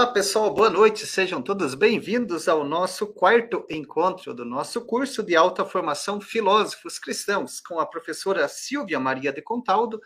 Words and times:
Olá, 0.00 0.10
pessoal, 0.10 0.50
boa 0.50 0.70
noite. 0.70 1.06
Sejam 1.06 1.42
todos 1.42 1.74
bem-vindos 1.74 2.48
ao 2.48 2.64
nosso 2.64 3.06
quarto 3.06 3.66
encontro 3.68 4.32
do 4.32 4.46
nosso 4.46 4.80
curso 4.86 5.22
de 5.22 5.36
alta 5.36 5.62
formação 5.62 6.22
Filósofos 6.22 6.98
Cristãos, 6.98 7.60
com 7.60 7.78
a 7.78 7.84
professora 7.84 8.48
Silvia 8.48 8.98
Maria 8.98 9.30
de 9.30 9.42
Contaldo, 9.42 10.00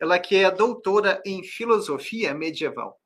ela 0.00 0.16
que 0.16 0.36
é 0.36 0.48
doutora 0.48 1.20
em 1.26 1.42
filosofia 1.42 2.32
medieval. 2.32 3.00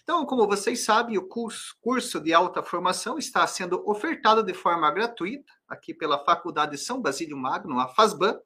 Então, 0.00 0.24
como 0.24 0.46
vocês 0.46 0.84
sabem, 0.84 1.18
o 1.18 1.26
curso, 1.26 2.20
de 2.20 2.32
alta 2.32 2.62
formação 2.62 3.18
está 3.18 3.44
sendo 3.48 3.82
ofertado 3.84 4.44
de 4.44 4.54
forma 4.54 4.88
gratuita 4.92 5.52
aqui 5.68 5.92
pela 5.92 6.24
Faculdade 6.24 6.78
São 6.78 7.02
Basílio 7.02 7.36
Magno, 7.36 7.80
a 7.80 7.88
FASBAN, 7.88 8.38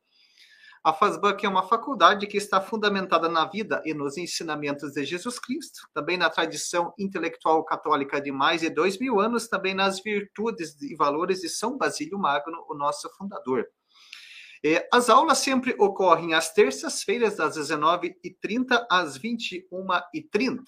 a 0.84 0.92
FASBAC 0.92 1.46
é 1.46 1.48
uma 1.48 1.66
faculdade 1.66 2.26
que 2.26 2.36
está 2.36 2.60
fundamentada 2.60 3.26
na 3.26 3.46
vida 3.46 3.82
e 3.86 3.94
nos 3.94 4.18
ensinamentos 4.18 4.92
de 4.92 5.02
Jesus 5.02 5.38
Cristo, 5.38 5.88
também 5.94 6.18
na 6.18 6.28
tradição 6.28 6.92
intelectual 6.98 7.64
católica 7.64 8.20
de 8.20 8.30
mais 8.30 8.60
de 8.60 8.68
dois 8.68 8.98
mil 8.98 9.18
anos, 9.18 9.48
também 9.48 9.72
nas 9.72 9.98
virtudes 10.02 10.78
e 10.82 10.94
valores 10.94 11.40
de 11.40 11.48
São 11.48 11.78
Basílio 11.78 12.18
Magno, 12.18 12.66
o 12.68 12.74
nosso 12.74 13.08
fundador. 13.16 13.66
As 14.92 15.08
aulas 15.08 15.38
sempre 15.38 15.74
ocorrem 15.78 16.34
às 16.34 16.52
terças-feiras, 16.52 17.36
das 17.36 17.56
19h30 17.56 18.86
às 18.90 19.18
21h30. 19.18 20.64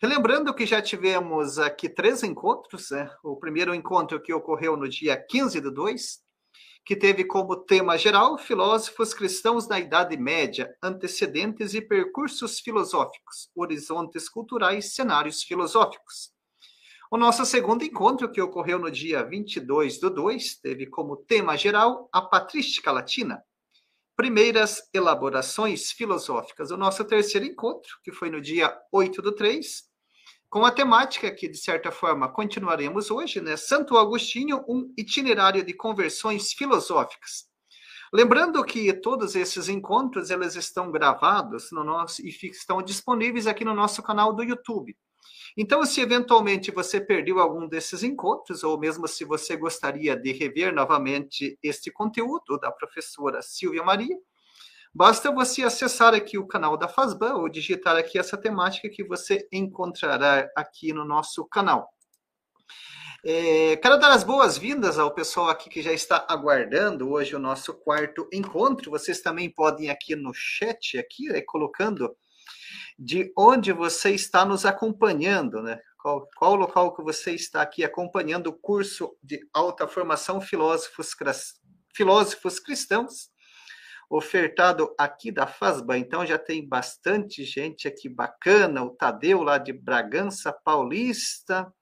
Relembrando 0.00 0.54
que 0.54 0.66
já 0.66 0.80
tivemos 0.80 1.58
aqui 1.58 1.88
três 1.88 2.22
encontros, 2.22 2.90
né? 2.92 3.10
o 3.24 3.36
primeiro 3.36 3.74
encontro 3.74 4.20
que 4.20 4.32
ocorreu 4.32 4.76
no 4.76 4.88
dia 4.88 5.16
15 5.16 5.60
de 5.60 5.70
2, 5.70 6.20
que 6.84 6.96
teve 6.96 7.24
como 7.24 7.56
tema 7.56 7.96
geral 7.96 8.36
filósofos 8.36 9.14
cristãos 9.14 9.68
na 9.68 9.78
Idade 9.78 10.16
Média, 10.16 10.74
antecedentes 10.82 11.74
e 11.74 11.80
percursos 11.80 12.58
filosóficos, 12.58 13.50
horizontes 13.54 14.28
culturais, 14.28 14.94
cenários 14.94 15.42
filosóficos. 15.42 16.32
O 17.10 17.16
nosso 17.16 17.44
segundo 17.44 17.84
encontro, 17.84 18.30
que 18.32 18.40
ocorreu 18.40 18.78
no 18.78 18.90
dia 18.90 19.22
22 19.22 20.00
do 20.00 20.10
2, 20.10 20.56
teve 20.56 20.86
como 20.86 21.16
tema 21.16 21.56
geral 21.56 22.08
a 22.10 22.22
patrística 22.22 22.90
latina, 22.90 23.42
primeiras 24.16 24.88
elaborações 24.92 25.92
filosóficas. 25.92 26.70
O 26.70 26.76
nosso 26.76 27.04
terceiro 27.04 27.46
encontro, 27.46 27.98
que 28.02 28.12
foi 28.12 28.30
no 28.30 28.40
dia 28.40 28.76
8 28.90 29.20
do 29.20 29.32
3, 29.32 29.91
com 30.52 30.66
a 30.66 30.70
temática 30.70 31.30
que, 31.30 31.48
de 31.48 31.56
certa 31.56 31.90
forma, 31.90 32.28
continuaremos 32.28 33.10
hoje, 33.10 33.40
né? 33.40 33.56
Santo 33.56 33.96
Agostinho, 33.96 34.62
um 34.68 34.92
itinerário 34.98 35.64
de 35.64 35.72
conversões 35.72 36.52
filosóficas. 36.52 37.46
Lembrando 38.12 38.62
que 38.62 38.92
todos 38.92 39.34
esses 39.34 39.70
encontros 39.70 40.28
eles 40.28 40.54
estão 40.54 40.90
gravados 40.90 41.72
no 41.72 41.82
nosso 41.82 42.20
e 42.20 42.28
estão 42.28 42.82
disponíveis 42.82 43.46
aqui 43.46 43.64
no 43.64 43.72
nosso 43.72 44.02
canal 44.02 44.34
do 44.34 44.42
YouTube. 44.42 44.94
Então, 45.56 45.86
se 45.86 46.02
eventualmente 46.02 46.70
você 46.70 47.00
perdeu 47.00 47.38
algum 47.38 47.66
desses 47.66 48.02
encontros, 48.02 48.62
ou 48.62 48.78
mesmo 48.78 49.08
se 49.08 49.24
você 49.24 49.56
gostaria 49.56 50.14
de 50.14 50.32
rever 50.32 50.74
novamente 50.74 51.58
este 51.62 51.90
conteúdo 51.90 52.58
da 52.58 52.70
professora 52.70 53.40
Silvia 53.40 53.82
Maria, 53.82 54.18
Basta 54.94 55.32
você 55.32 55.62
acessar 55.62 56.12
aqui 56.12 56.36
o 56.36 56.46
canal 56.46 56.76
da 56.76 56.86
Fazban 56.86 57.36
ou 57.36 57.48
digitar 57.48 57.96
aqui 57.96 58.18
essa 58.18 58.36
temática 58.36 58.90
que 58.90 59.02
você 59.02 59.48
encontrará 59.50 60.50
aqui 60.54 60.92
no 60.92 61.02
nosso 61.02 61.46
canal. 61.46 61.88
É, 63.24 63.76
quero 63.76 63.98
dar 63.98 64.10
as 64.10 64.22
boas-vindas 64.22 64.98
ao 64.98 65.14
pessoal 65.14 65.48
aqui 65.48 65.70
que 65.70 65.80
já 65.80 65.92
está 65.94 66.26
aguardando 66.28 67.10
hoje 67.10 67.34
o 67.34 67.38
nosso 67.38 67.72
quarto 67.72 68.28
encontro. 68.30 68.90
Vocês 68.90 69.22
também 69.22 69.48
podem 69.48 69.88
aqui 69.88 70.14
no 70.14 70.34
chat, 70.34 70.98
aqui, 70.98 71.30
é, 71.30 71.40
colocando 71.40 72.14
de 72.98 73.32
onde 73.34 73.72
você 73.72 74.10
está 74.10 74.44
nos 74.44 74.66
acompanhando, 74.66 75.62
né? 75.62 75.80
Qual, 76.02 76.28
qual 76.36 76.54
local 76.54 76.94
que 76.94 77.02
você 77.02 77.32
está 77.32 77.62
aqui 77.62 77.82
acompanhando 77.82 78.48
o 78.48 78.52
curso 78.52 79.16
de 79.22 79.40
alta 79.54 79.88
formação 79.88 80.38
filósofos, 80.38 81.16
filósofos 81.94 82.60
cristãos 82.60 83.31
ofertado 84.12 84.94
aqui 84.98 85.32
da 85.32 85.46
FASBA. 85.46 85.96
Então 85.96 86.26
já 86.26 86.38
tem 86.38 86.68
bastante 86.68 87.44
gente 87.44 87.88
aqui 87.88 88.10
bacana, 88.10 88.84
o 88.84 88.90
Tadeu 88.90 89.42
lá 89.42 89.56
de 89.56 89.72
Bragança 89.72 90.52
Paulista, 90.52 91.72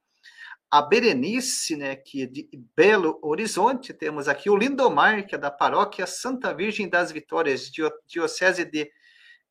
a 0.71 0.81
Berenice, 0.81 1.75
né, 1.75 1.97
que 1.97 2.23
é 2.23 2.27
de 2.27 2.49
Belo 2.77 3.19
Horizonte, 3.21 3.93
temos 3.93 4.29
aqui 4.29 4.49
o 4.49 4.57
Lindomar, 4.57 5.27
que 5.27 5.35
é 5.35 5.39
da 5.39 5.51
paróquia 5.51 6.07
Santa 6.07 6.55
Virgem 6.55 6.89
das 6.89 7.11
Vitórias, 7.11 7.69
Diocese 8.07 8.65
de 8.65 8.89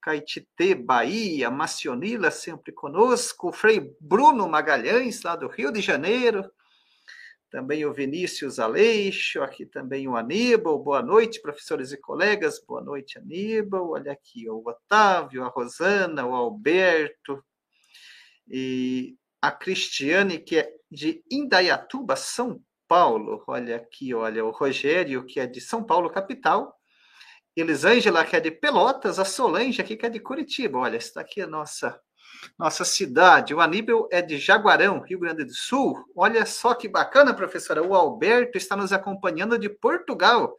Caetité, 0.01 0.73
Bahia, 0.73 1.51
Macionila 1.51 2.31
sempre 2.31 2.71
conosco, 2.71 3.49
o 3.49 3.51
Frei 3.51 3.93
Bruno 3.99 4.47
Magalhães, 4.47 5.21
lá 5.23 5.35
do 5.35 5.49
Rio 5.49 5.73
de 5.73 5.81
Janeiro, 5.81 6.49
também 7.49 7.85
o 7.85 7.93
Vinícius 7.93 8.59
Aleixo, 8.59 9.41
aqui 9.41 9.65
também 9.65 10.07
o 10.07 10.15
Aníbal, 10.15 10.77
boa 10.77 11.01
noite, 11.01 11.41
professores 11.41 11.91
e 11.91 11.97
colegas, 11.97 12.63
boa 12.63 12.81
noite, 12.81 13.17
Aníbal, 13.17 13.89
olha 13.89 14.11
aqui 14.11 14.49
o 14.49 14.63
Otávio, 14.65 15.43
a 15.43 15.47
Rosana, 15.47 16.25
o 16.25 16.33
Alberto, 16.33 17.43
e 18.47 19.17
a 19.41 19.51
Cristiane, 19.51 20.39
que 20.39 20.59
é 20.59 20.71
de 20.91 21.23
Indaiatuba, 21.31 22.15
São 22.15 22.61
Paulo, 22.87 23.43
olha 23.47 23.77
aqui, 23.77 24.13
olha, 24.13 24.45
o 24.45 24.51
Rogério, 24.51 25.25
que 25.25 25.39
é 25.39 25.47
de 25.47 25.61
São 25.61 25.83
Paulo, 25.83 26.09
capital, 26.09 26.75
Elisângela, 27.55 28.25
que 28.25 28.35
é 28.35 28.39
de 28.39 28.51
Pelotas, 28.51 29.19
a 29.19 29.25
Solange, 29.25 29.81
aqui, 29.81 29.97
que 29.97 30.05
é 30.05 30.09
de 30.09 30.19
Curitiba, 30.19 30.77
olha, 30.77 30.97
está 30.97 31.21
aqui 31.21 31.41
a 31.41 31.47
nossa 31.47 31.99
nossa 32.57 32.83
cidade. 32.85 33.53
O 33.53 33.61
Aníbal 33.61 34.07
é 34.11 34.21
de 34.21 34.37
Jaguarão, 34.37 35.01
Rio 35.01 35.19
Grande 35.19 35.43
do 35.43 35.53
Sul. 35.53 36.03
Olha 36.15 36.45
só 36.45 36.73
que 36.73 36.87
bacana, 36.87 37.33
professora. 37.33 37.83
O 37.83 37.93
Alberto 37.93 38.57
está 38.57 38.75
nos 38.75 38.91
acompanhando 38.91 39.57
de 39.57 39.69
Portugal. 39.69 40.57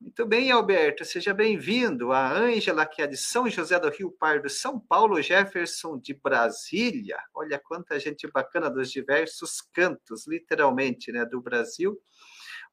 Muito 0.00 0.26
bem, 0.26 0.50
Alberto, 0.50 1.04
seja 1.04 1.32
bem-vindo. 1.32 2.10
A 2.10 2.32
Ângela, 2.32 2.84
que 2.84 3.00
é 3.00 3.06
de 3.06 3.16
São 3.16 3.48
José 3.48 3.78
do 3.78 3.88
Rio 3.88 4.10
Pardo, 4.10 4.50
São 4.50 4.80
Paulo, 4.80 5.22
Jefferson 5.22 5.96
de 5.96 6.12
Brasília. 6.12 7.16
Olha 7.32 7.56
quanta 7.56 8.00
gente 8.00 8.26
bacana 8.26 8.68
dos 8.68 8.90
diversos 8.90 9.60
cantos, 9.72 10.26
literalmente, 10.26 11.12
né, 11.12 11.24
do 11.24 11.40
Brasil. 11.40 11.96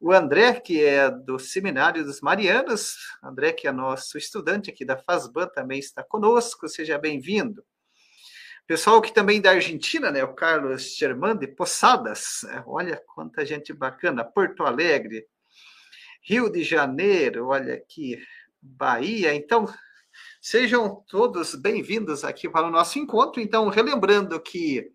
O 0.02 0.12
André, 0.12 0.60
que 0.60 0.84
é 0.84 1.12
do 1.12 1.38
Seminário 1.38 2.04
dos 2.04 2.20
Marianos, 2.20 2.96
André, 3.22 3.54
que 3.54 3.68
é 3.68 3.72
nosso 3.72 4.18
estudante 4.18 4.72
aqui 4.72 4.84
da 4.84 4.98
FASBAN, 4.98 5.50
também 5.50 5.78
está 5.78 6.02
conosco, 6.02 6.68
seja 6.68 6.98
bem-vindo. 6.98 7.64
Pessoal 8.70 9.02
que 9.02 9.12
também 9.12 9.42
da 9.42 9.50
Argentina, 9.50 10.12
né? 10.12 10.24
O 10.24 10.36
Carlos 10.36 10.96
Germán 10.96 11.36
de 11.36 11.48
Posadas. 11.48 12.42
Né, 12.44 12.64
olha 12.68 13.02
quanta 13.16 13.44
gente 13.44 13.74
bacana. 13.74 14.24
Porto 14.24 14.64
Alegre, 14.64 15.26
Rio 16.22 16.52
de 16.52 16.64
Janeiro, 16.64 17.48
olha 17.48 17.74
aqui, 17.74 18.22
Bahia. 18.62 19.34
Então, 19.34 19.66
sejam 20.40 21.04
todos 21.10 21.56
bem-vindos 21.56 22.24
aqui 22.24 22.48
para 22.48 22.68
o 22.68 22.70
nosso 22.70 23.00
encontro. 23.00 23.42
Então, 23.42 23.70
relembrando 23.70 24.40
que 24.40 24.92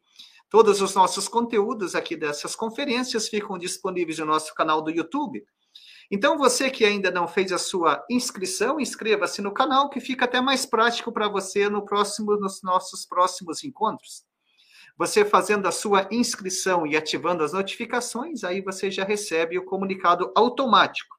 todos 0.49 0.81
os 0.81 0.95
nossos 0.95 1.27
conteúdos 1.27 1.97
aqui 1.97 2.15
dessas 2.15 2.55
conferências 2.55 3.29
ficam 3.29 3.59
disponíveis 3.59 4.21
no 4.21 4.27
nosso 4.27 4.55
canal 4.55 4.83
do 4.83 4.93
YouTube. 4.93 5.45
Então, 6.11 6.37
você 6.37 6.71
que 6.71 6.85
ainda 6.85 7.11
não 7.11 7.27
fez 7.27 7.53
a 7.53 7.59
sua 7.59 8.05
inscrição, 8.11 8.79
inscreva-se 8.79 9.41
no 9.41 9.53
canal, 9.53 9.89
que 9.89 10.01
fica 10.01 10.25
até 10.25 10.41
mais 10.41 10.67
prático 10.67 11.11
para 11.13 11.29
você 11.29 11.69
no 11.69 11.85
próximo, 11.85 12.37
nos 12.37 12.63
nossos 12.63 13.07
próximos 13.07 13.65
encontros. 13.65 14.25
Você 14.97 15.25
fazendo 15.25 15.67
a 15.67 15.73
sua 15.73 16.07
inscrição 16.11 16.87
e 16.87 16.97
ativando 16.97 17.43
as 17.43 17.53
notificações, 17.53 18.45
aí 18.45 18.61
você 18.61 18.91
já 18.91 19.05
recebe 19.05 19.59
o 19.59 19.65
comunicado 19.65 20.33
automático. 20.37 21.17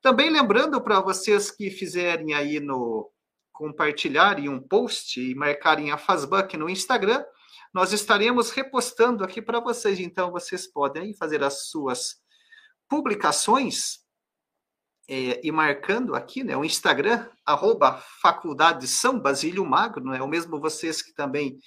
Também 0.00 0.30
lembrando 0.30 0.80
para 0.80 1.00
vocês 1.00 1.50
que 1.50 1.70
fizerem 1.70 2.34
aí 2.34 2.60
no 2.60 3.10
compartilharem 3.52 4.48
um 4.48 4.60
post 4.60 5.20
e 5.20 5.34
marcarem 5.34 5.92
a 5.92 5.98
Fazbuck 5.98 6.56
no 6.56 6.68
Instagram, 6.68 7.24
nós 7.72 7.92
estaremos 7.92 8.50
repostando 8.50 9.24
aqui 9.24 9.40
para 9.40 9.60
vocês. 9.60 10.00
Então, 10.00 10.30
vocês 10.30 10.66
podem 10.66 11.14
fazer 11.14 11.42
as 11.42 11.68
suas 11.68 12.16
publicações 12.88 14.03
é, 15.08 15.40
e 15.46 15.52
marcando 15.52 16.14
aqui, 16.14 16.42
né, 16.42 16.56
o 16.56 16.64
Instagram, 16.64 17.26
arroba 17.44 18.02
Faculdade 18.22 18.86
São 18.86 19.18
Basílio 19.18 19.64
Magno, 19.64 20.14
é 20.14 20.18
né, 20.18 20.24
o 20.24 20.28
mesmo 20.28 20.60
vocês 20.60 21.02
que 21.02 21.12
também 21.12 21.58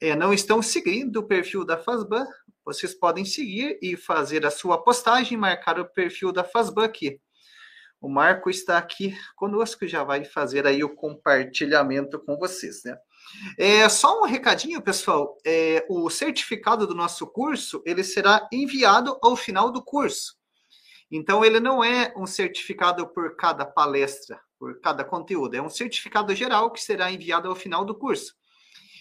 é, 0.00 0.14
não 0.14 0.32
estão 0.32 0.60
seguindo 0.60 1.16
o 1.18 1.26
perfil 1.26 1.64
da 1.64 1.78
FASBAN, 1.78 2.26
vocês 2.64 2.94
podem 2.94 3.24
seguir 3.24 3.78
e 3.80 3.96
fazer 3.96 4.44
a 4.44 4.50
sua 4.50 4.82
postagem, 4.82 5.38
marcar 5.38 5.78
o 5.78 5.88
perfil 5.88 6.32
da 6.32 6.44
FASBAN 6.44 6.84
aqui. 6.84 7.20
O 8.00 8.08
Marco 8.08 8.50
está 8.50 8.76
aqui 8.76 9.16
conosco, 9.34 9.86
já 9.86 10.04
vai 10.04 10.24
fazer 10.24 10.66
aí 10.66 10.84
o 10.84 10.94
compartilhamento 10.94 12.18
com 12.18 12.36
vocês, 12.36 12.82
né? 12.84 12.96
É, 13.58 13.88
só 13.88 14.20
um 14.20 14.26
recadinho, 14.26 14.82
pessoal. 14.82 15.36
É, 15.44 15.84
o 15.88 16.08
certificado 16.10 16.86
do 16.86 16.94
nosso 16.94 17.26
curso 17.26 17.82
ele 17.86 18.04
será 18.04 18.46
enviado 18.52 19.18
ao 19.22 19.34
final 19.34 19.70
do 19.70 19.82
curso. 19.82 20.36
Então, 21.10 21.44
ele 21.44 21.60
não 21.60 21.82
é 21.82 22.12
um 22.16 22.26
certificado 22.26 23.06
por 23.06 23.36
cada 23.36 23.64
palestra, 23.64 24.40
por 24.58 24.80
cada 24.80 25.04
conteúdo, 25.04 25.54
é 25.54 25.62
um 25.62 25.70
certificado 25.70 26.34
geral 26.34 26.70
que 26.70 26.80
será 26.80 27.10
enviado 27.10 27.48
ao 27.48 27.54
final 27.54 27.84
do 27.84 27.94
curso. 27.94 28.34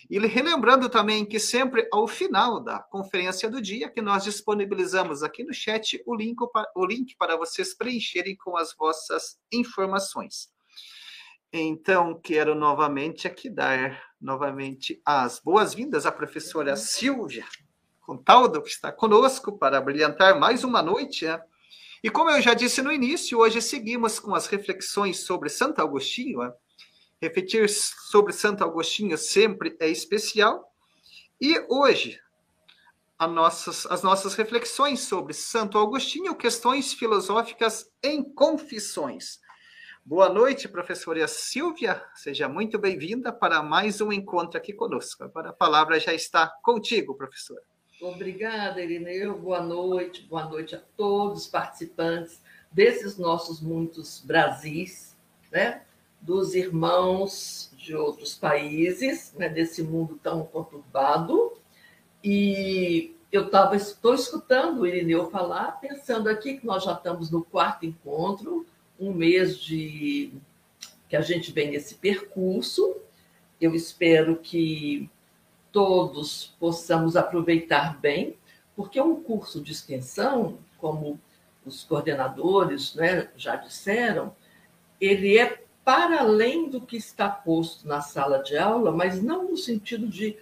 E 0.08 0.20
relembrando 0.20 0.88
também 0.88 1.26
que 1.26 1.40
sempre 1.40 1.88
ao 1.92 2.08
final 2.08 2.60
da 2.60 2.80
conferência 2.80 3.50
do 3.50 3.60
dia, 3.60 3.90
que 3.90 4.02
nós 4.02 4.24
disponibilizamos 4.24 5.24
aqui 5.24 5.44
no 5.44 5.54
chat 5.54 6.00
o 6.06 6.16
link, 6.16 6.38
o 6.76 6.86
link 6.86 7.16
para 7.18 7.36
vocês 7.36 7.76
preencherem 7.76 8.36
com 8.36 8.56
as 8.56 8.76
vossas 8.76 9.40
informações. 9.52 10.50
Então, 11.52 12.20
quero 12.22 12.54
novamente 12.54 13.28
aqui 13.28 13.50
dar 13.50 14.00
novamente 14.22 15.02
as 15.04 15.40
boas-vindas 15.40 16.06
à 16.06 16.12
professora 16.12 16.76
Silvia 16.76 17.46
Contaldo, 18.02 18.62
que 18.62 18.70
está 18.70 18.92
conosco 18.92 19.58
para 19.58 19.82
brilhantar 19.82 20.40
mais 20.40 20.64
uma 20.64 20.84
noite. 20.84 21.26
Né? 21.26 21.42
E 22.06 22.10
como 22.12 22.30
eu 22.30 22.40
já 22.40 22.54
disse 22.54 22.84
no 22.84 22.92
início, 22.92 23.40
hoje 23.40 23.60
seguimos 23.60 24.20
com 24.20 24.36
as 24.36 24.46
reflexões 24.46 25.22
sobre 25.22 25.50
Santo 25.50 25.82
Agostinho. 25.82 26.38
Né? 26.38 26.54
Refletir 27.20 27.68
sobre 27.68 28.32
Santo 28.32 28.64
Agostinho 28.64 29.18
sempre 29.18 29.76
é 29.80 29.90
especial. 29.90 30.72
E 31.42 31.66
hoje, 31.68 32.22
nossas, 33.20 33.88
as 33.88 34.04
nossas 34.04 34.36
reflexões 34.36 35.00
sobre 35.00 35.34
Santo 35.34 35.80
Agostinho, 35.80 36.36
questões 36.36 36.94
filosóficas 36.94 37.92
em 38.04 38.24
confissões. 38.24 39.40
Boa 40.06 40.30
noite, 40.30 40.68
professora 40.68 41.28
Silvia. 41.28 42.06
Seja 42.14 42.48
muito 42.48 42.78
bem-vinda 42.78 43.34
para 43.34 43.64
mais 43.64 44.00
um 44.00 44.12
encontro 44.12 44.60
aqui 44.60 44.74
conosco. 44.74 45.24
Agora 45.24 45.50
a 45.50 45.54
palavra 45.54 46.00
já 46.00 46.14
está 46.14 46.54
contigo, 46.62 47.16
professora. 47.16 47.64
Obrigada, 48.02 48.82
Irineu. 48.82 49.38
Boa 49.38 49.62
noite. 49.62 50.22
Boa 50.24 50.46
noite 50.46 50.76
a 50.76 50.82
todos 50.98 51.44
os 51.44 51.48
participantes 51.48 52.42
desses 52.72 53.18
nossos 53.18 53.62
muitos 53.62 54.22
Brasis, 54.26 55.16
né? 55.52 55.82
dos 56.22 56.56
irmãos 56.56 57.72
de 57.78 57.96
outros 57.96 58.34
países, 58.34 59.34
né, 59.38 59.48
desse 59.48 59.84
mundo 59.84 60.20
tão 60.22 60.44
conturbado. 60.44 61.54
E 62.24 63.16
eu 63.32 63.50
tava, 63.50 63.76
estou 63.76 64.16
escutando 64.16 64.82
o 64.82 64.88
Irineu 64.88 65.30
falar, 65.30 65.80
pensando 65.80 66.28
aqui 66.28 66.58
que 66.58 66.66
nós 66.66 66.84
já 66.84 66.94
estamos 66.94 67.30
no 67.30 67.44
quarto 67.44 67.86
encontro, 67.86 68.66
um 69.00 69.14
mês 69.14 69.58
de 69.60 70.34
que 71.08 71.16
a 71.16 71.22
gente 71.22 71.52
vem 71.52 71.70
nesse 71.70 71.96
percurso. 71.96 72.98
Eu 73.62 73.76
espero 73.76 74.38
que 74.38 75.10
todos 75.76 76.56
possamos 76.58 77.18
aproveitar 77.18 78.00
bem, 78.00 78.38
porque 78.78 79.02
um 79.02 79.22
curso 79.22 79.60
de 79.60 79.74
extensão, 79.74 80.58
como 80.78 81.20
os 81.66 81.84
coordenadores 81.84 82.96
né, 82.96 83.28
já 83.36 83.58
disseram, 83.58 84.34
ele 85.02 85.38
é 85.38 85.62
para 85.84 86.22
além 86.22 86.70
do 86.70 86.80
que 86.80 86.96
está 86.96 87.28
posto 87.28 87.86
na 87.86 88.00
sala 88.00 88.42
de 88.42 88.58
aula, 88.58 88.90
mas 88.90 89.22
não 89.22 89.52
no 89.52 89.58
sentido 89.58 90.08
de 90.08 90.38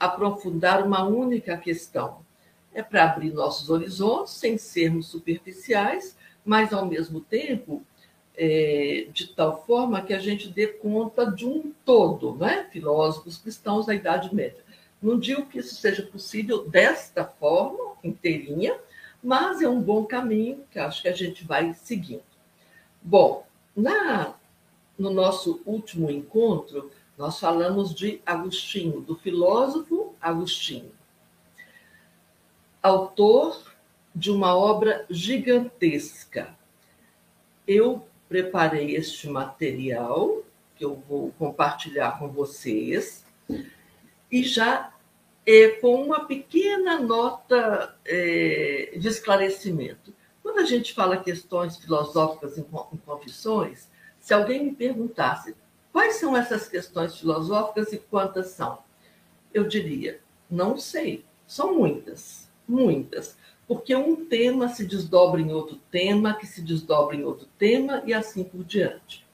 aprofundar 0.00 0.82
uma 0.82 1.04
única 1.04 1.54
questão. 1.58 2.24
É 2.72 2.82
para 2.82 3.04
abrir 3.04 3.34
nossos 3.34 3.68
horizontes, 3.68 4.32
sem 4.32 4.56
sermos 4.56 5.08
superficiais, 5.08 6.16
mas, 6.42 6.72
ao 6.72 6.86
mesmo 6.86 7.20
tempo, 7.20 7.82
é, 8.34 9.06
de 9.12 9.26
tal 9.34 9.66
forma 9.66 10.00
que 10.00 10.14
a 10.14 10.18
gente 10.18 10.48
dê 10.48 10.66
conta 10.66 11.30
de 11.30 11.44
um 11.44 11.74
todo, 11.84 12.36
né? 12.36 12.66
filósofos 12.72 13.36
cristãos 13.36 13.84
da 13.84 13.94
Idade 13.94 14.34
Média. 14.34 14.66
Não 15.00 15.18
digo 15.18 15.46
que 15.46 15.58
isso 15.58 15.76
seja 15.76 16.02
possível 16.02 16.68
desta 16.68 17.24
forma, 17.24 17.96
inteirinha, 18.02 18.78
mas 19.22 19.62
é 19.62 19.68
um 19.68 19.80
bom 19.80 20.04
caminho 20.04 20.64
que 20.70 20.78
acho 20.78 21.02
que 21.02 21.08
a 21.08 21.12
gente 21.12 21.44
vai 21.44 21.74
seguindo. 21.74 22.22
Bom, 23.02 23.46
na 23.76 24.34
no 24.98 25.10
nosso 25.10 25.62
último 25.64 26.10
encontro, 26.10 26.90
nós 27.16 27.38
falamos 27.38 27.94
de 27.94 28.20
Agostinho, 28.26 29.00
do 29.00 29.14
filósofo 29.14 30.14
Agostinho, 30.20 30.90
autor 32.82 33.72
de 34.14 34.30
uma 34.30 34.56
obra 34.56 35.06
gigantesca. 35.08 36.56
Eu 37.66 38.06
preparei 38.28 38.96
este 38.96 39.28
material, 39.28 40.42
que 40.74 40.84
eu 40.84 40.96
vou 41.08 41.32
compartilhar 41.38 42.18
com 42.18 42.28
vocês, 42.28 43.24
e 44.30 44.42
já 44.42 44.92
é, 45.46 45.68
com 45.68 46.02
uma 46.02 46.26
pequena 46.26 47.00
nota 47.00 47.96
é, 48.04 48.92
de 48.96 49.08
esclarecimento. 49.08 50.12
Quando 50.42 50.58
a 50.58 50.64
gente 50.64 50.92
fala 50.92 51.16
questões 51.16 51.76
filosóficas 51.76 52.58
em, 52.58 52.66
em 52.92 52.96
confissões, 52.98 53.88
se 54.20 54.34
alguém 54.34 54.64
me 54.64 54.72
perguntasse 54.72 55.56
quais 55.92 56.16
são 56.16 56.36
essas 56.36 56.68
questões 56.68 57.16
filosóficas 57.16 57.92
e 57.92 57.98
quantas 57.98 58.48
são, 58.48 58.78
eu 59.52 59.64
diria, 59.64 60.20
não 60.50 60.76
sei. 60.76 61.24
São 61.46 61.74
muitas, 61.74 62.46
muitas. 62.68 63.36
Porque 63.66 63.94
um 63.96 64.26
tema 64.26 64.68
se 64.68 64.84
desdobra 64.84 65.40
em 65.40 65.52
outro 65.52 65.80
tema, 65.90 66.34
que 66.34 66.46
se 66.46 66.60
desdobra 66.60 67.16
em 67.16 67.24
outro 67.24 67.48
tema 67.58 68.02
e 68.04 68.12
assim 68.12 68.44
por 68.44 68.64
diante. 68.64 69.26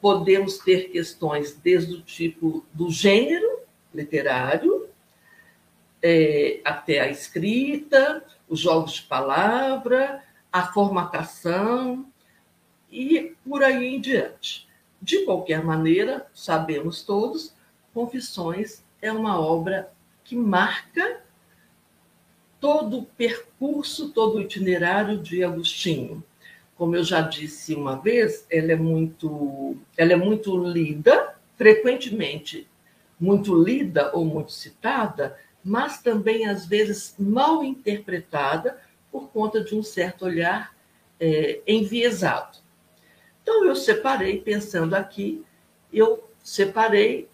Podemos 0.00 0.58
ter 0.58 0.90
questões 0.90 1.54
desde 1.54 1.94
o 1.94 2.02
tipo 2.02 2.64
do 2.72 2.90
gênero 2.90 3.60
literário, 3.94 4.88
é, 6.02 6.60
até 6.64 7.00
a 7.00 7.08
escrita, 7.08 8.24
os 8.48 8.60
jogos 8.60 8.92
de 8.92 9.02
palavra, 9.02 10.22
a 10.52 10.72
formatação, 10.72 12.06
e 12.90 13.34
por 13.44 13.62
aí 13.62 13.94
em 13.94 14.00
diante. 14.00 14.66
De 15.00 15.24
qualquer 15.24 15.62
maneira, 15.64 16.26
sabemos 16.34 17.02
todos, 17.02 17.54
Confissões 17.92 18.82
é 19.00 19.10
uma 19.10 19.40
obra 19.40 19.90
que 20.22 20.36
marca 20.36 21.20
todo 22.60 22.98
o 22.98 23.04
percurso, 23.04 24.10
todo 24.10 24.36
o 24.36 24.40
itinerário 24.40 25.18
de 25.18 25.42
Agostinho. 25.42 26.22
Como 26.76 26.94
eu 26.94 27.02
já 27.02 27.20
disse 27.20 27.74
uma 27.74 27.96
vez, 27.96 28.46
ela 28.50 28.72
é 28.72 28.76
muito, 28.76 29.76
ela 29.96 30.12
é 30.12 30.16
muito 30.16 30.56
lida, 30.56 31.34
frequentemente 31.56 32.68
muito 33.18 33.54
lida 33.54 34.10
ou 34.14 34.24
muito 34.24 34.52
citada, 34.52 35.38
mas 35.64 36.00
também 36.00 36.46
às 36.46 36.66
vezes 36.66 37.14
mal 37.18 37.64
interpretada 37.64 38.78
por 39.10 39.28
conta 39.30 39.62
de 39.62 39.74
um 39.74 39.82
certo 39.82 40.24
olhar 40.24 40.74
é, 41.18 41.60
enviesado. 41.66 42.58
Então, 43.42 43.64
eu 43.64 43.74
separei, 43.74 44.40
pensando 44.40 44.94
aqui, 44.94 45.44
eu 45.92 46.28
separei 46.42 47.28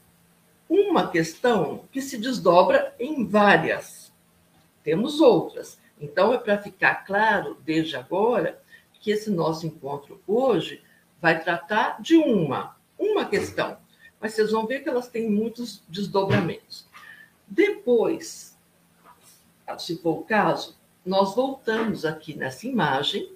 uma 0.69 1.11
questão 1.11 1.85
que 1.93 2.01
se 2.01 2.17
desdobra 2.17 2.95
em 2.99 3.27
várias. 3.27 4.13
Temos 4.83 5.21
outras. 5.21 5.79
Então, 6.01 6.33
é 6.33 6.39
para 6.39 6.59
ficar 6.59 7.05
claro, 7.05 7.59
desde 7.65 7.97
agora, 7.97 8.61
que 9.01 9.11
esse 9.11 9.31
nosso 9.31 9.67
encontro 9.67 10.21
hoje 10.27 10.83
vai 11.21 11.43
tratar 11.43 12.01
de 12.01 12.17
uma, 12.17 12.77
uma 12.99 13.25
questão. 13.27 13.77
Mas 14.25 14.33
vocês 14.33 14.53
vão 14.53 14.67
ver 14.67 14.81
que 14.81 14.89
elas 14.89 15.07
têm 15.07 15.29
muitos 15.29 15.83
desdobramentos. 15.87 16.87
Depois, 17.47 18.57
se 19.77 19.99
for 19.99 20.21
o 20.21 20.25
caso, 20.25 20.75
nós 21.05 21.35
voltamos 21.35 22.07
aqui 22.07 22.35
nessa 22.35 22.67
imagem, 22.67 23.31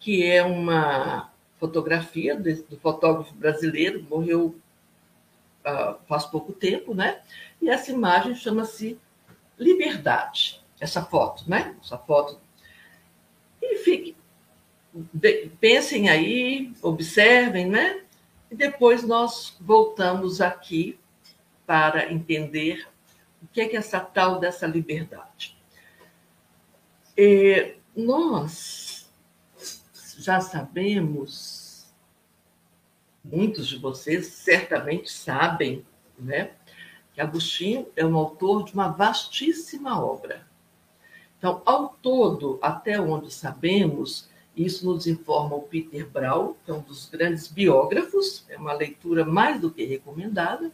que 0.00 0.26
é 0.26 0.42
uma 0.42 1.30
fotografia 1.60 2.34
do 2.34 2.76
fotógrafo 2.78 3.32
brasileiro, 3.34 4.04
morreu 4.10 4.56
uh, 5.64 5.94
faz 6.08 6.24
pouco 6.24 6.52
tempo, 6.52 6.92
né? 6.92 7.20
E 7.62 7.68
essa 7.68 7.92
imagem 7.92 8.34
chama-se 8.34 8.98
Liberdade, 9.56 10.60
essa 10.80 11.04
foto, 11.04 11.48
né? 11.48 11.76
Essa 11.80 11.98
foto. 11.98 12.40
E 13.62 13.76
fique, 13.76 14.16
pensem 15.60 16.08
aí, 16.08 16.72
observem, 16.82 17.66
né? 17.66 18.00
E 18.50 18.54
depois 18.54 19.02
nós 19.02 19.56
voltamos 19.60 20.40
aqui 20.40 20.98
para 21.66 22.12
entender 22.12 22.86
o 23.42 23.46
que 23.48 23.60
é 23.60 23.68
que 23.68 23.76
é 23.76 23.78
essa 23.78 24.00
tal 24.00 24.38
dessa 24.38 24.66
liberdade. 24.66 25.56
E 27.16 27.74
nós 27.94 29.10
já 30.18 30.40
sabemos, 30.40 31.86
muitos 33.24 33.66
de 33.66 33.78
vocês 33.78 34.26
certamente 34.28 35.10
sabem, 35.10 35.84
né, 36.18 36.52
que 37.12 37.20
Agostinho 37.20 37.88
é 37.96 38.04
um 38.04 38.16
autor 38.16 38.64
de 38.64 38.74
uma 38.74 38.88
vastíssima 38.88 40.02
obra. 40.02 40.46
Então, 41.38 41.62
ao 41.64 41.88
todo, 42.02 42.58
até 42.62 43.00
onde 43.00 43.32
sabemos, 43.32 44.28
isso 44.56 44.86
nos 44.86 45.06
informa 45.06 45.56
o 45.56 45.62
Peter 45.62 46.06
Brau, 46.08 46.56
que 46.64 46.70
é 46.70 46.74
um 46.74 46.80
dos 46.80 47.06
grandes 47.06 47.46
biógrafos, 47.48 48.44
é 48.48 48.56
uma 48.56 48.72
leitura 48.72 49.24
mais 49.24 49.60
do 49.60 49.70
que 49.70 49.84
recomendada. 49.84 50.72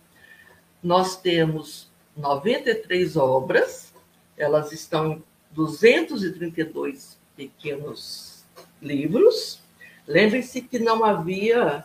Nós 0.82 1.16
temos 1.16 1.90
93 2.16 3.16
obras, 3.16 3.92
elas 4.36 4.72
estão 4.72 5.12
em 5.12 5.24
232 5.50 7.18
pequenos 7.36 8.44
livros. 8.80 9.60
Lembre-se 10.06 10.62
que 10.62 10.78
não 10.78 11.04
havia 11.04 11.84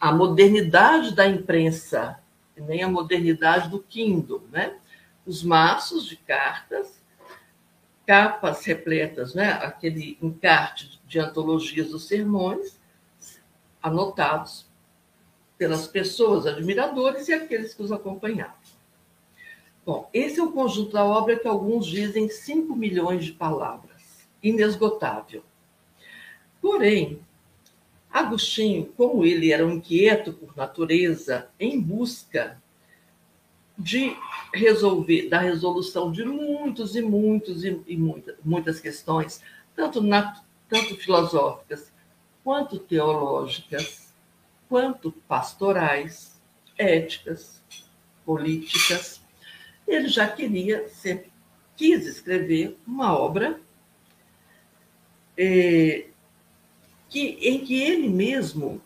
a 0.00 0.12
modernidade 0.12 1.14
da 1.14 1.26
imprensa 1.26 2.18
nem 2.62 2.82
a 2.82 2.88
modernidade 2.88 3.68
do 3.68 3.80
Kindle, 3.80 4.42
né? 4.50 4.74
Os 5.26 5.42
maços 5.42 6.06
de 6.06 6.16
cartas, 6.16 7.02
capas 8.06 8.64
repletas, 8.64 9.34
né? 9.34 9.50
Aquele 9.50 10.16
encarte 10.22 11.00
de 11.06 11.18
antologias 11.18 11.90
dos 11.90 12.06
sermões, 12.06 12.78
anotados 13.82 14.66
pelas 15.58 15.86
pessoas, 15.86 16.46
admiradores 16.46 17.28
e 17.28 17.32
aqueles 17.32 17.74
que 17.74 17.82
os 17.82 17.90
acompanhavam. 17.90 18.54
Bom, 19.84 20.08
esse 20.12 20.40
é 20.40 20.42
o 20.42 20.52
conjunto 20.52 20.92
da 20.92 21.04
obra 21.04 21.38
que 21.38 21.46
alguns 21.46 21.86
dizem 21.86 22.28
5 22.28 22.74
milhões 22.74 23.24
de 23.24 23.32
palavras, 23.32 24.28
inesgotável. 24.42 25.42
Porém, 26.60 27.20
Agostinho, 28.10 28.86
como 28.96 29.24
ele 29.24 29.52
era 29.52 29.66
um 29.66 29.72
inquieto 29.72 30.32
por 30.32 30.56
natureza, 30.56 31.48
em 31.60 31.80
busca 31.80 32.60
de 33.78 34.16
resolver, 34.54 35.28
da 35.28 35.38
resolução 35.38 36.10
de 36.10 36.24
muitos 36.24 36.96
e 36.96 37.02
muitos 37.02 37.64
e, 37.64 37.80
e 37.86 37.96
muitas, 37.96 38.36
muitas 38.44 38.80
questões, 38.80 39.42
tanto, 39.74 40.02
na, 40.02 40.40
tanto 40.68 40.96
filosóficas 40.96 41.92
quanto 42.42 42.78
teológicas, 42.78 44.14
quanto 44.68 45.12
pastorais, 45.12 46.40
éticas, 46.78 47.62
políticas, 48.24 49.20
ele 49.86 50.08
já 50.08 50.28
queria, 50.28 50.88
sempre 50.88 51.30
quis 51.76 52.06
escrever 52.06 52.78
uma 52.86 53.16
obra 53.16 53.60
eh, 55.36 56.06
que, 57.08 57.38
em 57.40 57.64
que 57.64 57.80
ele 57.80 58.08
mesmo 58.08 58.80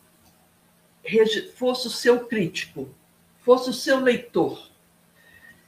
fosse 1.55 1.87
o 1.87 1.91
seu 1.91 2.25
crítico, 2.27 2.89
fosse 3.39 3.69
o 3.69 3.73
seu 3.73 3.99
leitor. 3.99 4.70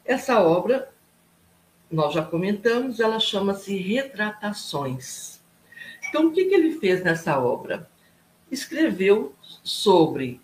Essa 0.05 0.41
obra, 0.41 0.89
nós 1.91 2.13
já 2.13 2.23
comentamos, 2.23 2.99
ela 2.99 3.19
chama-se 3.19 3.75
Retratações. 3.77 5.41
Então, 6.09 6.27
o 6.27 6.31
que, 6.31 6.45
que 6.45 6.53
ele 6.53 6.79
fez 6.79 7.03
nessa 7.03 7.39
obra? 7.39 7.89
Escreveu 8.51 9.33
sobre 9.63 10.41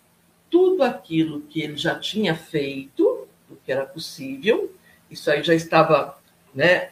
tudo 0.50 0.82
aquilo 0.82 1.42
que 1.42 1.60
ele 1.60 1.76
já 1.76 1.98
tinha 1.98 2.34
feito, 2.34 3.28
o 3.48 3.56
que 3.56 3.70
era 3.70 3.86
possível, 3.86 4.74
isso 5.10 5.30
aí 5.30 5.42
já 5.42 5.54
estava 5.54 6.18
né, 6.54 6.90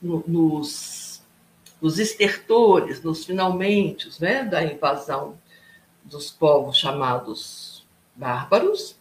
nos 0.00 1.14
nos 1.84 1.98
estertores, 1.98 3.02
nos 3.02 3.26
finalmente 3.26 4.08
né, 4.18 4.42
da 4.42 4.64
invasão 4.64 5.38
dos 6.02 6.30
povos 6.30 6.78
chamados 6.78 7.86
bárbaros. 8.16 8.96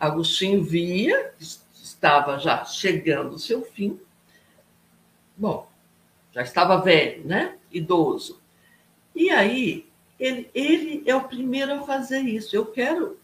Agostinho 0.00 0.64
via 0.64 1.32
que 1.38 1.44
estava 1.74 2.38
já 2.38 2.64
chegando 2.64 3.34
o 3.34 3.38
seu 3.38 3.62
fim. 3.62 4.00
Bom, 5.36 5.68
já 6.32 6.42
estava 6.42 6.80
velho, 6.80 7.26
né? 7.26 7.58
Idoso. 7.70 8.40
E 9.14 9.30
aí, 9.30 9.86
ele, 10.18 10.50
ele 10.54 11.02
é 11.06 11.14
o 11.14 11.28
primeiro 11.28 11.74
a 11.74 11.82
fazer 11.82 12.20
isso. 12.20 12.56
Eu 12.56 12.66
quero 12.66 13.18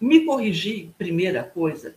me 0.00 0.24
corrigir, 0.24 0.90
primeira 0.96 1.42
coisa. 1.42 1.94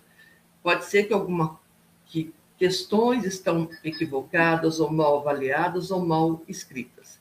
Pode 0.62 0.86
ser 0.86 1.04
que 1.04 1.14
alguma 1.14 1.60
que 2.06 2.34
questões 2.58 3.26
estão 3.26 3.70
equivocadas 3.84 4.80
ou 4.80 4.92
mal 4.92 5.20
avaliadas 5.20 5.92
ou 5.92 6.06
mal 6.06 6.42
escritas. 6.48 7.20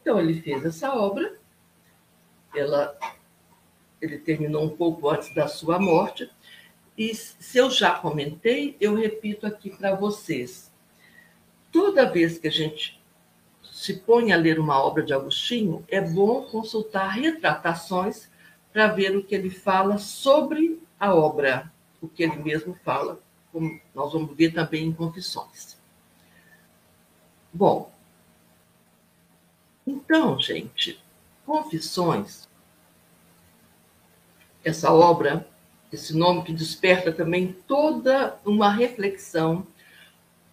Então 0.00 0.18
ele 0.18 0.40
fez 0.40 0.64
essa 0.64 0.94
obra, 0.94 1.36
ela, 2.54 2.96
ele 4.00 4.18
terminou 4.18 4.64
um 4.64 4.76
pouco 4.76 5.10
antes 5.10 5.34
da 5.34 5.48
sua 5.48 5.78
morte, 5.78 6.30
e 6.98 7.14
se 7.14 7.56
eu 7.56 7.70
já 7.70 7.94
comentei, 7.94 8.76
eu 8.80 8.96
repito 8.96 9.46
aqui 9.46 9.70
para 9.70 9.94
vocês. 9.94 10.68
Toda 11.70 12.10
vez 12.10 12.38
que 12.38 12.48
a 12.48 12.50
gente 12.50 13.00
se 13.62 13.94
põe 13.94 14.32
a 14.32 14.36
ler 14.36 14.58
uma 14.58 14.82
obra 14.82 15.04
de 15.04 15.14
Agostinho, 15.14 15.84
é 15.86 16.00
bom 16.00 16.42
consultar 16.42 17.10
retratações 17.10 18.28
para 18.72 18.88
ver 18.88 19.16
o 19.16 19.22
que 19.22 19.32
ele 19.32 19.48
fala 19.48 19.96
sobre 19.96 20.82
a 20.98 21.14
obra, 21.14 21.72
o 22.02 22.08
que 22.08 22.24
ele 22.24 22.36
mesmo 22.42 22.76
fala 22.84 23.20
como 23.52 23.80
nós 23.94 24.12
vamos 24.12 24.36
ver 24.36 24.52
também 24.52 24.86
em 24.86 24.92
Confissões. 24.92 25.78
Bom, 27.52 27.92
então, 29.86 30.38
gente, 30.40 31.00
Confissões, 31.46 32.48
essa 34.64 34.92
obra, 34.92 35.48
esse 35.92 36.16
nome 36.16 36.42
que 36.44 36.52
desperta 36.52 37.12
também 37.12 37.56
toda 37.66 38.38
uma 38.44 38.70
reflexão, 38.70 39.66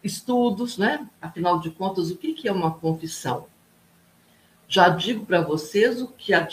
estudos, 0.04 0.77
né? 0.77 1.08
Afinal 1.22 1.60
de 1.60 1.72
contas, 1.72 2.10
o 2.10 2.18
que 2.18 2.48
é 2.48 2.51
uma 2.51 2.74
confissão? 2.74 3.48
Já 4.68 4.89
digo 4.89 5.25
para 5.25 5.42
vocês 5.42 6.01
o 6.01 6.08
que, 6.08 6.34
a, 6.34 6.48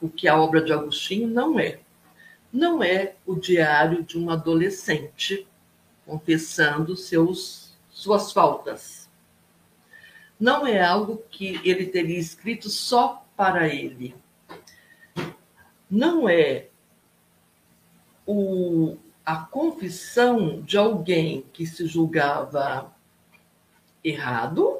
o 0.00 0.08
que 0.08 0.28
a 0.28 0.40
obra 0.40 0.62
de 0.62 0.72
Agostinho 0.72 1.28
não 1.28 1.58
é 1.58 1.80
não 2.52 2.82
é 2.82 3.14
o 3.24 3.36
diário 3.36 4.02
de 4.02 4.18
um 4.18 4.30
adolescente 4.30 5.46
confessando 6.04 6.96
seus, 6.96 7.76
suas 7.90 8.32
faltas. 8.32 9.08
Não 10.38 10.66
é 10.66 10.82
algo 10.82 11.22
que 11.30 11.60
ele 11.64 11.86
teria 11.86 12.18
escrito 12.18 12.68
só 12.68 13.24
para 13.36 13.68
ele. 13.68 14.14
Não 15.88 16.28
é 16.28 16.68
o, 18.30 18.96
a 19.26 19.36
confissão 19.36 20.60
de 20.62 20.78
alguém 20.78 21.44
que 21.52 21.66
se 21.66 21.84
julgava 21.86 22.94
errado 24.04 24.78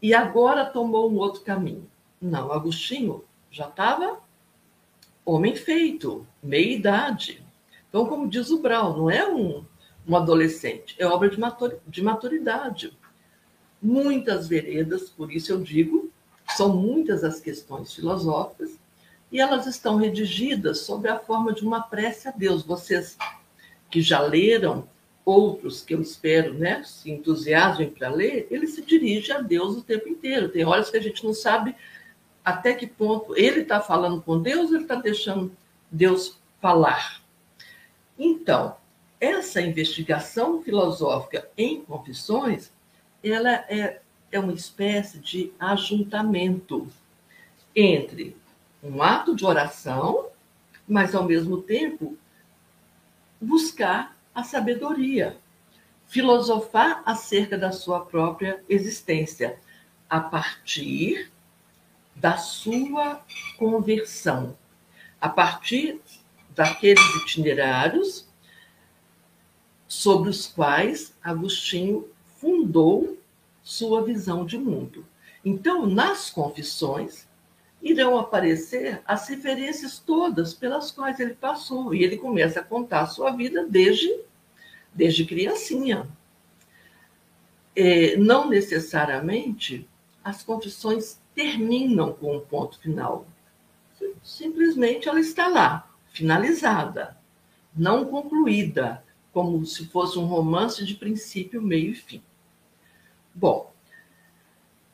e 0.00 0.14
agora 0.14 0.64
tomou 0.64 1.10
um 1.10 1.16
outro 1.16 1.40
caminho. 1.40 1.90
Não, 2.20 2.52
Agostinho 2.52 3.24
já 3.50 3.66
estava 3.66 4.20
homem 5.24 5.56
feito, 5.56 6.24
meia 6.40 6.76
idade. 6.76 7.44
Então, 7.88 8.06
como 8.06 8.28
diz 8.28 8.50
o 8.50 8.62
Brau, 8.62 8.96
não 8.96 9.10
é 9.10 9.28
um, 9.28 9.64
um 10.06 10.16
adolescente, 10.16 10.94
é 10.96 11.06
obra 11.06 11.28
de, 11.28 11.36
de 11.88 12.02
maturidade. 12.02 12.96
Muitas 13.82 14.46
veredas, 14.46 15.10
por 15.10 15.32
isso 15.32 15.50
eu 15.50 15.60
digo, 15.60 16.08
são 16.56 16.76
muitas 16.76 17.24
as 17.24 17.40
questões 17.40 17.92
filosóficas, 17.92 18.78
e 19.36 19.40
elas 19.40 19.66
estão 19.66 19.96
redigidas 19.98 20.78
sob 20.78 21.06
a 21.10 21.18
forma 21.18 21.52
de 21.52 21.62
uma 21.62 21.82
prece 21.82 22.26
a 22.26 22.30
Deus. 22.30 22.62
Vocês 22.62 23.18
que 23.90 24.00
já 24.00 24.18
leram, 24.18 24.88
outros 25.26 25.82
que 25.82 25.94
eu 25.94 26.00
espero 26.00 26.54
né, 26.54 26.82
se 26.84 27.10
entusiasmem 27.10 27.90
para 27.90 28.08
ler, 28.08 28.46
ele 28.50 28.66
se 28.66 28.80
dirige 28.80 29.30
a 29.32 29.42
Deus 29.42 29.76
o 29.76 29.82
tempo 29.82 30.08
inteiro. 30.08 30.48
Tem 30.48 30.64
horas 30.64 30.88
que 30.88 30.96
a 30.96 31.02
gente 31.02 31.22
não 31.22 31.34
sabe 31.34 31.76
até 32.42 32.72
que 32.72 32.86
ponto 32.86 33.36
ele 33.36 33.60
está 33.60 33.78
falando 33.78 34.22
com 34.22 34.40
Deus, 34.40 34.72
ele 34.72 34.84
está 34.84 34.94
deixando 34.94 35.54
Deus 35.90 36.38
falar. 36.58 37.20
Então, 38.18 38.78
essa 39.20 39.60
investigação 39.60 40.62
filosófica 40.62 41.46
em 41.58 41.82
confissões, 41.82 42.72
ela 43.22 43.52
é, 43.68 44.00
é 44.32 44.40
uma 44.40 44.54
espécie 44.54 45.18
de 45.18 45.52
ajuntamento 45.60 46.88
entre 47.74 48.34
um 48.86 49.02
ato 49.02 49.34
de 49.34 49.44
oração, 49.44 50.28
mas 50.86 51.14
ao 51.14 51.24
mesmo 51.24 51.60
tempo 51.60 52.16
buscar 53.40 54.16
a 54.34 54.44
sabedoria, 54.44 55.36
filosofar 56.06 57.02
acerca 57.04 57.58
da 57.58 57.72
sua 57.72 58.00
própria 58.00 58.62
existência, 58.68 59.58
a 60.08 60.20
partir 60.20 61.32
da 62.14 62.36
sua 62.36 63.20
conversão, 63.58 64.56
a 65.20 65.28
partir 65.28 66.00
daqueles 66.50 67.04
itinerários 67.22 68.26
sobre 69.88 70.30
os 70.30 70.46
quais 70.46 71.12
Agostinho 71.22 72.08
fundou 72.38 73.18
sua 73.62 74.02
visão 74.04 74.46
de 74.46 74.56
mundo. 74.56 75.04
Então, 75.44 75.86
nas 75.86 76.30
confissões, 76.30 77.25
irão 77.82 78.18
aparecer 78.18 79.02
as 79.06 79.28
referências 79.28 79.98
todas 79.98 80.52
pelas 80.54 80.90
quais 80.90 81.20
ele 81.20 81.34
passou. 81.34 81.94
E 81.94 82.02
ele 82.02 82.16
começa 82.16 82.60
a 82.60 82.64
contar 82.64 83.02
a 83.02 83.06
sua 83.06 83.30
vida 83.30 83.66
desde, 83.66 84.20
desde 84.92 85.24
criancinha. 85.24 86.08
É, 87.74 88.16
não 88.16 88.48
necessariamente 88.48 89.88
as 90.24 90.42
confissões 90.42 91.20
terminam 91.34 92.12
com 92.12 92.36
um 92.36 92.40
ponto 92.40 92.78
final. 92.80 93.26
Simplesmente 94.22 95.08
ela 95.08 95.20
está 95.20 95.46
lá, 95.46 95.88
finalizada, 96.08 97.16
não 97.76 98.06
concluída, 98.06 99.04
como 99.32 99.64
se 99.66 99.86
fosse 99.86 100.18
um 100.18 100.24
romance 100.24 100.84
de 100.84 100.94
princípio, 100.94 101.60
meio 101.60 101.90
e 101.90 101.94
fim. 101.94 102.22
Bom, 103.34 103.72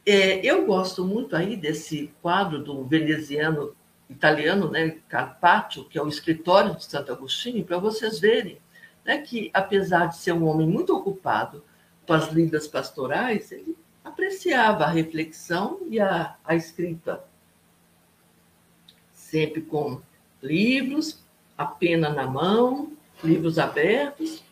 é, 0.05 0.45
eu 0.45 0.67
gosto 0.67 1.05
muito 1.05 1.37
aí 1.37 1.57
desse 1.57 2.13
quadro 2.21 2.63
do 2.63 2.85
veneziano 2.85 3.75
italiano, 4.09 4.71
né, 4.71 4.99
Carpaccio, 5.09 5.85
que 5.85 5.99
é 5.99 6.03
o 6.03 6.09
escritório 6.09 6.77
de 6.77 6.85
Santo 6.85 7.13
Agostinho, 7.13 7.65
para 7.65 7.79
vocês 7.79 8.19
verem 8.19 8.59
né, 9.05 9.19
que, 9.19 9.51
apesar 9.55 10.07
de 10.07 10.17
ser 10.17 10.33
um 10.33 10.47
homem 10.47 10.67
muito 10.67 10.95
ocupado 10.95 11.65
com 12.07 12.13
as 12.13 12.29
lidas 12.31 12.67
pastorais, 12.67 13.51
ele 13.53 13.77
apreciava 14.05 14.85
a 14.85 14.91
reflexão 14.91 15.81
e 15.89 16.01
a, 16.01 16.37
a 16.45 16.55
escrita, 16.55 17.25
sempre 19.13 19.63
com 19.63 20.01
livros, 20.43 21.23
a 21.57 21.65
pena 21.65 22.09
na 22.11 22.27
mão, 22.27 22.93
livros 23.23 23.59
abertos, 23.59 24.43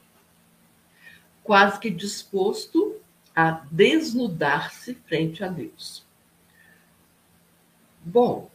quase 1.43 1.81
que 1.81 1.91
disposto 1.91 2.97
a 3.41 3.67
desnudar-se 3.71 4.95
frente 4.95 5.43
a 5.43 5.49
Deus. 5.49 6.05
Bom, 8.05 8.51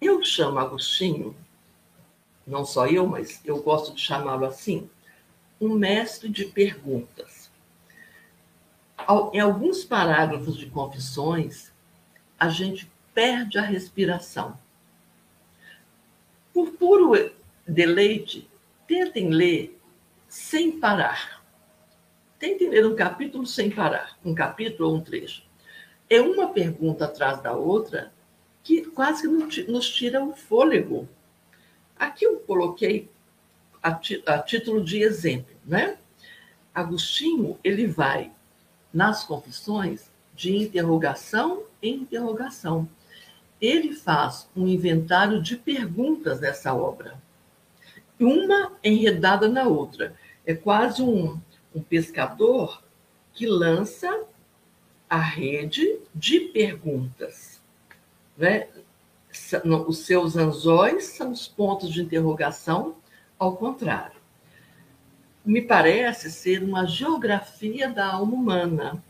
eu 0.00 0.24
chamo 0.24 0.60
Agostinho, 0.60 1.36
não 2.46 2.64
só 2.64 2.86
eu, 2.86 3.06
mas 3.06 3.40
eu 3.44 3.60
gosto 3.60 3.94
de 3.94 4.00
chamá-lo 4.00 4.46
assim, 4.46 4.88
um 5.60 5.74
mestre 5.74 6.28
de 6.28 6.44
perguntas. 6.44 7.50
Em 9.32 9.40
alguns 9.40 9.84
parágrafos 9.84 10.56
de 10.56 10.66
Confissões, 10.66 11.72
a 12.38 12.48
gente 12.48 12.88
perde 13.12 13.58
a 13.58 13.62
respiração. 13.62 14.56
Por 16.52 16.70
puro 16.72 17.32
deleite, 17.66 18.48
tentem 18.86 19.30
ler 19.30 19.80
sem 20.28 20.78
parar. 20.78 21.43
Tentem 22.44 22.68
ler 22.68 22.84
um 22.84 22.94
capítulo 22.94 23.46
sem 23.46 23.70
parar, 23.70 24.18
um 24.22 24.34
capítulo 24.34 24.90
ou 24.90 24.96
um 24.96 25.00
trecho. 25.00 25.42
É 26.10 26.20
uma 26.20 26.48
pergunta 26.48 27.06
atrás 27.06 27.40
da 27.40 27.52
outra 27.52 28.12
que 28.62 28.82
quase 28.82 29.22
que 29.48 29.62
nos 29.62 29.88
tira 29.88 30.22
o 30.22 30.34
fôlego. 30.34 31.08
Aqui 31.98 32.26
eu 32.26 32.36
coloquei 32.40 33.08
a, 33.82 33.98
a 34.26 34.38
título 34.40 34.84
de 34.84 35.00
exemplo, 35.00 35.56
né? 35.64 35.96
Agostinho, 36.74 37.58
ele 37.64 37.86
vai 37.86 38.30
nas 38.92 39.24
confissões 39.24 40.10
de 40.34 40.54
interrogação 40.54 41.62
em 41.82 41.94
interrogação. 41.94 42.86
Ele 43.58 43.94
faz 43.94 44.50
um 44.54 44.68
inventário 44.68 45.40
de 45.40 45.56
perguntas 45.56 46.40
nessa 46.40 46.74
obra, 46.74 47.18
uma 48.20 48.70
enredada 48.84 49.48
na 49.48 49.64
outra. 49.64 50.14
É 50.44 50.52
quase 50.52 51.00
um, 51.00 51.40
um 51.74 51.82
pescador 51.82 52.82
que 53.32 53.46
lança 53.46 54.24
a 55.08 55.18
rede 55.18 55.98
de 56.14 56.40
perguntas. 56.40 57.60
Né? 58.36 58.68
Os 59.86 59.98
seus 59.98 60.36
anzóis 60.36 61.04
são 61.06 61.32
os 61.32 61.48
pontos 61.48 61.92
de 61.92 62.02
interrogação, 62.02 62.96
ao 63.38 63.56
contrário. 63.56 64.20
Me 65.44 65.60
parece 65.60 66.30
ser 66.30 66.62
uma 66.62 66.86
geografia 66.86 67.90
da 67.90 68.12
alma 68.12 68.34
humana 68.34 69.04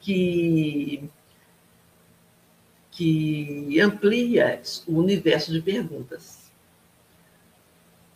que, 0.00 1.08
que 2.90 3.80
amplia 3.80 4.60
o 4.88 4.98
universo 4.98 5.52
de 5.52 5.60
perguntas. 5.60 6.41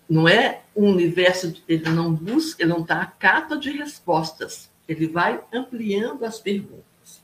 Não 0.08 0.28
é 0.28 0.62
um 0.74 0.90
universo, 0.90 1.54
ele 1.68 1.88
não 1.90 2.12
busca, 2.12 2.62
ele 2.62 2.72
não 2.72 2.82
está 2.82 3.02
à 3.02 3.06
cata 3.06 3.56
de 3.56 3.70
respostas, 3.70 4.70
ele 4.86 5.08
vai 5.08 5.42
ampliando 5.52 6.24
as 6.24 6.38
perguntas. 6.38 7.22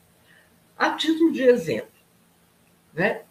A 0.77 0.91
título 0.91 1.33
de 1.33 1.43
exemplo, 1.43 1.93
né? 2.93 3.23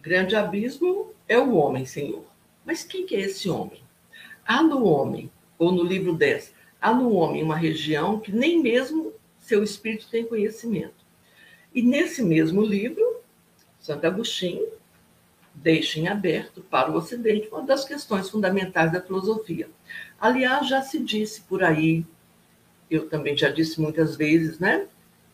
Grande 0.00 0.34
abismo 0.34 1.12
é 1.28 1.38
o 1.38 1.54
homem, 1.54 1.86
Senhor. 1.86 2.24
Mas 2.64 2.82
quem 2.82 3.06
que 3.06 3.14
é 3.14 3.20
esse 3.20 3.48
homem? 3.48 3.80
Há 4.44 4.62
no 4.62 4.84
homem, 4.84 5.30
ou 5.56 5.70
no 5.70 5.84
livro 5.84 6.12
10, 6.12 6.52
há 6.80 6.92
no 6.92 7.12
homem 7.12 7.42
uma 7.42 7.56
região 7.56 8.18
que 8.18 8.32
nem 8.32 8.60
mesmo 8.60 9.12
seu 9.38 9.62
espírito 9.62 10.08
tem 10.10 10.26
conhecimento. 10.26 11.04
E 11.72 11.82
nesse 11.82 12.22
mesmo 12.22 12.62
livro, 12.62 13.20
Santo 13.78 14.06
Agostinho 14.06 14.66
deixa 15.54 15.98
em 15.98 16.08
aberto 16.08 16.62
para 16.62 16.90
o 16.90 16.94
Ocidente 16.96 17.48
uma 17.48 17.62
das 17.62 17.84
questões 17.84 18.28
fundamentais 18.28 18.92
da 18.92 19.00
filosofia. 19.00 19.68
Aliás, 20.20 20.68
já 20.68 20.82
se 20.82 20.98
disse 20.98 21.42
por 21.42 21.62
aí, 21.62 22.04
eu 22.90 23.08
também 23.08 23.36
já 23.36 23.48
disse 23.48 23.80
muitas 23.80 24.16
vezes, 24.16 24.58
né? 24.58 24.86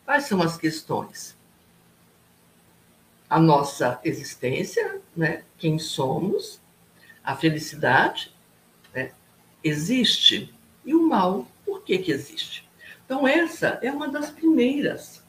Quais 0.05 0.25
são 0.25 0.41
as 0.41 0.57
questões? 0.57 1.37
A 3.29 3.39
nossa 3.39 3.99
existência, 4.03 4.99
né? 5.15 5.43
quem 5.57 5.77
somos, 5.77 6.59
a 7.23 7.35
felicidade, 7.35 8.33
né? 8.93 9.11
existe, 9.63 10.53
e 10.83 10.95
o 10.95 11.07
mal, 11.07 11.45
por 11.65 11.83
que, 11.83 11.97
que 11.99 12.11
existe? 12.11 12.67
Então, 13.05 13.27
essa 13.27 13.79
é 13.83 13.91
uma 13.91 14.07
das 14.07 14.31
primeiras 14.31 15.23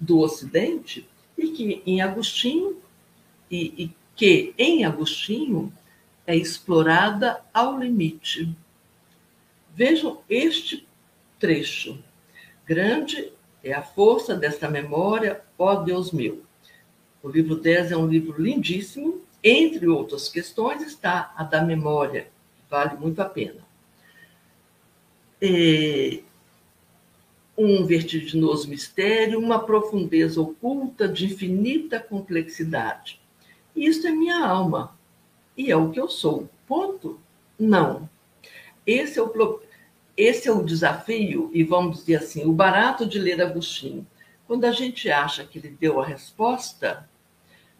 do 0.00 0.18
Ocidente, 0.18 1.08
e 1.38 1.48
que 1.50 1.82
em 1.86 2.00
Agostinho, 2.00 2.80
e, 3.50 3.84
e 3.84 3.96
que 4.14 4.54
em 4.58 4.84
Agostinho 4.84 5.72
é 6.26 6.36
explorada 6.36 7.40
ao 7.52 7.78
limite. 7.78 8.54
Vejam 9.74 10.20
este 10.28 10.86
trecho. 11.38 11.98
Grande 12.66 13.32
é 13.64 13.72
a 13.72 13.82
força 13.82 14.34
desta 14.34 14.68
memória, 14.68 15.42
ó 15.58 15.76
Deus 15.76 16.12
meu. 16.12 16.42
O 17.22 17.28
livro 17.28 17.56
10 17.56 17.92
é 17.92 17.96
um 17.96 18.06
livro 18.06 18.40
lindíssimo. 18.40 19.22
Entre 19.42 19.88
outras 19.88 20.28
questões 20.28 20.82
está 20.82 21.32
a 21.36 21.42
da 21.42 21.62
memória, 21.62 22.28
que 22.56 22.62
vale 22.70 22.96
muito 22.96 23.20
a 23.20 23.24
pena. 23.24 23.60
É 25.40 26.20
um 27.56 27.84
vertiginoso 27.84 28.68
mistério, 28.68 29.38
uma 29.38 29.64
profundeza 29.64 30.40
oculta 30.40 31.08
de 31.08 31.26
infinita 31.26 32.00
complexidade. 32.00 33.21
Isto 33.74 34.06
é 34.06 34.10
minha 34.10 34.44
alma, 34.44 34.96
e 35.56 35.70
é 35.70 35.76
o 35.76 35.90
que 35.90 36.00
eu 36.00 36.08
sou. 36.08 36.48
Ponto? 36.66 37.18
Não. 37.58 38.08
Esse 38.86 39.18
é 39.18 39.22
o 39.22 39.60
esse 40.14 40.46
é 40.46 40.52
o 40.52 40.62
desafio, 40.62 41.50
e 41.54 41.64
vamos 41.64 42.00
dizer 42.00 42.16
assim, 42.16 42.44
o 42.44 42.52
barato 42.52 43.06
de 43.06 43.18
ler 43.18 43.40
Agostinho. 43.40 44.06
Quando 44.46 44.66
a 44.66 44.72
gente 44.72 45.10
acha 45.10 45.44
que 45.44 45.58
ele 45.58 45.70
deu 45.70 46.00
a 46.00 46.04
resposta, 46.04 47.08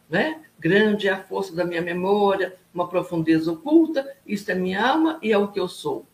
né? 0.08 0.42
grande 0.58 1.08
é 1.08 1.10
a 1.10 1.22
força 1.22 1.54
da 1.54 1.64
minha 1.64 1.82
memória, 1.82 2.56
uma 2.72 2.88
profundeza 2.88 3.52
oculta, 3.52 4.16
isto 4.26 4.50
é 4.50 4.54
minha 4.54 4.86
alma 4.86 5.18
e 5.20 5.32
é 5.32 5.36
o 5.36 5.48
que 5.48 5.60
eu 5.60 5.68
sou. 5.68 6.06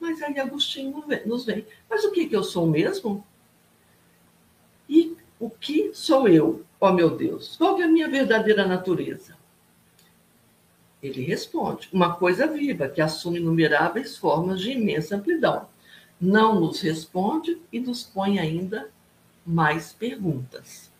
Mas 0.00 0.22
aí 0.22 0.38
Agostinho 0.40 1.04
nos 1.26 1.44
vem. 1.44 1.66
Mas 1.88 2.04
o 2.04 2.10
que, 2.10 2.26
que 2.26 2.34
eu 2.34 2.42
sou 2.42 2.66
mesmo? 2.66 3.24
E 4.88 5.16
o 5.38 5.50
que 5.50 5.90
sou 5.92 6.26
eu, 6.26 6.64
ó 6.80 6.92
meu 6.92 7.10
Deus? 7.10 7.56
Qual 7.56 7.80
é 7.80 7.84
a 7.84 7.88
minha 7.88 8.08
verdadeira 8.08 8.66
natureza? 8.66 9.36
Ele 11.02 11.22
responde: 11.22 11.88
uma 11.92 12.14
coisa 12.14 12.46
viva 12.46 12.88
que 12.88 13.00
assume 13.00 13.38
inumeráveis 13.38 14.16
formas 14.16 14.60
de 14.60 14.72
imensa 14.72 15.16
amplidão. 15.16 15.68
Não 16.20 16.60
nos 16.60 16.80
responde 16.80 17.58
e 17.72 17.80
nos 17.80 18.02
põe 18.02 18.38
ainda 18.38 18.90
mais 19.46 19.92
perguntas. 19.92 20.90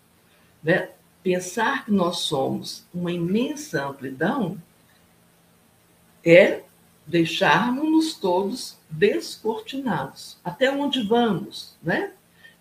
Né? 0.62 0.90
Pensar 1.22 1.84
que 1.84 1.90
nós 1.90 2.20
somos 2.20 2.84
uma 2.92 3.12
imensa 3.12 3.86
amplidão 3.86 4.60
é 6.24 6.62
deixarmos-nos 7.06 8.14
todos 8.14 8.78
descortinados. 8.88 10.38
Até 10.44 10.70
onde 10.70 11.02
vamos, 11.02 11.76
né? 11.82 12.12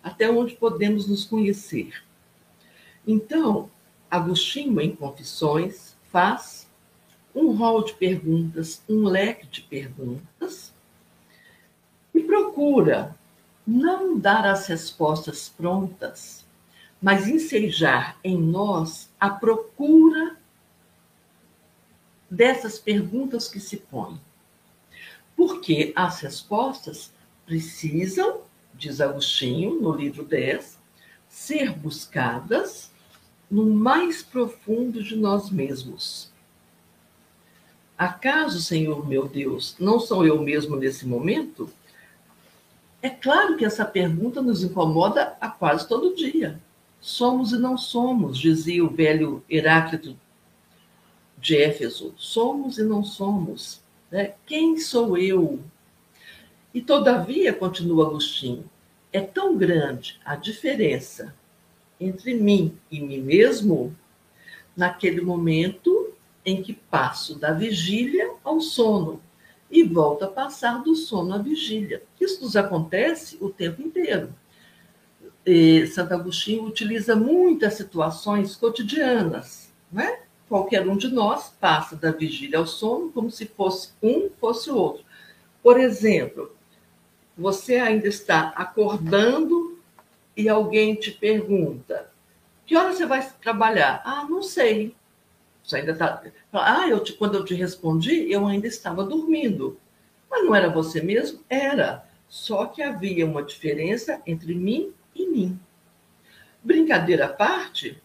Até 0.02 0.30
onde 0.30 0.54
podemos 0.56 1.06
nos 1.06 1.24
conhecer. 1.24 2.02
Então, 3.10 3.68
Agostinho, 4.08 4.80
em 4.80 4.94
Confissões, 4.94 5.96
faz 6.12 6.68
um 7.34 7.56
rol 7.56 7.82
de 7.82 7.92
perguntas, 7.94 8.84
um 8.88 9.02
leque 9.02 9.48
de 9.48 9.62
perguntas, 9.62 10.72
e 12.14 12.20
procura 12.20 13.16
não 13.66 14.16
dar 14.16 14.46
as 14.46 14.68
respostas 14.68 15.48
prontas, 15.48 16.46
mas 17.02 17.26
ensejar 17.26 18.16
em 18.22 18.40
nós 18.40 19.10
a 19.18 19.28
procura 19.28 20.36
dessas 22.30 22.78
perguntas 22.78 23.48
que 23.48 23.58
se 23.58 23.76
põem. 23.76 24.20
Porque 25.34 25.92
as 25.96 26.20
respostas 26.20 27.12
precisam, 27.44 28.42
diz 28.72 29.00
Agostinho 29.00 29.80
no 29.80 29.92
livro 29.92 30.24
10, 30.24 30.78
ser 31.28 31.76
buscadas 31.76 32.89
no 33.50 33.66
mais 33.66 34.22
profundo 34.22 35.02
de 35.02 35.16
nós 35.16 35.50
mesmos 35.50 36.30
Acaso, 38.00 38.62
Senhor 38.62 39.06
meu 39.06 39.28
Deus, 39.28 39.76
não 39.78 40.00
sou 40.00 40.24
eu 40.24 40.42
mesmo 40.42 40.74
nesse 40.74 41.06
momento? 41.06 41.70
É 43.02 43.10
claro 43.10 43.58
que 43.58 43.64
essa 43.66 43.84
pergunta 43.84 44.40
nos 44.40 44.64
incomoda 44.64 45.36
a 45.38 45.50
quase 45.50 45.86
todo 45.86 46.16
dia. 46.16 46.58
Somos 46.98 47.52
e 47.52 47.58
não 47.58 47.76
somos, 47.76 48.38
dizia 48.38 48.82
o 48.82 48.88
velho 48.88 49.44
Heráclito 49.50 50.16
de 51.36 51.58
Éfeso: 51.58 52.14
somos 52.16 52.78
e 52.78 52.82
não 52.82 53.04
somos. 53.04 53.82
Né? 54.10 54.32
Quem 54.46 54.78
sou 54.78 55.18
eu? 55.18 55.60
E 56.72 56.80
todavia, 56.80 57.52
continua 57.52 58.06
Agostinho, 58.06 58.64
é 59.12 59.20
tão 59.20 59.58
grande 59.58 60.18
a 60.24 60.36
diferença 60.36 61.34
entre 62.00 62.34
mim 62.34 62.76
e 62.90 63.00
mim 63.00 63.20
mesmo 63.20 63.94
naquele 64.76 65.20
momento 65.20 66.14
em 66.44 66.62
que 66.62 66.72
passo 66.72 67.38
da 67.38 67.52
vigília 67.52 68.32
ao 68.42 68.60
sono 68.60 69.20
e 69.70 69.84
volto 69.84 70.24
a 70.24 70.28
passar 70.28 70.82
do 70.82 70.96
sono 70.96 71.34
à 71.34 71.38
vigília. 71.38 72.02
Isso 72.20 72.42
nos 72.42 72.56
acontece 72.56 73.36
o 73.40 73.50
tempo 73.50 73.82
inteiro. 73.82 74.34
E 75.46 75.86
Santo 75.86 76.14
Agostinho 76.14 76.64
utiliza 76.64 77.14
muitas 77.14 77.74
situações 77.74 78.56
cotidianas, 78.56 79.72
né? 79.92 80.20
Qualquer 80.48 80.86
um 80.88 80.96
de 80.96 81.08
nós 81.08 81.54
passa 81.60 81.94
da 81.94 82.10
vigília 82.10 82.58
ao 82.58 82.66
sono 82.66 83.12
como 83.12 83.30
se 83.30 83.46
fosse 83.46 83.90
um 84.02 84.28
fosse 84.40 84.70
o 84.70 84.76
outro. 84.76 85.04
Por 85.62 85.78
exemplo, 85.78 86.54
você 87.38 87.76
ainda 87.76 88.08
está 88.08 88.48
acordando 88.56 89.59
e 90.40 90.48
alguém 90.48 90.94
te 90.94 91.10
pergunta: 91.10 92.10
que 92.66 92.76
hora 92.76 92.92
você 92.92 93.06
vai 93.06 93.28
trabalhar? 93.40 94.02
Ah, 94.04 94.26
não 94.28 94.42
sei. 94.42 94.94
Você 95.62 95.76
ainda 95.76 95.92
está. 95.92 96.22
Ah, 96.52 96.88
eu 96.88 97.02
te... 97.02 97.12
quando 97.12 97.36
eu 97.36 97.44
te 97.44 97.54
respondi, 97.54 98.30
eu 98.30 98.46
ainda 98.46 98.66
estava 98.66 99.04
dormindo. 99.04 99.78
Mas 100.30 100.44
não 100.44 100.54
era 100.54 100.68
você 100.68 101.02
mesmo? 101.02 101.40
Era. 101.48 102.06
Só 102.28 102.66
que 102.66 102.82
havia 102.82 103.26
uma 103.26 103.42
diferença 103.42 104.22
entre 104.26 104.54
mim 104.54 104.92
e 105.14 105.26
mim. 105.26 105.60
Brincadeira 106.62 107.26
à 107.26 107.28
parte, 107.28 108.00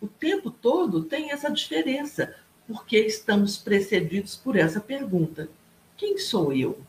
o 0.00 0.08
tempo 0.08 0.50
todo 0.50 1.04
tem 1.04 1.30
essa 1.30 1.50
diferença, 1.50 2.34
porque 2.66 2.98
estamos 2.98 3.56
precedidos 3.56 4.36
por 4.36 4.56
essa 4.56 4.80
pergunta: 4.80 5.48
quem 5.96 6.18
sou 6.18 6.52
eu? 6.52 6.80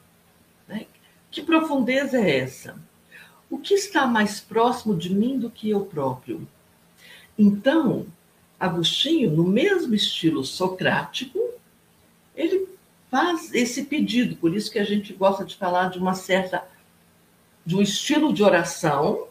Né? 0.68 0.88
Que 1.30 1.42
profundeza 1.42 2.18
é 2.18 2.40
essa? 2.40 2.89
O 3.50 3.58
que 3.58 3.74
está 3.74 4.06
mais 4.06 4.40
próximo 4.40 4.96
de 4.96 5.14
mim 5.14 5.40
do 5.40 5.50
que 5.50 5.70
eu 5.70 5.82
próprio? 5.86 6.48
Então, 7.38 8.06
Agostinho, 8.60 9.32
no 9.32 9.44
mesmo 9.44 9.96
estilo 9.96 10.44
socrático, 10.44 11.40
ele 12.36 12.68
faz 13.10 13.54
esse 13.54 13.84
pedido, 13.84 14.36
por 14.36 14.56
isso 14.56 14.72
que 14.72 14.80
a 14.80 14.84
gente 14.84 15.14
gosta 15.14 15.44
de 15.44 15.56
falar 15.56 15.90
de 15.90 15.98
uma 15.98 16.14
certa 16.14 16.68
de 17.66 17.76
um 17.76 17.82
estilo 17.82 18.34
de 18.34 18.44
oração 18.44 19.28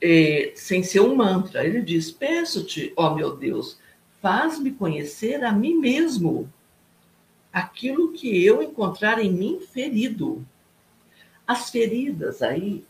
é, 0.00 0.52
sem 0.54 0.82
ser 0.82 1.00
um 1.00 1.14
mantra. 1.14 1.64
Ele 1.64 1.82
diz: 1.82 2.10
Peço-te, 2.10 2.92
ó 2.96 3.14
meu 3.14 3.36
Deus, 3.36 3.78
faz-me 4.20 4.72
conhecer 4.72 5.44
a 5.44 5.52
mim 5.52 5.74
mesmo, 5.74 6.52
aquilo 7.52 8.12
que 8.12 8.44
eu 8.44 8.62
encontrar 8.62 9.18
em 9.18 9.32
mim 9.32 9.60
ferido. 9.60 10.46
As 11.48 11.70
feridas 11.70 12.42
aí 12.42 12.84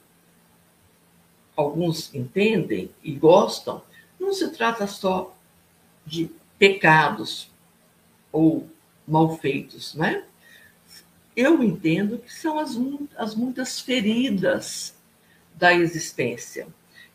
alguns 1.57 2.15
entendem 2.15 2.91
e 3.03 3.13
gostam, 3.13 3.83
não 4.19 4.33
se 4.33 4.51
trata 4.51 4.87
só 4.87 5.37
de 6.05 6.31
pecados 6.59 7.51
ou 8.33 8.69
malfeitos, 9.07 9.95
né? 9.95 10.25
Eu 11.37 11.63
entendo 11.63 12.19
que 12.19 12.33
são 12.33 12.59
as, 12.59 12.77
as 13.17 13.35
muitas 13.35 13.81
feridas 13.81 14.95
da 15.55 15.73
existência 15.73 16.67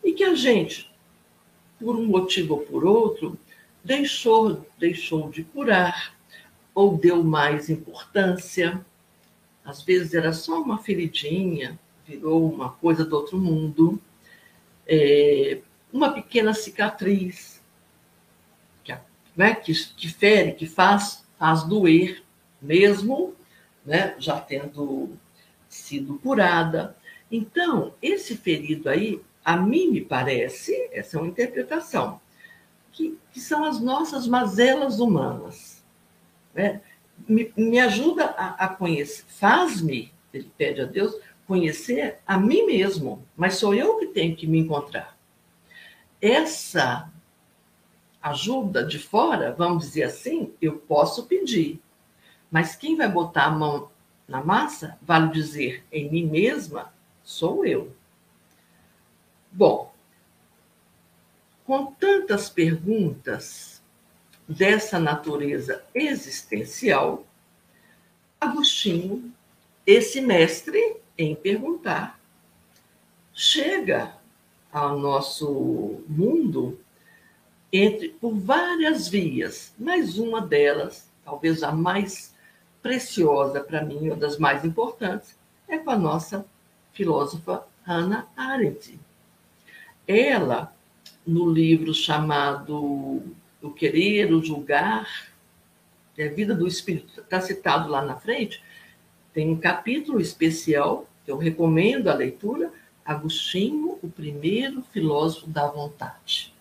e 0.04 0.14
que 0.14 0.24
a 0.24 0.36
gente, 0.36 0.90
por 1.78 1.96
um 1.96 2.06
motivo 2.06 2.56
ou 2.56 2.62
por 2.62 2.86
outro, 2.86 3.38
deixou, 3.84 4.66
deixou 4.78 5.30
de 5.30 5.44
curar 5.44 6.16
ou 6.74 6.98
deu 6.98 7.24
mais 7.24 7.70
importância. 7.70 8.84
Às 9.66 9.82
vezes 9.82 10.14
era 10.14 10.34
só 10.34 10.62
uma 10.62 10.78
feridinha, 10.78 11.80
virou 12.06 12.52
uma 12.52 12.72
coisa 12.72 13.06
do 13.06 13.16
outro 13.16 13.38
mundo 13.38 14.02
é, 14.88 15.60
uma 15.92 16.12
pequena 16.12 16.54
cicatriz 16.54 17.62
que, 18.84 18.94
né, 19.36 19.56
que, 19.56 19.74
que 19.74 20.10
fere, 20.10 20.54
que 20.54 20.66
faz, 20.66 21.26
faz 21.38 21.64
doer, 21.64 22.24
mesmo 22.62 23.36
né, 23.86 24.16
já 24.20 24.40
tendo 24.40 25.12
sido 25.68 26.20
curada. 26.20 26.96
Então, 27.32 27.94
esse 28.02 28.36
ferido 28.38 28.90
aí, 28.90 29.22
a 29.44 29.58
mim 29.58 29.90
me 29.90 30.02
parece, 30.02 30.90
essa 30.92 31.18
é 31.18 31.22
uma 31.22 31.28
interpretação, 31.28 32.22
que, 32.92 33.18
que 33.32 33.40
são 33.40 33.66
as 33.66 33.80
nossas 33.80 34.28
mazelas 34.28 35.00
humanas. 35.00 35.84
Né? 36.54 36.82
Me, 37.28 37.54
me 37.56 37.80
ajuda 37.80 38.26
a, 38.26 38.66
a 38.66 38.68
conhecer, 38.68 39.24
faz-me, 39.28 40.12
ele 40.34 40.52
pede 40.58 40.82
a 40.82 40.86
Deus, 40.86 41.16
conhecer 41.48 42.20
a 42.26 42.38
mim 42.38 42.66
mesmo, 42.66 43.26
mas 43.36 43.56
sou 43.56 43.74
eu 43.74 43.98
que 43.98 44.08
tenho 44.08 44.36
que 44.36 44.48
me 44.48 44.60
encontrar. 44.60 45.18
Essa 46.22 47.12
ajuda 48.22 48.86
de 48.86 48.98
fora, 48.98 49.54
vamos 49.54 49.86
dizer 49.86 50.04
assim, 50.04 50.54
eu 50.62 50.78
posso 50.78 51.26
pedir, 51.26 51.82
mas 52.50 52.76
quem 52.76 52.96
vai 52.96 53.10
botar 53.10 53.46
a 53.46 53.52
mão 53.52 53.92
na 54.28 54.44
massa, 54.44 54.98
vale 55.02 55.32
dizer, 55.32 55.84
em 55.92 56.10
mim 56.10 56.26
mesma, 56.26 56.94
sou 57.24 57.66
eu. 57.66 57.94
Bom, 59.52 59.94
com 61.66 61.88
tantas 61.94 62.50
perguntas 62.50 63.73
dessa 64.48 65.00
natureza 65.00 65.84
existencial, 65.94 67.26
Agostinho, 68.40 69.32
esse 69.86 70.20
mestre, 70.20 70.98
em 71.18 71.36
perguntar. 71.36 72.20
Chega 73.34 74.16
ao 74.72 75.00
nosso 75.00 76.04
mundo 76.08 76.80
entre 77.72 78.10
por 78.10 78.34
várias 78.36 79.08
vias, 79.08 79.74
mas 79.78 80.18
uma 80.18 80.42
delas, 80.42 81.10
talvez 81.24 81.64
a 81.64 81.72
mais 81.72 82.36
preciosa 82.82 83.62
para 83.62 83.84
mim, 83.84 84.10
uma 84.10 84.16
das 84.16 84.38
mais 84.38 84.66
importantes, 84.66 85.38
é 85.68 85.78
com 85.78 85.90
a 85.90 85.98
nossa 85.98 86.46
filósofa 86.92 87.66
Hannah 87.84 88.28
Arendt. 88.36 89.00
Ela, 90.08 90.76
no 91.26 91.50
livro 91.50 91.94
chamado 91.94 93.24
O 93.64 93.72
Querer, 93.72 94.32
o 94.32 94.44
Julgar, 94.44 95.32
a 96.20 96.28
Vida 96.28 96.54
do 96.54 96.68
Espírito, 96.68 97.22
está 97.22 97.42
citado 97.42 97.90
lá 97.90 98.04
na 98.04 98.16
frente, 98.16 98.62
tem 99.34 99.50
um 99.50 99.58
capítulo 99.58 100.22
especial 100.22 101.10
que 101.26 101.32
eu 101.32 101.38
recomendo 101.38 102.10
a 102.10 102.14
leitura, 102.14 102.72
Agostinho, 103.04 103.98
o 104.04 104.10
primeiro 104.10 104.84
filósofo 104.92 105.48
da 105.48 105.66
vontade. 105.68 106.54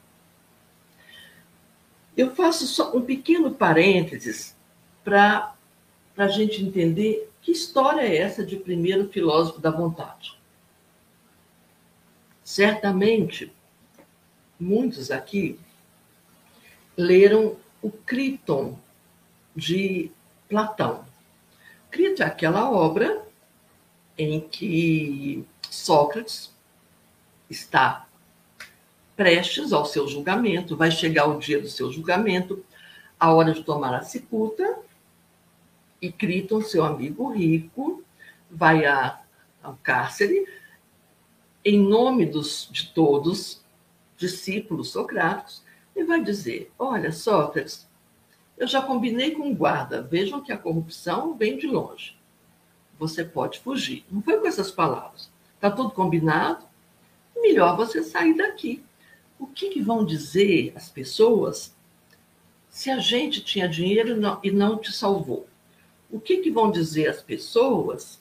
Eu 2.17 2.35
faço 2.35 2.67
só 2.67 2.97
um 2.97 3.03
pequeno 3.03 3.53
parênteses 3.53 4.57
para 5.05 5.55
a 6.17 6.29
gente 6.29 6.63
entender 6.63 7.31
que 7.41 7.53
história 7.53 8.03
é 8.03 8.17
essa 8.17 8.45
de 8.45 8.57
primeiro 8.57 9.09
filósofo 9.09 9.61
da 9.61 9.71
vontade. 9.71 10.39
Certamente, 12.45 13.53
muitos 14.59 15.11
aqui 15.11 15.59
leram 16.97 17.57
o 17.81 17.91
Criton 17.91 18.79
de 19.55 20.11
Platão. 20.49 21.05
Crito 21.91 22.23
é 22.23 22.27
aquela 22.27 22.71
obra 22.71 23.25
em 24.17 24.41
que 24.41 25.45
Sócrates 25.69 26.53
está 27.49 28.07
prestes 29.17 29.73
ao 29.73 29.85
seu 29.85 30.09
julgamento, 30.09 30.77
vai 30.77 30.91
chegar 30.91 31.27
o 31.27 31.39
dia 31.39 31.61
do 31.61 31.69
seu 31.69 31.93
julgamento, 31.93 32.65
a 33.19 33.33
hora 33.33 33.53
de 33.53 33.63
tomar 33.63 33.95
a 33.95 34.03
cicuta, 34.03 34.79
e 36.01 36.11
Criton, 36.11 36.63
seu 36.63 36.85
amigo 36.85 37.31
rico, 37.31 38.03
vai 38.51 38.85
a, 38.85 39.21
ao 39.63 39.79
cárcere 39.83 40.47
em 41.65 41.79
nome 41.79 42.27
dos, 42.27 42.69
de 42.71 42.89
todos 42.89 43.63
discípulos 44.17 44.91
socráticos 44.91 45.62
e 45.95 46.05
vai 46.05 46.23
dizer: 46.23 46.73
Olha, 46.79 47.13
Sócrates, 47.13 47.87
eu 48.57 48.67
já 48.67 48.83
combinei 48.83 49.33
com 49.33 49.51
o 49.51 49.55
guarda. 49.55 50.03
Vejam 50.03 50.41
que 50.41 50.53
a 50.53 50.59
corrupção 50.59 51.35
vem 51.35 51.57
de 51.59 51.67
longe. 51.67 52.17
Você 52.99 53.25
pode 53.25 53.59
fugir. 53.61 54.05
Não 54.11 54.23
foi 54.23 54.39
com 54.39 54.47
essas 54.47 54.71
palavras. 54.71 55.31
Está 55.55 55.71
tudo 55.71 55.91
combinado? 55.91 56.65
Melhor 57.37 57.77
você 57.77 58.03
sair 58.03 58.35
daqui. 58.35 58.83
O 59.39 59.47
que, 59.47 59.71
que, 59.71 59.83
vão 59.83 60.05
dizer 60.05 60.73
as 60.77 60.89
pessoas 60.89 61.75
se 62.69 62.91
a 62.91 62.99
gente 62.99 63.43
tinha 63.43 63.69
dinheiro 63.69 64.21
e 64.43 64.51
não, 64.53 64.79
te 64.79 64.93
salvou? 64.93 65.49
O 66.09 66.21
que, 66.21 66.39
que 66.39 66.51
vão 66.51 66.71
dizer 66.71 67.09
as 67.09 67.21
pessoas 67.21 68.21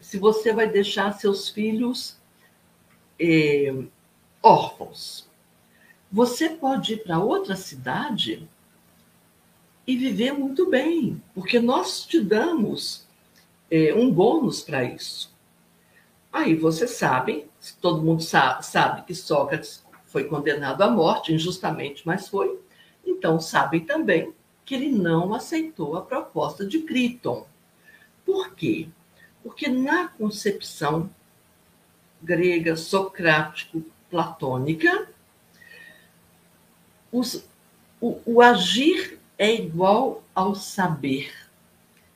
se 0.00 0.18
você 0.18 0.52
vai 0.52 0.68
deixar 0.68 1.12
seus 1.12 1.48
filhos 1.48 2.16
eh, 3.20 3.72
órfãos? 4.42 5.30
Você 6.12 6.50
pode 6.50 6.92
ir 6.92 7.02
para 7.02 7.18
outra 7.18 7.56
cidade 7.56 8.46
e 9.86 9.96
viver 9.96 10.32
muito 10.32 10.68
bem, 10.68 11.22
porque 11.34 11.58
nós 11.58 12.04
te 12.04 12.20
damos 12.20 13.06
é, 13.70 13.94
um 13.94 14.12
bônus 14.12 14.60
para 14.60 14.84
isso. 14.84 15.34
Aí 16.30 16.54
vocês 16.54 16.90
sabem, 16.90 17.46
todo 17.80 18.02
mundo 18.02 18.22
sabe, 18.22 18.66
sabe 18.66 19.06
que 19.06 19.14
Sócrates 19.14 19.82
foi 20.04 20.24
condenado 20.24 20.82
à 20.82 20.90
morte 20.90 21.32
injustamente, 21.32 22.02
mas 22.04 22.28
foi. 22.28 22.60
Então 23.06 23.40
sabem 23.40 23.80
também 23.80 24.34
que 24.66 24.74
ele 24.74 24.90
não 24.90 25.32
aceitou 25.32 25.96
a 25.96 26.02
proposta 26.02 26.66
de 26.66 26.80
Criton. 26.80 27.46
Por 28.24 28.54
quê? 28.54 28.88
Porque 29.42 29.68
na 29.68 30.06
concepção 30.08 31.10
grega 32.22 32.76
socrático-platônica, 32.76 35.08
os, 37.12 37.44
o, 38.00 38.18
o 38.24 38.40
agir 38.40 39.20
é 39.38 39.54
igual 39.54 40.24
ao 40.34 40.54
saber. 40.54 41.32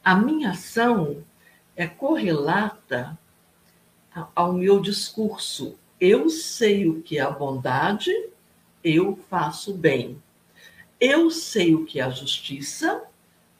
A 0.02 0.16
minha 0.16 0.50
ação 0.50 1.22
é 1.76 1.86
correlata 1.86 3.18
ao 4.34 4.52
meu 4.52 4.80
discurso. 4.80 5.78
Eu 6.00 6.30
sei 6.30 6.88
o 6.88 7.02
que 7.02 7.18
é 7.18 7.20
a 7.20 7.30
bondade, 7.30 8.10
eu 8.82 9.16
faço 9.28 9.74
bem. 9.74 10.20
Eu 10.98 11.30
sei 11.30 11.74
o 11.74 11.84
que 11.84 12.00
é 12.00 12.04
a 12.04 12.10
justiça, 12.10 13.04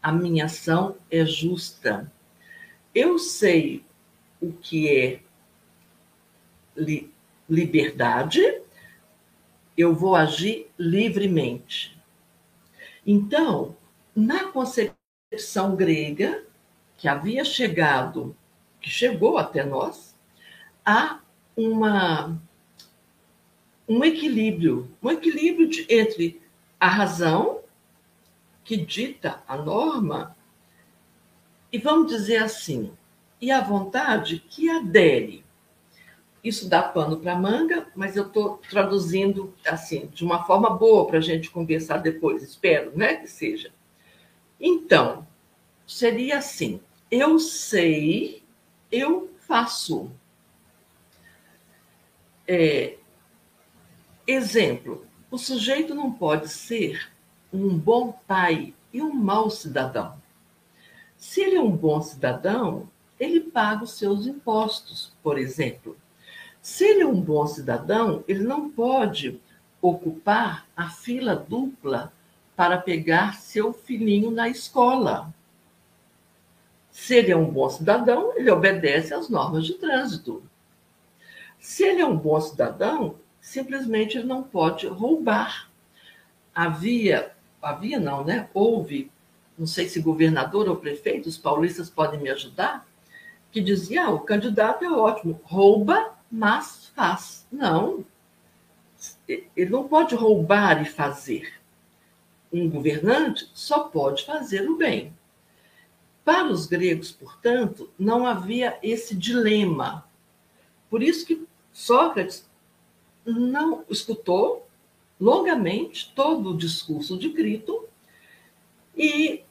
a 0.03 0.11
minha 0.11 0.47
ação 0.47 0.97
é 1.11 1.25
justa. 1.27 2.11
Eu 2.95 3.19
sei 3.19 3.85
o 4.41 4.53
que 4.53 4.89
é 4.89 5.21
li 6.77 7.13
liberdade, 7.49 8.56
eu 9.77 9.95
vou 9.95 10.17
agir 10.17 10.71
livremente. 10.79 11.97
Então, 13.07 13.77
na 14.15 14.45
concepção 14.45 15.77
grega, 15.77 16.45
que 16.97 17.07
havia 17.07 17.45
chegado, 17.45 18.35
que 18.81 18.91
chegou 18.91 19.39
até 19.39 19.65
nós, 19.65 20.17
há 20.85 21.21
uma, 21.57 22.41
um 23.89 24.05
equilíbrio, 24.05 24.91
um 25.03 25.11
equilíbrio 25.11 25.69
de, 25.69 25.87
entre 25.91 26.41
a 26.81 26.89
razão, 26.89 27.61
que 28.65 28.77
dita 28.77 29.43
a 29.47 29.57
norma, 29.57 30.37
e 31.73 31.79
vamos 31.79 32.09
dizer 32.09 32.39
assim, 32.39 32.93
e 33.41 33.51
a 33.51 33.61
vontade 33.61 34.39
que 34.39 34.69
adere. 34.69 35.46
Isso 36.47 36.69
dá 36.69 36.81
pano 36.81 37.17
para 37.17 37.35
manga, 37.35 37.89
mas 37.97 38.15
eu 38.15 38.29
estou 38.29 38.59
traduzindo 38.71 39.53
assim 39.67 40.07
de 40.15 40.25
uma 40.25 40.45
forma 40.45 40.71
boa 40.71 41.05
para 41.05 41.19
a 41.19 41.21
gente 41.21 41.51
conversar 41.51 41.97
depois, 41.97 42.41
espero, 42.41 42.97
né, 42.97 43.17
que 43.17 43.27
seja. 43.27 43.73
Então, 44.61 45.27
seria 45.85 46.39
assim: 46.39 46.81
eu 47.11 47.41
sei, 47.41 48.45
eu 48.93 49.29
faço. 49.41 50.09
É, 52.47 52.97
exemplo: 54.25 55.05
o 55.29 55.39
sujeito 55.39 55.97
não 55.97 56.13
pode 56.13 56.49
ser 56.49 57.11
um 57.53 57.77
bom 57.77 58.13
pai 58.25 58.73
e 58.93 59.03
um 59.03 59.13
mau 59.13 59.51
cidadão. 59.51 60.23
Se 61.17 61.41
ele 61.41 61.57
é 61.57 61.61
um 61.61 61.77
bom 61.77 62.01
cidadão, 62.01 62.89
ele 63.19 63.41
paga 63.41 63.83
os 63.83 63.99
seus 63.99 64.29
impostos, 64.29 65.13
por 65.25 65.39
exemplo. 65.39 65.97
Se 66.67 66.85
ele 66.85 67.03
é 67.03 67.07
um 67.07 67.21
bom 67.21 67.47
cidadão, 67.47 68.25
ele 68.27 68.43
não 68.43 68.69
pode 68.69 69.41
ocupar 69.81 70.67
a 70.77 70.91
fila 70.91 71.37
dupla 71.37 72.13
para 72.57 72.77
pegar 72.77 73.37
seu 73.37 73.73
filhinho 73.73 74.33
na 74.33 74.49
escola. 74.49 75.33
Se 76.91 77.15
ele 77.15 77.31
é 77.31 77.37
um 77.37 77.49
bom 77.49 77.71
cidadão, 77.71 78.37
ele 78.37 78.51
obedece 78.51 79.15
às 79.15 79.29
normas 79.29 79.65
de 79.65 79.75
trânsito. 79.75 80.43
Se 81.61 81.85
ele 81.85 82.01
é 82.01 82.05
um 82.05 82.17
bom 82.17 82.41
cidadão, 82.41 83.15
simplesmente 83.41 84.19
ele 84.19 84.27
não 84.27 84.43
pode 84.43 84.89
roubar. 84.89 85.71
Havia, 86.53 87.31
havia 87.63 88.01
não, 88.01 88.25
né? 88.25 88.51
Houve, 88.53 89.09
não 89.57 89.69
sei 89.69 89.89
se 89.89 90.01
governador 90.01 90.69
ou 90.69 90.75
prefeito, 90.75 91.29
os 91.29 91.39
paulistas 91.39 91.89
podem 91.89 92.19
me 92.19 92.29
ajudar, 92.29 92.85
que 93.53 93.61
dizia: 93.61 94.07
ah, 94.07 94.11
o 94.11 94.19
candidato 94.19 94.85
é 94.85 94.91
ótimo, 94.91 95.41
rouba, 95.45 96.16
mas 96.31 96.91
faz. 96.95 97.47
Não. 97.51 98.05
Ele 99.29 99.71
não 99.71 99.87
pode 99.89 100.15
roubar 100.15 100.83
e 100.83 100.85
fazer. 100.85 101.55
Um 102.53 102.69
governante 102.71 103.51
só 103.55 103.85
pode 103.85 104.25
fazer 104.25 104.69
o 104.69 104.77
bem. 104.77 105.13
Para 106.25 106.49
os 106.49 106.67
gregos, 106.67 107.13
portanto, 107.13 107.91
não 107.99 108.27
havia 108.27 108.79
esse 108.83 109.15
dilema. 109.15 110.05
Por 110.91 111.03
isso 111.03 111.27
que 111.27 111.47
Sócrates 111.73 112.49
não 113.25 113.85
escutou 113.89 114.67
longamente 115.21 116.13
todo 116.15 116.51
o 116.51 116.57
discurso 116.57 117.19
de 117.19 117.31
Crito 117.31 117.87
e, 118.97 119.43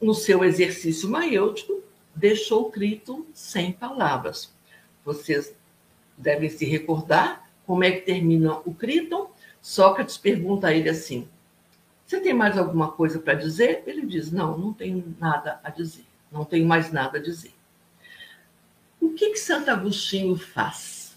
no 0.00 0.14
seu 0.14 0.44
exercício 0.44 1.08
maiêutico, 1.08 1.82
deixou 2.14 2.70
Crito 2.70 3.26
sem 3.32 3.72
palavras. 3.72 4.52
Vocês 5.04 5.54
devem 6.18 6.50
se 6.50 6.64
recordar 6.64 7.48
como 7.66 7.84
é 7.84 7.92
que 7.92 8.00
termina 8.00 8.58
o 8.64 8.74
Criton. 8.74 9.30
Sócrates 9.62 10.18
pergunta 10.18 10.68
a 10.68 10.74
ele 10.74 10.88
assim: 10.88 11.28
você 12.08 12.20
tem 12.20 12.32
mais 12.32 12.56
alguma 12.56 12.90
coisa 12.90 13.18
para 13.18 13.34
dizer? 13.34 13.82
Ele 13.86 14.06
diz: 14.06 14.32
Não, 14.32 14.56
não 14.56 14.72
tenho 14.72 15.14
nada 15.20 15.60
a 15.62 15.68
dizer. 15.68 16.06
Não 16.32 16.42
tenho 16.42 16.66
mais 16.66 16.90
nada 16.90 17.18
a 17.18 17.20
dizer. 17.20 17.52
O 18.98 19.10
que, 19.10 19.28
que 19.30 19.36
Santo 19.36 19.70
Agostinho 19.70 20.34
faz? 20.34 21.14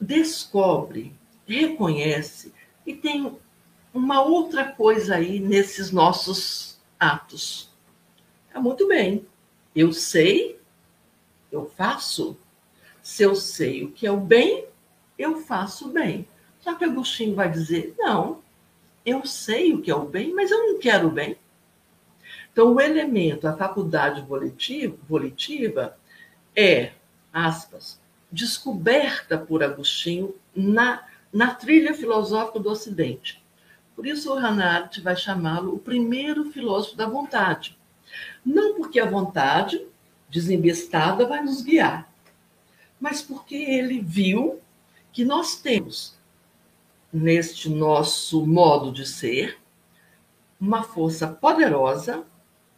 Descobre, 0.00 1.14
reconhece 1.46 2.52
e 2.84 2.92
tem 2.92 3.38
uma 3.94 4.22
outra 4.22 4.64
coisa 4.64 5.14
aí 5.14 5.38
nesses 5.38 5.92
nossos 5.92 6.80
atos. 6.98 7.72
É 8.52 8.58
muito 8.58 8.88
bem. 8.88 9.24
Eu 9.72 9.92
sei, 9.92 10.58
eu 11.52 11.70
faço. 11.76 12.36
Se 13.10 13.24
eu 13.24 13.34
sei 13.34 13.82
o 13.82 13.90
que 13.90 14.06
é 14.06 14.12
o 14.12 14.20
bem, 14.20 14.66
eu 15.18 15.40
faço 15.40 15.88
o 15.88 15.92
bem. 15.92 16.28
Só 16.60 16.76
que 16.76 16.84
Agostinho 16.84 17.34
vai 17.34 17.50
dizer: 17.50 17.92
não, 17.98 18.40
eu 19.04 19.26
sei 19.26 19.74
o 19.74 19.82
que 19.82 19.90
é 19.90 19.94
o 19.96 20.06
bem, 20.06 20.32
mas 20.32 20.48
eu 20.52 20.58
não 20.58 20.78
quero 20.78 21.08
o 21.08 21.10
bem. 21.10 21.36
Então, 22.52 22.72
o 22.72 22.80
elemento, 22.80 23.48
a 23.48 23.56
faculdade 23.56 24.22
volitiva, 24.22 24.96
volitiva 25.08 25.98
é, 26.54 26.92
aspas, 27.32 28.00
descoberta 28.30 29.36
por 29.36 29.60
Agostinho 29.60 30.32
na, 30.54 31.04
na 31.32 31.52
trilha 31.52 31.92
filosófica 31.92 32.60
do 32.60 32.70
Ocidente. 32.70 33.42
Por 33.96 34.06
isso, 34.06 34.32
o 34.32 34.38
Hannah 34.38 34.88
vai 35.02 35.16
chamá-lo 35.16 35.74
o 35.74 35.80
primeiro 35.80 36.44
filósofo 36.52 36.96
da 36.96 37.08
vontade. 37.08 37.76
Não 38.46 38.76
porque 38.76 39.00
a 39.00 39.10
vontade, 39.10 39.84
desembestada, 40.28 41.26
vai 41.26 41.42
nos 41.42 41.60
guiar, 41.60 42.09
mas 43.00 43.22
porque 43.22 43.56
ele 43.56 44.00
viu 44.00 44.60
que 45.12 45.24
nós 45.24 45.56
temos 45.56 46.18
neste 47.12 47.68
nosso 47.68 48.46
modo 48.46 48.92
de 48.92 49.06
ser 49.06 49.58
uma 50.60 50.82
força 50.82 51.26
poderosa, 51.26 52.24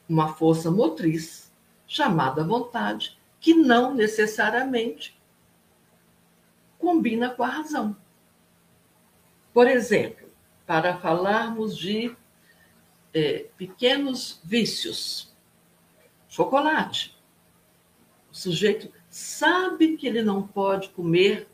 uma 0.08 0.32
força 0.35 0.70
motriz, 0.70 1.52
chamada 1.87 2.44
vontade, 2.44 3.18
que 3.40 3.52
não 3.52 3.92
necessariamente 3.92 5.20
combina 6.78 7.30
com 7.30 7.42
a 7.42 7.48
razão. 7.48 7.96
Por 9.52 9.66
exemplo, 9.66 10.30
para 10.66 10.96
falarmos 10.96 11.76
de 11.76 12.16
é, 13.12 13.46
pequenos 13.56 14.40
vícios, 14.42 15.35
chocolate. 16.28 17.14
O 18.30 18.35
sujeito 18.35 18.90
sabe 19.12 19.96
que 19.96 20.09
ele 20.09 20.22
não 20.22 20.42
pode 20.42 20.88
comer 20.88 21.46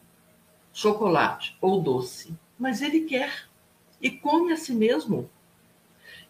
chocolate 0.73 1.59
ou 1.61 1.83
doce 1.83 2.35
mas 2.59 2.83
ele 2.83 3.03
quer 3.03 3.49
e 4.03 4.11
come 4.11 4.53
a 4.53 4.57
si 4.57 4.75
mesmo. 4.75 5.31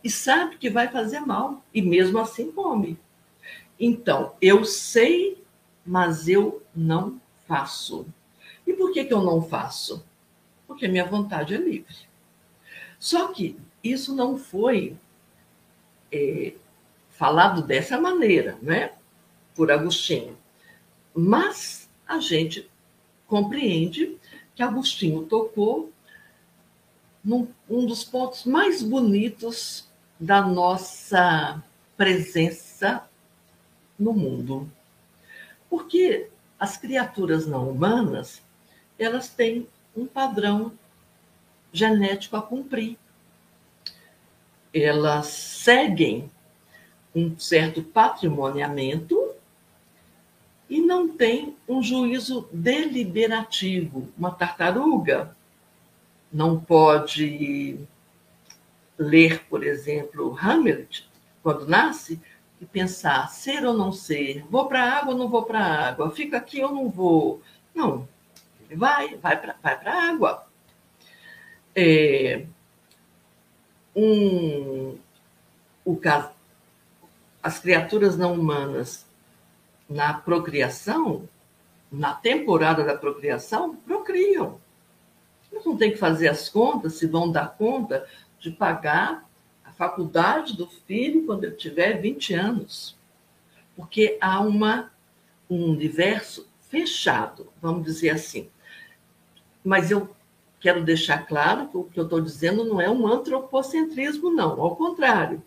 E 0.04 0.10
sabe 0.10 0.58
que 0.58 0.70
vai 0.70 0.88
fazer 0.88 1.20
mal, 1.20 1.64
e 1.72 1.80
mesmo 1.80 2.18
assim 2.18 2.52
come. 2.52 2.98
Então, 3.80 4.34
eu 4.40 4.64
sei, 4.64 5.42
mas 5.84 6.28
eu 6.28 6.62
não 6.74 7.20
faço. 7.46 8.06
E 8.66 8.72
por 8.72 8.92
que, 8.92 9.04
que 9.04 9.14
eu 9.14 9.22
não 9.22 9.42
faço? 9.42 10.04
Porque 10.66 10.86
minha 10.86 11.04
vontade 11.04 11.54
é 11.54 11.58
livre. 11.58 11.96
Só 12.98 13.28
que 13.32 13.56
isso 13.82 14.14
não 14.14 14.36
foi 14.36 14.96
é, 16.12 16.54
falado 17.10 17.62
dessa 17.62 18.00
maneira, 18.00 18.58
né? 18.60 18.92
Por 19.54 19.70
Agostinho. 19.70 20.36
Mas 21.14 21.88
a 22.06 22.18
gente 22.18 22.68
compreende 23.26 24.16
que 24.54 24.62
Agostinho 24.62 25.24
tocou 25.24 25.92
num, 27.22 27.48
um 27.68 27.84
dos 27.84 28.04
pontos 28.04 28.44
mais 28.44 28.82
bonitos 28.82 29.88
da 30.18 30.42
nossa 30.42 31.62
presença 31.96 33.08
no 33.98 34.12
mundo. 34.12 34.70
Porque 35.68 36.28
as 36.58 36.76
criaturas 36.76 37.46
não 37.46 37.68
humanas, 37.68 38.42
elas 38.98 39.28
têm 39.28 39.68
um 39.96 40.06
padrão 40.06 40.72
genético 41.72 42.36
a 42.36 42.42
cumprir. 42.42 42.98
Elas 44.72 45.26
seguem 45.26 46.30
um 47.14 47.38
certo 47.38 47.82
patrimoniamento 47.82 49.27
e 50.68 50.80
não 50.80 51.08
tem 51.08 51.56
um 51.68 51.82
juízo 51.82 52.48
deliberativo. 52.52 54.08
Uma 54.16 54.30
tartaruga 54.30 55.34
não 56.32 56.60
pode 56.60 57.78
ler, 58.98 59.44
por 59.48 59.64
exemplo, 59.64 60.36
Hamlet, 60.38 61.08
quando 61.42 61.66
nasce, 61.66 62.20
e 62.60 62.66
pensar 62.66 63.28
ser 63.28 63.64
ou 63.64 63.72
não 63.72 63.92
ser, 63.92 64.44
vou 64.50 64.66
para 64.66 64.82
a 64.82 64.98
água 64.98 65.12
ou 65.12 65.18
não 65.18 65.28
vou 65.28 65.44
para 65.44 65.60
a 65.60 65.88
água, 65.88 66.10
fica 66.10 66.36
aqui 66.36 66.62
ou 66.62 66.74
não 66.74 66.88
vou. 66.88 67.40
Não, 67.74 68.08
ele 68.68 68.76
vai, 68.76 69.16
vai 69.16 69.40
para 69.40 69.54
vai 69.62 69.74
a 69.86 70.10
água. 70.10 70.46
É, 71.74 72.44
um, 73.94 74.98
o, 75.84 76.00
as 77.40 77.60
criaturas 77.60 78.16
não 78.16 78.34
humanas 78.34 79.07
na 79.88 80.12
procriação, 80.14 81.28
na 81.90 82.14
temporada 82.14 82.84
da 82.84 82.96
procriação, 82.96 83.74
procriam. 83.74 84.60
Eles 85.50 85.64
não 85.64 85.76
têm 85.76 85.92
que 85.92 85.96
fazer 85.96 86.28
as 86.28 86.48
contas, 86.48 86.94
se 86.94 87.06
vão 87.06 87.30
dar 87.32 87.56
conta 87.56 88.06
de 88.38 88.50
pagar 88.50 89.26
a 89.64 89.72
faculdade 89.72 90.56
do 90.56 90.66
filho 90.66 91.24
quando 91.24 91.44
ele 91.44 91.56
tiver 91.56 92.00
20 92.00 92.34
anos. 92.34 92.96
Porque 93.74 94.18
há 94.20 94.40
uma, 94.40 94.92
um 95.48 95.70
universo 95.70 96.46
fechado, 96.68 97.50
vamos 97.62 97.84
dizer 97.84 98.10
assim. 98.10 98.50
Mas 99.64 99.90
eu 99.90 100.14
quero 100.60 100.84
deixar 100.84 101.26
claro 101.26 101.68
que 101.68 101.76
o 101.76 101.84
que 101.84 101.98
eu 101.98 102.04
estou 102.04 102.20
dizendo 102.20 102.64
não 102.64 102.80
é 102.80 102.90
um 102.90 103.06
antropocentrismo, 103.06 104.30
não. 104.30 104.60
Ao 104.60 104.76
contrário. 104.76 105.42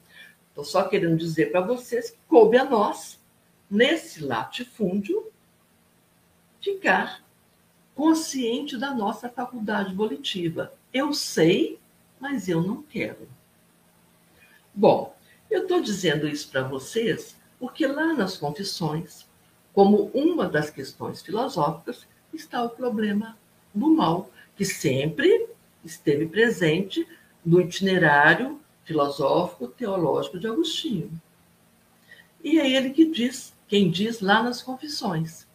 Estou 0.50 0.66
só 0.66 0.84
querendo 0.84 1.16
dizer 1.16 1.52
para 1.52 1.62
vocês 1.62 2.10
que 2.10 2.18
coube 2.28 2.58
a 2.58 2.66
nós 2.66 3.21
nesse 3.72 4.22
latifúndio, 4.22 5.32
ficar 6.62 7.24
consciente 7.96 8.78
da 8.78 8.94
nossa 8.94 9.30
faculdade 9.30 9.96
volitiva. 9.96 10.74
Eu 10.94 11.14
sei, 11.14 11.80
mas 12.20 12.50
eu 12.50 12.62
não 12.62 12.84
quero. 12.84 13.30
Bom, 14.76 15.16
eu 15.50 15.64
estou 15.64 15.82
dizendo 15.82 16.28
isso 16.28 16.50
para 16.50 16.64
vocês 16.64 17.38
porque 17.60 17.88
lá 17.88 18.14
nas 18.14 18.38
confissões, 18.38 19.26
como 19.74 20.12
uma 20.14 20.50
das 20.50 20.70
questões 20.70 21.22
filosóficas, 21.22 22.06
está 22.34 22.64
o 22.64 22.70
problema 22.70 23.38
do 23.74 23.90
mal, 23.90 24.30
que 24.56 24.66
sempre 24.66 25.48
esteve 25.84 26.26
presente 26.26 27.08
no 27.46 27.62
itinerário 27.62 28.60
filosófico 28.84 29.68
teológico 29.68 30.40
de 30.40 30.48
Agostinho. 30.48 31.12
E 32.44 32.60
é 32.60 32.70
ele 32.70 32.90
que 32.90 33.06
diz 33.06 33.54
quem 33.72 33.90
diz 33.90 34.20
lá 34.20 34.44
nas 34.44 34.62
confissões. 34.62 35.48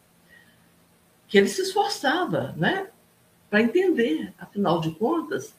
Que 1.28 1.36
ele 1.36 1.48
se 1.48 1.60
esforçava, 1.60 2.54
né? 2.56 2.88
Para 3.50 3.60
entender, 3.60 4.32
afinal 4.38 4.80
de 4.80 4.90
contas, 4.92 5.54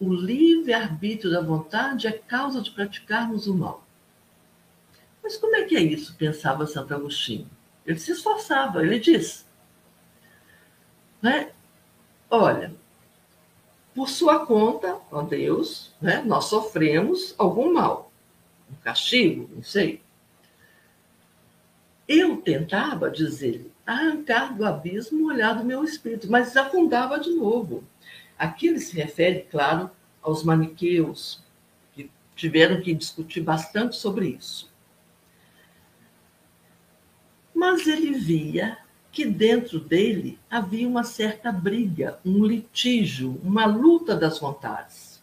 o 0.00 0.12
livre-arbítrio 0.12 1.30
da 1.30 1.40
vontade 1.40 2.08
é 2.08 2.10
causa 2.10 2.60
de 2.60 2.72
praticarmos 2.72 3.46
o 3.46 3.54
mal. 3.54 3.86
Mas 5.22 5.36
como 5.36 5.54
é 5.54 5.62
que 5.62 5.76
é 5.76 5.80
isso? 5.80 6.16
Pensava 6.16 6.66
Santo 6.66 6.92
Agostinho. 6.92 7.48
Ele 7.86 8.00
se 8.00 8.10
esforçava, 8.10 8.82
ele 8.84 8.98
diz. 8.98 9.46
Né? 11.22 11.52
Olha, 12.28 12.74
por 13.94 14.08
sua 14.08 14.44
conta, 14.44 14.98
ó 15.12 15.22
Deus, 15.22 15.94
né, 16.02 16.20
nós 16.26 16.46
sofremos 16.46 17.32
algum 17.38 17.72
mal, 17.72 18.10
um 18.68 18.74
castigo, 18.82 19.48
não 19.54 19.62
sei. 19.62 20.04
Eu 22.08 22.36
tentava, 22.36 23.10
dizer, 23.10 23.70
arrancar 23.84 24.56
do 24.56 24.64
abismo 24.64 25.24
o 25.24 25.28
olhar 25.28 25.54
do 25.54 25.64
meu 25.64 25.82
espírito, 25.82 26.30
mas 26.30 26.56
afundava 26.56 27.18
de 27.18 27.30
novo. 27.30 27.82
Aqui 28.38 28.68
ele 28.68 28.80
se 28.80 28.94
refere, 28.94 29.46
claro, 29.50 29.90
aos 30.22 30.44
maniqueus, 30.44 31.42
que 31.92 32.10
tiveram 32.34 32.80
que 32.80 32.94
discutir 32.94 33.40
bastante 33.40 33.96
sobre 33.96 34.28
isso. 34.28 34.70
Mas 37.54 37.86
ele 37.86 38.12
via 38.12 38.78
que 39.10 39.24
dentro 39.24 39.80
dele 39.80 40.38
havia 40.50 40.86
uma 40.86 41.02
certa 41.02 41.50
briga, 41.50 42.20
um 42.24 42.44
litígio, 42.44 43.40
uma 43.42 43.64
luta 43.64 44.14
das 44.14 44.38
vontades. 44.38 45.22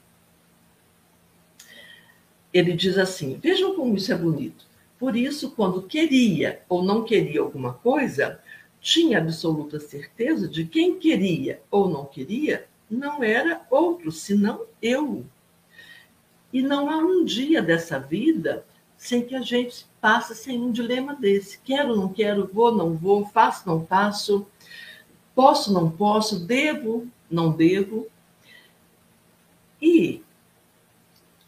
Ele 2.52 2.74
diz 2.74 2.98
assim: 2.98 3.38
vejam 3.38 3.76
como 3.76 3.96
isso 3.96 4.12
é 4.12 4.16
bonito. 4.16 4.66
Por 5.04 5.18
isso, 5.18 5.52
quando 5.52 5.82
queria 5.82 6.62
ou 6.70 6.82
não 6.82 7.04
queria 7.04 7.42
alguma 7.42 7.74
coisa, 7.74 8.40
tinha 8.80 9.18
absoluta 9.18 9.78
certeza 9.78 10.48
de 10.48 10.64
quem 10.64 10.98
queria 10.98 11.62
ou 11.70 11.90
não 11.90 12.06
queria 12.06 12.66
não 12.90 13.22
era 13.22 13.64
outro 13.70 14.14
senão 14.14 14.62
eu. 14.82 15.26
E 16.54 16.62
não 16.62 16.90
há 16.90 16.96
um 17.00 17.26
dia 17.26 17.62
dessa 17.62 18.00
vida 18.00 18.66
sem 18.96 19.26
que 19.26 19.36
a 19.36 19.42
gente 19.42 19.86
passe 20.00 20.34
sem 20.36 20.58
um 20.58 20.72
dilema 20.72 21.14
desse. 21.14 21.60
Quero, 21.60 21.98
não 21.98 22.08
quero, 22.08 22.50
vou, 22.54 22.74
não 22.74 22.96
vou, 22.96 23.26
faço, 23.26 23.68
não 23.68 23.86
faço, 23.86 24.48
posso, 25.36 25.74
não 25.74 25.92
posso, 25.92 26.40
devo, 26.40 27.06
não 27.30 27.52
devo. 27.52 28.08
E 29.82 30.23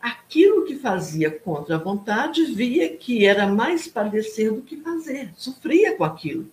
aquilo 0.05 0.65
que 0.65 0.75
fazia 0.75 1.31
contra 1.31 1.77
a 1.77 1.79
vontade 1.79 2.45
via 2.45 2.95
que 2.95 3.25
era 3.25 3.47
mais 3.47 3.87
padecer 3.87 4.53
do 4.53 4.61
que 4.61 4.77
fazer, 4.77 5.33
sofria 5.35 5.97
com 5.97 6.03
aquilo. 6.03 6.47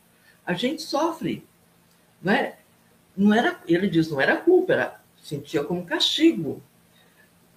A 0.47 0.55
gente 0.55 0.81
sofre, 0.81 1.47
não 2.23 2.33
é? 2.33 2.57
Não 3.15 3.35
era, 3.35 3.61
ele 3.69 3.89
diz, 3.89 4.11
não 4.11 4.19
era 4.19 4.39
culpa, 4.39 4.73
era, 4.73 5.01
sentia 5.23 5.63
como 5.63 5.85
castigo, 5.85 6.63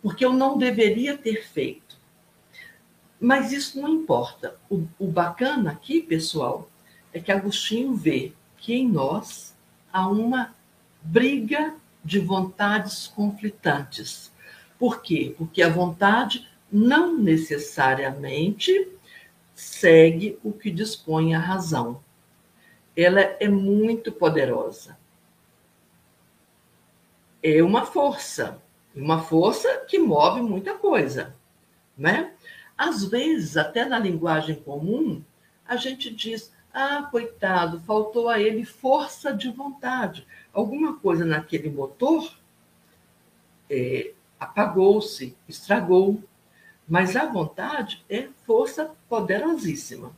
porque 0.02 0.26
eu 0.26 0.34
não 0.34 0.58
deveria 0.58 1.18
ter 1.18 1.48
feito. 1.48 1.98
Mas 3.18 3.54
isso 3.54 3.80
não 3.80 3.88
importa. 3.88 4.58
O, 4.70 4.86
o 5.00 5.08
bacana 5.08 5.72
aqui, 5.72 6.02
pessoal, 6.02 6.70
é 7.14 7.22
que 7.22 7.32
Agostinho 7.32 7.96
vê 7.96 8.34
que 8.58 8.74
em 8.74 8.90
nós 8.90 9.56
há 9.94 10.10
uma 10.10 10.54
briga 11.02 11.74
de 12.04 12.20
vontades 12.20 13.08
conflitantes 13.08 14.35
por 14.78 15.02
quê? 15.02 15.34
Porque 15.38 15.62
a 15.62 15.70
vontade 15.70 16.48
não 16.72 17.18
necessariamente 17.18 18.92
segue 19.54 20.38
o 20.44 20.52
que 20.52 20.70
dispõe 20.70 21.34
a 21.34 21.40
razão. 21.40 22.04
Ela 22.96 23.22
é 23.22 23.48
muito 23.48 24.12
poderosa. 24.12 24.98
É 27.42 27.62
uma 27.62 27.86
força, 27.86 28.62
uma 28.96 29.22
força 29.22 29.86
que 29.88 30.00
move 30.00 30.42
muita 30.42 30.74
coisa, 30.74 31.36
né? 31.98 32.34
Às 32.78 33.06
vezes, 33.06 33.56
até 33.56 33.86
na 33.86 34.00
linguagem 34.00 34.56
comum, 34.56 35.24
a 35.66 35.78
gente 35.78 36.14
diz: 36.14 36.52
"Ah, 36.74 37.08
coitado, 37.10 37.80
faltou 37.82 38.28
a 38.28 38.40
ele 38.40 38.66
força 38.66 39.32
de 39.32 39.50
vontade. 39.50 40.26
Alguma 40.52 40.98
coisa 40.98 41.24
naquele 41.24 41.70
motor 41.70 42.36
é, 43.70 44.12
apagou-se, 44.46 45.36
estragou. 45.48 46.22
Mas 46.88 47.16
a 47.16 47.26
vontade 47.26 48.04
é 48.10 48.28
força 48.46 48.92
poderosíssima. 49.10 50.12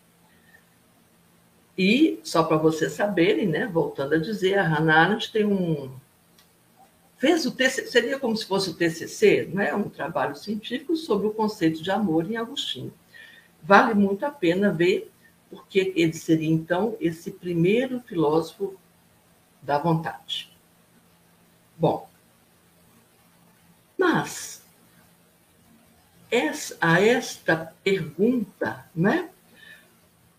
E, 1.78 2.20
só 2.24 2.44
para 2.44 2.58
vocês 2.58 2.94
saberem, 2.94 3.48
né, 3.48 3.68
voltando 3.68 4.16
a 4.16 4.18
dizer, 4.18 4.58
a 4.58 4.64
Hannah 4.64 5.02
Arendt 5.02 5.32
tem 5.32 5.46
um. 5.46 5.92
Fez 7.18 7.46
o 7.46 7.52
TCC, 7.52 7.88
seria 7.88 8.20
como 8.20 8.36
se 8.36 8.46
fosse 8.46 8.70
o 8.70 8.74
TCC, 8.74 9.50
né, 9.54 9.74
um 9.74 9.90
trabalho 9.90 10.36
científico 10.36 10.96
sobre 10.96 11.28
o 11.28 11.34
conceito 11.34 11.82
de 11.82 11.90
amor 11.90 12.30
em 12.30 12.38
Agostinho. 12.38 12.94
Vale 13.64 13.94
muito 13.94 14.26
a 14.26 14.32
pena 14.32 14.72
ver, 14.72 15.12
porque 15.50 15.94
ele 15.96 16.14
seria, 16.14 16.50
então, 16.50 16.96
esse 17.00 17.32
primeiro 17.32 18.00
filósofo 18.02 18.76
da 19.62 19.78
vontade. 19.78 20.52
Bom, 21.78 22.10
mas 23.98 24.58
a 26.80 27.02
esta 27.02 27.74
pergunta, 27.84 28.86
né? 28.96 29.30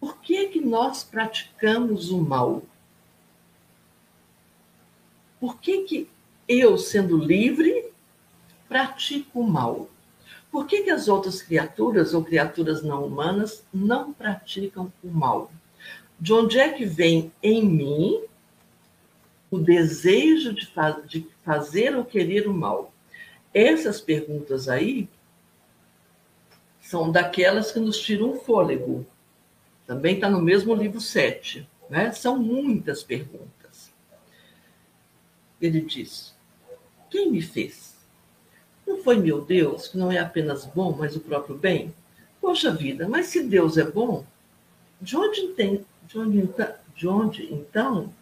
Por 0.00 0.18
que, 0.18 0.46
que 0.48 0.60
nós 0.60 1.02
praticamos 1.02 2.10
o 2.10 2.20
mal? 2.20 2.62
Por 5.40 5.58
que, 5.60 5.82
que 5.84 6.08
eu, 6.46 6.78
sendo 6.78 7.16
livre, 7.16 7.90
pratica 8.68 9.30
o 9.34 9.42
mal? 9.42 9.88
Por 10.50 10.66
que, 10.66 10.82
que 10.82 10.90
as 10.90 11.08
outras 11.08 11.42
criaturas 11.42 12.14
ou 12.14 12.24
criaturas 12.24 12.82
não 12.82 13.04
humanas 13.04 13.64
não 13.72 14.12
praticam 14.12 14.92
o 15.02 15.08
mal? 15.08 15.50
De 16.18 16.32
onde 16.32 16.58
é 16.58 16.72
que 16.72 16.84
vem 16.84 17.32
em 17.42 17.64
mim 17.64 18.22
o 19.50 19.58
desejo 19.58 20.52
de, 20.52 20.68
de 21.06 21.26
fazer 21.44 21.94
ou 21.96 22.04
querer 22.04 22.48
o 22.48 22.54
mal? 22.54 22.92
Essas 23.52 24.00
perguntas 24.00 24.68
aí 24.68 25.08
são 26.80 27.10
daquelas 27.10 27.72
que 27.72 27.78
nos 27.78 27.98
tiram 27.98 28.30
o 28.30 28.40
fôlego. 28.40 29.06
Também 29.86 30.14
está 30.14 30.28
no 30.28 30.40
mesmo 30.40 30.74
livro 30.74 31.00
7. 31.00 31.68
Né? 31.88 32.12
São 32.12 32.38
muitas 32.38 33.02
perguntas. 33.02 33.92
Ele 35.60 35.80
diz: 35.80 36.34
Quem 37.10 37.30
me 37.30 37.42
fez? 37.42 37.96
Não 38.86 39.02
foi 39.02 39.18
meu 39.18 39.42
Deus, 39.42 39.88
que 39.88 39.98
não 39.98 40.10
é 40.10 40.18
apenas 40.18 40.64
bom, 40.64 40.96
mas 40.96 41.14
o 41.14 41.20
próprio 41.20 41.56
bem? 41.56 41.94
Poxa 42.40 42.70
vida, 42.70 43.08
mas 43.08 43.26
se 43.26 43.42
Deus 43.42 43.76
é 43.76 43.84
bom, 43.84 44.24
de 45.00 45.16
onde, 45.16 45.48
tem, 45.48 45.84
de 46.06 46.18
onde, 46.18 46.38
então, 46.38 46.74
de 46.96 47.08
onde 47.08 47.52
então 47.52 48.14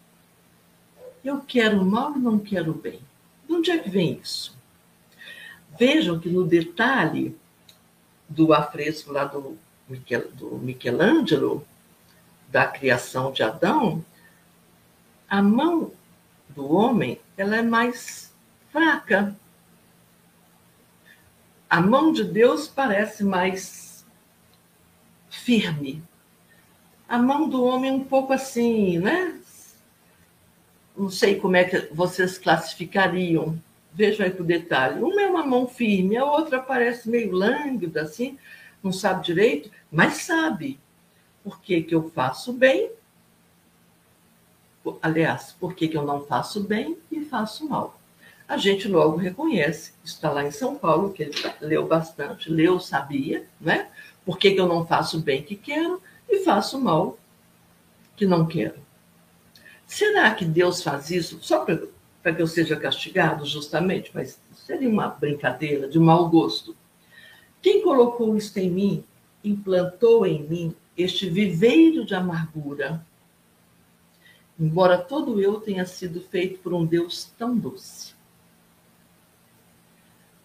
eu 1.23 1.39
quero 1.39 1.81
o 1.81 1.85
mal 1.85 2.15
e 2.15 2.19
não 2.19 2.37
quero 2.37 2.71
o 2.71 2.75
bem? 2.75 2.99
De 3.47 3.53
onde 3.53 3.71
é 3.71 3.77
que 3.77 3.89
vem 3.89 4.19
isso? 4.21 4.56
Vejam 5.77 6.19
que 6.19 6.29
no 6.29 6.43
detalhe 6.43 7.37
do 8.27 8.53
afresco 8.53 9.11
lá 9.11 9.25
do, 9.25 9.57
Michel, 9.87 10.31
do 10.31 10.57
Michelangelo, 10.57 11.65
da 12.49 12.65
criação 12.65 13.31
de 13.31 13.43
Adão, 13.43 14.03
a 15.29 15.41
mão 15.41 15.91
do 16.49 16.71
homem 16.73 17.19
ela 17.37 17.57
é 17.57 17.61
mais 17.61 18.33
fraca. 18.71 19.35
A 21.69 21.81
mão 21.81 22.13
de 22.13 22.23
Deus 22.23 22.67
parece 22.67 23.23
mais 23.23 24.05
firme. 25.29 26.03
A 27.07 27.17
mão 27.17 27.47
do 27.47 27.63
homem 27.63 27.91
um 27.91 28.03
pouco 28.03 28.33
assim, 28.33 28.99
né? 28.99 29.39
Não 30.95 31.09
sei 31.09 31.39
como 31.39 31.55
é 31.55 31.63
que 31.63 31.93
vocês 31.93 32.37
classificariam. 32.37 33.61
Vejam 33.97 34.27
aí 34.27 34.31
o 34.39 34.43
detalhe. 34.43 35.01
Uma 35.01 35.23
é 35.23 35.27
uma 35.27 35.43
mão 35.43 35.67
firme, 35.67 36.15
a 36.17 36.23
outra 36.23 36.61
parece 36.61 37.09
meio 37.09 37.31
lânguida, 37.31 38.03
assim, 38.03 38.37
não 38.83 38.91
sabe 38.91 39.25
direito, 39.25 39.71
mas 39.91 40.17
sabe 40.17 40.79
por 41.43 41.59
que, 41.59 41.81
que 41.81 41.95
eu 41.95 42.07
faço 42.11 42.53
bem, 42.53 42.91
aliás, 45.01 45.55
por 45.59 45.73
que, 45.73 45.87
que 45.87 45.97
eu 45.97 46.05
não 46.05 46.23
faço 46.23 46.61
bem 46.61 46.95
e 47.11 47.25
faço 47.25 47.67
mal. 47.67 47.99
A 48.47 48.55
gente 48.55 48.87
logo 48.87 49.17
reconhece, 49.17 49.93
está 50.03 50.29
lá 50.29 50.43
em 50.43 50.51
São 50.51 50.75
Paulo, 50.75 51.11
que 51.11 51.23
ele 51.23 51.33
leu 51.59 51.87
bastante, 51.87 52.51
leu, 52.51 52.79
sabia, 52.79 53.47
né? 53.59 53.89
Por 54.23 54.37
que, 54.37 54.51
que 54.51 54.61
eu 54.61 54.67
não 54.67 54.85
faço 54.85 55.19
bem 55.19 55.41
que 55.41 55.55
quero 55.55 55.99
e 56.29 56.43
faço 56.43 56.79
mal 56.79 57.17
que 58.15 58.27
não 58.27 58.45
quero. 58.45 58.75
Será 59.87 60.35
que 60.35 60.45
Deus 60.45 60.83
faz 60.83 61.09
isso 61.09 61.39
só 61.41 61.65
para 61.65 61.79
que 62.33 62.41
eu 62.41 62.47
seja 62.47 62.75
castigado, 62.75 63.45
justamente? 63.45 64.11
Mas 64.13 64.39
seria 64.53 64.89
uma 64.89 65.07
brincadeira 65.07 65.87
de 65.87 65.99
mau 65.99 66.29
gosto. 66.29 66.75
Quem 67.61 67.81
colocou 67.81 68.35
isso 68.37 68.57
em 68.59 68.69
mim, 68.69 69.03
implantou 69.43 70.25
em 70.25 70.43
mim 70.43 70.75
este 70.97 71.29
viveiro 71.29 72.05
de 72.05 72.15
amargura, 72.15 73.05
embora 74.59 74.97
todo 74.97 75.39
eu 75.39 75.59
tenha 75.59 75.85
sido 75.85 76.21
feito 76.21 76.59
por 76.59 76.73
um 76.73 76.85
Deus 76.85 77.31
tão 77.37 77.55
doce. 77.55 78.15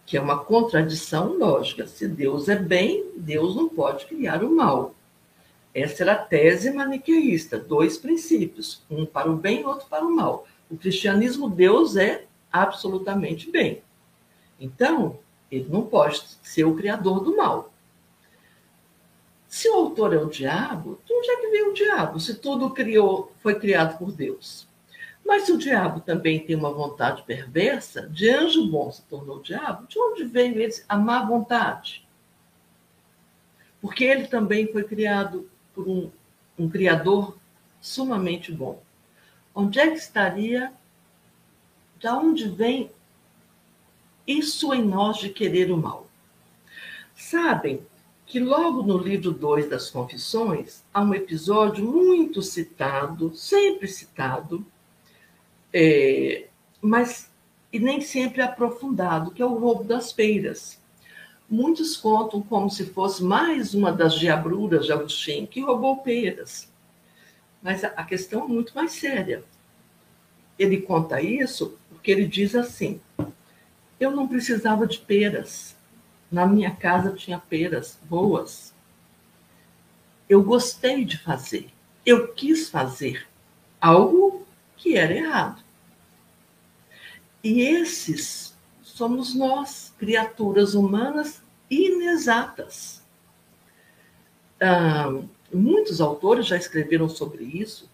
Que 0.05 0.17
é 0.17 0.21
uma 0.21 0.45
contradição 0.45 1.39
lógica. 1.39 1.87
Se 1.87 2.07
Deus 2.07 2.49
é 2.49 2.57
bem, 2.57 3.13
Deus 3.17 3.57
não 3.57 3.69
pode 3.69 4.05
criar 4.07 4.45
o 4.45 4.55
mal. 4.55 4.95
Essa 5.75 6.03
era 6.03 6.13
a 6.13 6.17
tese 6.17 6.71
maniqueísta, 6.71 7.59
dois 7.59 7.97
princípios, 7.97 8.83
um 8.91 9.07
para 9.07 9.31
o 9.31 9.37
bem 9.37 9.63
e 9.63 9.65
outro 9.65 9.87
para 9.89 10.05
o 10.05 10.15
mal. 10.15 10.47
O 10.73 10.77
cristianismo, 10.79 11.51
Deus 11.51 11.97
é 11.97 12.25
absolutamente 12.51 13.51
bem. 13.51 13.83
Então, 14.59 15.19
ele 15.51 15.69
não 15.69 15.83
pode 15.83 16.23
ser 16.43 16.65
o 16.65 16.75
criador 16.75 17.21
do 17.21 17.37
mal. 17.37 17.71
Se 19.47 19.69
o 19.69 19.75
autor 19.75 20.15
é 20.15 20.17
o 20.17 20.31
diabo, 20.31 20.99
de 21.05 21.13
onde 21.13 21.31
é 21.31 21.37
que 21.37 21.51
veio 21.51 21.71
o 21.71 21.75
diabo? 21.75 22.19
Se 22.19 22.37
tudo 22.37 22.71
criou, 22.71 23.31
foi 23.43 23.61
criado 23.61 23.99
por 23.99 24.13
Deus. 24.13 24.67
Mas 25.23 25.43
se 25.43 25.53
o 25.53 25.59
diabo 25.59 26.01
também 26.01 26.41
tem 26.41 26.57
uma 26.57 26.73
vontade 26.73 27.23
perversa, 27.23 28.09
de 28.09 28.31
anjo 28.31 28.67
bom 28.67 28.91
se 28.91 29.03
tornou 29.03 29.43
diabo, 29.43 29.87
de 29.87 29.99
onde 29.99 30.25
veio 30.25 30.59
esse, 30.63 30.83
a 30.89 30.97
má 30.97 31.23
vontade? 31.23 32.03
Porque 33.79 34.05
ele 34.05 34.27
também 34.27 34.73
foi 34.73 34.85
criado 34.85 35.51
por 35.75 35.87
um, 35.87 36.11
um 36.59 36.67
criador 36.67 37.37
sumamente 37.79 38.51
bom. 38.51 38.83
Onde 39.55 39.79
é 39.79 39.91
que 39.91 39.99
estaria? 39.99 40.73
De 41.99 42.09
onde 42.09 42.49
vem 42.49 42.91
isso 44.27 44.73
em 44.73 44.85
nós 44.85 45.19
de 45.19 45.29
querer 45.29 45.71
o 45.71 45.77
mal? 45.77 46.07
Sabem, 47.15 47.81
que 48.27 48.41
logo 48.41 48.83
no 48.83 48.97
livro 48.97 49.31
2 49.31 49.69
das 49.69 49.91
Confissões 49.91 50.83
há 50.93 51.03
um 51.03 51.13
episódio 51.13 51.85
muito 51.85 52.41
citado, 52.41 53.35
sempre 53.37 53.87
citado, 53.87 54.65
é, 55.71 56.47
mas 56.81 57.31
e 57.71 57.79
nem 57.79 58.01
sempre 58.01 58.41
aprofundado, 58.41 59.31
que 59.31 59.43
é 59.43 59.47
o 59.47 59.59
roubo 59.59 59.85
das 59.85 60.13
feiras. 60.13 60.81
Muitos 61.49 61.95
contam 61.97 62.41
como 62.41 62.71
se 62.71 62.87
fosse 62.87 63.23
mais 63.23 63.75
uma 63.75 63.93
das 63.93 64.15
diabruras 64.15 64.87
de 64.87 64.93
Agostinho, 64.93 65.47
que 65.47 65.61
roubou 65.61 65.99
peiras. 65.99 66.72
Mas 67.63 67.85
a, 67.85 68.05
questão 68.05 68.45
é 68.45 68.49
muito 68.49 68.75
mais 68.75 68.93
séria. 68.93 69.45
Ele 70.59 70.83
conta 70.83 71.21
isso 71.21 71.79
porque 71.89 72.11
ele 72.11 72.27
diz 72.27 72.55
assim: 72.55 73.01
Eu 74.01 74.11
não 74.11 74.27
precisava 74.27 74.87
de 74.87 74.99
peras 74.99 75.77
na 76.33 76.47
minha 76.47 76.75
casa 76.75 77.13
tinha 77.13 77.39
peras 77.39 77.99
boas. 78.05 78.73
Eu 80.27 80.43
gostei 80.43 81.05
de 81.05 81.19
fazer. 81.19 81.69
Eu 82.07 82.33
quis 82.33 82.71
fazer 82.71 83.29
algo 83.79 84.47
que 84.79 84.97
era 84.97 85.13
errado. 85.13 85.63
E 87.45 87.61
esses 87.61 88.57
somos 88.83 89.35
nós, 89.35 89.93
criaturas 89.99 90.75
humanas 90.75 91.43
inexatas. 91.71 93.03
Ah, 94.59 95.21
muitos 95.53 96.01
autores 96.01 96.47
já 96.47 96.57
escreveram 96.57 97.09
sobre 97.09 97.45
isso. 97.45 97.89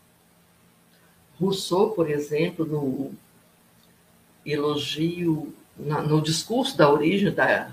Rousseau, 1.41 1.91
por 1.91 2.11
exemplo, 2.11 2.65
no 2.65 3.13
elogio, 4.45 5.55
no 5.77 6.21
discurso 6.21 6.77
da 6.77 6.91
origem 6.91 7.33
da 7.33 7.71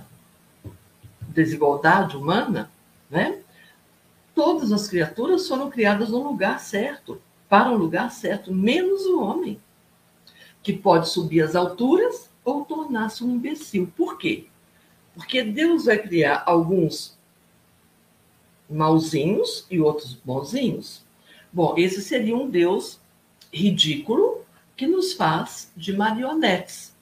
desigualdade 1.22 2.16
humana, 2.16 2.72
né? 3.10 3.40
Todas 4.34 4.72
as 4.72 4.88
criaturas 4.88 5.48
foram 5.48 5.70
criadas 5.70 6.10
no 6.10 6.22
lugar 6.22 6.60
certo, 6.60 7.22
para 7.48 7.72
um 7.72 7.78
lugar 7.78 8.12
certo, 8.12 8.54
menos 8.54 9.06
o 9.06 9.22
homem, 9.22 9.60
que 10.62 10.74
pode 10.74 11.10
subir 11.10 11.42
às 11.42 11.56
alturas 11.56 12.30
ou 12.44 12.66
tornar-se 12.66 13.24
um 13.24 13.32
imbecil. 13.32 13.92
Por 13.96 14.18
quê? 14.18 14.48
Porque 15.14 15.42
Deus 15.42 15.86
vai 15.86 15.98
criar 15.98 16.44
alguns 16.46 17.15
mauzinhos 18.70 19.66
e 19.70 19.80
outros 19.80 20.14
bonzinhos. 20.14 21.04
Bom, 21.52 21.76
esse 21.78 22.02
seria 22.02 22.36
um 22.36 22.50
Deus 22.50 23.00
ridículo 23.54 24.44
que 24.76 24.88
nos 24.88 25.14
faz 25.14 25.72
de 25.76 25.96
marionetes, 25.96 26.94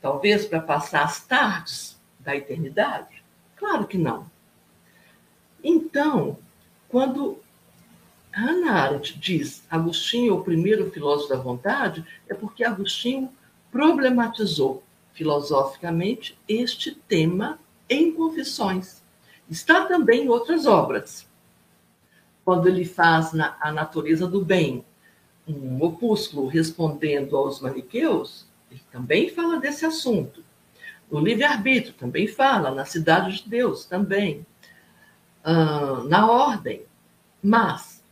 talvez 0.00 0.46
para 0.46 0.60
passar 0.60 1.04
as 1.04 1.24
tardes 1.26 1.98
da 2.20 2.36
eternidade. 2.36 3.22
Claro 3.56 3.86
que 3.86 3.98
não. 3.98 4.30
Então, 5.62 6.38
quando 6.88 7.40
Hannah 8.30 8.84
Arendt 8.84 9.18
diz 9.18 9.64
Agostinho 9.68 10.32
é 10.32 10.36
o 10.36 10.44
primeiro 10.44 10.90
filósofo 10.90 11.30
da 11.30 11.36
vontade, 11.36 12.04
é 12.28 12.34
porque 12.34 12.62
Agostinho 12.62 13.32
problematizou 13.72 14.82
filosoficamente 15.12 16.38
este 16.48 16.94
tema 16.94 17.58
em 17.90 18.12
Confissões. 18.12 19.02
Está 19.50 19.86
também 19.86 20.24
em 20.24 20.28
outras 20.28 20.66
obras. 20.66 21.26
Quando 22.44 22.68
ele 22.68 22.84
faz 22.84 23.32
na, 23.32 23.56
a 23.60 23.72
natureza 23.72 24.26
do 24.26 24.44
bem 24.44 24.84
um 25.46 25.82
opúsculo 25.82 26.46
respondendo 26.46 27.36
aos 27.36 27.60
maniqueus, 27.60 28.46
ele 28.70 28.82
também 28.92 29.30
fala 29.30 29.58
desse 29.58 29.86
assunto. 29.86 30.44
O 31.10 31.18
livre-arbítrio 31.18 31.94
também 31.94 32.26
fala, 32.28 32.70
na 32.70 32.84
cidade 32.84 33.42
de 33.42 33.48
Deus 33.48 33.86
também, 33.86 34.46
uh, 35.42 36.04
na 36.06 36.30
ordem. 36.30 36.82
Mas, 37.42 38.02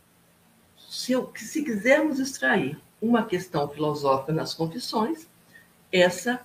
se, 0.89 1.12
eu, 1.12 1.30
se 1.37 1.62
quisermos 1.62 2.18
extrair 2.18 2.80
uma 3.01 3.24
questão 3.24 3.68
filosófica 3.68 4.32
nas 4.32 4.55
confissões, 4.55 5.28
essa 5.93 6.41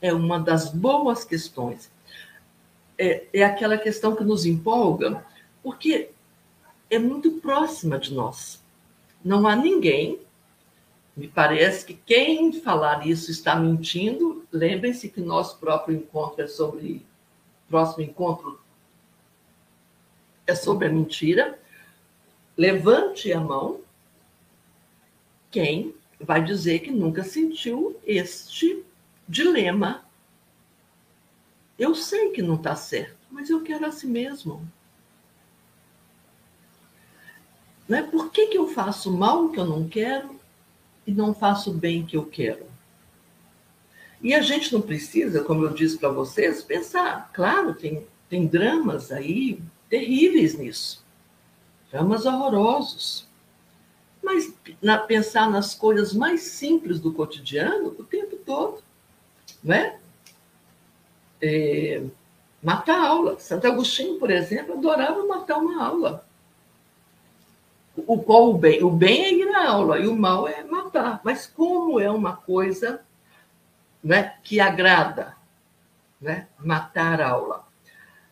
é 0.00 0.12
uma 0.12 0.38
das 0.38 0.70
boas 0.70 1.24
questões. 1.24 1.90
É, 2.98 3.26
é 3.32 3.44
aquela 3.44 3.76
questão 3.76 4.16
que 4.16 4.24
nos 4.24 4.46
empolga, 4.46 5.24
porque 5.62 6.10
é 6.88 6.98
muito 6.98 7.32
próxima 7.32 7.98
de 7.98 8.14
nós. 8.14 8.62
Não 9.24 9.46
há 9.46 9.56
ninguém, 9.56 10.20
me 11.16 11.28
parece 11.28 11.84
que 11.86 11.94
quem 11.94 12.52
falar 12.52 13.06
isso 13.06 13.30
está 13.30 13.56
mentindo. 13.56 14.46
Lembrem-se 14.52 15.08
que 15.08 15.20
nosso 15.20 15.58
próprio 15.58 15.96
encontro 15.96 16.42
é 16.42 16.46
sobre. 16.46 17.04
Próximo 17.68 18.04
encontro 18.04 18.60
é 20.46 20.54
sobre 20.54 20.86
a 20.86 20.92
mentira. 20.92 21.58
Levante 22.56 23.32
a 23.32 23.40
mão 23.40 23.80
quem 25.50 25.94
vai 26.20 26.42
dizer 26.44 26.80
que 26.80 26.90
nunca 26.90 27.24
sentiu 27.24 27.98
este 28.06 28.84
dilema. 29.26 30.05
Eu 31.78 31.94
sei 31.94 32.30
que 32.30 32.42
não 32.42 32.54
está 32.54 32.74
certo, 32.74 33.16
mas 33.30 33.50
eu 33.50 33.62
quero 33.62 33.84
assim 33.86 34.08
mesmo. 34.08 34.66
Né? 37.88 38.02
Por 38.02 38.30
que, 38.30 38.46
que 38.48 38.58
eu 38.58 38.68
faço 38.68 39.12
mal 39.12 39.50
que 39.50 39.60
eu 39.60 39.64
não 39.64 39.88
quero 39.88 40.40
e 41.06 41.12
não 41.12 41.34
faço 41.34 41.72
bem 41.72 42.04
que 42.04 42.16
eu 42.16 42.24
quero? 42.24 42.66
E 44.22 44.34
a 44.34 44.40
gente 44.40 44.72
não 44.72 44.80
precisa, 44.80 45.44
como 45.44 45.64
eu 45.64 45.74
disse 45.74 45.98
para 45.98 46.08
vocês, 46.08 46.62
pensar. 46.62 47.30
Claro, 47.32 47.74
tem, 47.74 48.06
tem 48.28 48.46
dramas 48.46 49.12
aí 49.12 49.60
terríveis 49.88 50.58
nisso. 50.58 51.04
Dramas 51.90 52.24
horrorosos. 52.24 53.28
Mas 54.22 54.52
na, 54.82 54.98
pensar 54.98 55.48
nas 55.50 55.74
coisas 55.74 56.12
mais 56.12 56.40
simples 56.40 56.98
do 56.98 57.12
cotidiano 57.12 57.94
o 57.96 58.02
tempo 58.02 58.36
todo 58.36 58.82
né? 59.62 59.98
É, 61.40 62.02
matar 62.62 62.98
aula. 62.98 63.38
Santo 63.38 63.66
Agostinho, 63.66 64.18
por 64.18 64.30
exemplo, 64.30 64.74
adorava 64.74 65.24
matar 65.26 65.58
uma 65.58 65.84
aula. 65.84 66.26
O 67.96 68.18
qual 68.18 68.50
o 68.50 68.58
bem? 68.58 68.82
O 68.82 68.90
bem 68.90 69.24
é 69.24 69.32
ir 69.32 69.54
à 69.54 69.70
aula 69.70 69.98
e 69.98 70.06
o 70.06 70.14
mal 70.14 70.46
é 70.46 70.62
matar. 70.64 71.20
Mas 71.24 71.46
como 71.46 71.98
é 71.98 72.10
uma 72.10 72.36
coisa 72.36 73.00
né, 74.02 74.34
que 74.42 74.60
agrada, 74.60 75.34
né, 76.20 76.48
matar 76.58 77.20
a 77.20 77.30
aula? 77.30 77.66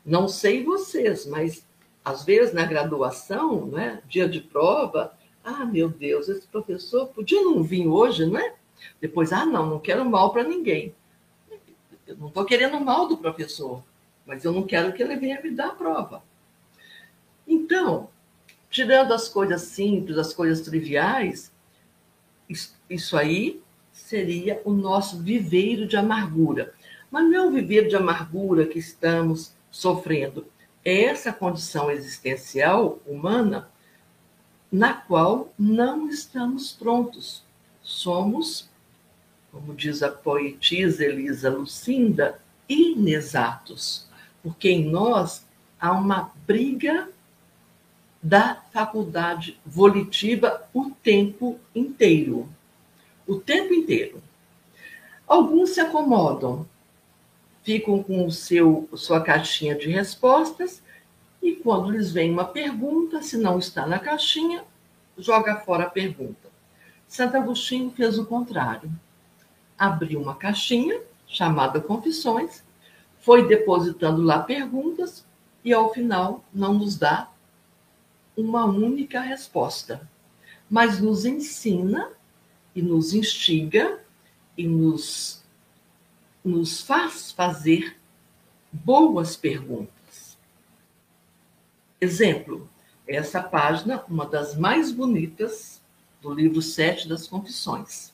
Não 0.04 0.28
sei 0.28 0.62
vocês, 0.62 1.26
mas 1.26 1.64
às 2.04 2.24
vezes 2.24 2.52
na 2.52 2.66
graduação, 2.66 3.66
né, 3.66 4.02
dia 4.06 4.28
de 4.28 4.40
prova, 4.40 5.16
ah, 5.42 5.64
meu 5.64 5.88
Deus, 5.88 6.28
esse 6.28 6.46
professor 6.46 7.06
podia 7.08 7.40
não 7.42 7.62
vir 7.62 7.86
hoje, 7.86 8.26
não 8.26 8.38
é? 8.38 8.54
Depois, 9.00 9.32
ah, 9.32 9.46
não, 9.46 9.66
não 9.66 9.78
quero 9.78 10.04
mal 10.04 10.32
para 10.32 10.42
ninguém. 10.44 10.94
Eu 12.06 12.16
não 12.16 12.28
estou 12.28 12.44
querendo 12.44 12.78
mal 12.80 13.08
do 13.08 13.16
professor, 13.16 13.82
mas 14.26 14.44
eu 14.44 14.52
não 14.52 14.62
quero 14.62 14.92
que 14.92 15.02
ele 15.02 15.16
venha 15.16 15.40
me 15.40 15.50
dar 15.50 15.68
a 15.68 15.74
prova. 15.74 16.22
Então, 17.46 18.08
tirando 18.70 19.12
as 19.12 19.28
coisas 19.28 19.62
simples, 19.62 20.18
as 20.18 20.32
coisas 20.32 20.60
triviais, 20.60 21.52
isso 22.88 23.16
aí 23.16 23.62
seria 23.92 24.60
o 24.64 24.72
nosso 24.72 25.18
viveiro 25.18 25.86
de 25.86 25.96
amargura. 25.96 26.74
Mas 27.10 27.24
não 27.24 27.34
é 27.34 27.46
o 27.46 27.50
viveiro 27.50 27.88
de 27.88 27.96
amargura 27.96 28.66
que 28.66 28.78
estamos 28.78 29.52
sofrendo, 29.70 30.46
é 30.84 31.04
essa 31.04 31.32
condição 31.32 31.90
existencial 31.90 32.98
humana 33.06 33.68
na 34.70 34.92
qual 34.92 35.52
não 35.58 36.08
estamos 36.08 36.72
prontos. 36.72 37.42
Somos 37.82 38.68
como 39.54 39.72
diz 39.72 40.02
a 40.02 40.10
poetisa 40.10 41.04
Elisa 41.04 41.48
Lucinda, 41.48 42.40
inexatos, 42.68 44.08
porque 44.42 44.68
em 44.68 44.90
nós 44.90 45.46
há 45.80 45.92
uma 45.92 46.32
briga 46.44 47.08
da 48.20 48.56
faculdade 48.72 49.60
volitiva 49.64 50.68
o 50.74 50.90
tempo 50.90 51.60
inteiro. 51.72 52.48
O 53.28 53.36
tempo 53.36 53.72
inteiro. 53.72 54.20
Alguns 55.26 55.70
se 55.70 55.80
acomodam, 55.80 56.66
ficam 57.62 58.02
com 58.02 58.26
o 58.26 58.32
seu 58.32 58.88
sua 58.94 59.20
caixinha 59.20 59.76
de 59.76 59.88
respostas 59.88 60.82
e 61.40 61.52
quando 61.52 61.90
lhes 61.90 62.10
vem 62.10 62.30
uma 62.32 62.44
pergunta, 62.44 63.22
se 63.22 63.36
não 63.36 63.58
está 63.58 63.86
na 63.86 64.00
caixinha, 64.00 64.64
joga 65.16 65.60
fora 65.60 65.84
a 65.84 65.90
pergunta. 65.90 66.52
Santo 67.06 67.36
Agostinho 67.36 67.92
fez 67.92 68.18
o 68.18 68.26
contrário 68.26 68.90
abriu 69.78 70.20
uma 70.20 70.34
caixinha 70.34 71.00
chamada 71.26 71.80
Confissões, 71.80 72.62
foi 73.18 73.48
depositando 73.48 74.22
lá 74.22 74.40
perguntas 74.40 75.24
e 75.64 75.72
ao 75.72 75.92
final 75.92 76.44
não 76.52 76.74
nos 76.74 76.96
dá 76.96 77.30
uma 78.36 78.64
única 78.64 79.20
resposta, 79.20 80.08
mas 80.68 81.00
nos 81.00 81.24
ensina 81.24 82.10
e 82.74 82.82
nos 82.82 83.14
instiga 83.14 84.00
e 84.56 84.66
nos, 84.66 85.42
nos 86.44 86.80
faz 86.80 87.32
fazer 87.32 87.96
boas 88.72 89.36
perguntas. 89.36 90.36
Exemplo, 92.00 92.68
essa 93.06 93.42
página, 93.42 94.02
uma 94.08 94.26
das 94.26 94.56
mais 94.56 94.90
bonitas 94.90 95.80
do 96.20 96.32
livro 96.32 96.60
7 96.62 97.08
das 97.08 97.26
Confissões. 97.26 98.13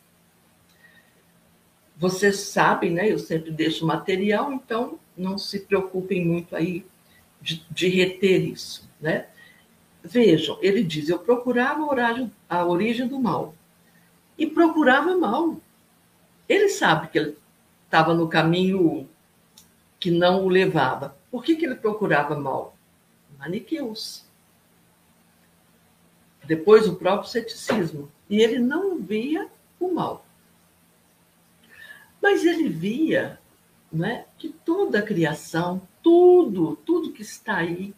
Vocês 2.01 2.37
sabem, 2.41 2.91
né? 2.93 3.13
Eu 3.13 3.19
sempre 3.19 3.51
deixo 3.51 3.87
material, 3.87 4.51
então 4.55 4.99
não 5.15 5.37
se 5.37 5.61
preocupem 5.61 6.25
muito 6.25 6.57
aí 6.57 6.87
de, 7.43 7.63
de 7.71 7.89
reter 7.89 8.41
isso, 8.41 8.89
né? 8.99 9.27
Vejam, 10.03 10.59
ele 10.63 10.83
diz: 10.83 11.11
eu 11.11 11.19
procurava 11.19 11.87
a 12.49 12.65
origem 12.65 13.07
do 13.07 13.21
mal 13.21 13.55
e 14.39 14.47
procurava 14.47 15.15
mal. 15.15 15.61
Ele 16.49 16.71
sabe 16.71 17.09
que 17.09 17.19
ele 17.19 17.37
estava 17.85 18.15
no 18.15 18.29
caminho 18.29 19.07
que 19.99 20.11
não 20.11 20.43
o 20.47 20.49
levava. 20.49 21.15
Por 21.31 21.45
que, 21.45 21.55
que 21.55 21.67
ele 21.67 21.75
procurava 21.75 22.35
mal? 22.35 22.75
Maniqueus. 23.39 24.25
Depois 26.47 26.89
o 26.89 26.97
próprio 26.97 27.29
ceticismo. 27.29 28.11
E 28.31 28.41
ele 28.41 28.59
não 28.59 28.99
via 28.99 29.49
o 29.79 29.93
mal. 29.93 30.25
Mas 32.21 32.45
ele 32.45 32.69
via 32.69 33.39
né, 33.93 34.25
que 34.39 34.49
toda 34.49 34.99
a 34.99 35.03
criação, 35.03 35.83
tudo, 36.03 36.77
tudo 36.85 37.13
que 37.13 37.23
está 37.23 37.57
aí, 37.57 37.95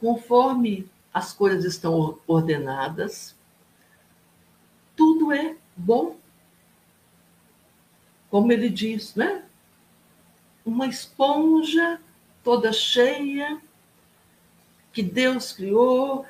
conforme 0.00 0.90
as 1.12 1.32
coisas 1.32 1.64
estão 1.64 2.18
ordenadas, 2.26 3.36
tudo 4.96 5.32
é 5.32 5.56
bom. 5.76 6.16
Como 8.30 8.50
ele 8.50 8.68
diz, 8.70 9.14
né? 9.14 9.44
Uma 10.64 10.86
esponja 10.86 12.00
toda 12.42 12.72
cheia 12.72 13.60
que 14.92 15.02
Deus 15.02 15.52
criou. 15.52 16.26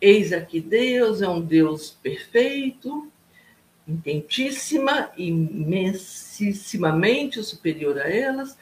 Eis 0.00 0.32
aqui 0.32 0.60
Deus, 0.60 1.22
é 1.22 1.28
um 1.28 1.40
Deus 1.40 1.90
perfeito, 1.90 3.10
intentíssima, 3.88 5.10
imensissimamente 5.16 7.42
superior 7.42 7.98
a 7.98 8.08
elas, 8.08 8.56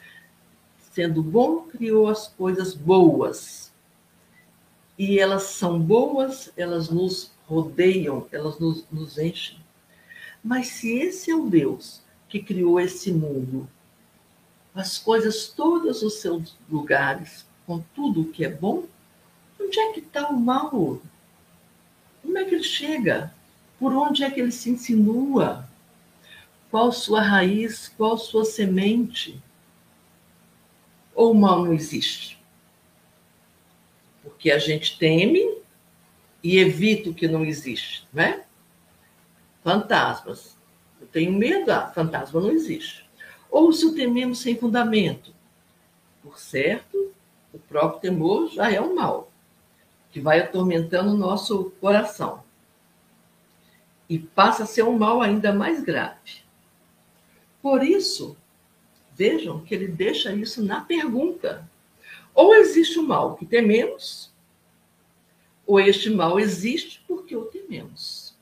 sendo 0.93 1.21
bom, 1.21 1.63
criou 1.63 2.07
as 2.07 2.29
coisas 2.29 2.73
boas. 2.73 3.69
E 4.97 5.19
elas 5.19 5.43
são 5.43 5.77
boas, 5.79 6.51
elas 6.57 6.89
nos 6.89 7.31
rodeiam, 7.45 8.25
elas 8.31 8.57
nos, 8.57 8.85
nos 8.89 9.17
enchem. 9.17 9.59
Mas 10.43 10.67
se 10.67 10.97
esse 10.97 11.29
é 11.29 11.35
o 11.35 11.49
Deus 11.49 12.01
que 12.29 12.41
criou 12.41 12.79
esse 12.79 13.11
mundo, 13.11 13.67
as 14.73 14.97
coisas 14.97 15.49
todas 15.49 16.01
os 16.01 16.13
seus 16.15 16.55
lugares, 16.69 17.45
com 17.65 17.83
tudo 17.93 18.21
o 18.21 18.29
que 18.29 18.45
é 18.45 18.49
bom, 18.49 18.85
onde 19.59 19.79
é 19.79 19.91
que 19.91 19.99
está 19.99 20.29
o 20.29 20.39
mal? 20.39 21.01
Como 22.21 22.37
é 22.37 22.45
que 22.45 22.55
ele 22.55 22.63
chega? 22.63 23.35
Por 23.79 23.93
onde 23.93 24.23
é 24.23 24.31
que 24.31 24.39
ele 24.39 24.51
se 24.51 24.69
insinua? 24.69 25.67
Qual 26.71 26.91
sua 26.91 27.21
raiz? 27.21 27.87
Qual 27.89 28.17
sua 28.17 28.43
semente? 28.43 29.41
Ou 31.13 31.31
o 31.31 31.35
mal 31.35 31.63
não 31.63 31.73
existe? 31.73 32.37
Porque 34.23 34.51
a 34.51 34.57
gente 34.57 34.97
teme 34.97 35.57
e 36.43 36.57
evita 36.57 37.09
o 37.09 37.13
que 37.13 37.27
não 37.27 37.45
existe, 37.45 38.07
não 38.11 38.23
é? 38.23 38.45
Fantasmas. 39.63 40.57
Eu 40.99 41.07
tenho 41.07 41.31
medo, 41.31 41.71
ah, 41.71 41.91
fantasma 41.93 42.41
não 42.41 42.51
existe. 42.51 43.07
Ou 43.49 43.71
se 43.71 43.85
o 43.85 43.93
tememos 43.93 44.39
sem 44.39 44.57
fundamento. 44.57 45.33
Por 46.21 46.39
certo, 46.39 47.13
o 47.53 47.59
próprio 47.59 48.01
temor 48.01 48.49
já 48.49 48.71
é 48.71 48.81
um 48.81 48.95
mal, 48.95 49.31
que 50.11 50.19
vai 50.19 50.39
atormentando 50.39 51.11
o 51.11 51.17
nosso 51.17 51.71
coração 51.79 52.46
e 54.09 54.19
passa 54.19 54.63
a 54.63 54.67
ser 54.67 54.83
um 54.83 54.97
mal 54.97 55.21
ainda 55.21 55.53
mais 55.53 55.83
grave. 55.83 56.41
Por 57.61 57.83
isso, 57.83 58.37
Vejam 59.17 59.61
que 59.61 59.73
ele 59.73 59.87
deixa 59.87 60.31
isso 60.31 60.63
na 60.63 60.81
pergunta. 60.81 61.67
Ou 62.35 62.53
existe 62.53 62.99
o 62.99 63.03
mal 63.03 63.35
que 63.35 63.47
tememos, 63.47 64.31
ou 65.65 65.79
este 65.79 66.11
mal 66.11 66.39
existe 66.39 67.03
porque 67.07 67.35
o 67.35 67.45
tememos. 67.45 68.37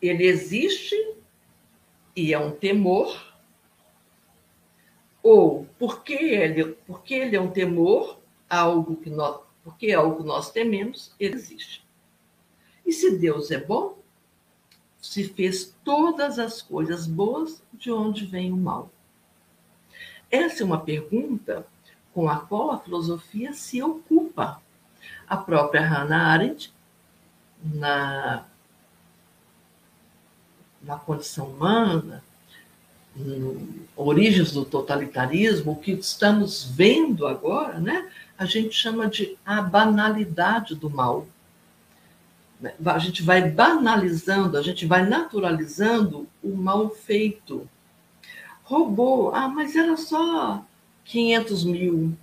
Ele 0.00 0.24
existe 0.24 0.96
e 2.16 2.32
é 2.32 2.38
um 2.38 2.50
temor, 2.50 3.34
ou 5.22 5.66
porque 5.78 6.14
ele, 6.14 6.64
porque 6.86 7.12
ele 7.12 7.36
é 7.36 7.40
um 7.40 7.50
temor, 7.50 8.18
algo 8.48 8.96
que 8.96 9.10
nós, 9.10 9.42
porque 9.66 9.88
é 9.88 9.94
algo 9.94 10.18
que 10.18 10.22
nós 10.22 10.52
tememos, 10.52 11.10
ele 11.18 11.34
existe. 11.34 11.84
E 12.86 12.92
se 12.92 13.18
Deus 13.18 13.50
é 13.50 13.58
bom, 13.58 13.98
se 15.02 15.24
fez 15.24 15.74
todas 15.82 16.38
as 16.38 16.62
coisas 16.62 17.04
boas, 17.04 17.60
de 17.72 17.90
onde 17.90 18.26
vem 18.26 18.52
o 18.52 18.56
mal? 18.56 18.88
Essa 20.30 20.62
é 20.62 20.64
uma 20.64 20.78
pergunta 20.78 21.66
com 22.14 22.28
a 22.28 22.38
qual 22.38 22.70
a 22.70 22.78
filosofia 22.78 23.52
se 23.54 23.82
ocupa. 23.82 24.62
A 25.26 25.36
própria 25.36 25.84
Hannah 25.84 26.28
Arendt, 26.28 26.72
na, 27.60 28.46
na 30.80 30.96
condição 30.96 31.48
humana, 31.48 32.22
Origens 33.96 34.52
do 34.52 34.64
Totalitarismo, 34.64 35.72
o 35.72 35.76
que 35.76 35.90
estamos 35.90 36.62
vendo 36.62 37.26
agora, 37.26 37.80
né, 37.80 38.08
a 38.38 38.44
gente 38.44 38.74
chama 38.74 39.08
de 39.08 39.36
a 39.44 39.62
banalidade 39.62 40.74
do 40.74 40.90
mal. 40.90 41.26
A 42.84 42.98
gente 42.98 43.22
vai 43.22 43.50
banalizando, 43.50 44.56
a 44.56 44.62
gente 44.62 44.86
vai 44.86 45.06
naturalizando 45.06 46.26
o 46.42 46.56
mal 46.56 46.90
feito. 46.90 47.68
Roubou, 48.64 49.34
ah, 49.34 49.48
mas 49.48 49.76
era 49.76 49.96
só 49.96 50.64
500 51.04 51.64
mil. 51.64 52.16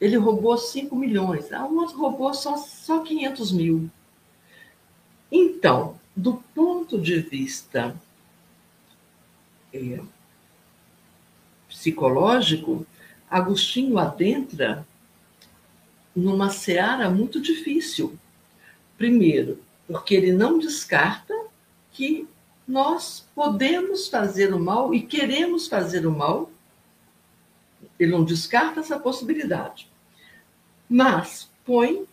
Ele 0.00 0.16
roubou 0.16 0.58
5 0.58 0.94
milhões. 0.96 1.52
Ah, 1.52 1.64
o 1.64 1.76
outro 1.76 1.96
roubou 1.96 2.34
só, 2.34 2.56
só 2.56 3.00
500 3.00 3.52
mil. 3.52 3.90
Então, 5.30 5.98
do 6.14 6.42
ponto 6.54 7.00
de 7.00 7.20
vista 7.20 7.96
é, 9.72 10.00
psicológico, 11.68 12.86
Agostinho 13.32 13.96
adentra 13.96 14.86
numa 16.14 16.50
seara 16.50 17.08
muito 17.08 17.40
difícil. 17.40 18.18
Primeiro, 18.98 19.58
porque 19.86 20.14
ele 20.14 20.32
não 20.32 20.58
descarta 20.58 21.34
que 21.90 22.28
nós 22.68 23.26
podemos 23.34 24.06
fazer 24.08 24.52
o 24.52 24.60
mal 24.60 24.94
e 24.94 25.00
queremos 25.00 25.66
fazer 25.66 26.06
o 26.06 26.12
mal. 26.12 26.50
Ele 27.98 28.12
não 28.12 28.22
descarta 28.22 28.80
essa 28.80 28.98
possibilidade. 28.98 29.88
Mas 30.86 31.50
põe 31.64 32.04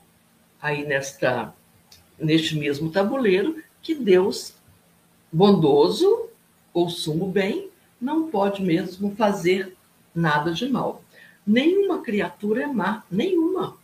aí 0.61 0.85
nesta 0.85 1.53
neste 2.17 2.57
mesmo 2.57 2.89
tabuleiro 2.91 3.61
que 3.81 3.93
Deus 3.93 4.53
bondoso 5.31 6.29
ou 6.73 6.89
sumo 6.89 7.27
bem 7.27 7.69
não 7.99 8.29
pode 8.29 8.61
mesmo 8.61 9.13
fazer 9.17 9.75
nada 10.15 10.53
de 10.53 10.67
mal. 10.67 11.03
Nenhuma 11.49 12.03
criatura 12.03 12.61
é 12.61 12.67
má, 12.67 13.03
nenhuma. 13.09 13.75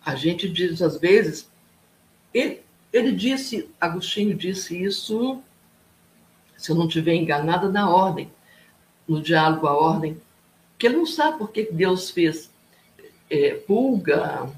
A 0.00 0.14
gente 0.14 0.48
diz 0.48 0.80
às 0.80 0.96
vezes, 0.96 1.50
ele, 2.32 2.62
ele 2.92 3.10
disse, 3.10 3.68
Agostinho 3.80 4.36
disse 4.36 4.80
isso, 4.80 5.42
se 6.56 6.70
eu 6.70 6.76
não 6.76 6.86
estiver 6.86 7.14
enganada, 7.14 7.68
na 7.68 7.90
ordem, 7.90 8.30
no 9.08 9.20
diálogo 9.20 9.66
à 9.66 9.76
ordem, 9.76 10.22
que 10.78 10.86
ele 10.86 10.98
não 10.98 11.06
sabe 11.06 11.38
por 11.38 11.50
que 11.50 11.64
Deus 11.64 12.10
fez 12.10 12.48
é, 13.28 13.54
pulga 13.54 14.48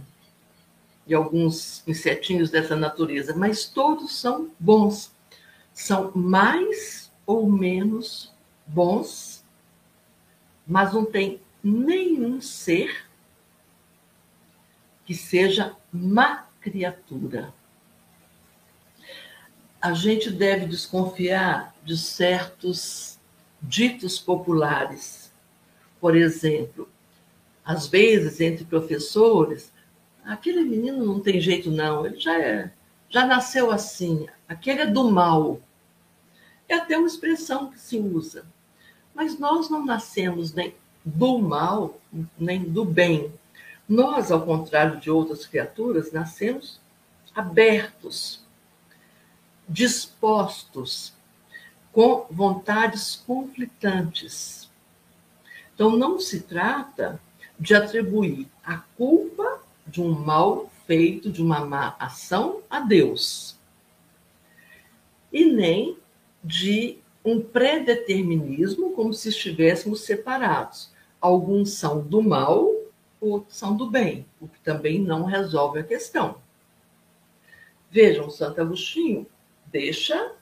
e 1.06 1.14
alguns 1.14 1.82
insetinhos 1.88 2.50
dessa 2.50 2.76
natureza, 2.76 3.34
mas 3.34 3.64
todos 3.64 4.14
são 4.14 4.50
bons. 4.60 5.10
São 5.72 6.12
mais 6.14 7.10
ou 7.24 7.50
menos 7.50 8.30
bons, 8.66 9.31
mas 10.66 10.92
não 10.92 11.04
tem 11.04 11.40
nenhum 11.62 12.40
ser 12.40 13.06
que 15.04 15.14
seja 15.14 15.76
má 15.92 16.48
criatura. 16.60 17.52
A 19.80 19.92
gente 19.92 20.30
deve 20.30 20.66
desconfiar 20.66 21.74
de 21.84 21.96
certos 21.96 23.18
ditos 23.60 24.18
populares. 24.18 25.32
Por 26.00 26.16
exemplo, 26.16 26.88
às 27.64 27.86
vezes 27.86 28.40
entre 28.40 28.64
professores, 28.64 29.72
aquele 30.24 30.62
menino 30.62 31.04
não 31.04 31.20
tem 31.20 31.40
jeito 31.40 31.70
não, 31.70 32.06
ele 32.06 32.18
já 32.18 32.40
é, 32.40 32.72
já 33.08 33.26
nasceu 33.26 33.70
assim, 33.70 34.26
aquele 34.48 34.82
é 34.82 34.86
do 34.86 35.10
mal. 35.10 35.60
É 36.68 36.74
até 36.74 36.96
uma 36.96 37.06
expressão 37.06 37.70
que 37.70 37.78
se 37.78 37.98
usa. 37.98 38.46
Mas 39.14 39.38
nós 39.38 39.68
não 39.68 39.84
nascemos 39.84 40.52
nem 40.52 40.74
do 41.04 41.38
mal, 41.38 41.98
nem 42.38 42.62
do 42.62 42.84
bem. 42.84 43.32
Nós, 43.88 44.30
ao 44.30 44.44
contrário 44.44 45.00
de 45.00 45.10
outras 45.10 45.46
criaturas, 45.46 46.12
nascemos 46.12 46.80
abertos, 47.34 48.44
dispostos, 49.68 51.12
com 51.92 52.26
vontades 52.30 53.16
conflitantes. 53.26 54.70
Então, 55.74 55.96
não 55.96 56.18
se 56.18 56.40
trata 56.40 57.20
de 57.58 57.74
atribuir 57.74 58.48
a 58.64 58.78
culpa 58.96 59.60
de 59.86 60.00
um 60.00 60.10
mal 60.10 60.70
feito, 60.86 61.30
de 61.30 61.42
uma 61.42 61.64
má 61.64 61.94
ação, 61.98 62.62
a 62.70 62.80
Deus. 62.80 63.58
E 65.32 65.44
nem 65.44 65.98
de 66.42 66.98
um 67.24 67.40
predeterminismo, 67.40 68.92
como 68.92 69.14
se 69.14 69.28
estivéssemos 69.28 70.02
separados. 70.02 70.90
Alguns 71.20 71.74
são 71.74 72.00
do 72.00 72.22
mal, 72.22 72.68
outros 73.20 73.56
são 73.56 73.76
do 73.76 73.90
bem, 73.90 74.26
o 74.40 74.48
que 74.48 74.58
também 74.60 74.98
não 74.98 75.24
resolve 75.24 75.78
a 75.78 75.84
questão. 75.84 76.40
Vejam, 77.90 78.30
Santo 78.30 78.60
Agostinho 78.60 79.26
deixa 79.66 80.32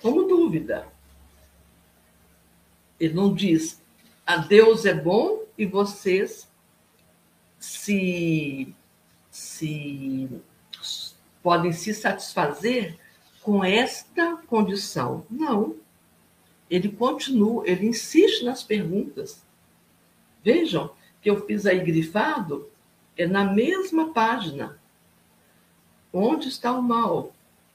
como 0.00 0.24
dúvida. 0.24 0.86
Ele 2.98 3.14
não 3.14 3.32
diz 3.32 3.82
a 4.26 4.36
Deus 4.36 4.84
é 4.86 4.94
bom 4.94 5.42
e 5.58 5.66
vocês 5.66 6.48
se, 7.58 8.74
se 9.30 10.28
podem 11.42 11.72
se 11.72 11.92
satisfazer 11.92 12.98
com 13.42 13.64
esta 13.64 14.36
condição. 14.46 15.26
Não. 15.30 15.76
Ele 16.70 16.88
continua, 16.88 17.68
ele 17.68 17.86
insiste 17.86 18.44
nas 18.44 18.62
perguntas. 18.62 19.44
Vejam 20.42 20.90
que 21.20 21.28
eu 21.28 21.44
fiz 21.46 21.66
aí 21.66 21.80
grifado, 21.80 22.68
é 23.16 23.26
na 23.26 23.44
mesma 23.44 24.12
página. 24.12 24.78
Onde 26.12 26.48
está 26.48 26.72
o 26.72 26.82
mal? 26.82 27.32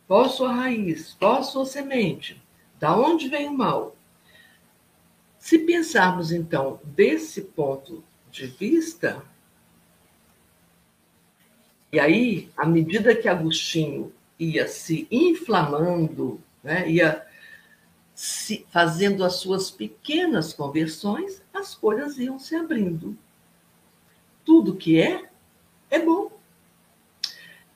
Qual 0.07 0.26
a 0.26 0.30
sua 0.30 0.51
raiz? 0.53 1.15
Qual 1.20 1.38
a 1.38 1.43
sua 1.43 1.65
semente? 1.65 2.41
Da 2.80 2.95
onde 2.97 3.28
vem 3.28 3.47
o 3.47 3.57
mal? 3.57 3.95
Se 5.38 5.59
pensarmos, 5.59 6.32
então, 6.32 6.80
desse 6.84 7.41
ponto 7.41 8.03
de 8.32 8.47
vista, 8.47 9.24
e 11.91 11.99
aí, 11.99 12.51
à 12.57 12.65
medida 12.65 13.15
que 13.15 13.30
Agostinho 13.30 14.11
ia 14.40 14.68
se 14.68 15.08
inflamando, 15.10 16.42
né, 16.64 16.90
ia 16.90 17.26
se, 18.14 18.66
fazendo 18.70 19.24
as 19.24 19.36
suas 19.36 19.70
pequenas 19.70 20.54
conversões, 20.54 21.42
as 21.54 21.76
coisas 21.76 22.18
iam 22.18 22.40
se 22.40 22.56
abrindo. 22.56 23.18
Tudo 24.44 24.76
que 24.76 25.00
é, 25.00 25.30
é 25.90 26.00
bom. 26.00 26.32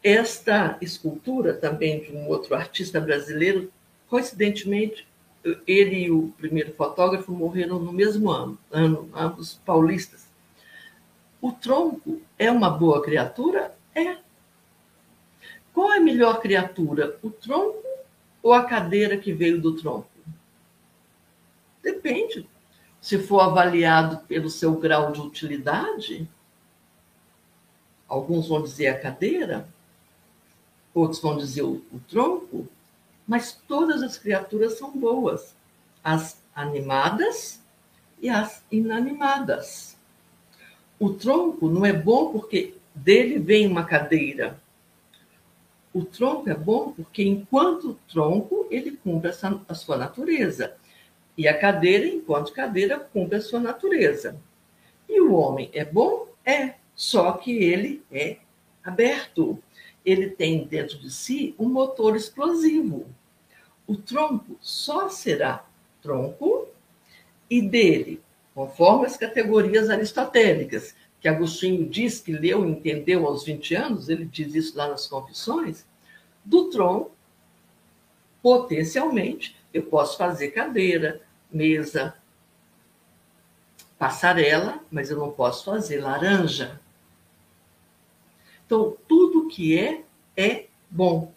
Esta 0.03 0.77
escultura 0.81 1.53
também 1.53 2.01
de 2.01 2.11
um 2.11 2.27
outro 2.27 2.55
artista 2.55 2.99
brasileiro, 2.99 3.71
coincidentemente, 4.07 5.07
ele 5.65 6.05
e 6.05 6.11
o 6.11 6.33
primeiro 6.37 6.73
fotógrafo 6.73 7.31
morreram 7.31 7.79
no 7.79 7.91
mesmo 7.91 8.29
ano, 8.29 8.57
ano 8.71 9.09
ambos 9.13 9.55
paulistas. 9.65 10.25
O 11.39 11.51
tronco 11.51 12.21
é 12.37 12.51
uma 12.51 12.69
boa 12.69 13.01
criatura? 13.01 13.75
É. 13.93 14.17
Qual 15.73 15.91
é 15.91 15.97
a 15.97 16.01
melhor 16.01 16.41
criatura? 16.41 17.17
O 17.21 17.29
tronco 17.29 17.83
ou 18.43 18.53
a 18.53 18.65
cadeira 18.65 19.17
que 19.17 19.33
veio 19.33 19.61
do 19.61 19.75
tronco? 19.75 20.09
Depende. 21.81 22.47
Se 22.99 23.17
for 23.17 23.39
avaliado 23.39 24.19
pelo 24.27 24.49
seu 24.49 24.75
grau 24.75 25.11
de 25.11 25.21
utilidade, 25.21 26.29
alguns 28.07 28.47
vão 28.47 28.61
dizer 28.61 28.89
a 28.89 28.99
cadeira, 28.99 29.67
outros 30.93 31.21
vão 31.21 31.37
dizer 31.37 31.63
o, 31.63 31.83
o 31.91 31.99
tronco, 32.07 32.67
mas 33.27 33.53
todas 33.53 34.03
as 34.03 34.17
criaturas 34.17 34.77
são 34.77 34.91
boas, 34.91 35.55
as 36.03 36.41
animadas 36.53 37.61
e 38.21 38.29
as 38.29 38.63
inanimadas. 38.71 39.97
O 40.99 41.11
tronco 41.13 41.67
não 41.67 41.83
é 41.83 41.93
bom 41.93 42.31
porque 42.31 42.75
dele 42.93 43.39
vem 43.39 43.65
uma 43.65 43.85
cadeira. 43.85 44.60
O 45.93 46.05
tronco 46.05 46.49
é 46.49 46.55
bom 46.55 46.93
porque, 46.93 47.23
enquanto 47.23 47.99
tronco, 48.07 48.65
ele 48.71 48.91
cumpre 48.91 49.31
a 49.67 49.75
sua 49.75 49.97
natureza. 49.97 50.75
E 51.37 51.47
a 51.47 51.57
cadeira, 51.57 52.05
enquanto 52.05 52.53
cadeira, 52.53 52.99
cumpre 52.99 53.37
a 53.37 53.41
sua 53.41 53.59
natureza. 53.59 54.37
E 55.07 55.19
o 55.19 55.33
homem 55.33 55.69
é 55.73 55.83
bom? 55.83 56.27
É, 56.45 56.75
só 56.95 57.33
que 57.33 57.51
ele 57.51 58.03
é 58.11 58.37
aberto. 58.83 59.61
Ele 60.05 60.29
tem 60.29 60.65
dentro 60.65 60.97
de 60.97 61.11
si 61.11 61.53
um 61.59 61.67
motor 61.67 62.15
explosivo. 62.15 63.05
O 63.85 63.95
tronco 63.95 64.57
só 64.61 65.09
será 65.09 65.65
tronco 66.01 66.67
e 67.49 67.61
dele, 67.61 68.21
conforme 68.55 69.05
as 69.05 69.17
categorias 69.17 69.89
aristotélicas, 69.89 70.95
que 71.21 71.29
Agostinho 71.29 71.87
diz 71.87 72.19
que 72.19 72.31
leu 72.31 72.65
e 72.65 72.71
entendeu 72.71 73.27
aos 73.27 73.45
20 73.45 73.75
anos, 73.75 74.09
ele 74.09 74.25
diz 74.25 74.55
isso 74.55 74.75
lá 74.75 74.87
nas 74.87 75.05
Confissões, 75.05 75.85
do 76.43 76.69
tronco, 76.71 77.11
potencialmente, 78.41 79.55
eu 79.71 79.83
posso 79.83 80.17
fazer 80.17 80.49
cadeira, 80.49 81.21
mesa, 81.51 82.15
passarela, 83.99 84.79
mas 84.91 85.11
eu 85.11 85.17
não 85.17 85.31
posso 85.31 85.63
fazer 85.63 86.01
laranja. 86.01 86.81
Então, 88.65 88.97
tudo 89.07 89.47
que 89.47 89.77
é, 89.77 90.03
é 90.35 90.65
bom. 90.89 91.31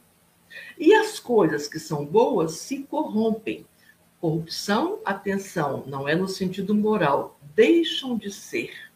E 0.79 0.95
as 0.95 1.21
coisas 1.21 1.69
que 1.69 1.79
são 1.79 2.07
boas 2.07 2.53
se 2.53 2.85
corrompem. 2.85 3.67
Corrupção, 4.19 5.01
atenção, 5.05 5.85
não 5.87 6.09
é 6.09 6.15
no 6.15 6.27
sentido 6.27 6.75
moral, 6.75 7.39
deixam 7.55 8.17
de 8.17 8.33
ser. 8.33 8.94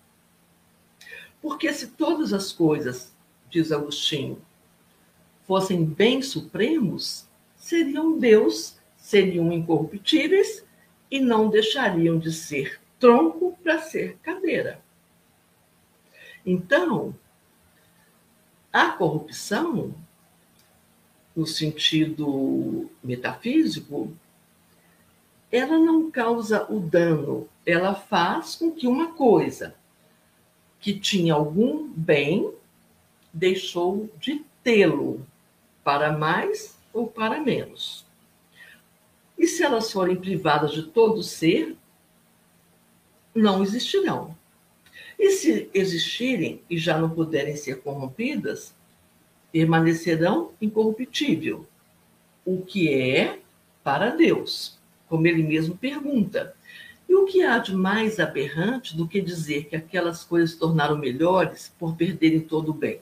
Porque 1.41 1.72
se 1.72 1.89
todas 1.89 2.32
as 2.32 2.53
coisas, 2.53 3.12
diz 3.49 3.72
Agostinho, 3.72 4.41
fossem 5.47 5.84
bens 5.84 6.28
supremos, 6.28 7.26
seriam 7.57 8.18
Deus, 8.18 8.76
seriam 8.97 9.51
incorruptíveis 9.53 10.64
e 11.11 11.20
não 11.20 11.49
deixariam 11.49 12.18
de 12.18 12.32
ser 12.32 12.80
tronco 12.99 13.57
para 13.62 13.80
ser 13.80 14.18
cadeira. 14.22 14.82
Então, 16.45 17.14
a 18.72 18.91
corrupção, 18.91 19.95
no 21.34 21.47
sentido 21.47 22.91
metafísico, 23.03 24.12
ela 25.51 25.78
não 25.78 26.11
causa 26.11 26.70
o 26.70 26.78
dano, 26.78 27.49
ela 27.64 27.95
faz 27.95 28.57
com 28.57 28.70
que 28.70 28.86
uma 28.86 29.12
coisa 29.12 29.74
que 30.81 30.99
tinha 30.99 31.35
algum 31.35 31.89
bem 31.89 32.51
deixou 33.33 34.09
de 34.18 34.45
tê-lo, 34.62 35.26
para 35.85 36.12
mais 36.12 36.79
ou 36.93 37.07
para 37.07 37.41
menos. 37.41 38.05
E 39.39 39.47
se 39.47 39.62
elas 39.62 39.93
forem 39.93 40.16
privadas 40.16 40.72
de 40.72 40.83
todo 40.83 41.22
ser, 41.22 41.76
não 43.35 43.62
existirão. 43.62 44.37
E 45.18 45.31
se 45.31 45.70
existirem 45.72 46.61
e 46.68 46.76
já 46.76 46.99
não 46.99 47.11
puderem 47.11 47.57
ser 47.57 47.81
corrompidas, 47.81 48.74
permanecerão 49.51 50.53
incorruptível, 50.61 51.66
o 52.45 52.62
que 52.62 52.93
é 52.93 53.39
para 53.83 54.11
Deus, 54.11 54.79
como 55.09 55.26
ele 55.26 55.43
mesmo 55.43 55.76
pergunta. 55.76 56.55
E 57.09 57.14
o 57.14 57.24
que 57.24 57.42
há 57.42 57.59
de 57.59 57.74
mais 57.74 58.20
aberrante 58.20 58.96
do 58.96 59.09
que 59.09 59.20
dizer 59.20 59.64
que 59.64 59.76
aquelas 59.76 60.24
coisas 60.24 60.50
se 60.50 60.59
tornaram 60.59 60.98
melhores 60.98 61.72
por 61.78 61.96
perderem 61.96 62.40
todo 62.40 62.70
o 62.70 62.74
bem? 62.74 63.00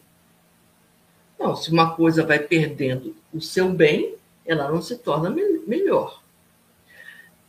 Não, 1.38 1.57
se 1.57 1.70
uma 1.70 1.94
coisa 1.94 2.24
vai 2.24 2.38
perdendo 2.38 3.14
o 3.32 3.40
seu 3.40 3.68
bem, 3.70 4.14
ela 4.44 4.70
não 4.70 4.80
se 4.80 4.96
torna 4.96 5.28
me 5.28 5.42
melhor. 5.66 6.22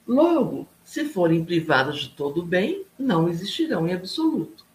Logo, 0.07 0.67
se 0.83 1.05
forem 1.05 1.45
privadas 1.45 1.99
de 1.99 2.09
todo 2.09 2.41
o 2.41 2.45
bem, 2.45 2.85
não 2.97 3.29
existirão 3.29 3.87
em 3.87 3.93
absoluto. 3.93 4.65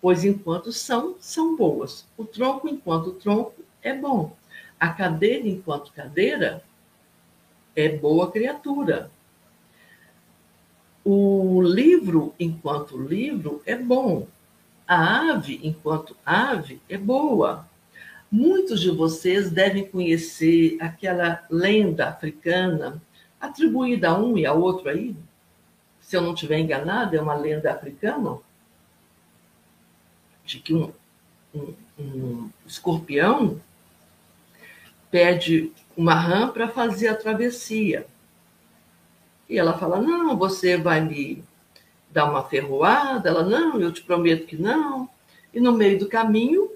Pois 0.00 0.24
enquanto 0.24 0.72
são, 0.72 1.16
são 1.18 1.56
boas. 1.56 2.04
O 2.16 2.24
tronco, 2.24 2.68
enquanto 2.68 3.12
tronco, 3.12 3.54
é 3.82 3.94
bom. 3.94 4.36
A 4.78 4.88
cadeira, 4.90 5.48
enquanto 5.48 5.92
cadeira, 5.92 6.62
é 7.74 7.88
boa 7.88 8.30
criatura. 8.30 9.10
O 11.04 11.60
livro, 11.62 12.34
enquanto 12.40 12.96
livro, 12.96 13.62
é 13.66 13.76
bom. 13.76 14.26
A 14.86 15.32
ave, 15.32 15.60
enquanto 15.62 16.16
ave, 16.24 16.80
é 16.88 16.96
boa. 16.96 17.68
Muitos 18.30 18.80
de 18.80 18.90
vocês 18.90 19.50
devem 19.50 19.86
conhecer 19.86 20.76
aquela 20.80 21.44
lenda 21.50 22.08
africana 22.08 23.00
atribuída 23.40 24.08
a 24.08 24.18
um 24.18 24.38
e 24.38 24.46
a 24.46 24.52
outro 24.52 24.88
aí. 24.88 25.14
Se 26.00 26.16
eu 26.16 26.22
não 26.22 26.34
estiver 26.34 26.58
enganado, 26.58 27.16
é 27.16 27.20
uma 27.20 27.34
lenda 27.34 27.72
africana 27.72 28.38
de 30.44 30.58
que 30.58 30.74
um, 30.74 30.92
um, 31.54 31.74
um 31.98 32.50
escorpião 32.66 33.60
pede 35.10 35.72
uma 35.96 36.14
rã 36.14 36.48
para 36.48 36.68
fazer 36.68 37.08
a 37.08 37.14
travessia. 37.14 38.06
E 39.48 39.58
ela 39.58 39.78
fala: 39.78 40.00
Não, 40.00 40.36
você 40.36 40.76
vai 40.76 41.00
me 41.00 41.44
dar 42.10 42.30
uma 42.30 42.44
ferroada. 42.44 43.28
Ela: 43.28 43.42
Não, 43.42 43.80
eu 43.80 43.92
te 43.92 44.02
prometo 44.02 44.46
que 44.46 44.56
não. 44.56 45.08
E 45.52 45.60
no 45.60 45.72
meio 45.72 45.98
do 45.98 46.08
caminho, 46.08 46.70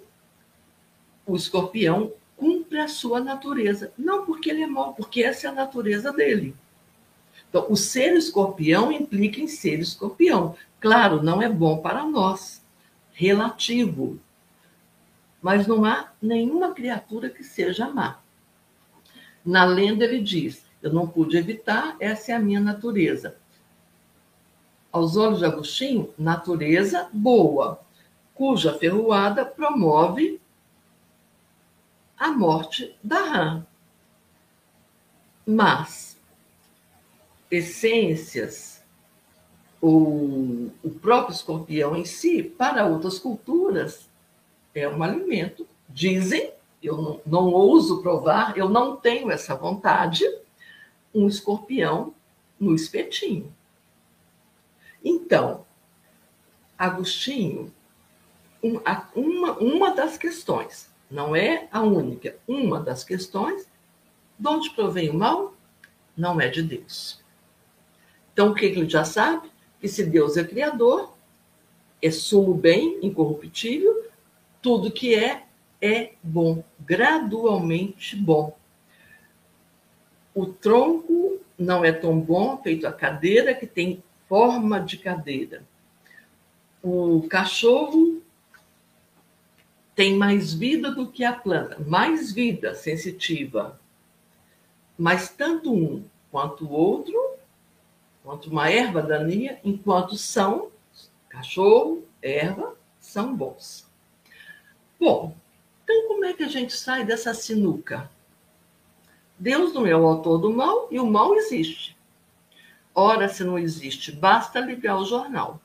o 1.26 1.36
escorpião 1.36 2.12
cumpre 2.36 2.78
a 2.78 2.88
sua 2.88 3.20
natureza. 3.20 3.92
Não 3.98 4.24
porque 4.24 4.50
ele 4.50 4.62
é 4.62 4.66
mau, 4.66 4.94
porque 4.94 5.22
essa 5.22 5.48
é 5.48 5.50
a 5.50 5.54
natureza 5.54 6.12
dele. 6.12 6.54
Então, 7.48 7.66
o 7.68 7.76
ser 7.76 8.14
escorpião 8.14 8.92
implica 8.92 9.40
em 9.40 9.48
ser 9.48 9.80
escorpião. 9.80 10.54
Claro, 10.80 11.22
não 11.22 11.42
é 11.42 11.48
bom 11.48 11.78
para 11.78 12.04
nós, 12.04 12.62
relativo. 13.12 14.20
Mas 15.40 15.66
não 15.66 15.84
há 15.84 16.12
nenhuma 16.20 16.72
criatura 16.72 17.30
que 17.30 17.42
seja 17.42 17.88
má. 17.88 18.20
Na 19.44 19.64
lenda 19.64 20.04
ele 20.04 20.20
diz: 20.20 20.67
eu 20.82 20.92
não 20.92 21.06
pude 21.06 21.36
evitar, 21.36 21.96
essa 21.98 22.32
é 22.32 22.34
a 22.34 22.40
minha 22.40 22.60
natureza. 22.60 23.36
Aos 24.92 25.16
olhos 25.16 25.40
de 25.40 25.44
Agostinho, 25.44 26.12
natureza 26.18 27.08
boa, 27.12 27.80
cuja 28.34 28.72
ferroada 28.78 29.44
promove 29.44 30.40
a 32.16 32.30
morte 32.30 32.96
da 33.02 33.20
rã. 33.20 33.66
Mas 35.46 36.16
essências, 37.50 38.82
o, 39.80 40.70
próprio 41.00 41.34
escorpião 41.34 41.96
em 41.96 42.04
si, 42.04 42.42
para 42.42 42.86
outras 42.86 43.18
culturas, 43.18 44.08
é 44.74 44.88
um 44.88 45.02
alimento. 45.02 45.66
Dizem, 45.88 46.52
eu 46.82 46.96
não, 46.96 47.20
não 47.24 47.52
ouso 47.52 48.02
provar, 48.02 48.56
eu 48.56 48.68
não 48.68 48.96
tenho 48.96 49.30
essa 49.30 49.54
vontade, 49.54 50.24
um 51.18 51.28
escorpião 51.28 52.14
no 52.58 52.74
espetinho. 52.74 53.52
Então, 55.04 55.66
Agostinho, 56.76 57.72
uma, 59.14 59.58
uma 59.58 59.94
das 59.94 60.16
questões, 60.16 60.90
não 61.10 61.34
é 61.34 61.68
a 61.72 61.82
única, 61.82 62.36
uma 62.46 62.80
das 62.80 63.04
questões, 63.04 63.68
de 64.38 64.48
onde 64.48 64.70
provém 64.70 65.10
o 65.10 65.14
mal, 65.14 65.54
não 66.16 66.40
é 66.40 66.48
de 66.48 66.62
Deus. 66.62 67.22
Então, 68.32 68.50
o 68.50 68.54
que 68.54 68.66
ele 68.66 68.88
já 68.88 69.04
sabe? 69.04 69.50
Que 69.80 69.88
se 69.88 70.04
Deus 70.04 70.36
é 70.36 70.44
criador, 70.44 71.14
é 72.02 72.10
sumo 72.10 72.54
bem, 72.54 72.98
incorruptível, 73.02 74.06
tudo 74.60 74.90
que 74.90 75.14
é, 75.14 75.44
é 75.80 76.12
bom, 76.22 76.62
gradualmente 76.80 78.16
bom. 78.16 78.57
O 80.38 80.46
tronco 80.46 81.40
não 81.58 81.84
é 81.84 81.90
tão 81.90 82.20
bom, 82.20 82.62
feito 82.62 82.86
a 82.86 82.92
cadeira, 82.92 83.52
que 83.52 83.66
tem 83.66 84.04
forma 84.28 84.78
de 84.78 84.96
cadeira. 84.96 85.64
O 86.80 87.26
cachorro 87.28 88.22
tem 89.96 90.14
mais 90.14 90.54
vida 90.54 90.92
do 90.92 91.10
que 91.10 91.24
a 91.24 91.32
planta, 91.32 91.76
mais 91.84 92.30
vida 92.30 92.72
sensitiva. 92.72 93.80
Mas 94.96 95.28
tanto 95.28 95.74
um 95.74 96.04
quanto 96.30 96.66
o 96.66 96.70
outro, 96.70 97.20
quanto 98.22 98.48
uma 98.48 98.70
erva 98.70 99.02
daninha, 99.02 99.58
enquanto 99.64 100.16
são 100.16 100.70
cachorro, 101.28 102.04
erva, 102.22 102.76
são 103.00 103.34
bons. 103.34 103.90
Bom, 105.00 105.34
Então, 105.82 106.06
como 106.06 106.24
é 106.26 106.32
que 106.32 106.44
a 106.44 106.48
gente 106.48 106.74
sai 106.74 107.04
dessa 107.04 107.34
sinuca? 107.34 108.08
Deus 109.38 109.72
não 109.72 109.86
é 109.86 109.96
o 109.96 110.06
autor 110.06 110.38
do 110.38 110.52
mal 110.52 110.88
e 110.90 110.98
o 110.98 111.06
mal 111.06 111.34
existe. 111.34 111.96
Ora, 112.94 113.28
se 113.28 113.44
não 113.44 113.58
existe, 113.58 114.10
basta 114.10 114.58
ligar 114.58 114.96
o 114.96 115.04
jornal. 115.04 115.60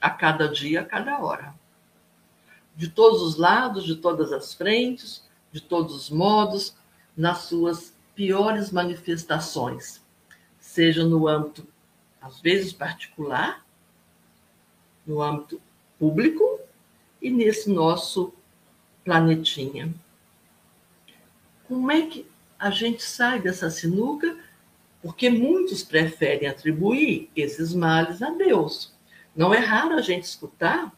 A 0.00 0.10
cada 0.10 0.48
dia, 0.48 0.80
a 0.80 0.84
cada 0.84 1.18
hora. 1.20 1.54
De 2.74 2.88
todos 2.88 3.22
os 3.22 3.36
lados, 3.36 3.84
de 3.84 3.96
todas 3.96 4.32
as 4.32 4.52
frentes, 4.52 5.24
de 5.52 5.60
todos 5.60 5.94
os 5.94 6.10
modos, 6.10 6.74
nas 7.16 7.42
suas 7.42 7.94
piores 8.14 8.70
manifestações, 8.70 10.02
seja 10.58 11.04
no 11.04 11.28
âmbito, 11.28 11.66
às 12.20 12.40
vezes, 12.40 12.72
particular, 12.72 13.64
no 15.06 15.22
âmbito 15.22 15.60
público 15.98 16.60
e 17.22 17.30
nesse 17.30 17.70
nosso 17.70 18.34
planetinha. 19.04 19.94
Como 21.68 21.90
é 21.90 22.06
que 22.06 22.26
a 22.58 22.70
gente 22.70 23.02
sai 23.02 23.40
dessa 23.40 23.70
sinuca? 23.70 24.36
Porque 25.02 25.28
muitos 25.28 25.82
preferem 25.82 26.48
atribuir 26.48 27.30
esses 27.36 27.74
males 27.74 28.22
a 28.22 28.30
Deus. 28.30 28.94
Não 29.34 29.52
é 29.52 29.58
raro 29.58 29.94
a 29.94 30.00
gente 30.00 30.24
escutar. 30.24 30.92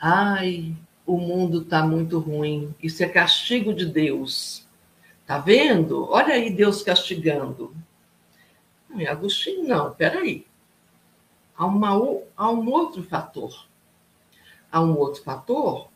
Ai, 0.00 0.74
o 1.06 1.18
mundo 1.18 1.62
está 1.62 1.84
muito 1.86 2.18
ruim. 2.18 2.74
Isso 2.82 3.02
é 3.02 3.08
castigo 3.08 3.74
de 3.74 3.86
Deus. 3.86 4.66
Tá 5.26 5.38
vendo? 5.38 6.08
Olha 6.10 6.34
aí 6.34 6.50
Deus 6.50 6.82
castigando. 6.82 7.76
Não 8.88 9.08
Agostinho, 9.08 9.66
não. 9.66 9.92
Peraí. 9.92 10.46
Há, 11.56 11.66
uma, 11.66 11.90
há 12.36 12.50
um 12.50 12.68
outro 12.70 13.02
fator. 13.02 13.66
Há 14.70 14.80
um 14.80 14.98
outro 14.98 15.22
fator. 15.22 15.88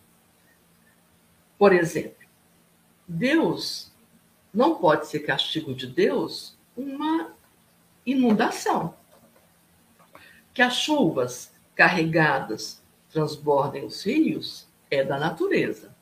Por 1.58 1.72
exemplo, 1.72 2.25
Deus 3.06 3.92
não 4.52 4.76
pode 4.76 5.06
ser 5.06 5.20
castigo 5.20 5.74
de 5.74 5.86
Deus 5.86 6.56
uma 6.76 7.32
inundação. 8.04 8.94
Que 10.52 10.62
as 10.62 10.76
chuvas 10.76 11.52
carregadas 11.74 12.82
transbordem 13.10 13.84
os 13.84 14.04
rios 14.04 14.66
é 14.90 15.04
da 15.04 15.18
natureza. 15.18 15.94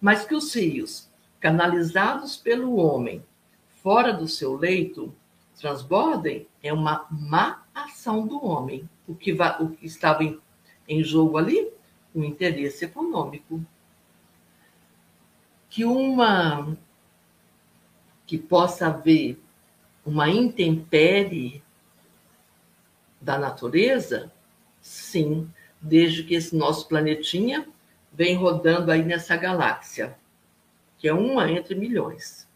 Mas 0.00 0.24
que 0.24 0.34
os 0.34 0.54
rios, 0.54 1.08
canalizados 1.40 2.36
pelo 2.36 2.76
homem 2.76 3.24
fora 3.82 4.12
do 4.12 4.28
seu 4.28 4.56
leito, 4.56 5.14
transbordem 5.60 6.46
é 6.62 6.72
uma 6.72 7.06
má 7.10 7.64
ação 7.74 8.26
do 8.26 8.44
homem. 8.44 8.88
O 9.06 9.14
que, 9.14 9.32
va, 9.32 9.62
o 9.62 9.70
que 9.70 9.86
estava 9.86 10.24
em, 10.24 10.40
em 10.88 11.02
jogo 11.02 11.38
ali? 11.38 11.70
O 12.14 12.24
interesse 12.24 12.84
econômico. 12.84 13.60
Que 15.76 15.84
uma 15.84 16.74
que 18.26 18.38
possa 18.38 18.86
haver 18.86 19.38
uma 20.06 20.26
intempérie 20.26 21.62
da 23.20 23.38
natureza, 23.38 24.32
sim, 24.80 25.52
desde 25.78 26.24
que 26.24 26.34
esse 26.34 26.56
nosso 26.56 26.88
planetinha 26.88 27.68
vem 28.10 28.34
rodando 28.36 28.90
aí 28.90 29.02
nessa 29.04 29.36
galáxia, 29.36 30.18
que 30.96 31.06
é 31.06 31.12
uma 31.12 31.52
entre 31.52 31.74
milhões. 31.74 32.48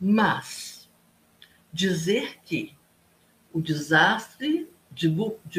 Mas 0.00 0.88
dizer 1.72 2.38
que 2.44 2.76
o 3.52 3.60
desastre 3.60 4.70
de, 4.92 5.08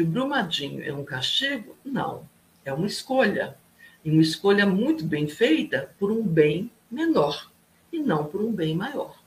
Brumadinho 0.02 0.82
é 0.82 0.90
um 0.90 1.04
castigo? 1.04 1.76
Não, 1.84 2.26
é 2.64 2.72
uma 2.72 2.86
escolha. 2.86 3.58
E 4.04 4.10
uma 4.10 4.22
escolha 4.22 4.66
muito 4.66 5.04
bem 5.04 5.28
feita 5.28 5.94
por 5.98 6.10
um 6.10 6.22
bem 6.22 6.70
menor 6.90 7.50
e 7.92 7.98
não 7.98 8.24
por 8.24 8.40
um 8.40 8.52
bem 8.52 8.74
maior. 8.74 9.22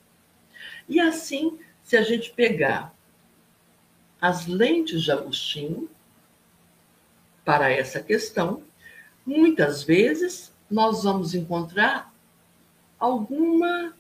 E 0.88 1.00
assim, 1.00 1.58
se 1.84 1.96
a 1.96 2.02
gente 2.02 2.32
pegar 2.32 2.94
as 4.20 4.48
lentes 4.48 5.04
de 5.04 5.12
Agostinho 5.12 5.90
para 7.44 7.70
essa 7.70 8.02
questão, 8.02 8.64
muitas 9.26 9.84
vezes 9.84 10.54
nós 10.70 11.04
vamos 11.04 11.36
encontrar 11.36 12.14
alguma 13.00 13.94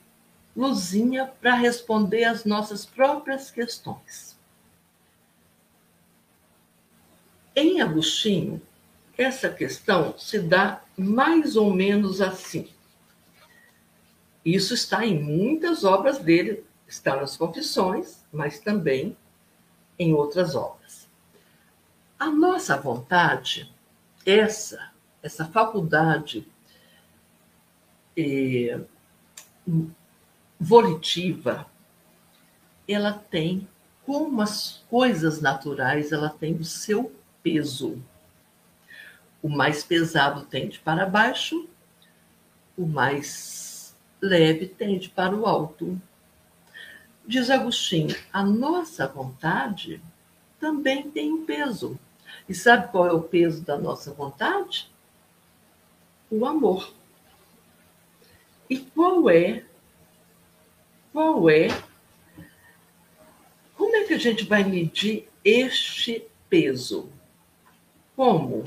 luzinha 0.56 1.28
para 1.42 1.54
responder 1.54 2.24
às 2.24 2.46
nossas 2.46 2.86
próprias 2.86 3.52
questões. 3.52 4.36
Em 7.56 7.82
Agostinho, 7.82 8.62
essa 9.18 9.50
questão 9.50 10.18
se 10.18 10.40
dá 10.40 10.82
mais 10.98 11.56
ou 11.56 11.74
menos 11.74 12.22
assim. 12.22 12.70
Isso 14.44 14.74
está 14.74 15.06
em 15.06 15.22
muitas 15.22 15.84
obras 15.84 16.20
dele, 16.20 16.64
está 16.88 17.16
nas 17.16 17.36
Confissões, 17.36 18.24
mas 18.32 18.60
também 18.60 19.18
em 19.98 20.14
outras 20.14 20.56
obras. 20.56 21.08
A 22.20 22.30
nossa 22.30 22.78
vontade, 22.78 23.74
essa 24.26 24.94
essa 25.26 25.44
faculdade 25.44 26.48
eh, 28.16 28.80
volitiva, 30.60 31.66
ela 32.88 33.12
tem, 33.12 33.68
como 34.06 34.40
as 34.40 34.84
coisas 34.88 35.42
naturais, 35.42 36.12
ela 36.12 36.30
tem 36.30 36.54
o 36.54 36.64
seu 36.64 37.12
peso. 37.42 38.00
O 39.46 39.48
mais 39.48 39.84
pesado 39.84 40.42
tende 40.42 40.80
para 40.80 41.06
baixo, 41.06 41.70
o 42.76 42.88
mais 42.88 43.96
leve 44.20 44.66
tende 44.66 45.08
para 45.08 45.36
o 45.36 45.46
alto. 45.46 46.02
Diz 47.28 47.52
Agostinho, 47.52 48.16
a 48.34 48.42
nossa 48.42 49.08
vontade 49.08 50.02
também 50.60 51.12
tem 51.12 51.32
um 51.32 51.46
peso. 51.46 52.00
E 52.50 52.56
sabe 52.56 52.88
qual 52.88 53.06
é 53.06 53.12
o 53.12 53.22
peso 53.22 53.64
da 53.64 53.78
nossa 53.78 54.12
vontade? 54.12 54.90
o 56.32 56.44
amor. 56.44 56.92
E 58.68 58.80
qual 58.80 59.30
é, 59.30 59.64
qual 61.14 61.48
é, 61.52 61.68
como 63.78 63.96
é 63.96 64.06
que 64.06 64.16
a 64.16 64.18
gente 64.18 64.44
vai 64.44 64.64
medir 64.64 65.30
este 65.44 66.26
peso? 66.50 67.12
Como? 68.16 68.64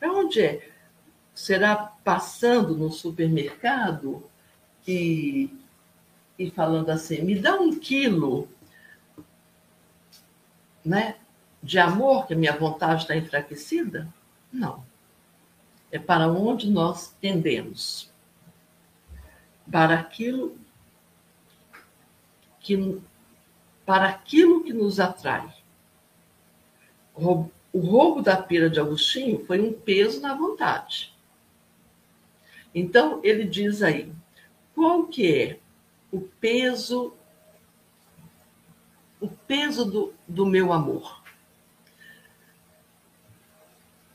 Para 0.00 0.12
onde 0.12 0.40
é? 0.40 0.68
Será 1.32 1.76
passando 1.76 2.76
no 2.76 2.90
supermercado 2.90 4.28
e, 4.88 5.48
e 6.36 6.50
falando 6.50 6.90
assim, 6.90 7.22
me 7.22 7.38
dá 7.38 7.54
um 7.60 7.78
quilo 7.78 8.48
né, 10.84 11.16
de 11.62 11.78
amor, 11.78 12.26
que 12.26 12.34
a 12.34 12.36
minha 12.36 12.56
vontade 12.56 13.02
está 13.02 13.14
enfraquecida? 13.14 14.08
Não 14.52 14.90
é 15.90 15.98
para 15.98 16.28
onde 16.28 16.70
nós 16.70 17.14
tendemos. 17.20 18.10
Para 19.70 19.98
aquilo 19.98 20.56
que 22.60 23.00
para 23.84 24.08
aquilo 24.08 24.62
que 24.62 24.72
nos 24.72 25.00
atrai. 25.00 25.52
O 27.72 27.78
roubo 27.78 28.20
da 28.20 28.36
pira 28.36 28.68
de 28.68 28.80
Agostinho 28.80 29.44
foi 29.46 29.60
um 29.60 29.72
peso 29.72 30.20
na 30.20 30.34
vontade. 30.34 31.14
Então, 32.74 33.20
ele 33.22 33.44
diz 33.44 33.82
aí, 33.82 34.12
qual 34.74 35.06
que 35.06 35.32
é 35.32 35.58
o 36.10 36.20
peso 36.20 37.14
o 39.20 39.28
peso 39.28 39.84
do, 39.84 40.14
do 40.26 40.46
meu 40.46 40.72
amor? 40.72 41.22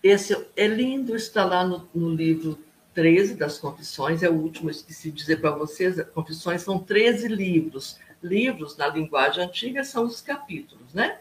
Esse 0.02 0.48
é 0.56 0.68
lindo, 0.68 1.16
está 1.16 1.46
lá 1.46 1.66
no, 1.66 1.88
no 1.94 2.10
livro 2.10 2.60
13 2.96 3.36
das 3.36 3.60
Confissões, 3.60 4.24
é 4.24 4.30
o 4.30 4.34
último, 4.34 4.70
esqueci 4.70 5.12
de 5.12 5.18
dizer 5.18 5.42
para 5.42 5.52
vocês, 5.52 6.02
Confissões 6.14 6.62
são 6.62 6.80
13 6.80 7.28
livros. 7.28 8.00
Livros, 8.24 8.78
na 8.78 8.88
linguagem 8.88 9.44
antiga, 9.44 9.84
são 9.84 10.06
os 10.06 10.22
capítulos, 10.22 10.94
né? 10.94 11.20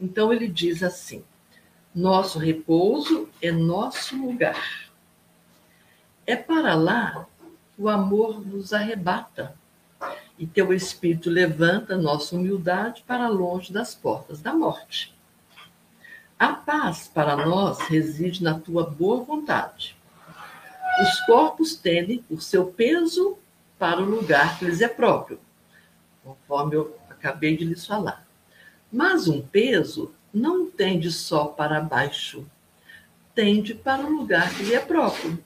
Então 0.00 0.32
ele 0.32 0.46
diz 0.46 0.82
assim: 0.82 1.24
Nosso 1.94 2.38
repouso 2.38 3.28
é 3.40 3.50
nosso 3.50 4.16
lugar. 4.16 4.90
É 6.26 6.36
para 6.36 6.74
lá 6.74 7.26
o 7.76 7.88
amor 7.88 8.44
nos 8.46 8.72
arrebata 8.72 9.56
e 10.38 10.46
teu 10.46 10.72
espírito 10.72 11.30
levanta 11.30 11.96
nossa 11.96 12.36
humildade 12.36 13.02
para 13.06 13.28
longe 13.28 13.72
das 13.72 13.94
portas 13.94 14.40
da 14.40 14.54
morte. 14.54 15.16
A 16.38 16.52
paz 16.52 17.10
para 17.12 17.34
nós 17.46 17.80
reside 17.80 18.44
na 18.44 18.58
tua 18.58 18.88
boa 18.88 19.24
vontade. 19.24 19.96
Os 21.00 21.20
corpos 21.26 21.74
tendem 21.74 22.22
por 22.22 22.42
seu 22.42 22.66
peso 22.66 23.38
para 23.78 24.00
o 24.00 24.04
lugar 24.04 24.58
que 24.58 24.64
lhes 24.64 24.80
é 24.80 24.88
próprio, 24.88 25.40
conforme 26.22 26.76
eu 26.76 26.96
acabei 27.08 27.56
de 27.56 27.64
lhes 27.64 27.86
falar. 27.86 28.26
Mas 28.92 29.26
um 29.26 29.40
peso 29.40 30.14
não 30.32 30.70
tende 30.70 31.10
só 31.10 31.46
para 31.46 31.80
baixo, 31.80 32.46
tende 33.34 33.74
para 33.74 34.06
o 34.06 34.10
lugar 34.10 34.54
que 34.54 34.62
lhe 34.62 34.74
é 34.74 34.80
próprio, 34.80 35.42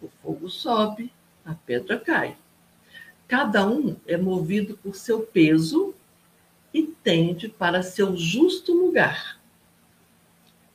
o 0.00 0.08
fogo 0.22 0.48
sobe, 0.48 1.12
a 1.44 1.54
pedra 1.54 1.98
cai. 1.98 2.36
Cada 3.26 3.66
um 3.66 3.96
é 4.06 4.16
movido 4.16 4.76
por 4.78 4.96
seu 4.96 5.20
peso 5.20 5.94
e 6.72 6.82
tende 6.82 7.48
para 7.48 7.82
seu 7.82 8.16
justo 8.16 8.72
lugar. 8.72 9.40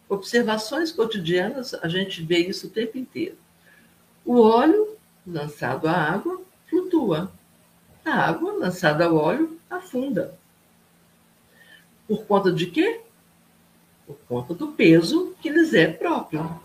Observações 0.07 0.91
cotidianas, 0.91 1.73
a 1.73 1.87
gente 1.87 2.21
vê 2.21 2.39
isso 2.39 2.67
o 2.67 2.69
tempo 2.69 2.97
inteiro. 2.97 3.37
O 4.23 4.39
óleo 4.39 4.97
lançado 5.25 5.87
à 5.87 5.93
água 5.93 6.41
flutua. 6.67 7.31
A 8.03 8.11
água 8.11 8.53
lançada 8.53 9.05
ao 9.05 9.15
óleo 9.15 9.59
afunda. 9.69 10.37
Por 12.07 12.25
conta 12.25 12.51
de 12.51 12.67
quê? 12.67 13.01
Por 14.05 14.17
conta 14.27 14.53
do 14.53 14.69
peso 14.73 15.35
que 15.41 15.49
lhes 15.49 15.73
é 15.73 15.87
próprio. 15.87 16.61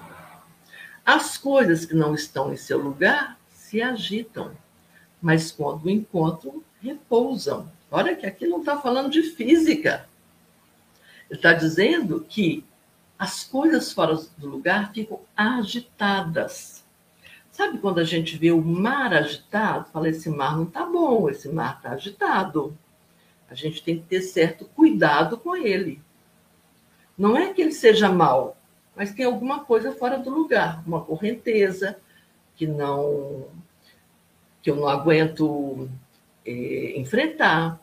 As 1.05 1.38
coisas 1.38 1.84
que 1.86 1.95
não 1.95 2.14
estão 2.14 2.53
em 2.53 2.57
seu 2.57 2.78
lugar 2.78 3.38
se 3.53 3.80
agitam, 3.80 4.53
mas 5.20 5.51
quando 5.51 5.88
encontram, 5.88 6.62
repousam. 6.82 7.70
Olha 7.91 8.14
que 8.14 8.26
aqui 8.26 8.47
não 8.47 8.61
está 8.61 8.78
falando 8.78 9.11
de 9.11 9.22
física. 9.22 10.09
Ele 11.28 11.38
está 11.38 11.53
dizendo 11.53 12.24
que 12.28 12.64
as 13.18 13.45
coisas 13.45 13.93
fora 13.93 14.18
do 14.38 14.49
lugar 14.49 14.93
ficam 14.93 15.20
agitadas. 15.36 16.84
Sabe 17.53 17.78
quando 17.78 17.99
a 17.99 18.05
gente 18.05 18.38
vê 18.38 18.51
o 18.51 18.62
mar 18.62 19.12
agitado? 19.12 19.91
Fala, 19.93 20.09
esse 20.09 20.30
mar 20.30 20.57
não 20.57 20.64
está 20.64 20.86
bom, 20.86 21.28
esse 21.28 21.49
mar 21.49 21.76
está 21.76 21.91
agitado. 21.91 22.76
A 23.49 23.55
gente 23.55 23.82
tem 23.82 23.99
que 23.99 24.07
ter 24.07 24.22
certo 24.22 24.64
cuidado 24.64 25.36
com 25.36 25.57
ele. 25.57 26.01
Não 27.20 27.36
é 27.36 27.52
que 27.52 27.60
ele 27.60 27.72
seja 27.72 28.10
mal, 28.10 28.56
mas 28.96 29.12
tem 29.12 29.26
alguma 29.26 29.62
coisa 29.62 29.92
fora 29.92 30.18
do 30.18 30.30
lugar, 30.30 30.82
uma 30.86 31.04
correnteza 31.04 31.98
que 32.56 32.66
não 32.66 33.46
que 34.62 34.70
eu 34.70 34.76
não 34.76 34.88
aguento 34.88 35.86
é, 36.46 36.98
enfrentar, 36.98 37.78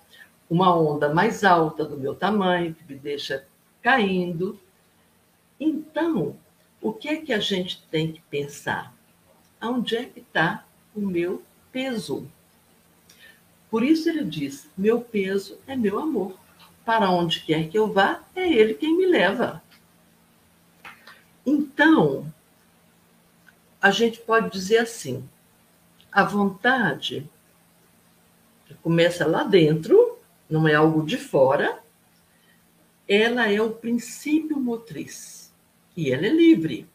uma 0.50 0.76
onda 0.76 1.14
mais 1.14 1.44
alta 1.44 1.86
do 1.86 2.00
meu 2.00 2.16
tamanho 2.16 2.74
que 2.74 2.92
me 2.92 2.98
deixa 2.98 3.46
caindo. 3.80 4.60
Então, 5.60 6.36
o 6.82 6.92
que 6.92 7.08
é 7.08 7.18
que 7.18 7.32
a 7.32 7.40
gente 7.40 7.84
tem 7.92 8.12
que 8.12 8.22
pensar? 8.32 8.92
Onde 9.62 9.98
é 9.98 10.06
que 10.06 10.22
está 10.22 10.66
o 10.96 11.02
meu 11.02 11.44
peso? 11.72 12.28
Por 13.70 13.84
isso 13.84 14.10
ele 14.10 14.24
diz: 14.24 14.68
meu 14.76 15.00
peso 15.00 15.60
é 15.68 15.76
meu 15.76 16.00
amor. 16.00 16.47
Para 16.88 17.12
onde 17.12 17.42
quer 17.42 17.68
que 17.68 17.78
eu 17.78 17.92
vá, 17.92 18.24
é 18.34 18.48
ele 18.48 18.74
quem 18.74 18.96
me 18.96 19.06
leva. 19.06 19.62
Então, 21.46 22.34
a 23.82 23.92
gente 23.92 24.22
pode 24.22 24.50
dizer 24.50 24.78
assim: 24.78 25.28
a 26.10 26.24
vontade 26.24 27.30
começa 28.82 29.28
lá 29.28 29.44
dentro, 29.44 30.18
não 30.50 30.66
é 30.66 30.76
algo 30.76 31.06
de 31.06 31.18
fora, 31.18 31.78
ela 33.06 33.52
é 33.52 33.62
o 33.62 33.72
princípio 33.72 34.58
motriz 34.58 35.54
e 35.94 36.10
ela 36.10 36.26
é 36.26 36.30
livre. 36.30 36.88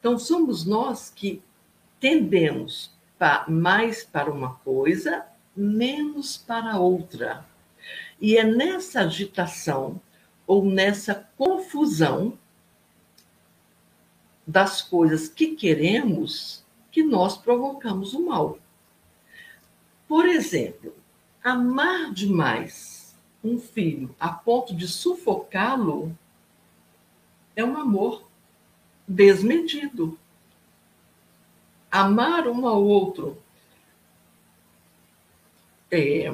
Então, 0.00 0.18
somos 0.18 0.66
nós 0.66 1.10
que 1.14 1.40
tendemos 2.00 2.92
mais 3.46 4.02
para 4.02 4.32
uma 4.32 4.54
coisa, 4.54 5.24
menos 5.54 6.36
para 6.36 6.76
outra. 6.76 7.48
E 8.20 8.36
é 8.36 8.44
nessa 8.44 9.00
agitação 9.00 10.00
ou 10.46 10.64
nessa 10.64 11.28
confusão 11.36 12.38
das 14.46 14.82
coisas 14.82 15.28
que 15.28 15.54
queremos 15.54 16.64
que 16.90 17.02
nós 17.02 17.36
provocamos 17.36 18.14
o 18.14 18.26
mal. 18.26 18.58
Por 20.08 20.26
exemplo, 20.26 20.92
amar 21.42 22.12
demais 22.12 23.14
um 23.42 23.58
filho 23.58 24.14
a 24.18 24.28
ponto 24.28 24.74
de 24.74 24.88
sufocá-lo 24.88 26.16
é 27.54 27.64
um 27.64 27.76
amor 27.76 28.28
desmedido. 29.06 30.18
Amar 31.90 32.48
um 32.48 32.66
ao 32.66 32.82
outro 32.84 33.40
é, 35.90 36.30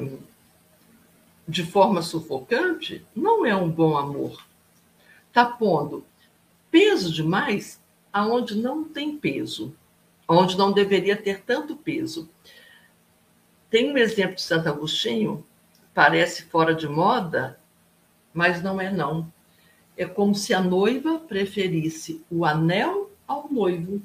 de 1.47 1.63
forma 1.65 2.01
sufocante 2.01 3.05
não 3.15 3.45
é 3.45 3.55
um 3.55 3.69
bom 3.69 3.97
amor. 3.97 4.45
Está 5.29 5.45
pondo 5.45 6.05
peso 6.69 7.11
demais 7.11 7.81
aonde 8.11 8.55
não 8.55 8.83
tem 8.83 9.17
peso, 9.17 9.75
onde 10.27 10.57
não 10.57 10.71
deveria 10.71 11.15
ter 11.15 11.41
tanto 11.41 11.75
peso. 11.75 12.29
Tem 13.69 13.91
um 13.91 13.97
exemplo 13.97 14.35
de 14.35 14.41
Santo 14.41 14.67
Agostinho, 14.67 15.45
parece 15.93 16.43
fora 16.43 16.73
de 16.73 16.87
moda, 16.87 17.59
mas 18.33 18.61
não 18.61 18.79
é 18.79 18.91
não. 18.91 19.31
É 19.95 20.05
como 20.05 20.35
se 20.35 20.53
a 20.53 20.61
noiva 20.61 21.19
preferisse 21.19 22.23
o 22.29 22.45
anel 22.45 23.11
ao 23.27 23.49
noivo. 23.49 24.01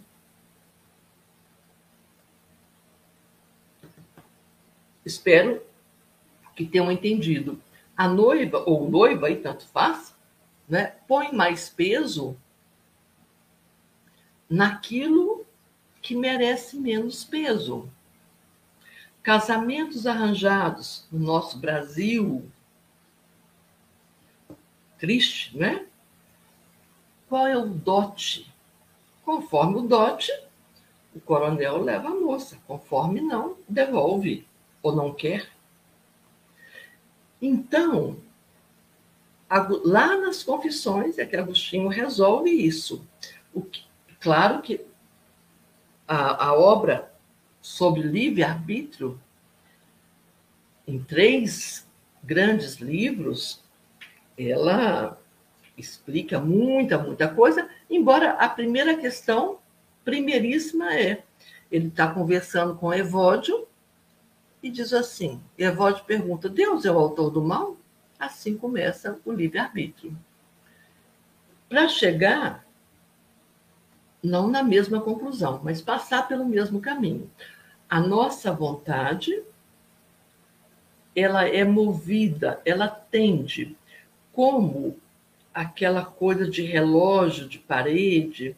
Espero 5.05 5.61
que 6.55 6.65
tenham 6.65 6.91
entendido. 6.91 7.61
A 7.97 8.09
noiva, 8.09 8.63
ou 8.67 8.89
noiva, 8.89 9.31
e 9.31 9.37
tanto 9.37 9.67
faz, 9.67 10.15
né, 10.69 10.95
põe 11.07 11.33
mais 11.33 11.69
peso 11.69 12.37
naquilo 14.49 15.47
que 16.01 16.15
merece 16.15 16.77
menos 16.77 17.25
peso. 17.25 17.89
Casamentos 19.23 20.07
arranjados 20.07 21.07
no 21.11 21.21
nosso 21.21 21.59
Brasil, 21.59 22.51
triste, 24.99 25.57
né? 25.57 25.87
Qual 27.29 27.47
é 27.47 27.57
o 27.57 27.67
dote? 27.67 28.53
Conforme 29.25 29.79
o 29.79 29.83
dote, 29.83 30.31
o 31.15 31.21
coronel 31.21 31.83
leva 31.83 32.09
a 32.09 32.15
moça, 32.15 32.59
conforme 32.67 33.21
não, 33.21 33.57
devolve 33.69 34.47
ou 34.83 34.95
não 34.95 35.15
quer. 35.15 35.51
Então, 37.43 38.17
lá 39.85 40.17
nas 40.17 40.43
confissões 40.43 41.19
é 41.19 41.27
que 41.27 41.37
Agostinho 41.37 41.89
resolve 41.89 42.51
isso. 42.51 43.05
Que, 43.71 43.83
Claro 44.23 44.63
que 44.63 44.81
a, 46.07 46.47
a 46.47 46.55
obra 46.55 47.13
sobre 47.61 48.03
livre-arbítrio, 48.03 49.21
em 50.87 51.03
três 51.03 51.89
grandes 52.23 52.77
livros, 52.77 53.61
ela 54.39 55.21
explica 55.77 56.39
muita, 56.39 56.99
muita 56.99 57.29
coisa, 57.29 57.69
embora 57.91 58.35
a 58.35 58.49
primeira 58.49 58.97
questão, 58.97 59.59
primeiríssima, 60.05 60.95
é: 60.95 61.25
ele 61.71 61.89
está 61.89 62.09
conversando 62.15 62.77
com 62.77 62.95
Evódio 62.95 63.67
e 64.63 64.71
diz 64.71 64.93
assim: 64.93 65.41
Evódio 65.59 66.05
pergunta, 66.05 66.49
Deus 66.49 66.85
é 66.85 66.93
o 66.93 66.99
autor 66.99 67.31
do 67.31 67.43
mal? 67.43 67.77
Assim 68.19 68.57
começa 68.57 69.19
o 69.25 69.33
livre-arbítrio. 69.33 70.17
Para 71.69 71.89
chegar 71.89 72.65
não 74.23 74.49
na 74.49 74.63
mesma 74.63 75.01
conclusão, 75.01 75.61
mas 75.65 75.83
passar 75.83 76.29
pelo 76.29 76.45
mesmo 76.45 76.81
caminho. 76.81 77.29
A 77.91 78.01
nossa 78.01 78.53
vontade, 78.53 79.43
ela 81.15 81.47
é 81.49 81.65
movida, 81.65 82.61
ela 82.65 82.87
tende 82.89 83.77
como 84.33 84.97
aquela 85.53 86.05
coisa 86.05 86.49
de 86.49 86.63
relógio 86.63 87.49
de 87.49 87.59
parede 87.59 88.57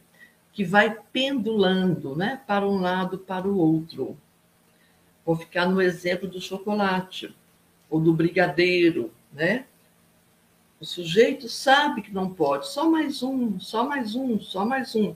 que 0.52 0.64
vai 0.64 0.96
pendulando, 1.12 2.14
né, 2.14 2.40
para 2.46 2.68
um 2.68 2.78
lado 2.80 3.18
para 3.18 3.48
o 3.48 3.58
outro. 3.58 4.16
Vou 5.24 5.36
ficar 5.36 5.66
no 5.66 5.80
exemplo 5.80 6.28
do 6.28 6.40
chocolate 6.40 7.34
ou 7.88 8.00
do 8.00 8.12
brigadeiro, 8.12 9.12
né? 9.32 9.66
O 10.80 10.84
sujeito 10.84 11.48
sabe 11.48 12.02
que 12.02 12.12
não 12.12 12.32
pode, 12.32 12.68
só 12.68 12.90
mais 12.90 13.22
um, 13.22 13.58
só 13.58 13.84
mais 13.88 14.14
um, 14.14 14.38
só 14.40 14.64
mais 14.66 14.94
um 14.94 15.14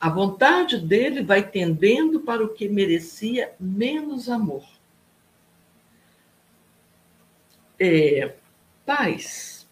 a 0.00 0.10
vontade 0.10 0.78
dele 0.78 1.22
vai 1.22 1.42
tendendo 1.42 2.20
para 2.20 2.44
o 2.44 2.48
que 2.48 2.68
merecia 2.68 3.54
menos 3.58 4.28
amor. 4.28 4.64
É, 7.78 8.34
pais 8.84 9.66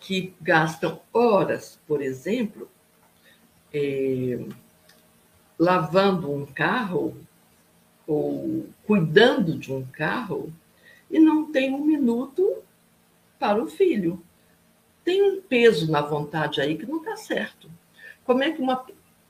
que 0.00 0.34
gastam 0.40 1.00
horas, 1.12 1.80
por 1.86 2.02
exemplo, 2.02 2.68
é, 3.72 4.38
lavando 5.58 6.30
um 6.30 6.44
carro 6.44 7.16
ou 8.06 8.66
cuidando 8.86 9.58
de 9.58 9.72
um 9.72 9.84
carro 9.84 10.52
e 11.10 11.18
não 11.18 11.50
tem 11.50 11.72
um 11.74 11.84
minuto 11.84 12.62
para 13.38 13.62
o 13.62 13.66
filho. 13.66 14.22
Tem 15.04 15.22
um 15.22 15.40
peso 15.40 15.90
na 15.90 16.00
vontade 16.00 16.60
aí 16.60 16.76
que 16.76 16.86
não 16.86 16.98
está 16.98 17.16
certo. 17.16 17.70
Como 18.24 18.42
é 18.42 18.50
que 18.50 18.60
uma 18.60 18.84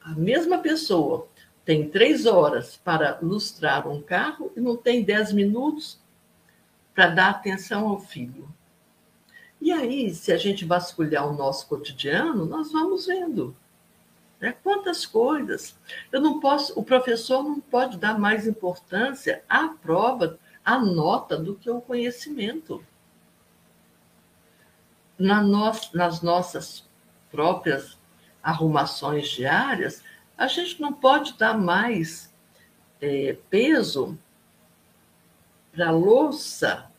a 0.05 0.11
mesma 0.11 0.59
pessoa 0.59 1.27
tem 1.65 1.89
três 1.89 2.27
horas 2.27 2.77
para 2.77 3.19
lustrar 3.23 3.89
um 3.89 4.03
carro 4.03 4.53
e 4.55 4.61
não 4.61 4.77
tem 4.77 5.03
dez 5.03 5.33
minutos 5.33 5.99
para 6.95 7.09
dar 7.09 7.31
atenção 7.31 7.89
ao 7.89 7.99
filho. 7.99 8.47
E 9.61 9.73
aí, 9.73 10.15
se 10.15 10.31
a 10.31 10.37
gente 10.37 10.67
vasculhar 10.67 11.27
o 11.27 11.33
nosso 11.33 11.67
cotidiano, 11.67 12.45
nós 12.45 12.71
vamos 12.71 13.07
vendo 13.07 13.57
né? 14.45 14.55
quantas 14.63 15.07
coisas. 15.07 15.75
Eu 16.13 16.21
não 16.21 16.39
posso, 16.39 16.79
o 16.79 16.85
professor 16.85 17.43
não 17.43 17.61
pode 17.61 17.97
dar 17.97 18.19
mais 18.19 18.47
importância 18.47 19.43
à 19.49 19.69
prova, 19.69 20.39
à 20.63 20.79
nota 20.79 21.39
do 21.39 21.55
que 21.55 21.71
ao 21.71 21.81
conhecimento. 21.81 22.85
Na 25.19 25.41
no, 25.41 25.73
nas 25.95 26.21
nossas 26.21 26.87
próprias 27.31 27.97
arrumações 28.43 29.29
diárias, 29.31 30.03
a 30.37 30.47
gente 30.47 30.79
não 30.79 30.93
pode 30.93 31.39
dar 31.39 31.57
mais 31.57 32.31
é, 33.01 33.39
peso 33.49 34.19
para 35.73 35.89
a 35.89 35.93
louça 35.93 36.91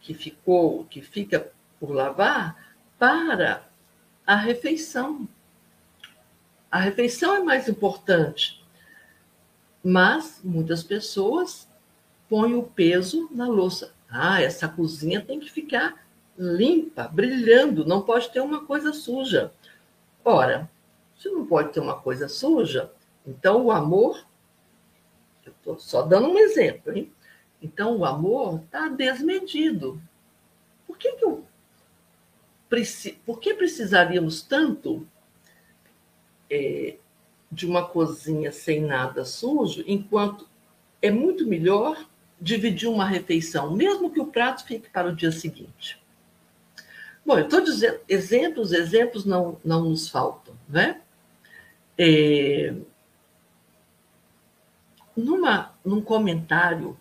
que 0.00 0.14
ficou, 0.14 0.86
que 0.86 1.02
fica 1.02 1.52
por 1.78 1.90
lavar, 1.90 2.56
para 2.98 3.68
a 4.26 4.36
refeição. 4.36 5.28
A 6.70 6.78
refeição 6.78 7.34
é 7.34 7.40
mais 7.40 7.68
importante, 7.68 8.64
mas 9.82 10.40
muitas 10.44 10.82
pessoas 10.82 11.68
põem 12.28 12.54
o 12.54 12.62
peso 12.62 13.28
na 13.32 13.48
louça. 13.48 13.92
Ah, 14.08 14.40
essa 14.40 14.68
cozinha 14.68 15.20
tem 15.20 15.40
que 15.40 15.50
ficar 15.50 16.06
limpa, 16.38 17.08
brilhando, 17.08 17.84
não 17.84 18.02
pode 18.02 18.30
ter 18.30 18.40
uma 18.40 18.64
coisa 18.64 18.92
suja. 18.92 19.52
Ora, 20.24 20.70
se 21.18 21.28
não 21.28 21.44
pode 21.44 21.72
ter 21.72 21.80
uma 21.80 22.00
coisa 22.00 22.28
suja, 22.28 22.90
então 23.26 23.66
o 23.66 23.72
amor, 23.72 24.24
eu 25.44 25.52
estou 25.52 25.78
só 25.78 26.02
dando 26.02 26.28
um 26.28 26.38
exemplo, 26.38 26.96
hein? 26.96 27.12
Então 27.60 27.98
o 27.98 28.04
amor 28.04 28.62
está 28.64 28.88
desmedido. 28.88 30.00
Por 30.86 30.96
que, 30.96 31.12
que 31.12 31.24
eu 31.24 31.44
por 33.26 33.40
que 33.40 33.52
precisaríamos 33.52 34.42
tanto 34.42 35.04
é, 36.50 36.96
de 37.50 37.66
uma 37.66 37.86
cozinha 37.86 38.52
sem 38.52 38.80
nada 38.80 39.24
sujo, 39.24 39.84
enquanto 39.86 40.48
é 41.02 41.10
muito 41.10 41.46
melhor 41.46 42.06
dividir 42.40 42.88
uma 42.88 43.04
refeição, 43.04 43.74
mesmo 43.74 44.10
que 44.10 44.20
o 44.20 44.26
prato 44.26 44.64
fique 44.64 44.88
para 44.88 45.08
o 45.08 45.14
dia 45.14 45.30
seguinte? 45.30 46.00
Bom, 47.24 47.38
eu 47.38 47.44
estou 47.44 47.60
dizendo, 47.60 48.00
exemplos, 48.08 48.72
exemplos 48.72 49.24
não, 49.24 49.58
não 49.64 49.84
nos 49.84 50.08
faltam, 50.08 50.54
né? 50.68 51.00
É, 51.98 52.74
numa, 55.14 55.74
num 55.84 56.00
comentário, 56.00 56.96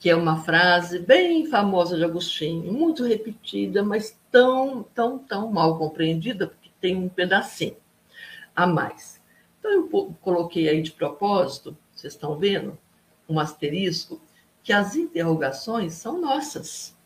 que 0.00 0.10
é 0.10 0.16
uma 0.16 0.42
frase 0.42 0.98
bem 0.98 1.46
famosa 1.46 1.96
de 1.96 2.04
Agostinho, 2.04 2.72
muito 2.72 3.04
repetida, 3.04 3.82
mas 3.82 4.18
tão, 4.30 4.82
tão, 4.94 5.18
tão 5.18 5.50
mal 5.50 5.78
compreendida, 5.78 6.46
tem 6.80 6.96
um 6.96 7.08
pedacinho 7.08 7.76
a 8.54 8.66
mais. 8.66 9.20
Então, 9.58 9.70
eu 9.72 10.14
coloquei 10.20 10.68
aí 10.68 10.82
de 10.82 10.92
propósito, 10.92 11.76
vocês 11.94 12.12
estão 12.12 12.36
vendo, 12.36 12.78
um 13.28 13.38
asterisco, 13.38 14.20
que 14.62 14.72
as 14.72 14.96
interrogações 14.96 15.94
são 15.94 16.20
nossas. 16.20 16.96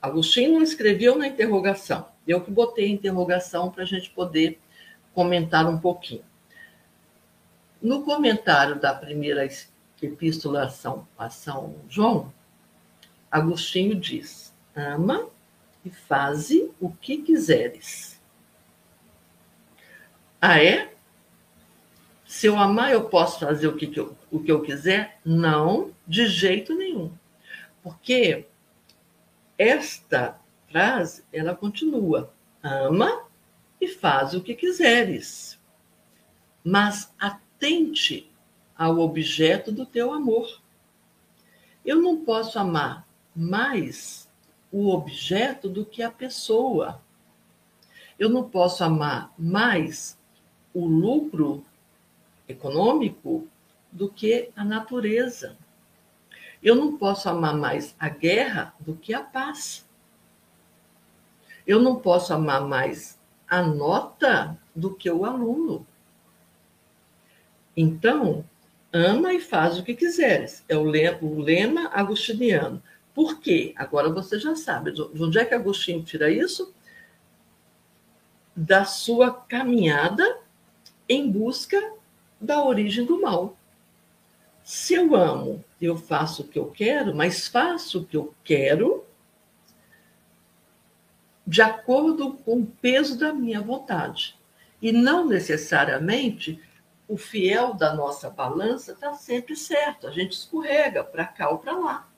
Agostinho 0.00 0.52
não 0.52 0.62
escreveu 0.62 1.16
na 1.16 1.26
interrogação, 1.26 2.08
eu 2.26 2.40
que 2.40 2.50
botei 2.50 2.86
a 2.86 2.92
interrogação 2.92 3.70
para 3.70 3.82
a 3.82 3.86
gente 3.86 4.10
poder 4.10 4.60
comentar 5.12 5.66
um 5.66 5.78
pouquinho. 5.78 6.24
No 7.82 8.02
comentário 8.02 8.80
da 8.80 8.94
primeira 8.94 9.46
epístola 10.00 10.64
a 10.64 10.68
São, 10.68 11.06
a 11.18 11.28
São 11.28 11.74
João, 11.88 12.32
Agostinho 13.30 13.94
diz: 13.94 14.54
Ama 14.74 15.28
e 15.84 15.90
faze 15.90 16.70
o 16.80 16.90
que 16.90 17.18
quiseres. 17.18 18.20
Ah, 20.46 20.62
é? 20.62 20.92
Se 22.26 22.48
eu 22.48 22.58
amar, 22.58 22.92
eu 22.92 23.08
posso 23.08 23.40
fazer 23.40 23.66
o 23.66 23.78
que, 23.78 23.86
que 23.86 23.98
eu, 23.98 24.14
o 24.30 24.38
que 24.40 24.52
eu 24.52 24.60
quiser? 24.60 25.18
Não, 25.24 25.90
de 26.06 26.26
jeito 26.26 26.74
nenhum. 26.74 27.10
Porque 27.82 28.44
esta 29.56 30.38
frase, 30.68 31.24
ela 31.32 31.56
continua: 31.56 32.30
ama 32.62 33.24
e 33.80 33.88
faz 33.88 34.34
o 34.34 34.42
que 34.42 34.54
quiseres. 34.54 35.58
Mas 36.62 37.10
atente 37.18 38.30
ao 38.76 38.98
objeto 38.98 39.72
do 39.72 39.86
teu 39.86 40.12
amor. 40.12 40.60
Eu 41.82 42.02
não 42.02 42.22
posso 42.22 42.58
amar 42.58 43.08
mais 43.34 44.30
o 44.70 44.90
objeto 44.90 45.70
do 45.70 45.86
que 45.86 46.02
a 46.02 46.10
pessoa. 46.10 47.00
Eu 48.18 48.28
não 48.28 48.46
posso 48.46 48.84
amar 48.84 49.32
mais 49.38 50.22
o 50.74 50.84
lucro 50.84 51.64
econômico 52.48 53.46
do 53.90 54.10
que 54.10 54.50
a 54.56 54.64
natureza. 54.64 55.56
Eu 56.62 56.74
não 56.74 56.98
posso 56.98 57.28
amar 57.28 57.56
mais 57.56 57.94
a 57.98 58.08
guerra 58.08 58.74
do 58.80 58.96
que 58.96 59.14
a 59.14 59.22
paz. 59.22 59.86
Eu 61.66 61.80
não 61.80 61.96
posso 61.96 62.34
amar 62.34 62.62
mais 62.62 63.18
a 63.48 63.62
nota 63.62 64.58
do 64.74 64.94
que 64.94 65.10
o 65.10 65.24
aluno. 65.24 65.86
Então, 67.76 68.44
ama 68.92 69.32
e 69.32 69.40
faz 69.40 69.78
o 69.78 69.84
que 69.84 69.94
quiseres. 69.94 70.64
É 70.68 70.76
o 70.76 70.82
lema, 70.82 71.18
o 71.22 71.40
lema 71.40 71.88
agostiniano. 71.92 72.82
Por 73.14 73.40
quê? 73.40 73.72
Agora 73.76 74.08
você 74.10 74.38
já 74.38 74.56
sabe. 74.56 74.90
De 74.90 75.22
onde 75.22 75.38
é 75.38 75.44
que 75.44 75.54
Agostinho 75.54 76.02
tira 76.02 76.30
isso? 76.30 76.74
Da 78.56 78.84
sua 78.84 79.32
caminhada 79.32 80.43
em 81.08 81.30
busca 81.30 81.92
da 82.40 82.64
origem 82.64 83.04
do 83.04 83.20
mal. 83.20 83.56
Se 84.62 84.94
eu 84.94 85.14
amo, 85.14 85.64
eu 85.80 85.96
faço 85.96 86.42
o 86.42 86.48
que 86.48 86.58
eu 86.58 86.66
quero, 86.70 87.14
mas 87.14 87.46
faço 87.46 88.00
o 88.00 88.04
que 88.04 88.16
eu 88.16 88.34
quero 88.42 89.04
de 91.46 91.60
acordo 91.60 92.34
com 92.34 92.60
o 92.60 92.66
peso 92.66 93.18
da 93.18 93.32
minha 93.32 93.60
vontade. 93.60 94.38
E 94.80 94.90
não 94.92 95.26
necessariamente 95.26 96.60
o 97.06 97.16
fiel 97.16 97.74
da 97.74 97.94
nossa 97.94 98.30
balança 98.30 98.92
está 98.92 99.12
sempre 99.12 99.54
certo. 99.54 100.06
A 100.06 100.10
gente 100.10 100.32
escorrega 100.32 101.04
para 101.04 101.26
cá 101.26 101.50
ou 101.50 101.58
para 101.58 101.76
lá. 101.76 102.08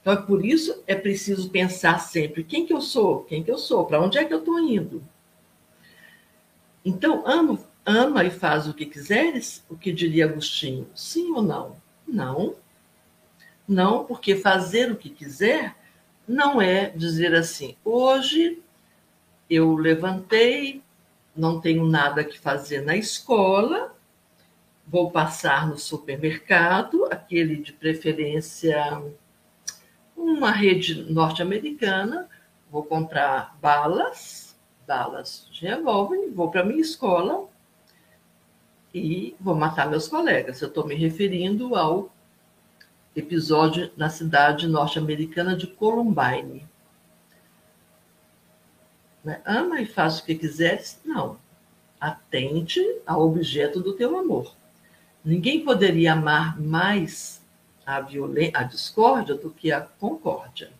Então, 0.00 0.12
é 0.12 0.16
por 0.16 0.44
isso 0.44 0.82
é 0.86 0.94
preciso 0.94 1.50
pensar 1.50 1.98
sempre 1.98 2.42
quem 2.42 2.64
que 2.64 2.72
eu 2.72 2.80
sou, 2.80 3.24
quem 3.24 3.42
que 3.42 3.50
eu 3.50 3.58
sou, 3.58 3.84
para 3.84 4.00
onde 4.00 4.18
é 4.18 4.24
que 4.24 4.32
eu 4.32 4.38
estou 4.38 4.58
indo. 4.58 5.04
Então, 6.84 7.24
ama 7.84 8.24
e 8.24 8.30
faz 8.30 8.68
o 8.68 8.74
que 8.74 8.86
quiseres, 8.86 9.64
o 9.68 9.76
que 9.76 9.92
diria 9.92 10.26
Agostinho? 10.26 10.88
Sim 10.94 11.32
ou 11.32 11.42
não? 11.42 11.76
Não. 12.06 12.56
Não, 13.66 14.04
porque 14.04 14.34
fazer 14.34 14.90
o 14.90 14.96
que 14.96 15.10
quiser 15.10 15.76
não 16.26 16.60
é 16.60 16.90
dizer 16.90 17.34
assim, 17.34 17.76
hoje 17.84 18.62
eu 19.48 19.74
levantei, 19.74 20.82
não 21.36 21.60
tenho 21.60 21.84
nada 21.84 22.24
que 22.24 22.38
fazer 22.38 22.82
na 22.82 22.96
escola, 22.96 23.94
vou 24.86 25.10
passar 25.10 25.68
no 25.68 25.78
supermercado, 25.78 27.06
aquele 27.10 27.56
de 27.56 27.72
preferência 27.72 29.02
uma 30.16 30.50
rede 30.50 31.10
norte-americana, 31.12 32.28
vou 32.70 32.84
comprar 32.84 33.56
balas, 33.60 34.49
balas 34.90 35.46
de 35.52 35.68
revólver, 35.68 36.32
vou 36.32 36.50
para 36.50 36.64
minha 36.64 36.80
escola 36.80 37.46
e 38.92 39.36
vou 39.38 39.54
matar 39.54 39.88
meus 39.88 40.08
colegas. 40.08 40.60
Eu 40.60 40.66
estou 40.66 40.84
me 40.84 40.96
referindo 40.96 41.76
ao 41.76 42.10
episódio 43.14 43.92
na 43.96 44.10
cidade 44.10 44.66
norte-americana 44.66 45.56
de 45.56 45.68
Columbine. 45.68 46.66
Né? 49.22 49.40
Ama 49.44 49.80
e 49.80 49.86
faz 49.86 50.18
o 50.18 50.24
que 50.24 50.34
quiseres? 50.34 51.00
Não. 51.04 51.38
Atente 52.00 52.80
ao 53.06 53.20
objeto 53.20 53.78
do 53.78 53.92
teu 53.92 54.18
amor. 54.18 54.56
Ninguém 55.24 55.64
poderia 55.64 56.14
amar 56.14 56.60
mais 56.60 57.40
a, 57.86 58.00
violência, 58.00 58.58
a 58.58 58.64
discórdia 58.64 59.36
do 59.36 59.50
que 59.50 59.70
a 59.70 59.82
concórdia. 59.82 60.72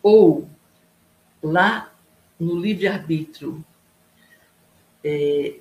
Ou, 0.00 0.48
lá 1.42 1.91
no 2.44 2.58
livre-arbítrio, 2.58 3.64
é, 5.04 5.60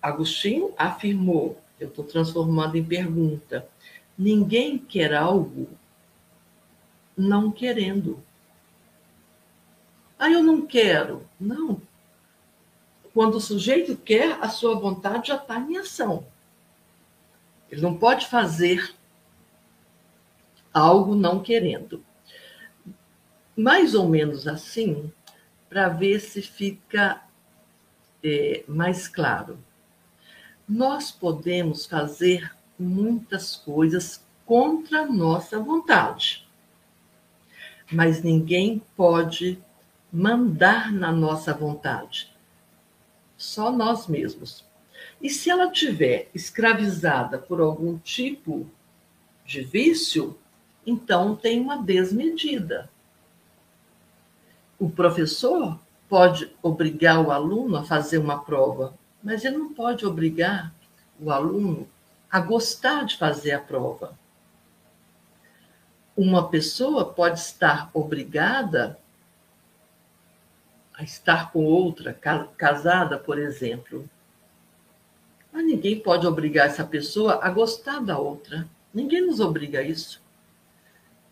Agostinho 0.00 0.72
afirmou 0.76 1.62
eu 1.82 1.88
estou 1.88 2.04
transformando 2.04 2.76
em 2.76 2.84
pergunta. 2.84 3.68
Ninguém 4.16 4.78
quer 4.78 5.14
algo 5.14 5.68
não 7.16 7.50
querendo. 7.50 8.22
Ah, 10.18 10.30
eu 10.30 10.42
não 10.42 10.64
quero. 10.64 11.28
Não. 11.40 11.82
quando 13.12 13.34
o 13.34 13.40
sujeito 13.40 13.96
quer, 13.96 14.38
a 14.40 14.48
sua 14.48 14.74
vontade 14.78 15.28
já 15.28 15.36
está 15.36 15.58
em 15.58 15.76
ação. 15.76 16.24
Ele 17.68 17.82
não 17.82 17.96
pode 17.96 18.26
fazer 18.26 18.94
algo 20.72 21.14
não 21.14 21.42
querendo. 21.42 22.02
Mais 23.62 23.94
ou 23.94 24.08
menos 24.08 24.48
assim, 24.48 25.12
para 25.68 25.88
ver 25.88 26.18
se 26.18 26.42
fica 26.42 27.22
é, 28.20 28.64
mais 28.66 29.06
claro. 29.06 29.56
Nós 30.68 31.12
podemos 31.12 31.86
fazer 31.86 32.52
muitas 32.76 33.54
coisas 33.54 34.20
contra 34.44 35.06
nossa 35.06 35.60
vontade, 35.60 36.44
mas 37.92 38.20
ninguém 38.20 38.82
pode 38.96 39.56
mandar 40.12 40.90
na 40.90 41.12
nossa 41.12 41.54
vontade, 41.54 42.34
só 43.36 43.70
nós 43.70 44.08
mesmos. 44.08 44.64
E 45.20 45.30
se 45.30 45.48
ela 45.48 45.70
tiver 45.70 46.28
escravizada 46.34 47.38
por 47.38 47.60
algum 47.60 47.96
tipo 47.96 48.68
de 49.46 49.62
vício, 49.62 50.36
então 50.84 51.36
tem 51.36 51.60
uma 51.60 51.76
desmedida. 51.76 52.90
O 54.82 54.90
professor 54.90 55.78
pode 56.08 56.52
obrigar 56.60 57.24
o 57.24 57.30
aluno 57.30 57.76
a 57.76 57.84
fazer 57.84 58.18
uma 58.18 58.42
prova, 58.42 58.92
mas 59.22 59.44
ele 59.44 59.56
não 59.56 59.72
pode 59.72 60.04
obrigar 60.04 60.74
o 61.20 61.30
aluno 61.30 61.88
a 62.28 62.40
gostar 62.40 63.04
de 63.04 63.16
fazer 63.16 63.52
a 63.52 63.60
prova. 63.60 64.18
Uma 66.16 66.48
pessoa 66.48 67.04
pode 67.04 67.38
estar 67.38 67.92
obrigada 67.94 68.98
a 70.94 71.04
estar 71.04 71.52
com 71.52 71.64
outra, 71.64 72.12
casada, 72.56 73.16
por 73.16 73.38
exemplo, 73.38 74.10
mas 75.52 75.64
ninguém 75.64 76.00
pode 76.00 76.26
obrigar 76.26 76.66
essa 76.66 76.82
pessoa 76.82 77.38
a 77.40 77.50
gostar 77.50 78.00
da 78.00 78.18
outra. 78.18 78.68
Ninguém 78.92 79.24
nos 79.24 79.38
obriga 79.38 79.78
a 79.78 79.82
isso. 79.84 80.20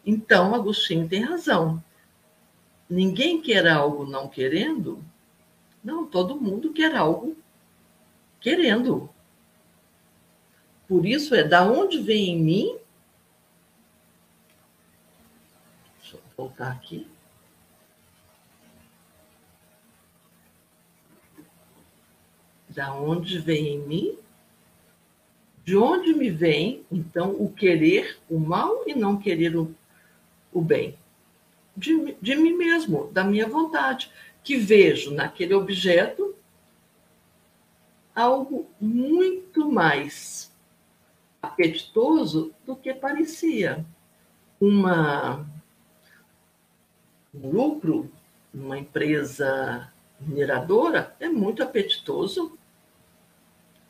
Então, 0.07 0.55
Agostinho 0.55 1.09
tem 1.09 1.25
razão. 1.25 1.83
Ninguém 2.91 3.41
quer 3.41 3.69
algo 3.69 4.05
não 4.05 4.29
querendo. 4.29 5.03
Não, 5.83 6.05
todo 6.05 6.41
mundo 6.41 6.73
quer 6.73 6.95
algo 6.97 7.37
querendo. 8.41 9.09
Por 10.89 11.07
isso 11.07 11.35
é 11.35 11.45
da 11.45 11.65
onde 11.65 12.03
vem 12.03 12.31
em 12.31 12.43
mim. 12.43 12.79
Deixa 16.01 16.17
eu 16.17 16.23
voltar 16.37 16.73
aqui. 16.73 17.07
da 22.71 22.95
onde 22.95 23.39
vem 23.39 23.75
em 23.75 23.79
mim, 23.81 24.19
de 25.65 25.77
onde 25.77 26.15
me 26.15 26.31
vem, 26.31 26.85
então, 26.91 27.31
o 27.33 27.53
querer 27.53 28.19
o 28.29 28.39
mal 28.39 28.85
e 28.87 28.95
não 28.95 29.17
querer 29.17 29.57
o, 29.57 29.75
o 30.53 30.62
bem? 30.62 30.97
De, 31.81 32.16
de 32.20 32.36
mim 32.36 32.55
mesmo, 32.57 33.11
da 33.12 33.24
minha 33.24 33.48
vontade, 33.48 34.12
que 34.44 34.57
vejo 34.57 35.15
naquele 35.15 35.55
objeto 35.55 36.35
algo 38.15 38.69
muito 38.81 39.70
mais 39.70 40.52
apetitoso 41.40 42.52
do 42.66 42.77
que 42.77 42.93
parecia. 42.93 43.85
Uma, 44.61 45.47
um 47.35 47.51
lucro, 47.51 48.11
uma 48.52 48.78
empresa 48.78 49.90
mineradora, 50.20 51.16
é 51.19 51.28
muito 51.28 51.62
apetitoso 51.62 52.59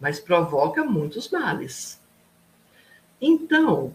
mas 0.01 0.19
provoca 0.19 0.83
muitos 0.83 1.29
males. 1.29 2.01
Então, 3.21 3.95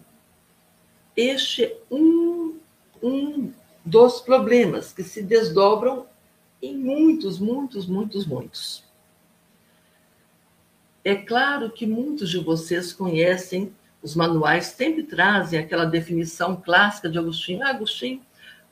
este 1.16 1.76
um, 1.90 2.56
um 3.02 3.52
dos 3.86 4.20
problemas 4.20 4.92
que 4.92 5.02
se 5.02 5.22
desdobram 5.22 6.06
em 6.60 6.76
muitos, 6.76 7.38
muitos, 7.38 7.86
muitos, 7.86 8.26
muitos. 8.26 8.84
É 11.04 11.14
claro 11.14 11.70
que 11.70 11.86
muitos 11.86 12.28
de 12.28 12.38
vocês 12.38 12.92
conhecem 12.92 13.72
os 14.02 14.16
manuais, 14.16 14.66
sempre 14.66 15.04
trazem 15.04 15.58
aquela 15.58 15.84
definição 15.84 16.56
clássica 16.56 17.08
de 17.08 17.16
Agostinho. 17.18 17.62
Ah, 17.62 17.70
Agostinho 17.70 18.20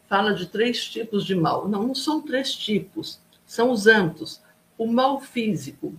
fala 0.08 0.34
de 0.34 0.46
três 0.46 0.84
tipos 0.84 1.24
de 1.24 1.36
mal. 1.36 1.68
Não, 1.68 1.84
não 1.84 1.94
são 1.94 2.20
três 2.20 2.52
tipos, 2.52 3.20
são 3.46 3.70
os 3.70 3.86
âmbitos. 3.86 4.42
O 4.76 4.86
mal 4.88 5.20
físico, 5.20 5.94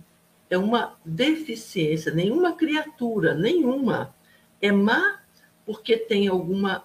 é 0.48 0.56
uma 0.56 0.94
deficiência. 1.04 2.12
Nenhuma 2.12 2.52
criatura, 2.52 3.34
nenhuma, 3.34 4.14
é 4.60 4.70
má 4.70 5.20
porque 5.64 5.96
tem 5.96 6.28
alguma 6.28 6.84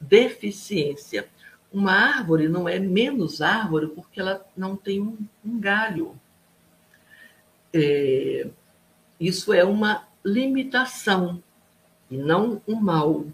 deficiência. 0.00 1.28
Uma 1.72 1.92
árvore 1.92 2.48
não 2.48 2.68
é 2.68 2.78
menos 2.78 3.42
árvore 3.42 3.88
porque 3.88 4.20
ela 4.20 4.44
não 4.56 4.76
tem 4.76 5.00
um, 5.00 5.18
um 5.44 5.60
galho. 5.60 6.18
É, 7.72 8.48
isso 9.20 9.52
é 9.52 9.64
uma 9.64 10.08
limitação 10.24 11.42
e 12.10 12.16
não 12.16 12.62
um 12.66 12.76
mal. 12.76 13.24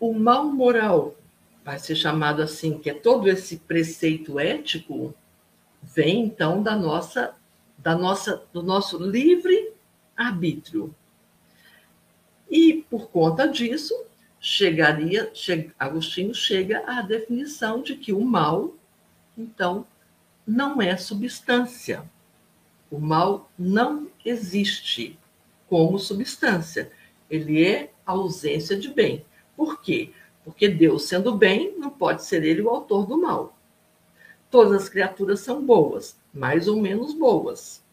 O 0.00 0.14
mal 0.14 0.44
moral 0.44 1.14
vai 1.64 1.78
ser 1.78 1.96
chamado 1.96 2.40
assim, 2.40 2.78
que 2.78 2.88
é 2.88 2.94
todo 2.94 3.28
esse 3.28 3.58
preceito 3.58 4.38
ético, 4.38 5.14
vem 5.82 6.24
então 6.24 6.62
da 6.62 6.74
nossa 6.74 7.36
da 7.78 7.96
nossa, 7.96 8.42
do 8.52 8.62
nosso 8.62 8.98
livre 8.98 9.72
arbítrio. 10.16 10.92
E, 12.50 12.84
por 12.90 13.08
conta 13.08 13.46
disso, 13.46 13.94
chegaria, 14.48 15.30
che, 15.34 15.70
Agostinho 15.78 16.34
chega 16.34 16.82
à 16.86 17.02
definição 17.02 17.82
de 17.82 17.94
que 17.94 18.14
o 18.14 18.20
mal, 18.22 18.74
então, 19.36 19.86
não 20.46 20.80
é 20.80 20.96
substância. 20.96 22.02
O 22.90 22.98
mal 22.98 23.50
não 23.58 24.08
existe 24.24 25.18
como 25.68 25.98
substância. 25.98 26.90
Ele 27.28 27.62
é 27.62 27.90
ausência 28.06 28.78
de 28.78 28.88
bem. 28.88 29.22
Por 29.54 29.82
quê? 29.82 30.12
Porque 30.42 30.66
Deus, 30.66 31.04
sendo 31.04 31.34
bem, 31.36 31.78
não 31.78 31.90
pode 31.90 32.24
ser 32.24 32.42
ele 32.42 32.62
o 32.62 32.70
autor 32.70 33.06
do 33.06 33.20
mal. 33.20 33.54
Todas 34.50 34.84
as 34.84 34.88
criaturas 34.88 35.40
são 35.40 35.62
boas, 35.62 36.18
mais 36.32 36.66
ou 36.66 36.80
menos 36.80 37.12
boas. 37.12 37.84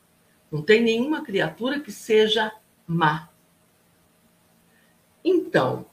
Não 0.50 0.62
tem 0.62 0.82
nenhuma 0.82 1.22
criatura 1.22 1.82
que 1.82 1.92
seja 1.92 2.50
má. 2.88 3.30
Então, 5.22 5.86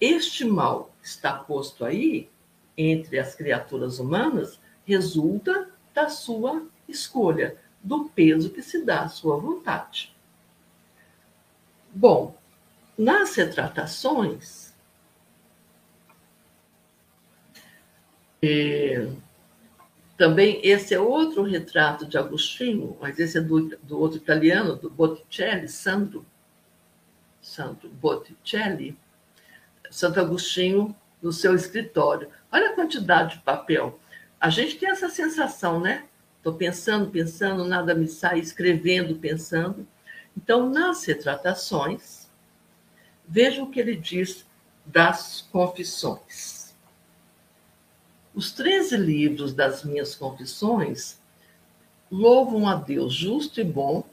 este 0.00 0.44
mal 0.44 0.94
está 1.02 1.34
posto 1.34 1.84
aí 1.84 2.28
entre 2.76 3.18
as 3.18 3.34
criaturas 3.34 3.98
humanas 3.98 4.60
resulta 4.86 5.68
da 5.92 6.08
sua 6.08 6.62
escolha, 6.88 7.56
do 7.82 8.08
peso 8.08 8.50
que 8.50 8.62
se 8.62 8.84
dá 8.84 9.02
à 9.02 9.08
sua 9.08 9.36
vontade. 9.36 10.14
Bom, 11.92 12.36
nas 12.96 13.34
retratações, 13.34 14.72
eh, 18.42 19.08
também 20.16 20.60
esse 20.64 20.94
é 20.94 21.00
outro 21.00 21.42
retrato 21.42 22.06
de 22.06 22.18
Agostinho, 22.18 22.96
mas 23.00 23.18
esse 23.18 23.38
é 23.38 23.40
do, 23.40 23.76
do 23.78 23.98
outro 23.98 24.18
italiano, 24.18 24.76
do 24.76 24.90
Botticelli, 24.90 25.68
Sandro, 25.68 26.24
Sandro 27.40 27.88
Botticelli, 27.88 28.96
Santo 29.90 30.20
Agostinho 30.20 30.94
no 31.22 31.32
seu 31.32 31.54
escritório. 31.54 32.28
Olha 32.50 32.70
a 32.70 32.74
quantidade 32.74 33.36
de 33.36 33.42
papel. 33.42 33.98
A 34.40 34.50
gente 34.50 34.76
tem 34.76 34.90
essa 34.90 35.08
sensação, 35.08 35.80
né? 35.80 36.04
Estou 36.36 36.54
pensando, 36.54 37.10
pensando, 37.10 37.64
nada 37.64 37.94
me 37.94 38.06
sai, 38.06 38.38
escrevendo, 38.38 39.16
pensando. 39.16 39.86
Então, 40.36 40.70
nas 40.70 41.04
retratações, 41.04 42.28
veja 43.26 43.62
o 43.62 43.70
que 43.70 43.80
ele 43.80 43.96
diz 43.96 44.46
das 44.86 45.42
confissões. 45.52 46.74
Os 48.34 48.52
13 48.52 48.96
livros 48.96 49.52
das 49.52 49.82
minhas 49.82 50.14
confissões 50.14 51.18
louvam 52.10 52.68
a 52.68 52.76
Deus 52.76 53.12
justo 53.12 53.60
e 53.60 53.64
bom, 53.64 54.04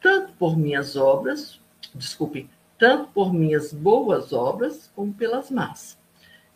tanto 0.00 0.32
por 0.34 0.56
minhas 0.56 0.96
obras, 0.96 1.60
desculpe, 1.94 2.48
tanto 2.78 3.10
por 3.12 3.32
minhas 3.32 3.72
boas 3.72 4.32
obras 4.32 4.90
como 4.94 5.12
pelas 5.12 5.50
más, 5.50 5.98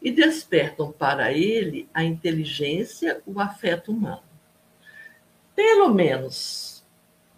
e 0.01 0.11
despertam 0.11 0.93
para 0.93 1.33
ele 1.33 1.89
a 1.93 2.05
inteligência, 2.05 3.21
o 3.27 3.41
afeto 3.41 3.93
humano. 3.93 4.23
Pelo 5.55 5.89
menos, 5.93 6.85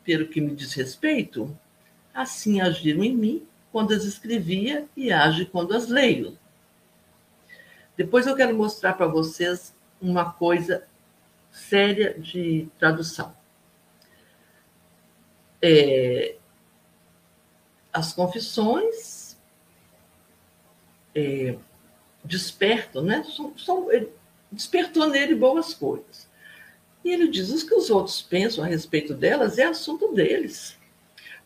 pelo 0.05 0.29
que 0.29 0.41
me 0.41 0.55
diz 0.55 0.75
respeito, 0.75 1.57
assim 2.13 2.61
agiram 2.61 3.03
em 3.03 3.17
mim 3.17 3.47
quando 3.73 3.93
as 3.93 4.05
escrevia 4.05 4.87
e 4.97 5.13
age 5.13 5.47
quando 5.47 5.75
as 5.75 5.89
leio. 5.89 6.37
Depois 7.97 8.27
eu 8.27 8.35
quero 8.35 8.55
mostrar 8.55 8.95
para 8.95 9.07
vocês 9.07 9.75
uma 10.01 10.33
coisa 10.33 10.87
séria 11.51 12.19
de 12.19 12.69
tradução. 12.79 13.35
É, 15.63 16.37
as 17.93 18.13
confissões 18.13 19.37
é, 21.15 21.57
despertam, 22.25 23.03
né? 23.03 23.25
São, 23.25 23.57
são, 23.59 23.89
despertou 24.51 25.09
nele 25.09 25.35
boas 25.35 25.75
coisas. 25.75 26.29
E 27.05 27.11
ele 27.11 27.29
diz: 27.29 27.51
os 27.51 27.63
que 27.63 27.75
os 27.75 27.91
outros 27.91 28.23
pensam 28.23 28.65
a 28.65 28.67
respeito 28.67 29.15
delas 29.15 29.59
é 29.59 29.65
assunto 29.65 30.13
deles. 30.13 30.77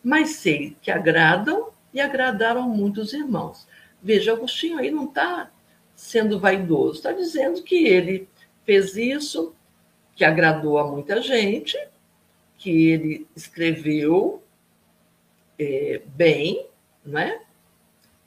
Mas 0.03 0.31
sei 0.37 0.75
que 0.81 0.91
agradam 0.91 1.69
e 1.93 1.99
agradaram 1.99 2.69
muitos 2.69 3.13
irmãos. 3.13 3.67
Veja, 4.01 4.33
Agostinho 4.33 4.77
aí 4.77 4.91
não 4.91 5.05
está 5.05 5.49
sendo 5.95 6.39
vaidoso, 6.39 6.97
está 6.97 7.11
dizendo 7.11 7.63
que 7.63 7.87
ele 7.87 8.27
fez 8.65 8.95
isso, 8.95 9.55
que 10.15 10.25
agradou 10.25 10.77
a 10.77 10.85
muita 10.85 11.21
gente, 11.21 11.77
que 12.57 12.89
ele 12.89 13.25
escreveu 13.35 14.43
é, 15.57 16.01
bem, 16.15 16.67
não 17.05 17.19
é? 17.19 17.41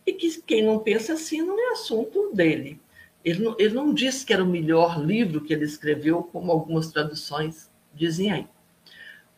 E 0.06 0.12
que 0.12 0.40
quem 0.42 0.64
não 0.64 0.78
pensa 0.78 1.14
assim 1.14 1.42
não 1.42 1.58
é 1.58 1.72
assunto 1.72 2.30
dele. 2.32 2.80
Ele 3.24 3.42
não, 3.42 3.56
ele 3.58 3.74
não 3.74 3.92
disse 3.92 4.24
que 4.24 4.32
era 4.32 4.42
o 4.42 4.46
melhor 4.46 5.04
livro 5.04 5.42
que 5.42 5.52
ele 5.52 5.64
escreveu, 5.64 6.22
como 6.22 6.50
algumas 6.50 6.90
traduções 6.90 7.70
dizem 7.94 8.30
aí. 8.30 8.46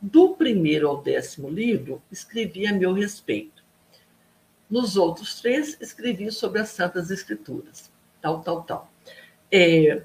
Do 0.01 0.31
primeiro 0.31 0.89
ao 0.89 1.03
décimo 1.03 1.49
livro, 1.49 2.01
escrevi 2.11 2.67
a 2.67 2.73
meu 2.73 2.93
respeito. 2.93 3.65
Nos 4.71 4.97
outros 4.97 5.41
três, 5.41 5.77
escrevi 5.81 6.31
sobre 6.31 6.61
as 6.61 6.69
Santas 6.69 7.11
Escrituras. 7.11 7.91
Tal, 8.21 8.41
tal, 8.43 8.63
tal. 8.63 8.93
É, 9.51 10.03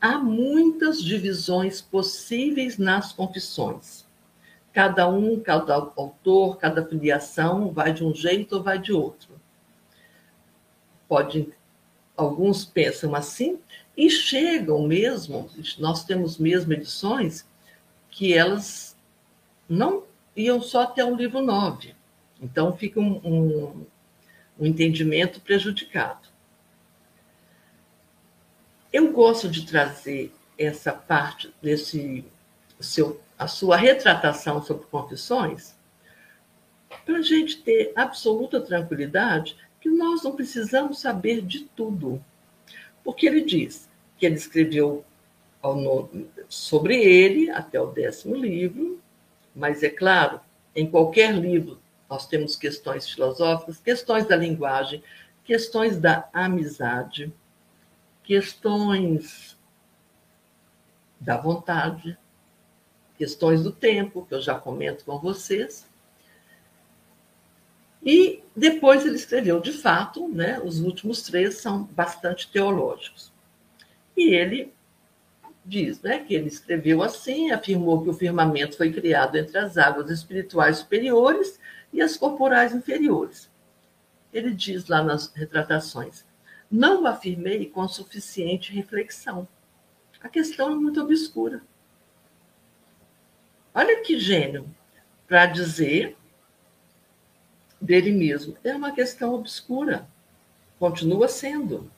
há 0.00 0.18
muitas 0.18 1.02
divisões 1.02 1.80
possíveis 1.80 2.78
nas 2.78 3.12
confissões. 3.12 4.06
Cada 4.72 5.08
um, 5.08 5.40
cada 5.40 5.74
autor, 5.74 6.56
cada 6.58 6.84
filiação 6.84 7.72
vai 7.72 7.92
de 7.92 8.04
um 8.04 8.14
jeito 8.14 8.56
ou 8.56 8.62
vai 8.62 8.78
de 8.78 8.92
outro. 8.92 9.28
Pode, 11.08 11.52
alguns 12.16 12.64
pensam 12.64 13.14
assim 13.14 13.58
e 13.96 14.08
chegam 14.08 14.86
mesmo. 14.86 15.50
Nós 15.78 16.04
temos 16.04 16.38
mesmo 16.38 16.72
edições 16.72 17.44
que 18.10 18.32
elas 18.32 18.96
não 19.68 20.04
iam 20.36 20.60
só 20.60 20.82
até 20.82 21.04
o 21.04 21.16
livro 21.16 21.42
9. 21.42 21.94
Então 22.40 22.76
fica 22.76 23.00
um, 23.00 23.20
um, 23.24 23.86
um 24.58 24.66
entendimento 24.66 25.40
prejudicado. 25.40 26.28
Eu 28.92 29.12
gosto 29.12 29.48
de 29.48 29.66
trazer 29.66 30.32
essa 30.58 30.92
parte 30.92 31.52
desse 31.62 32.24
seu 32.80 33.20
a 33.40 33.46
sua 33.46 33.74
retratação 33.74 34.62
sobre 34.62 34.86
confissões, 34.88 35.74
para 37.06 37.16
a 37.16 37.22
gente 37.22 37.62
ter 37.62 37.90
absoluta 37.96 38.60
tranquilidade 38.60 39.56
que 39.80 39.88
nós 39.88 40.22
não 40.22 40.36
precisamos 40.36 41.00
saber 41.00 41.40
de 41.40 41.60
tudo. 41.60 42.22
Porque 43.02 43.26
ele 43.26 43.40
diz 43.40 43.88
que 44.18 44.26
ele 44.26 44.34
escreveu 44.34 45.02
sobre 46.50 46.96
ele 46.96 47.48
até 47.48 47.80
o 47.80 47.86
décimo 47.86 48.36
livro, 48.36 49.00
mas 49.56 49.82
é 49.82 49.88
claro, 49.88 50.38
em 50.76 50.86
qualquer 50.86 51.34
livro 51.34 51.80
nós 52.10 52.26
temos 52.26 52.56
questões 52.56 53.08
filosóficas, 53.08 53.78
questões 53.78 54.26
da 54.26 54.36
linguagem, 54.36 55.02
questões 55.44 55.96
da 55.96 56.28
amizade, 56.30 57.32
questões 58.22 59.58
da 61.18 61.38
vontade, 61.38 62.18
questões 63.20 63.62
do 63.62 63.70
tempo, 63.70 64.24
que 64.24 64.34
eu 64.34 64.40
já 64.40 64.54
comento 64.54 65.04
com 65.04 65.18
vocês. 65.18 65.86
E 68.02 68.42
depois 68.56 69.04
ele 69.04 69.16
escreveu, 69.16 69.60
de 69.60 69.72
fato, 69.72 70.26
né, 70.26 70.58
os 70.64 70.80
últimos 70.80 71.20
três 71.20 71.58
são 71.58 71.82
bastante 71.82 72.50
teológicos. 72.50 73.30
E 74.16 74.34
ele 74.34 74.72
diz 75.66 76.00
né, 76.00 76.20
que 76.20 76.34
ele 76.34 76.48
escreveu 76.48 77.02
assim, 77.02 77.50
afirmou 77.50 78.02
que 78.02 78.08
o 78.08 78.14
firmamento 78.14 78.78
foi 78.78 78.90
criado 78.90 79.36
entre 79.36 79.58
as 79.58 79.76
águas 79.76 80.10
espirituais 80.10 80.78
superiores 80.78 81.60
e 81.92 82.00
as 82.00 82.16
corporais 82.16 82.74
inferiores. 82.74 83.50
Ele 84.32 84.50
diz 84.54 84.88
lá 84.88 85.02
nas 85.02 85.30
retratações: 85.34 86.24
não 86.70 87.02
o 87.02 87.06
afirmei 87.06 87.66
com 87.66 87.86
suficiente 87.86 88.72
reflexão. 88.72 89.46
A 90.22 90.28
questão 90.30 90.72
é 90.72 90.74
muito 90.74 91.02
obscura. 91.02 91.60
Olha 93.74 94.02
que 94.02 94.18
gênio 94.18 94.68
para 95.26 95.46
dizer 95.46 96.16
dele 97.80 98.10
mesmo. 98.10 98.56
É 98.62 98.74
uma 98.74 98.92
questão 98.92 99.34
obscura. 99.34 100.08
Continua 100.78 101.28
sendo. 101.28 101.90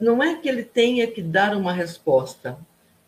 Não 0.00 0.22
é 0.22 0.36
que 0.36 0.48
ele 0.48 0.62
tenha 0.62 1.10
que 1.10 1.22
dar 1.22 1.56
uma 1.56 1.72
resposta, 1.72 2.58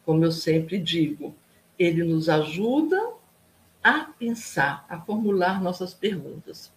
como 0.04 0.24
eu 0.24 0.32
sempre 0.32 0.76
digo, 0.76 1.34
ele 1.78 2.02
nos 2.02 2.28
ajuda 2.28 3.14
a 3.82 4.00
pensar, 4.00 4.84
a 4.88 5.00
formular 5.00 5.62
nossas 5.62 5.94
perguntas. 5.94 6.72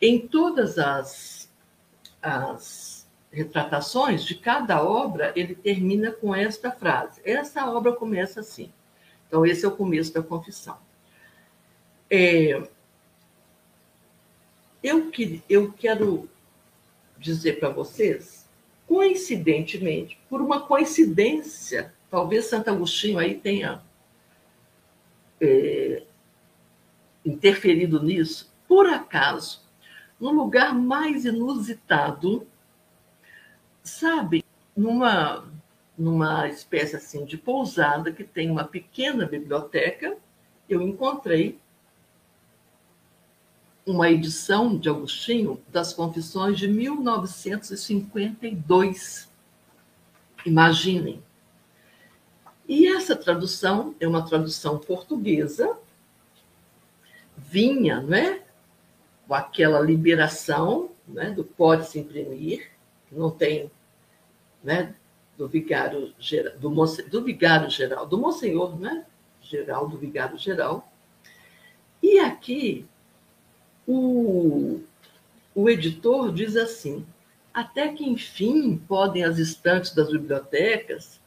Em 0.00 0.26
todas 0.26 0.78
as, 0.78 1.50
as 2.22 2.99
retratações 3.32 4.24
de 4.24 4.34
cada 4.34 4.82
obra, 4.82 5.32
ele 5.36 5.54
termina 5.54 6.10
com 6.10 6.34
esta 6.34 6.70
frase. 6.70 7.20
Essa 7.24 7.70
obra 7.70 7.92
começa 7.92 8.40
assim. 8.40 8.72
Então, 9.28 9.46
esse 9.46 9.64
é 9.64 9.68
o 9.68 9.76
começo 9.76 10.12
da 10.12 10.22
confissão. 10.22 10.76
É, 12.10 12.60
eu, 14.82 15.10
que, 15.10 15.42
eu 15.48 15.72
quero 15.72 16.28
dizer 17.16 17.60
para 17.60 17.68
vocês, 17.68 18.48
coincidentemente, 18.86 20.18
por 20.28 20.40
uma 20.40 20.62
coincidência, 20.62 21.94
talvez 22.10 22.46
Santo 22.46 22.70
Agostinho 22.70 23.18
aí 23.18 23.36
tenha 23.36 23.80
é, 25.40 26.02
interferido 27.24 28.02
nisso, 28.02 28.52
por 28.66 28.86
acaso, 28.86 29.62
no 30.18 30.32
lugar 30.32 30.74
mais 30.74 31.24
inusitado 31.24 32.46
sabe, 33.82 34.44
numa, 34.76 35.48
numa 35.96 36.46
espécie 36.48 36.96
assim 36.96 37.24
de 37.24 37.36
pousada 37.36 38.12
que 38.12 38.24
tem 38.24 38.50
uma 38.50 38.64
pequena 38.64 39.26
biblioteca, 39.26 40.16
eu 40.68 40.82
encontrei 40.82 41.58
uma 43.86 44.10
edição 44.10 44.76
de 44.76 44.88
Agostinho 44.88 45.62
das 45.68 45.92
Confissões 45.92 46.58
de 46.58 46.66
1952. 46.68 49.28
Imaginem. 50.46 51.22
E 52.68 52.86
essa 52.86 53.16
tradução 53.16 53.96
é 53.98 54.06
uma 54.06 54.24
tradução 54.24 54.78
portuguesa, 54.78 55.76
vinha, 57.36 58.00
não 58.00 58.16
é? 58.16 58.44
Com 59.26 59.34
aquela 59.34 59.80
liberação 59.80 60.92
né, 61.06 61.32
do 61.32 61.42
pode-se 61.42 61.98
imprimir, 61.98 62.70
não 63.10 63.30
tem, 63.30 63.70
né, 64.62 64.94
do 65.36 65.48
vigário 65.48 66.12
geral, 66.18 66.58
do, 66.58 66.70
do 67.10 67.22
vigário 67.24 67.70
geral, 67.70 68.06
do 68.06 68.18
monsenhor, 68.18 68.78
né, 68.78 69.04
geral, 69.42 69.88
do 69.88 69.96
vigário 69.96 70.38
geral. 70.38 70.86
E 72.02 72.18
aqui 72.18 72.86
o, 73.86 74.80
o 75.54 75.68
editor 75.68 76.32
diz 76.32 76.56
assim: 76.56 77.04
até 77.52 77.88
que 77.88 78.08
enfim 78.08 78.76
podem 78.76 79.24
as 79.24 79.38
estantes 79.38 79.94
das 79.94 80.10
bibliotecas 80.10 81.20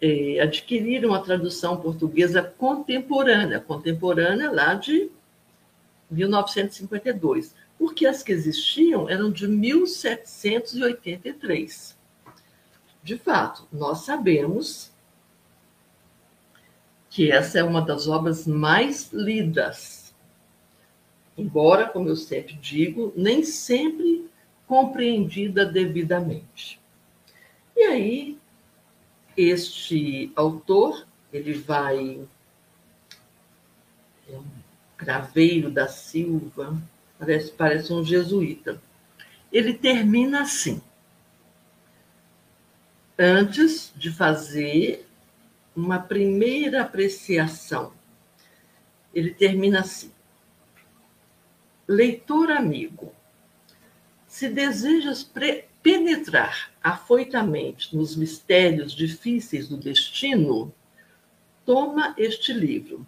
é, 0.00 0.40
adquirir 0.40 1.06
uma 1.06 1.22
tradução 1.22 1.80
portuguesa 1.80 2.42
contemporânea, 2.42 3.60
contemporânea 3.60 4.50
lá 4.50 4.74
de 4.74 5.10
1952 6.10 7.54
porque 7.78 8.06
as 8.06 8.22
que 8.22 8.32
existiam 8.32 9.08
eram 9.08 9.30
de 9.30 9.48
1783. 9.48 11.96
De 13.02 13.18
fato, 13.18 13.66
nós 13.72 13.98
sabemos 13.98 14.92
que 17.10 17.30
essa 17.30 17.58
é 17.58 17.62
uma 17.62 17.80
das 17.80 18.08
obras 18.08 18.44
mais 18.46 19.12
lidas, 19.12 20.12
embora, 21.38 21.88
como 21.88 22.08
eu 22.08 22.16
sempre 22.16 22.54
digo, 22.54 23.12
nem 23.14 23.44
sempre 23.44 24.28
compreendida 24.66 25.64
devidamente. 25.64 26.80
E 27.76 27.82
aí, 27.82 28.36
este 29.36 30.32
autor, 30.34 31.06
ele 31.32 31.54
vai. 31.54 32.26
É 34.28 34.36
um 34.36 34.44
Craveiro 34.96 35.70
da 35.70 35.86
Silva, 35.86 36.76
Parece, 37.24 37.52
parece 37.52 37.90
um 37.90 38.04
jesuíta. 38.04 38.82
Ele 39.50 39.72
termina 39.72 40.42
assim. 40.42 40.82
antes 43.18 43.92
de 43.96 44.10
fazer 44.10 45.08
uma 45.74 45.98
primeira 45.98 46.82
apreciação. 46.82 47.94
Ele 49.14 49.32
termina 49.32 49.80
assim: 49.80 50.12
Leitor 51.88 52.50
amigo, 52.50 53.14
se 54.26 54.48
desejas 54.50 55.26
penetrar 55.82 56.72
afoitamente 56.82 57.96
nos 57.96 58.14
mistérios 58.16 58.92
difíceis 58.92 59.66
do 59.66 59.78
destino, 59.78 60.74
toma 61.64 62.14
este 62.18 62.52
livro. 62.52 63.06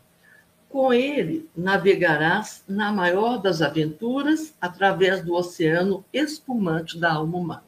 Com 0.69 0.93
ele 0.93 1.49
navegarás 1.57 2.65
na 2.69 2.93
maior 2.93 3.39
das 3.39 3.63
aventuras 3.63 4.55
através 4.61 5.25
do 5.25 5.35
oceano 5.35 6.05
espumante 6.13 6.99
da 6.99 7.15
alma 7.15 7.39
humana. 7.39 7.65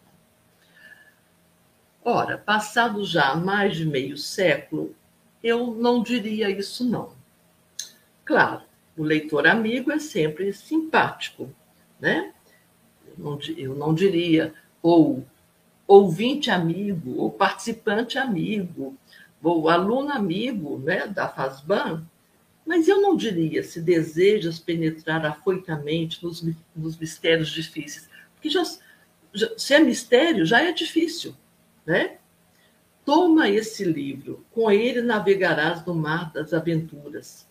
Ora, 2.04 2.38
passado 2.38 3.04
já 3.04 3.34
mais 3.34 3.76
de 3.76 3.84
meio 3.84 4.16
século, 4.16 4.94
eu 5.42 5.74
não 5.74 6.02
diria 6.02 6.50
isso 6.50 6.84
não. 6.84 7.12
Claro, 8.24 8.62
o 8.96 9.02
leitor 9.02 9.46
amigo 9.46 9.92
é 9.92 9.98
sempre 9.98 10.52
simpático, 10.52 11.50
né? 12.00 12.32
Eu 13.56 13.74
não 13.74 13.94
diria 13.94 14.54
ou 14.82 15.24
ouvinte 15.86 16.50
amigo, 16.50 17.16
ou 17.16 17.30
participante 17.30 18.18
amigo, 18.18 18.94
ou 19.42 19.68
aluno 19.68 20.12
amigo 20.12 20.78
né, 20.78 21.06
da 21.06 21.28
FASBAN, 21.28 22.04
mas 22.68 22.86
eu 22.86 23.00
não 23.00 23.16
diria 23.16 23.62
se 23.62 23.80
desejas 23.80 24.58
penetrar 24.58 25.24
afoitamente 25.24 26.22
nos, 26.22 26.44
nos 26.76 26.98
mistérios 26.98 27.48
difíceis, 27.48 28.10
porque 28.34 28.50
já, 28.50 28.62
já, 29.32 29.58
se 29.58 29.72
é 29.72 29.80
mistério, 29.80 30.44
já 30.44 30.60
é 30.60 30.70
difícil. 30.70 31.34
Né? 31.86 32.18
Toma 33.06 33.48
esse 33.48 33.84
livro, 33.84 34.44
com 34.52 34.70
ele 34.70 35.00
navegarás 35.00 35.82
no 35.86 35.94
mar 35.94 36.30
das 36.30 36.52
aventuras. 36.52 37.48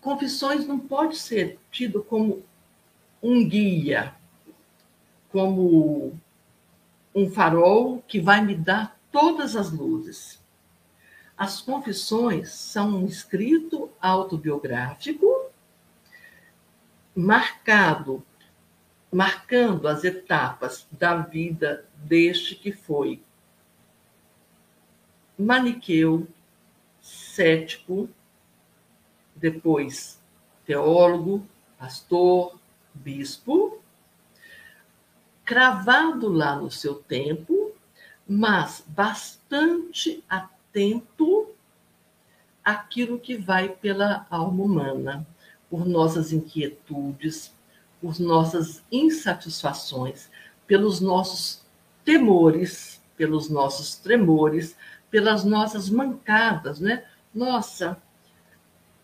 Confissões 0.00 0.66
não 0.66 0.80
pode 0.80 1.18
ser 1.18 1.56
tido 1.70 2.02
como 2.02 2.44
um 3.22 3.48
guia, 3.48 4.12
como 5.30 6.18
um 7.14 7.30
farol 7.30 8.02
que 8.08 8.18
vai 8.18 8.44
me 8.44 8.56
dar 8.56 8.98
todas 9.12 9.54
as 9.54 9.70
luzes. 9.70 10.40
As 11.38 11.60
confissões 11.60 12.50
são 12.50 12.96
um 12.96 13.06
escrito 13.06 13.88
autobiográfico 14.00 15.24
marcado, 17.14 18.26
marcando 19.10 19.86
as 19.86 20.02
etapas 20.02 20.84
da 20.90 21.16
vida 21.16 21.84
deste 21.94 22.56
que 22.56 22.72
foi 22.72 23.22
maniqueu, 25.38 26.26
cético, 27.00 28.10
depois 29.36 30.20
teólogo, 30.66 31.46
pastor, 31.78 32.58
bispo, 32.92 33.80
cravado 35.44 36.28
lá 36.28 36.56
no 36.56 36.70
seu 36.70 36.96
tempo, 36.96 37.72
mas 38.28 38.84
bastante 38.88 40.22
atento 40.28 40.57
àquilo 42.64 43.18
que 43.18 43.36
vai 43.36 43.68
pela 43.68 44.26
alma 44.30 44.64
humana, 44.64 45.26
por 45.70 45.86
nossas 45.86 46.32
inquietudes, 46.32 47.54
por 48.00 48.18
nossas 48.20 48.82
insatisfações, 48.90 50.30
pelos 50.66 51.00
nossos 51.00 51.66
temores, 52.04 53.02
pelos 53.16 53.48
nossos 53.48 53.96
tremores, 53.96 54.76
pelas 55.10 55.44
nossas 55.44 55.90
mancadas, 55.90 56.78
né? 56.80 57.04
Nossa, 57.34 58.00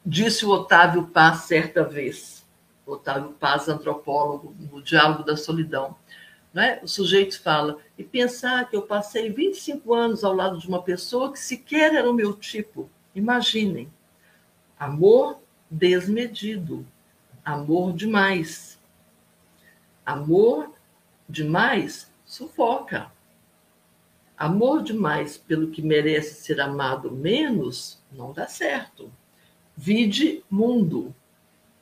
disse 0.04 0.44
o 0.44 0.50
Otávio 0.50 1.06
Paz 1.06 1.42
certa 1.42 1.82
vez, 1.82 2.44
Otávio 2.86 3.32
Paz, 3.32 3.68
antropólogo, 3.68 4.54
no 4.58 4.82
Diálogo 4.82 5.24
da 5.24 5.36
Solidão. 5.36 5.96
Né? 6.54 6.78
O 6.84 6.86
sujeito 6.86 7.42
fala, 7.42 7.78
e 7.98 8.04
pensar 8.04 8.70
que 8.70 8.76
eu 8.76 8.82
passei 8.82 9.28
25 9.28 9.92
anos 9.92 10.22
ao 10.22 10.32
lado 10.32 10.56
de 10.56 10.68
uma 10.68 10.80
pessoa 10.80 11.32
que 11.32 11.40
sequer 11.40 11.92
era 11.92 12.08
o 12.08 12.14
meu 12.14 12.32
tipo. 12.32 12.88
Imaginem. 13.12 13.92
Amor 14.78 15.40
desmedido. 15.68 16.86
Amor 17.44 17.92
demais. 17.92 18.78
Amor 20.06 20.72
demais 21.28 22.08
sufoca. 22.24 23.10
Amor 24.36 24.82
demais 24.82 25.36
pelo 25.36 25.70
que 25.70 25.82
merece 25.82 26.42
ser 26.42 26.60
amado 26.60 27.10
menos 27.10 28.00
não 28.12 28.32
dá 28.32 28.46
certo. 28.46 29.12
Vide 29.76 30.44
mundo, 30.48 31.14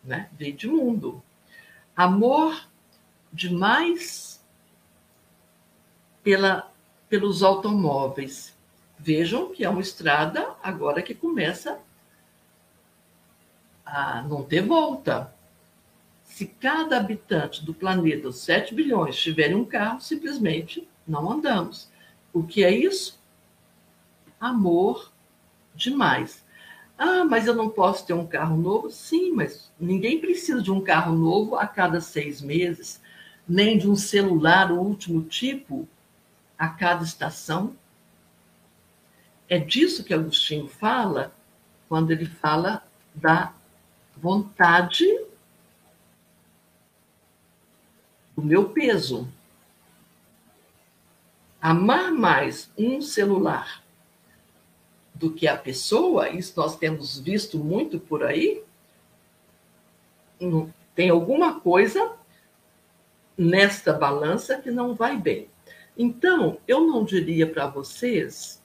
né? 0.03 0.31
Vide 0.33 0.67
mundo. 0.67 1.23
Amor 1.95 2.69
demais 3.33 4.32
pela, 6.23 6.71
pelos 7.09 7.43
automóveis. 7.43 8.55
Vejam 8.99 9.51
que 9.51 9.65
é 9.65 9.69
uma 9.69 9.81
estrada 9.81 10.55
agora 10.63 11.03
que 11.03 11.15
começa 11.15 11.79
a 13.85 14.23
não 14.23 14.43
ter 14.43 14.63
volta. 14.63 15.35
Se 16.25 16.47
cada 16.47 16.97
habitante 16.97 17.65
do 17.65 17.75
planeta, 17.75 18.29
os 18.29 18.39
7 18.39 18.75
bilhões, 18.75 19.17
tiverem 19.17 19.57
um 19.57 19.65
carro, 19.65 20.01
simplesmente 20.01 20.89
não 21.07 21.31
andamos. 21.31 21.91
O 22.33 22.43
que 22.43 22.65
é 22.65 22.71
isso? 22.71 23.21
Amor 24.41 25.13
demais. 25.75 26.45
Ah, 26.97 27.25
mas 27.25 27.47
eu 27.47 27.55
não 27.55 27.69
posso 27.69 28.07
ter 28.07 28.13
um 28.13 28.27
carro 28.27 28.57
novo? 28.57 28.91
Sim, 28.91 29.33
mas 29.33 29.71
ninguém 29.79 30.21
precisa 30.21 30.63
de 30.63 30.71
um 30.71 30.81
carro 30.81 31.15
novo 31.15 31.57
a 31.57 31.67
cada 31.67 32.01
seis 32.01 32.41
meses, 32.41 33.03
nem 33.47 33.77
de 33.77 33.91
um 33.91 33.97
celular 33.97 34.71
o 34.71 34.81
último 34.81 35.23
tipo 35.23 35.89
a 36.63 36.69
cada 36.69 37.03
estação. 37.03 37.77
É 39.49 39.59
disso 39.59 40.05
que 40.05 40.15
Agostinho 40.15 40.69
fala 40.69 41.35
quando 41.89 42.13
ele 42.13 42.25
fala 42.25 42.85
da 43.13 43.53
vontade 44.17 45.05
do 48.37 48.43
meu 48.45 48.69
peso. 48.69 49.29
Amar 51.61 52.13
mais 52.13 52.71
um 52.79 53.03
celular 53.03 53.83
do 55.17 55.33
que 55.33 55.49
a 55.49 55.57
pessoa, 55.57 56.29
isso 56.29 56.53
nós 56.57 56.77
temos 56.77 57.19
visto 57.19 57.59
muito 57.59 57.99
por 57.99 58.23
aí, 58.23 58.63
tem 60.95 61.11
alguma 61.11 61.59
coisa 61.59 62.13
nesta 63.37 63.93
balança 63.93 64.61
que 64.61 64.71
não 64.71 64.95
vai 64.95 65.17
bem. 65.17 65.52
Então, 65.97 66.59
eu 66.67 66.87
não 66.87 67.05
diria 67.05 67.47
para 67.47 67.67
vocês 67.67 68.63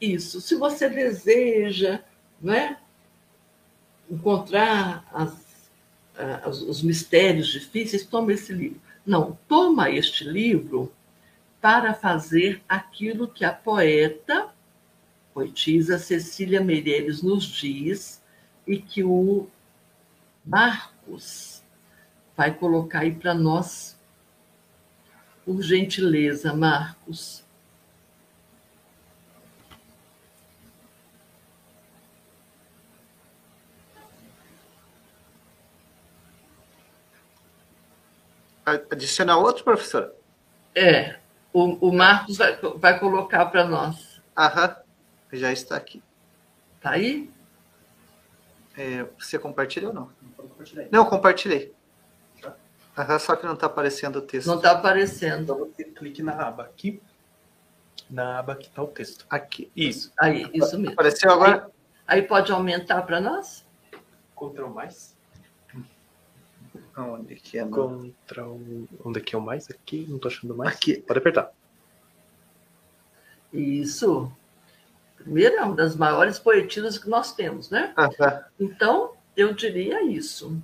isso. 0.00 0.40
Se 0.40 0.56
você 0.56 0.88
deseja 0.88 2.00
né, 2.40 2.78
encontrar 4.10 5.06
as, 5.12 5.70
as, 6.44 6.60
os 6.62 6.82
mistérios 6.82 7.48
difíceis, 7.48 8.04
toma 8.04 8.32
esse 8.32 8.52
livro. 8.52 8.80
Não, 9.06 9.38
toma 9.48 9.90
este 9.90 10.24
livro 10.24 10.92
para 11.60 11.94
fazer 11.94 12.60
aquilo 12.68 13.28
que 13.28 13.44
a 13.44 13.52
poeta, 13.52 14.48
poetisa 15.32 15.98
Cecília 15.98 16.60
Meirelles 16.60 17.22
nos 17.22 17.44
diz 17.44 18.20
e 18.66 18.78
que 18.78 19.04
o 19.04 19.46
Marcos 20.44 21.62
vai 22.36 22.52
colocar 22.52 23.00
aí 23.00 23.12
para 23.12 23.32
nós 23.32 23.91
por 25.44 25.62
gentileza, 25.62 26.52
Marcos. 26.54 27.42
Adicionar 38.64 39.38
outro, 39.38 39.64
professor? 39.64 40.14
É, 40.74 41.18
o, 41.52 41.88
o 41.88 41.92
Marcos 41.92 42.36
vai, 42.36 42.56
vai 42.76 42.98
colocar 42.98 43.46
para 43.46 43.64
nós. 43.64 44.20
Aham, 44.36 44.76
já 45.32 45.52
está 45.52 45.76
aqui. 45.76 46.02
Tá 46.80 46.90
aí? 46.92 47.28
É, 48.76 49.04
você 49.18 49.38
compartilhou 49.38 49.90
ou 49.90 49.94
não? 49.94 50.10
Não, 50.90 51.04
compartilhei. 51.04 51.74
Aham, 52.96 53.18
só 53.18 53.36
que 53.36 53.46
não 53.46 53.54
está 53.54 53.66
aparecendo 53.66 54.16
o 54.16 54.22
texto. 54.22 54.46
Não 54.46 54.56
está 54.56 54.72
aparecendo. 54.72 55.42
Então 55.42 55.58
você 55.58 55.84
clique 55.84 56.22
na 56.22 56.32
aba 56.32 56.64
aqui. 56.64 57.00
Na 58.10 58.38
aba 58.38 58.54
que 58.54 58.66
está 58.66 58.82
o 58.82 58.86
texto. 58.86 59.24
Aqui. 59.30 59.70
Isso. 59.74 60.12
Aí, 60.18 60.50
isso 60.52 60.78
mesmo. 60.78 60.92
Apareceu 60.92 61.30
agora? 61.30 61.70
Aí, 62.06 62.20
aí 62.20 62.26
pode 62.26 62.52
aumentar 62.52 63.02
para 63.02 63.20
nós? 63.20 63.66
Ctrl 64.36 64.68
mais. 64.68 65.16
Aonde 66.94 67.36
que 67.36 67.58
é? 67.58 67.64
Contra 67.66 68.46
o... 68.46 68.86
Onde 69.04 69.18
é 69.18 69.22
que 69.22 69.34
é 69.34 69.38
o 69.38 69.42
mais? 69.42 69.70
Aqui? 69.70 70.06
Não 70.08 70.18
tô 70.18 70.28
achando 70.28 70.54
mais. 70.54 70.74
Aqui. 70.74 71.00
Pode 71.00 71.18
apertar. 71.18 71.50
Isso. 73.50 74.30
Primeiro, 75.16 75.56
é 75.56 75.62
uma 75.62 75.74
das 75.74 75.96
maiores 75.96 76.38
poetisas 76.38 76.98
que 76.98 77.08
nós 77.08 77.32
temos, 77.32 77.70
né? 77.70 77.94
Tá. 78.18 78.48
Então, 78.58 79.12
eu 79.36 79.54
diria 79.54 80.02
isso. 80.02 80.60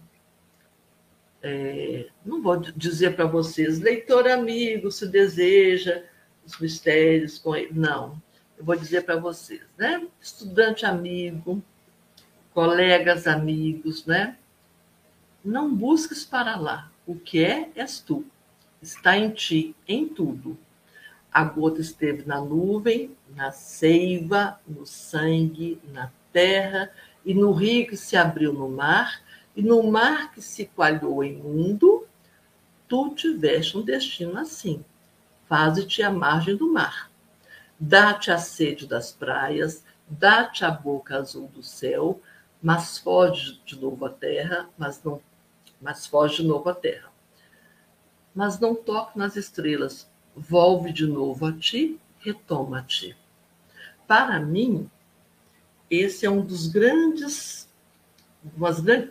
É, 1.42 2.08
não 2.24 2.42
vou 2.42 2.56
dizer 2.56 3.14
para 3.14 3.26
vocês, 3.26 3.78
leitor 3.78 4.28
amigo, 4.28 4.90
se 4.90 5.06
deseja 5.06 6.02
os 6.44 6.58
mistérios 6.58 7.38
com 7.38 7.54
ele. 7.54 7.72
Não. 7.72 8.20
Eu 8.56 8.64
vou 8.64 8.74
dizer 8.74 9.02
para 9.04 9.16
vocês, 9.16 9.62
né? 9.76 10.06
Estudante 10.20 10.84
amigo, 10.84 11.62
colegas 12.52 13.26
amigos, 13.26 14.04
né? 14.04 14.36
Não 15.44 15.72
busques 15.72 16.24
para 16.24 16.56
lá. 16.56 16.90
O 17.06 17.14
que 17.14 17.44
é, 17.44 17.70
és 17.74 18.00
tu. 18.00 18.24
Está 18.82 19.16
em 19.16 19.30
ti, 19.30 19.74
em 19.86 20.08
tudo. 20.08 20.58
A 21.32 21.44
gota 21.44 21.80
esteve 21.80 22.26
na 22.26 22.40
nuvem, 22.40 23.16
na 23.34 23.52
seiva, 23.52 24.58
no 24.66 24.84
sangue, 24.84 25.80
na 25.92 26.10
terra, 26.32 26.90
e 27.24 27.34
no 27.34 27.52
rio 27.52 27.86
que 27.86 27.96
se 27.96 28.16
abriu 28.16 28.52
no 28.52 28.68
mar, 28.68 29.20
e 29.58 29.62
no 29.62 29.82
mar 29.82 30.30
que 30.30 30.40
se 30.40 30.66
coalhou 30.66 31.24
em 31.24 31.36
mundo, 31.36 32.06
tu 32.86 33.12
tiveste 33.12 33.76
um 33.76 33.82
destino 33.82 34.38
assim. 34.38 34.84
Faze-te 35.48 36.00
a 36.00 36.12
margem 36.12 36.54
do 36.54 36.72
mar. 36.72 37.10
Dá-te 37.76 38.30
a 38.30 38.38
sede 38.38 38.86
das 38.86 39.10
praias, 39.10 39.82
dá-te 40.08 40.64
a 40.64 40.70
boca 40.70 41.16
azul 41.16 41.48
do 41.48 41.60
céu, 41.60 42.22
mas 42.62 42.98
foge 42.98 43.60
de 43.66 43.76
novo 43.80 44.06
à 44.06 44.10
terra, 44.10 44.70
mas 44.78 45.02
não, 45.02 45.20
mas 45.82 46.06
foge 46.06 46.36
de 46.40 46.46
novo 46.46 46.68
à 46.70 46.74
terra. 46.74 47.10
Mas 48.32 48.60
não 48.60 48.76
toque 48.76 49.18
nas 49.18 49.34
estrelas, 49.34 50.08
volve 50.36 50.92
de 50.92 51.04
novo 51.04 51.46
a 51.46 51.52
ti, 51.52 51.98
retoma-te. 52.20 53.16
Para 54.06 54.38
mim, 54.38 54.88
esse 55.90 56.24
é 56.24 56.30
um 56.30 56.46
dos 56.46 56.68
grandes, 56.68 57.67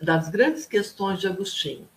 das 0.02 0.30
grandes 0.30 0.66
questões 0.66 1.20
de 1.20 1.28
Agostinho. 1.28 1.88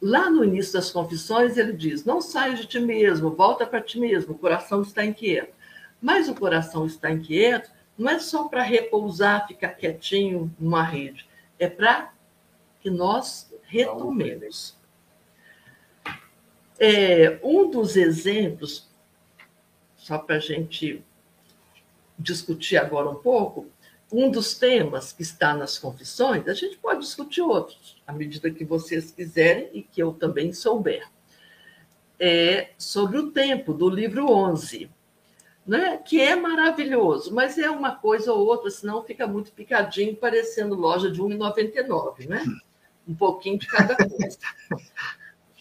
Lá 0.00 0.28
no 0.28 0.44
início 0.44 0.74
das 0.74 0.90
confissões, 0.90 1.56
ele 1.56 1.72
diz: 1.72 2.04
Não 2.04 2.20
saia 2.20 2.54
de 2.54 2.66
ti 2.66 2.78
mesmo, 2.78 3.30
volta 3.30 3.66
para 3.66 3.80
ti 3.80 3.98
mesmo, 3.98 4.34
o 4.34 4.38
coração 4.38 4.82
está 4.82 5.04
inquieto. 5.04 5.54
Mas 6.00 6.28
o 6.28 6.34
coração 6.34 6.86
está 6.86 7.10
inquieto 7.10 7.70
não 7.96 8.10
é 8.10 8.18
só 8.18 8.48
para 8.48 8.62
repousar, 8.62 9.46
ficar 9.46 9.70
quietinho 9.70 10.54
numa 10.58 10.82
rede, 10.82 11.26
é 11.58 11.68
para 11.68 12.12
que 12.80 12.90
nós 12.90 13.50
retomemos. 13.62 14.76
É, 16.78 17.40
um 17.42 17.70
dos 17.70 17.96
exemplos, 17.96 18.86
só 19.96 20.18
para 20.18 20.36
a 20.36 20.40
gente 20.40 21.02
discutir 22.18 22.76
agora 22.76 23.08
um 23.08 23.14
pouco, 23.14 23.66
um 24.12 24.30
dos 24.30 24.54
temas 24.54 25.12
que 25.12 25.22
está 25.22 25.54
nas 25.54 25.78
confissões, 25.78 26.46
a 26.48 26.54
gente 26.54 26.76
pode 26.78 27.00
discutir 27.00 27.42
outros, 27.42 28.00
à 28.06 28.12
medida 28.12 28.50
que 28.50 28.64
vocês 28.64 29.10
quiserem 29.10 29.70
e 29.72 29.82
que 29.82 30.02
eu 30.02 30.12
também 30.12 30.52
souber. 30.52 31.08
É 32.18 32.70
sobre 32.78 33.18
o 33.18 33.30
tempo, 33.30 33.74
do 33.74 33.88
livro 33.90 34.30
11 34.30 34.90
né? 35.66 35.96
que 35.98 36.20
é 36.20 36.36
maravilhoso, 36.36 37.34
mas 37.34 37.58
é 37.58 37.68
uma 37.68 37.96
coisa 37.96 38.32
ou 38.32 38.46
outra, 38.46 38.70
senão 38.70 39.02
fica 39.02 39.26
muito 39.26 39.52
picadinho, 39.52 40.14
parecendo 40.14 40.76
loja 40.76 41.10
de 41.10 41.20
R$ 41.20 41.26
1,99, 41.26 42.28
né? 42.28 42.44
Um 43.06 43.14
pouquinho 43.14 43.58
de 43.58 43.66
cada 43.66 43.96
coisa. 43.96 44.38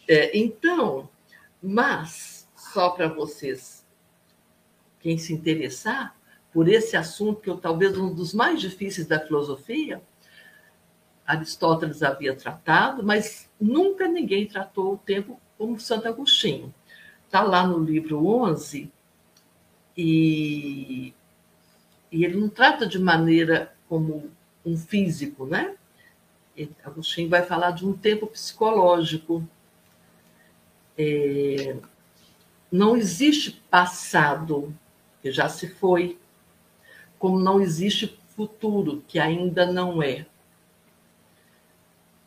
É, 0.07 0.37
então, 0.37 1.09
mas, 1.59 2.47
só 2.55 2.91
para 2.91 3.07
vocês, 3.07 3.83
quem 4.99 5.17
se 5.17 5.33
interessar 5.33 6.15
por 6.55 6.69
esse 6.69 6.95
assunto, 6.95 7.41
que 7.41 7.49
é 7.49 7.57
talvez 7.57 7.97
um 7.97 8.13
dos 8.15 8.33
mais 8.33 8.61
difíceis 8.61 9.05
da 9.05 9.19
filosofia, 9.19 10.01
Aristóteles 11.27 12.01
havia 12.01 12.33
tratado, 12.33 13.03
mas 13.03 13.49
nunca 13.59 14.07
ninguém 14.07 14.47
tratou 14.47 14.93
o 14.93 14.97
tempo 14.97 15.37
como 15.57 15.77
Santo 15.77 16.07
Agostinho. 16.07 16.73
Está 17.25 17.41
lá 17.41 17.67
no 17.67 17.77
livro 17.77 18.25
11, 18.25 18.89
e, 19.97 21.13
e 22.09 22.23
ele 22.23 22.37
não 22.37 22.47
trata 22.47 22.87
de 22.87 22.99
maneira 22.99 23.75
como 23.89 24.31
um 24.65 24.77
físico, 24.77 25.45
né? 25.45 25.75
Agostinho 26.85 27.27
vai 27.27 27.43
falar 27.43 27.71
de 27.71 27.85
um 27.85 27.91
tempo 27.91 28.27
psicológico. 28.27 29.45
É, 30.97 31.75
não 32.71 32.95
existe 32.95 33.61
passado, 33.69 34.73
que 35.21 35.29
já 35.33 35.49
se 35.49 35.67
foi, 35.67 36.17
como 37.19 37.39
não 37.39 37.61
existe 37.61 38.19
futuro, 38.35 39.03
que 39.07 39.19
ainda 39.19 39.65
não 39.65 40.01
é. 40.01 40.25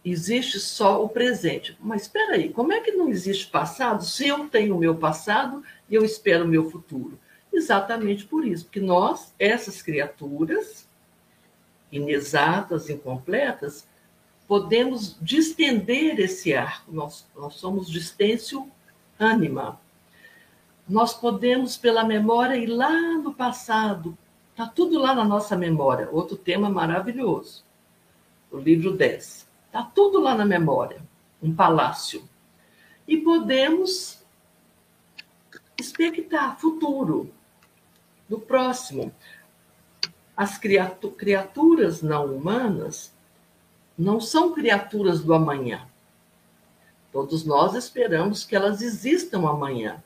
Existe 0.04 0.58
só 0.58 1.04
o 1.04 1.08
presente. 1.08 1.76
Mas 1.80 2.02
espera 2.02 2.34
aí, 2.34 2.50
como 2.50 2.72
é 2.72 2.80
que 2.80 2.92
não 2.92 3.08
existe 3.08 3.46
passado 3.48 4.04
se 4.04 4.26
eu 4.26 4.48
tenho 4.48 4.76
o 4.76 4.78
meu 4.78 4.94
passado 4.94 5.62
e 5.88 5.94
eu 5.94 6.04
espero 6.04 6.44
o 6.44 6.48
meu 6.48 6.70
futuro? 6.70 7.18
Exatamente 7.52 8.24
por 8.24 8.46
isso, 8.46 8.64
porque 8.64 8.80
nós, 8.80 9.34
essas 9.38 9.82
criaturas, 9.82 10.86
inexatas, 11.90 12.88
incompletas, 12.88 13.86
podemos 14.46 15.16
distender 15.20 16.18
esse 16.18 16.54
arco. 16.54 16.92
Nós, 16.92 17.26
nós 17.36 17.54
somos 17.54 17.88
distêncio 17.88 18.70
ânima. 19.18 19.80
Nós 20.88 21.12
podemos, 21.12 21.76
pela 21.76 22.02
memória, 22.02 22.56
ir 22.56 22.66
lá 22.66 23.18
no 23.18 23.34
passado. 23.34 24.16
Está 24.58 24.68
tudo 24.68 24.98
lá 24.98 25.14
na 25.14 25.24
nossa 25.24 25.56
memória. 25.56 26.08
Outro 26.10 26.36
tema 26.36 26.68
maravilhoso. 26.68 27.62
O 28.50 28.56
livro 28.58 28.90
10. 28.96 29.48
Está 29.66 29.84
tudo 29.84 30.18
lá 30.18 30.34
na 30.34 30.44
memória. 30.44 31.00
Um 31.40 31.54
palácio. 31.54 32.28
E 33.06 33.18
podemos 33.18 34.20
expectar 35.78 36.58
futuro 36.58 37.32
do 38.28 38.40
próximo. 38.40 39.14
As 40.36 40.58
criaturas 40.58 42.02
não 42.02 42.26
humanas 42.26 43.14
não 43.96 44.20
são 44.20 44.52
criaturas 44.52 45.22
do 45.22 45.34
amanhã. 45.34 45.86
Todos 47.12 47.44
nós 47.44 47.76
esperamos 47.76 48.44
que 48.44 48.56
elas 48.56 48.82
existam 48.82 49.48
amanhã, 49.48 50.02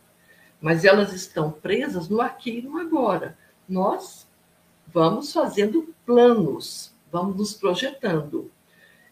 mas 0.61 0.85
elas 0.85 1.15
estão 1.15 1.51
presas 1.51 2.07
no 2.07 2.21
aqui 2.21 2.59
e 2.59 2.63
no 2.63 2.79
agora. 2.79 3.39
Nós 3.67 4.31
vamos 4.93 5.33
fazendo 5.33 5.95
planos, 6.05 6.93
vamos 7.11 7.37
nos 7.37 7.55
projetando. 7.55 8.51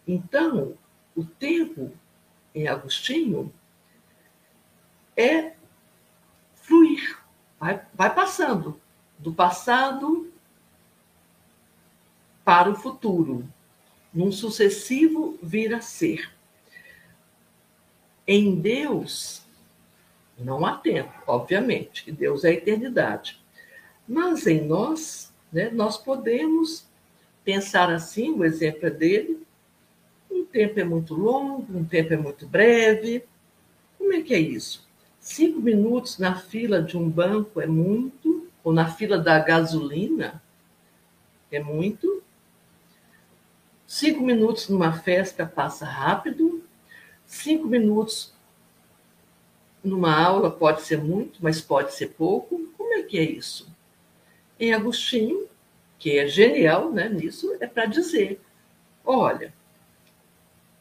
Então, 0.07 0.74
o 1.16 1.24
tempo 1.24 1.93
em 2.55 2.69
Agostinho 2.69 3.52
é 5.16 5.55
fluir, 6.55 7.19
vai, 7.59 7.85
vai 7.94 8.15
passando 8.15 8.81
do 9.19 9.32
passado 9.32 10.32
para 12.44 12.70
o 12.70 12.74
futuro, 12.74 13.48
num 14.12 14.32
sucessivo 14.32 15.39
vir 15.43 15.74
a 15.74 15.81
ser. 15.81 16.32
Em 18.27 18.61
Deus, 18.61 19.43
não 20.39 20.65
há 20.65 20.77
tempo, 20.77 21.12
obviamente, 21.27 22.05
que 22.05 22.12
Deus 22.12 22.44
é 22.44 22.48
a 22.48 22.52
eternidade. 22.52 23.40
Mas 24.09 24.47
em 24.47 24.66
nós, 24.66 25.30
né, 25.52 25.70
nós 25.70 25.97
podemos 25.97 26.86
pensar 27.44 27.90
assim, 27.90 28.31
o 28.32 28.44
exemplo 28.44 28.86
é 28.86 28.90
dele, 28.90 29.43
um 30.31 30.44
tempo 30.44 30.78
é 30.78 30.85
muito 30.85 31.14
longo, 31.14 31.66
um 31.77 31.85
tempo 31.85 32.12
é 32.14 32.16
muito 32.16 32.47
breve. 32.47 33.24
Como 33.98 34.12
é 34.12 34.22
que 34.22 34.35
é 34.35 34.39
isso? 34.39 34.89
Cinco 35.18 35.60
minutos 35.60 36.18
na 36.18 36.36
fila 36.36 36.82
de 36.82 36.97
um 36.97 37.09
banco 37.09 37.60
é 37.60 37.66
muito, 37.66 38.48
ou 38.62 38.72
na 38.72 38.90
fila 38.90 39.18
da 39.18 39.39
gasolina, 39.39 40.43
é 41.51 41.60
muito. 41.60 42.22
Cinco 43.86 44.22
minutos 44.22 44.68
numa 44.68 44.93
festa 44.93 45.44
passa 45.44 45.85
rápido. 45.85 46.62
Cinco 47.27 47.66
minutos 47.66 48.32
numa 49.82 50.14
aula 50.16 50.51
pode 50.51 50.82
ser 50.82 50.98
muito, 50.98 51.39
mas 51.43 51.60
pode 51.60 51.94
ser 51.94 52.09
pouco. 52.09 52.72
Como 52.77 52.94
é 52.94 53.02
que 53.02 53.18
é 53.18 53.22
isso? 53.22 53.70
Em 54.61 54.73
Agostinho, 54.73 55.49
que 55.99 56.19
é 56.19 56.28
genial 56.28 56.93
né, 56.93 57.09
nisso, 57.09 57.57
é 57.59 57.66
para 57.66 57.87
dizer: 57.87 58.41
olha, 59.05 59.53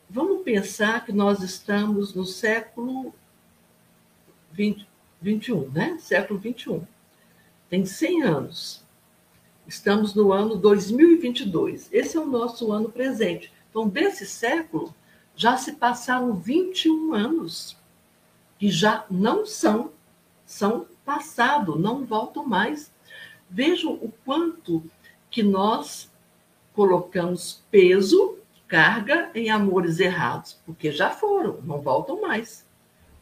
vamos 0.07 0.43
pensar 0.43 1.03
que 1.03 1.11
nós 1.11 1.41
estamos 1.41 2.14
no 2.14 2.26
século 2.26 3.15
20, 4.51 4.88
21, 5.22 5.69
né? 5.69 5.97
Século 5.99 6.38
21 6.38 6.85
tem 7.69 7.85
100 7.85 8.23
anos. 8.23 8.84
Estamos 9.68 10.15
no 10.15 10.34
ano 10.34 10.56
2022. 10.56 11.89
Esse 11.93 12.18
é 12.18 12.19
o 12.19 12.26
nosso 12.26 12.72
ano 12.72 12.89
presente. 12.89 13.53
Então, 13.69 13.88
desse 13.88 14.26
século, 14.26 14.93
Já 15.35 15.56
se 15.56 15.72
passaram 15.72 16.35
21 16.35 17.14
anos 17.14 17.77
que 18.57 18.69
já 18.69 19.06
não 19.10 19.45
são, 19.45 19.93
são 20.45 20.85
passado, 21.06 21.80
não 21.80 22.03
voltam 22.03 22.45
mais. 22.45 22.91
Vejam 23.49 23.93
o 23.93 24.11
quanto 24.23 24.84
que 25.30 25.41
nós 25.41 26.11
colocamos 26.73 27.63
peso, 27.71 28.38
carga 28.67 29.31
em 29.34 29.49
amores 29.49 29.99
errados, 29.99 30.59
porque 30.65 30.91
já 30.91 31.09
foram, 31.09 31.59
não 31.63 31.81
voltam 31.81 32.21
mais. 32.21 32.65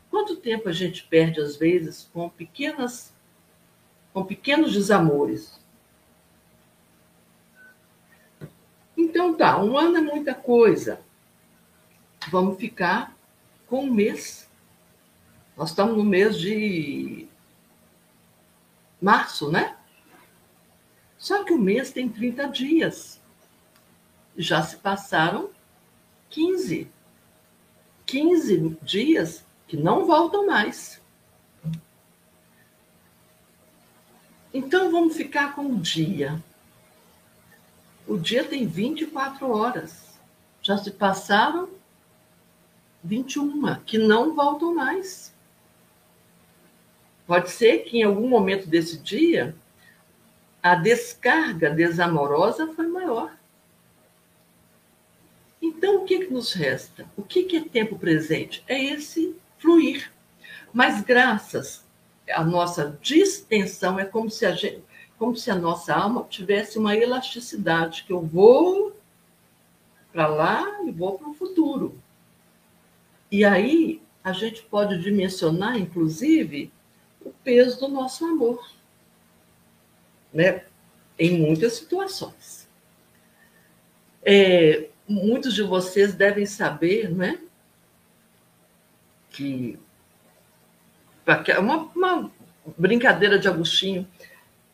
Quanto 0.10 0.36
tempo 0.36 0.68
a 0.70 0.74
gente 0.74 1.04
perde 1.04 1.40
às 1.40 1.56
vezes 1.56 2.10
com 2.14 2.30
pequenas 2.30 3.14
com 4.14 4.26
pequenos 4.26 4.74
desamores? 4.74 5.60
Então 8.98 9.34
tá, 9.36 9.62
um 9.62 9.78
ano 9.78 9.98
é 9.98 10.02
muita 10.02 10.34
coisa. 10.34 11.00
Vamos 12.30 12.58
ficar 12.58 13.16
com 13.68 13.86
um 13.86 13.94
mês. 13.94 14.50
Nós 15.56 15.70
estamos 15.70 15.96
no 15.96 16.04
mês 16.04 16.38
de 16.38 17.28
março, 19.02 19.52
né? 19.52 19.77
Só 21.28 21.44
que 21.44 21.52
o 21.52 21.60
mês 21.60 21.92
tem 21.92 22.08
30 22.08 22.48
dias. 22.48 23.20
Já 24.38 24.62
se 24.62 24.78
passaram 24.78 25.50
15. 26.30 26.90
15 28.06 28.78
dias 28.82 29.44
que 29.68 29.76
não 29.76 30.06
voltam 30.06 30.48
mais. 30.48 31.02
Então 34.54 34.90
vamos 34.90 35.18
ficar 35.18 35.54
com 35.54 35.66
o 35.66 35.78
dia. 35.78 36.42
O 38.08 38.18
dia 38.18 38.46
tem 38.46 38.66
24 38.66 39.52
horas. 39.52 40.18
Já 40.62 40.78
se 40.78 40.92
passaram 40.92 41.68
21, 43.04 43.82
que 43.82 43.98
não 43.98 44.34
voltam 44.34 44.74
mais. 44.74 45.34
Pode 47.26 47.52
ser 47.52 47.80
que 47.80 47.98
em 47.98 48.04
algum 48.04 48.30
momento 48.30 48.66
desse 48.66 48.98
dia 48.98 49.54
a 50.72 50.76
descarga 50.76 51.70
desamorosa 51.70 52.68
foi 52.74 52.88
maior. 52.88 53.36
Então, 55.62 55.98
o 55.98 56.06
que, 56.06 56.26
que 56.26 56.34
nos 56.34 56.54
resta? 56.54 57.06
O 57.16 57.24
que, 57.24 57.44
que 57.44 57.58
é 57.58 57.62
tempo 57.62 57.98
presente? 57.98 58.64
É 58.68 58.82
esse 58.82 59.36
fluir. 59.58 60.12
Mas 60.74 61.02
graças 61.02 61.86
à 62.30 62.44
nossa 62.44 62.98
distensão, 63.02 64.00
é 64.00 64.06
como 64.06 64.30
se 64.30 64.46
a, 64.46 64.52
gente, 64.52 64.84
como 65.18 65.36
se 65.36 65.50
a 65.50 65.56
nossa 65.56 65.94
alma 65.94 66.26
tivesse 66.30 66.78
uma 66.78 66.96
elasticidade, 66.96 68.04
que 68.04 68.14
eu 68.14 68.22
vou 68.22 68.96
para 70.12 70.28
lá 70.28 70.84
e 70.84 70.92
vou 70.92 71.18
para 71.18 71.30
o 71.30 71.34
futuro. 71.34 71.98
E 73.32 73.44
aí 73.44 74.02
a 74.24 74.32
gente 74.32 74.62
pode 74.64 75.02
dimensionar, 75.02 75.78
inclusive, 75.78 76.72
o 77.22 77.32
peso 77.44 77.80
do 77.80 77.88
nosso 77.88 78.26
amor, 78.26 78.68
né? 80.38 80.64
em 81.18 81.40
muitas 81.40 81.74
situações. 81.74 82.70
É, 84.24 84.88
muitos 85.08 85.56
de 85.56 85.64
vocês 85.64 86.14
devem 86.14 86.46
saber, 86.46 87.10
né? 87.10 87.42
Que 89.32 89.80
uma, 91.60 91.90
uma 91.96 92.32
brincadeira 92.78 93.40
de 93.40 93.48
Agostinho, 93.48 94.08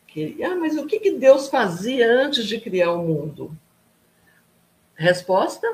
que, 0.06 0.42
ah, 0.44 0.54
mas 0.54 0.76
o 0.76 0.86
que, 0.86 1.00
que 1.00 1.12
Deus 1.12 1.48
fazia 1.48 2.12
antes 2.12 2.44
de 2.44 2.60
criar 2.60 2.92
o 2.92 3.06
mundo? 3.06 3.56
Resposta: 4.94 5.66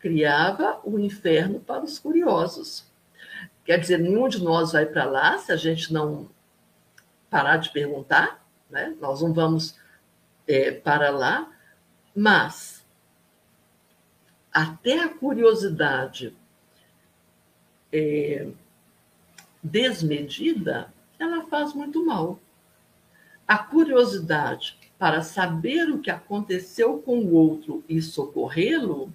criava 0.00 0.80
o 0.82 0.98
inferno 0.98 1.60
para 1.60 1.84
os 1.84 1.96
curiosos. 1.96 2.84
Quer 3.64 3.78
dizer, 3.78 3.98
nenhum 3.98 4.28
de 4.28 4.42
nós 4.42 4.72
vai 4.72 4.84
para 4.84 5.04
lá 5.04 5.38
se 5.38 5.52
a 5.52 5.56
gente 5.56 5.92
não 5.92 6.28
parar 7.30 7.58
de 7.58 7.70
perguntar, 7.70 8.44
né? 8.68 8.94
nós 9.00 9.22
não 9.22 9.32
vamos 9.32 9.78
é, 10.46 10.72
para 10.72 11.10
lá, 11.10 11.50
mas 12.14 12.84
até 14.52 14.98
a 14.98 15.08
curiosidade 15.08 16.36
é, 17.92 18.48
desmedida, 19.62 20.92
ela 21.18 21.46
faz 21.46 21.72
muito 21.72 22.04
mal. 22.04 22.40
A 23.46 23.58
curiosidade 23.58 24.78
para 24.98 25.22
saber 25.22 25.90
o 25.90 26.00
que 26.00 26.10
aconteceu 26.10 26.98
com 26.98 27.18
o 27.20 27.32
outro 27.32 27.84
e 27.88 28.02
socorrê-lo 28.02 29.12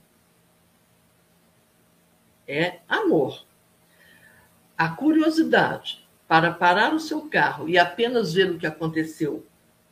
é 2.48 2.80
amor. 2.88 3.46
A 4.78 4.90
curiosidade 4.90 6.05
para 6.28 6.52
parar 6.52 6.94
o 6.94 7.00
seu 7.00 7.30
carro 7.30 7.70
e 7.70 7.78
apenas 7.78 8.34
ver 8.34 8.52
o 8.52 8.58
que 8.58 8.66
aconteceu 8.66 9.46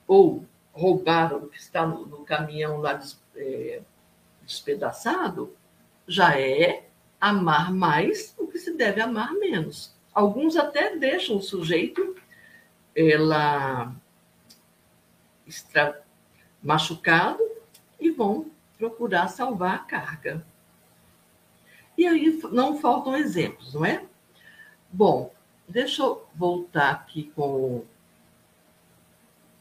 ou 0.08 0.46
roubar 0.72 1.34
o 1.34 1.48
que 1.48 1.58
está 1.58 1.86
no, 1.86 2.06
no 2.06 2.26
caminhão 2.26 2.78
lá 2.78 2.94
des, 2.94 3.20
é, 3.36 3.82
despedaçado 4.42 5.56
já 6.08 6.40
é 6.40 6.88
amar 7.22 7.72
mais 7.72 8.34
o 8.38 8.48
que 8.48 8.58
se 8.58 8.74
deve 8.74 9.00
amar 9.00 9.34
menos. 9.34 9.94
Alguns 10.14 10.58
até 10.58 10.96
deixam 10.98 11.38
o 11.38 11.42
sujeito 11.42 12.16
ela 12.96 13.94
extra, 15.48 16.04
machucado 16.62 17.42
e 18.00 18.12
vão 18.12 18.52
procurar 18.78 19.28
salvar 19.28 19.76
a 19.76 19.80
carga. 19.80 20.46
E 21.98 22.06
aí 22.06 22.40
não 22.52 22.80
faltam 22.80 23.16
exemplos, 23.16 23.74
não 23.74 23.86
é? 23.86 24.04
Bom, 24.92 25.34
deixa 25.68 26.02
eu 26.02 26.28
voltar 26.36 26.92
aqui 26.92 27.32
com 27.36 27.86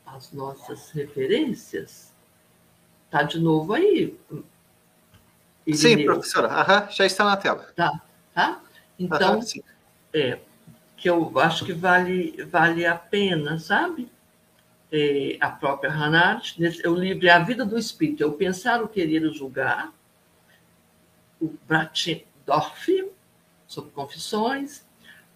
as 0.06 0.32
nossas 0.32 0.90
referências. 0.90 2.12
Tá 3.10 3.22
de 3.22 3.38
novo 3.38 3.74
aí? 3.74 4.18
Irineu. 5.66 5.76
Sim, 5.76 6.04
professora. 6.04 6.48
Aham, 6.48 6.88
já 6.90 7.06
está 7.06 7.24
na 7.24 7.36
tela. 7.36 7.72
Tá, 7.76 8.00
tá? 8.34 8.62
Então, 8.98 9.40
Aham, 9.40 9.44
é, 10.12 10.38
que 10.96 11.08
eu 11.08 11.38
acho 11.38 11.64
que 11.64 11.72
vale, 11.72 12.44
vale 12.44 12.86
a 12.86 12.96
pena, 12.96 13.58
sabe? 13.58 14.10
É, 14.90 15.38
a 15.40 15.50
própria 15.50 15.90
Hannah 15.90 16.36
Arendt, 16.36 16.86
o 16.86 16.94
livro 16.94 17.26
é 17.26 17.30
A 17.30 17.38
Vida 17.38 17.64
do 17.64 17.78
Espírito, 17.78 18.22
é 18.22 18.26
o 18.26 18.32
Pensar, 18.32 18.82
o 18.82 18.88
Querer 18.88 19.22
e 19.22 19.26
o 19.26 19.34
Julgar, 19.34 19.92
o 21.40 21.54
Bratendorf, 21.66 23.10
sobre 23.66 23.90
confissões, 23.90 24.84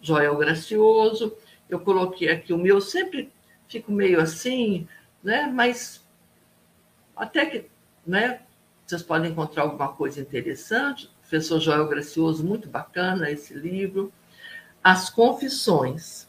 Joel 0.01 0.37
Gracioso, 0.37 1.35
eu 1.69 1.79
coloquei 1.79 2.29
aqui 2.29 2.53
o 2.53 2.57
meu, 2.57 2.79
sempre 2.79 3.31
fico 3.67 3.91
meio 3.91 4.21
assim, 4.21 4.87
né? 5.23 5.47
Mas 5.47 6.05
até 7.15 7.45
que, 7.45 7.65
né? 8.05 8.41
Vocês 8.85 9.03
podem 9.03 9.31
encontrar 9.31 9.63
alguma 9.63 9.89
coisa 9.89 10.21
interessante. 10.21 11.09
professor 11.19 11.59
Joel 11.59 11.87
Gracioso, 11.89 12.45
muito 12.45 12.69
bacana 12.69 13.29
esse 13.29 13.53
livro. 13.53 14.13
As 14.81 15.09
confissões. 15.09 16.25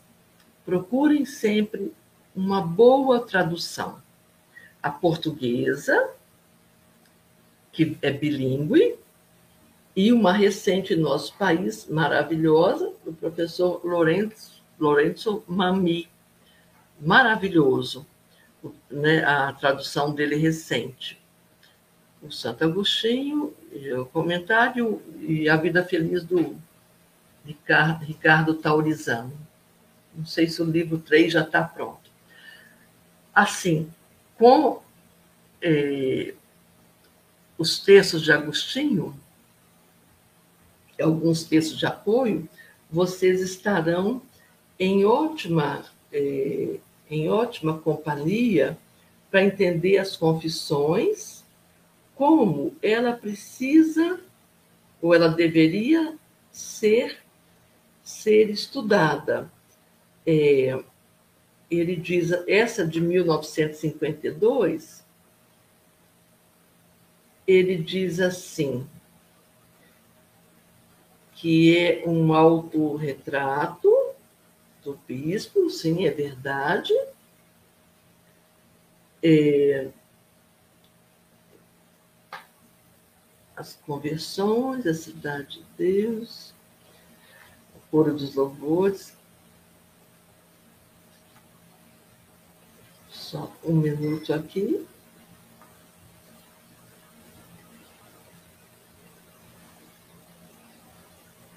Procurem 0.64 1.24
sempre 1.24 1.94
uma 2.34 2.60
boa 2.60 3.20
tradução. 3.20 4.02
A 4.82 4.90
portuguesa, 4.90 6.10
que 7.72 7.96
é 8.02 8.10
bilíngue, 8.10 8.98
e 9.98 10.12
uma 10.12 10.32
recente 10.32 10.94
em 10.94 10.96
nosso 10.96 11.34
país, 11.36 11.88
maravilhosa, 11.88 12.92
do 13.04 13.12
professor 13.12 13.80
Lourenço, 13.84 14.62
Lourenço 14.78 15.42
Mami. 15.48 16.08
Maravilhoso, 17.00 18.06
né, 18.88 19.24
a 19.24 19.52
tradução 19.52 20.14
dele 20.14 20.36
recente. 20.36 21.20
O 22.22 22.30
Santo 22.30 22.62
Agostinho, 22.62 23.52
o 24.00 24.04
comentário 24.04 25.02
e 25.18 25.48
a 25.48 25.56
vida 25.56 25.84
feliz 25.84 26.22
do 26.22 26.56
Ricardo, 27.44 28.04
Ricardo 28.04 28.54
Taurizano. 28.54 29.36
Não 30.14 30.24
sei 30.24 30.46
se 30.46 30.62
o 30.62 30.64
livro 30.64 30.98
3 30.98 31.32
já 31.32 31.42
está 31.42 31.64
pronto. 31.64 32.08
Assim, 33.34 33.92
com 34.36 34.80
eh, 35.60 36.34
os 37.58 37.80
textos 37.80 38.22
de 38.22 38.30
Agostinho, 38.30 39.18
alguns 41.00 41.44
textos 41.44 41.78
de 41.78 41.86
apoio, 41.86 42.48
vocês 42.90 43.40
estarão 43.40 44.22
em 44.78 45.04
ótima, 45.04 45.84
eh, 46.12 46.78
em 47.10 47.28
ótima 47.28 47.78
companhia 47.78 48.78
para 49.30 49.44
entender 49.44 49.98
as 49.98 50.16
confissões, 50.16 51.44
como 52.14 52.74
ela 52.82 53.12
precisa 53.12 54.20
ou 55.00 55.14
ela 55.14 55.28
deveria 55.28 56.16
ser 56.50 57.18
ser 58.08 58.48
estudada. 58.48 59.52
É, 60.26 60.82
ele 61.70 61.94
diz, 61.94 62.32
essa 62.46 62.86
de 62.86 63.02
1952, 63.02 65.04
ele 67.46 67.76
diz 67.76 68.18
assim: 68.18 68.86
que 71.38 71.78
é 71.78 72.02
um 72.04 72.34
autorretrato 72.34 73.88
do 74.82 74.98
bispo, 75.06 75.70
sim, 75.70 76.04
é 76.04 76.10
verdade. 76.10 76.92
É, 79.22 79.88
as 83.56 83.74
conversões, 83.86 84.84
a 84.84 84.92
cidade 84.92 85.60
de 85.60 85.64
Deus, 85.76 86.52
o 87.76 87.80
coro 87.88 88.12
dos 88.14 88.34
louvores. 88.34 89.16
Só 93.10 93.52
um 93.62 93.76
minuto 93.76 94.34
aqui. 94.34 94.84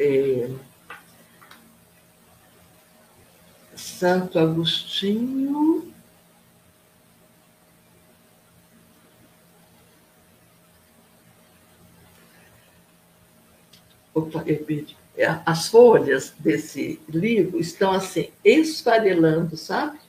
É, 0.03 0.49
Santo 3.75 4.39
Agostinho. 4.39 5.93
Opa, 14.11 14.43
é, 15.15 15.39
as 15.45 15.67
folhas 15.67 16.33
desse 16.39 16.99
livro 17.07 17.59
estão 17.59 17.91
assim, 17.91 18.31
esfarelando, 18.43 19.55
sabe? 19.55 19.99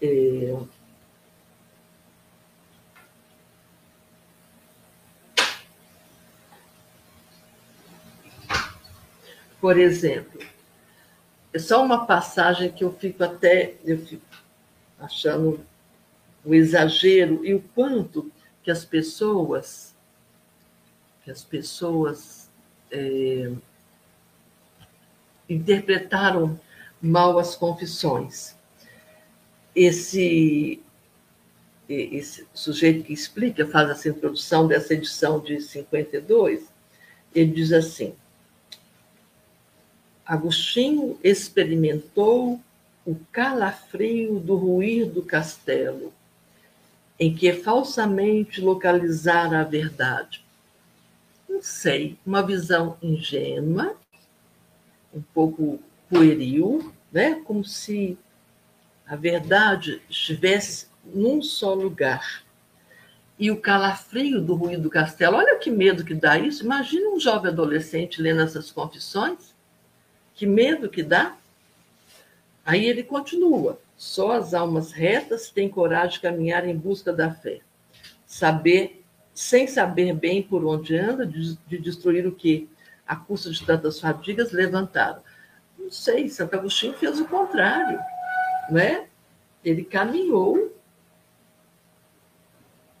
É... 0.00 0.56
Por 9.60 9.78
exemplo, 9.78 10.40
é 11.52 11.58
só 11.58 11.84
uma 11.84 12.06
passagem 12.06 12.70
que 12.70 12.84
eu 12.84 12.92
fico 12.92 13.24
até 13.24 13.74
eu 13.84 13.98
fico 13.98 14.24
achando 14.98 15.60
o 16.44 16.54
exagero 16.54 17.44
e 17.44 17.54
o 17.54 17.60
quanto 17.74 18.30
que 18.62 18.70
as 18.70 18.84
pessoas 18.84 19.94
que 21.24 21.30
as 21.30 21.42
pessoas 21.44 22.50
é, 22.90 23.52
interpretaram 25.48 26.58
mal 27.00 27.38
as 27.38 27.54
confissões. 27.54 28.56
Esse 29.74 30.82
esse 31.88 32.46
sujeito 32.52 33.04
que 33.04 33.14
explica, 33.14 33.66
faz 33.66 33.88
essa 33.88 34.10
introdução 34.10 34.68
dessa 34.68 34.92
edição 34.92 35.40
de 35.40 35.58
52, 35.58 36.70
ele 37.34 37.50
diz 37.52 37.72
assim: 37.72 38.14
Agostinho 40.28 41.18
experimentou 41.24 42.60
o 43.06 43.16
calafrio 43.32 44.38
do 44.38 44.56
ruir 44.56 45.06
do 45.06 45.22
castelo, 45.22 46.12
em 47.18 47.34
que 47.34 47.50
falsamente 47.54 48.60
localizara 48.60 49.62
a 49.62 49.64
verdade. 49.64 50.44
Não 51.48 51.62
sei, 51.62 52.18
uma 52.26 52.42
visão 52.42 52.98
ingênua, 53.00 53.96
um 55.14 55.22
pouco 55.32 55.80
pueril, 56.10 56.92
né? 57.10 57.40
como 57.46 57.64
se 57.64 58.18
a 59.06 59.16
verdade 59.16 60.02
estivesse 60.10 60.88
num 61.02 61.40
só 61.40 61.72
lugar. 61.72 62.44
E 63.38 63.50
o 63.50 63.58
calafrio 63.58 64.42
do 64.42 64.54
ruído 64.54 64.82
do 64.82 64.90
castelo, 64.90 65.38
olha 65.38 65.56
que 65.56 65.70
medo 65.70 66.04
que 66.04 66.14
dá 66.14 66.38
isso. 66.38 66.64
Imagina 66.64 67.08
um 67.08 67.18
jovem 67.18 67.50
adolescente 67.50 68.20
lendo 68.20 68.42
essas 68.42 68.70
confissões 68.70 69.56
que 70.38 70.46
medo 70.46 70.88
que 70.88 71.02
dá! 71.02 71.36
Aí 72.64 72.86
ele 72.86 73.02
continua: 73.02 73.78
só 73.96 74.30
as 74.30 74.54
almas 74.54 74.92
retas 74.92 75.50
têm 75.50 75.68
coragem 75.68 76.12
de 76.12 76.20
caminhar 76.20 76.66
em 76.66 76.76
busca 76.76 77.12
da 77.12 77.34
fé. 77.34 77.60
Saber, 78.24 79.02
sem 79.34 79.66
saber 79.66 80.14
bem 80.14 80.40
por 80.40 80.64
onde 80.64 80.96
anda, 80.96 81.26
de, 81.26 81.56
de 81.66 81.78
destruir 81.78 82.24
o 82.24 82.32
que, 82.32 82.68
a 83.04 83.16
custa 83.16 83.50
de 83.50 83.66
tantas 83.66 83.98
fadigas, 83.98 84.52
levantaram. 84.52 85.20
Não 85.76 85.90
sei, 85.90 86.28
Santo 86.28 86.54
Agostinho 86.54 86.94
fez 86.94 87.18
o 87.18 87.24
contrário, 87.24 87.98
né? 88.70 89.06
Ele 89.64 89.82
caminhou, 89.82 90.67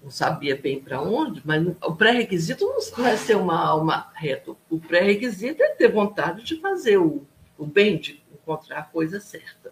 não 0.08 0.10
sabia 0.10 0.56
bem 0.56 0.80
para 0.80 1.02
onde, 1.02 1.42
mas 1.44 1.62
o 1.84 1.94
pré-requisito 1.94 2.64
não 2.96 3.06
é 3.06 3.16
ser 3.16 3.36
uma 3.36 3.62
alma 3.62 4.10
reta. 4.14 4.56
O 4.70 4.80
pré-requisito 4.80 5.62
é 5.62 5.68
ter 5.68 5.92
vontade 5.92 6.42
de 6.42 6.56
fazer 6.56 6.96
o, 6.96 7.26
o 7.58 7.66
bem, 7.66 7.98
de 7.98 8.22
encontrar 8.32 8.78
a 8.78 8.82
coisa 8.84 9.20
certa. 9.20 9.70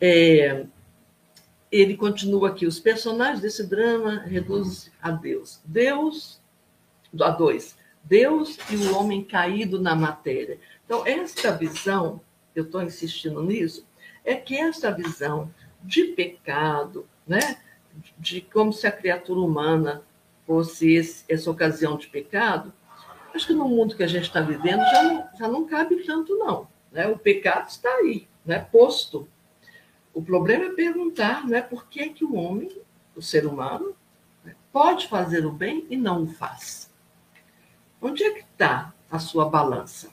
É, 0.00 0.66
ele 1.70 1.96
continua 1.96 2.48
aqui: 2.48 2.66
os 2.66 2.80
personagens 2.80 3.40
desse 3.40 3.64
drama 3.64 4.24
reduzem 4.24 4.92
a 5.00 5.12
Deus. 5.12 5.60
Deus, 5.64 6.40
a 7.20 7.30
dois, 7.30 7.76
Deus 8.02 8.58
e 8.70 8.76
o 8.76 8.98
homem 8.98 9.22
caído 9.22 9.80
na 9.80 9.94
matéria. 9.94 10.58
Então, 10.84 11.06
esta 11.06 11.52
visão, 11.52 12.20
eu 12.56 12.64
estou 12.64 12.82
insistindo 12.82 13.40
nisso, 13.40 13.86
é 14.24 14.34
que 14.34 14.56
esta 14.56 14.90
visão 14.90 15.48
de 15.80 16.06
pecado, 16.06 17.06
né, 17.24 17.58
de 18.18 18.40
como 18.40 18.72
se 18.72 18.86
a 18.86 18.92
criatura 18.92 19.40
humana 19.40 20.02
fosse 20.46 20.92
esse, 20.92 21.24
essa 21.28 21.50
ocasião 21.50 21.96
de 21.96 22.06
pecado, 22.06 22.72
acho 23.34 23.46
que 23.46 23.52
no 23.52 23.68
mundo 23.68 23.96
que 23.96 24.02
a 24.02 24.08
gente 24.08 24.24
está 24.24 24.40
vivendo 24.40 24.80
já 24.80 25.02
não, 25.02 25.28
já 25.38 25.48
não 25.48 25.64
cabe 25.66 25.96
tanto, 26.04 26.36
não. 26.36 26.68
Né? 26.92 27.06
O 27.06 27.18
pecado 27.18 27.68
está 27.68 27.88
aí, 27.96 28.28
né? 28.44 28.58
posto. 28.58 29.28
O 30.12 30.22
problema 30.22 30.66
é 30.66 30.70
perguntar 30.70 31.46
né, 31.46 31.60
por 31.60 31.86
que, 31.86 32.00
é 32.00 32.08
que 32.08 32.24
o 32.24 32.36
homem, 32.36 32.70
o 33.16 33.22
ser 33.22 33.46
humano, 33.46 33.96
né, 34.44 34.54
pode 34.72 35.08
fazer 35.08 35.44
o 35.44 35.50
bem 35.50 35.86
e 35.90 35.96
não 35.96 36.22
o 36.22 36.26
faz. 36.28 36.88
Onde 38.00 38.22
é 38.22 38.30
que 38.30 38.44
está 38.44 38.92
a 39.10 39.18
sua 39.18 39.48
balança? 39.48 40.12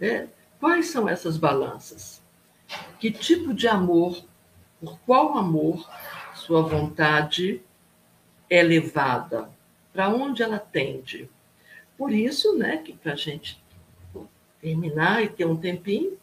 É, 0.00 0.26
quais 0.58 0.86
são 0.86 1.08
essas 1.08 1.36
balanças? 1.36 2.20
Que 2.98 3.12
tipo 3.12 3.54
de 3.54 3.68
amor, 3.68 4.24
por 4.80 4.98
qual 5.00 5.38
amor 5.38 5.88
sua 6.44 6.62
vontade 6.62 7.62
é 8.50 8.62
levada? 8.62 9.48
Para 9.92 10.08
onde 10.08 10.42
ela 10.42 10.58
tende? 10.58 11.28
Por 11.96 12.12
isso, 12.12 12.56
né, 12.56 12.78
que 12.78 12.92
para 12.92 13.12
a 13.12 13.16
gente 13.16 13.62
terminar 14.60 15.22
e 15.22 15.28
ter 15.28 15.46
um 15.46 15.56
tempinho, 15.56 16.18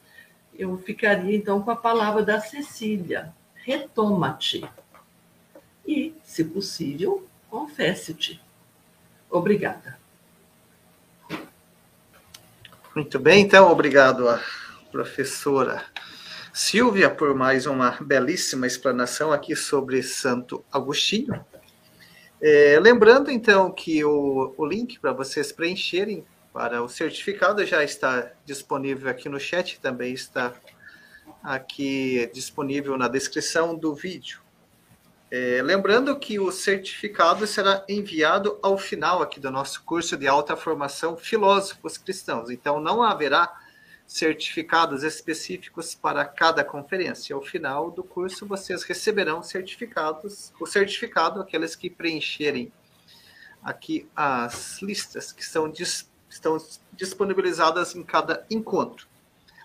eu 0.53 0.77
ficaria 0.77 1.35
então 1.35 1.61
com 1.61 1.71
a 1.71 1.75
palavra 1.75 2.23
da 2.23 2.39
Cecília: 2.39 3.33
retoma-te. 3.55 4.63
E, 5.87 6.13
se 6.23 6.43
possível, 6.43 7.27
confesse-te. 7.49 8.41
Obrigada. 9.29 9.99
Muito 12.93 13.17
bem, 13.17 13.41
então, 13.41 13.71
obrigado 13.71 14.39
professora 14.91 15.85
Silvia 16.53 17.09
por 17.09 17.33
mais 17.33 17.65
uma 17.65 17.91
belíssima 18.01 18.67
explanação 18.67 19.31
aqui 19.31 19.55
sobre 19.55 20.03
Santo 20.03 20.65
Agostinho. 20.69 21.45
É, 22.41 22.77
lembrando, 22.77 23.31
então, 23.31 23.71
que 23.71 24.03
o, 24.03 24.53
o 24.57 24.65
link 24.65 24.99
para 24.99 25.13
vocês 25.13 25.51
preencherem 25.53 26.25
para 26.51 26.83
o 26.83 26.89
certificado 26.89 27.65
já 27.65 27.83
está 27.83 28.33
disponível 28.45 29.09
aqui 29.09 29.29
no 29.29 29.39
chat, 29.39 29.79
também 29.79 30.13
está 30.13 30.53
aqui 31.41 32.29
disponível 32.33 32.97
na 32.97 33.07
descrição 33.07 33.73
do 33.73 33.95
vídeo. 33.95 34.41
É, 35.31 35.61
lembrando 35.63 36.19
que 36.19 36.37
o 36.37 36.51
certificado 36.51 37.47
será 37.47 37.85
enviado 37.87 38.59
ao 38.61 38.77
final 38.77 39.21
aqui 39.21 39.39
do 39.39 39.49
nosso 39.49 39.81
curso 39.85 40.17
de 40.17 40.27
alta 40.27 40.57
formação 40.57 41.15
Filósofos 41.15 41.97
Cristãos. 41.97 42.49
Então, 42.49 42.81
não 42.81 43.01
haverá 43.01 43.49
certificados 44.11 45.03
específicos 45.03 45.95
para 45.95 46.25
cada 46.25 46.65
conferência. 46.65 47.33
Ao 47.33 47.41
final 47.41 47.89
do 47.89 48.03
curso, 48.03 48.45
vocês 48.45 48.83
receberão 48.83 49.41
certificados, 49.41 50.51
o 50.59 50.65
certificado, 50.65 51.39
aqueles 51.39 51.77
que 51.77 51.89
preencherem 51.89 52.73
aqui 53.63 54.05
as 54.13 54.81
listas 54.81 55.31
que 55.31 55.45
são, 55.45 55.71
estão 56.29 56.57
disponibilizadas 56.91 57.95
em 57.95 58.03
cada 58.03 58.45
encontro. 58.51 59.07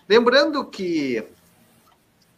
Lembrando 0.07 0.63
que 0.63 1.27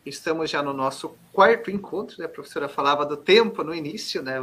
estamos 0.03 0.49
já 0.49 0.64
no 0.64 0.73
nosso 0.73 1.15
quarto 1.31 1.69
encontro, 1.69 2.15
né? 2.18 2.26
A 2.26 2.30
professora 2.30 2.68
falava 2.68 3.06
do 3.06 3.18
tempo 3.18 3.64
no 3.64 3.73
início, 3.73 4.23
né? 4.23 4.40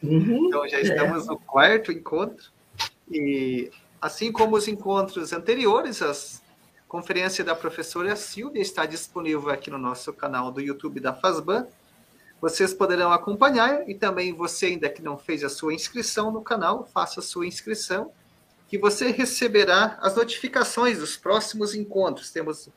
Uhum, 0.00 0.46
então 0.46 0.68
já 0.68 0.80
estamos 0.80 1.24
é. 1.24 1.26
no 1.26 1.40
quarto 1.40 1.90
encontro. 1.90 2.52
E 3.10 3.68
assim 4.00 4.30
como 4.30 4.54
os 4.54 4.68
encontros 4.68 5.32
anteriores, 5.32 6.00
as 6.02 6.40
conferência 6.88 7.44
da 7.44 7.54
professora 7.54 8.16
Silvia 8.16 8.62
está 8.62 8.86
disponível 8.86 9.50
aqui 9.50 9.70
no 9.70 9.76
nosso 9.76 10.10
canal 10.12 10.50
do 10.50 10.60
YouTube 10.60 11.00
da 11.00 11.12
Fazban. 11.12 11.66
Vocês 12.40 12.72
poderão 12.72 13.12
acompanhar 13.12 13.88
e 13.88 13.94
também 13.94 14.32
você 14.32 14.66
ainda 14.66 14.88
que 14.88 15.02
não 15.02 15.18
fez 15.18 15.44
a 15.44 15.50
sua 15.50 15.74
inscrição 15.74 16.32
no 16.32 16.40
canal, 16.40 16.86
faça 16.86 17.20
a 17.20 17.22
sua 17.22 17.46
inscrição 17.46 18.10
que 18.68 18.78
você 18.78 19.10
receberá 19.10 19.98
as 20.00 20.16
notificações 20.16 20.98
dos 20.98 21.16
próximos 21.16 21.74
encontros. 21.74 22.30
Temos 22.30 22.70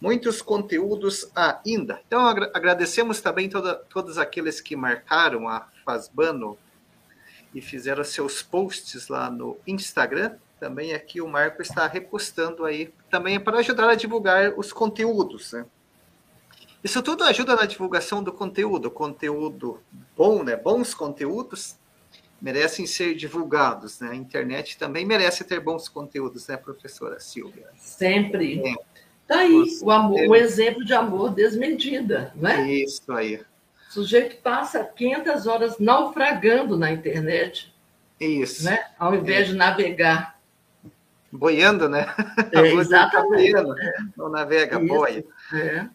muitos 0.00 0.42
conteúdos 0.42 1.30
ainda. 1.34 2.00
Então, 2.06 2.26
agradecemos 2.26 3.20
também 3.20 3.48
toda, 3.48 3.74
todos 3.74 4.18
aqueles 4.18 4.60
que 4.60 4.76
marcaram 4.76 5.48
a 5.48 5.68
Fazbano 5.84 6.58
e 7.54 7.62
fizeram 7.62 8.04
seus 8.04 8.42
posts 8.42 9.08
lá 9.08 9.30
no 9.30 9.56
Instagram. 9.66 10.36
Também 10.58 10.92
aqui 10.92 11.20
o 11.20 11.28
Marco 11.28 11.62
está 11.62 11.86
repostando 11.86 12.64
aí, 12.64 12.92
também 13.10 13.36
é 13.36 13.38
para 13.38 13.58
ajudar 13.58 13.88
a 13.88 13.94
divulgar 13.94 14.52
os 14.58 14.72
conteúdos, 14.72 15.52
né? 15.52 15.64
Isso 16.82 17.02
tudo 17.02 17.24
ajuda 17.24 17.56
na 17.56 17.64
divulgação 17.64 18.22
do 18.22 18.32
conteúdo, 18.32 18.90
conteúdo 18.90 19.80
bom, 20.16 20.42
né? 20.42 20.56
Bons 20.56 20.94
conteúdos 20.94 21.76
merecem 22.40 22.86
ser 22.86 23.14
divulgados, 23.14 24.00
né? 24.00 24.10
A 24.10 24.14
internet 24.14 24.78
também 24.78 25.04
merece 25.04 25.44
ter 25.44 25.60
bons 25.60 25.88
conteúdos, 25.88 26.46
né, 26.46 26.56
professora 26.56 27.18
Silvia? 27.18 27.68
Sempre. 27.76 28.60
É. 28.66 28.74
Tá 29.26 29.40
aí 29.40 29.62
o, 29.82 29.90
amor, 29.90 30.20
o 30.20 30.34
exemplo 30.34 30.84
de 30.84 30.94
amor 30.94 31.34
desmedida, 31.34 32.32
né? 32.34 32.70
Isso 32.70 33.12
aí. 33.12 33.42
O 33.90 33.92
sujeito 33.92 34.36
passa 34.36 34.84
500 34.84 35.46
horas 35.46 35.78
naufragando 35.78 36.76
na 36.76 36.90
internet. 36.90 37.74
Isso. 38.20 38.64
Né? 38.64 38.78
Ao 38.98 39.14
invés 39.14 39.48
é. 39.48 39.52
de 39.52 39.56
navegar. 39.56 40.37
Boiando, 41.30 41.88
né? 41.88 42.06
É, 42.52 42.72
exatamente. 42.72 43.52
Tá 43.52 43.62
boiando, 43.62 43.74
não 44.16 44.28
navega, 44.28 44.78
Isso. 44.78 44.86
boia. 44.86 45.24
É. 45.52 45.88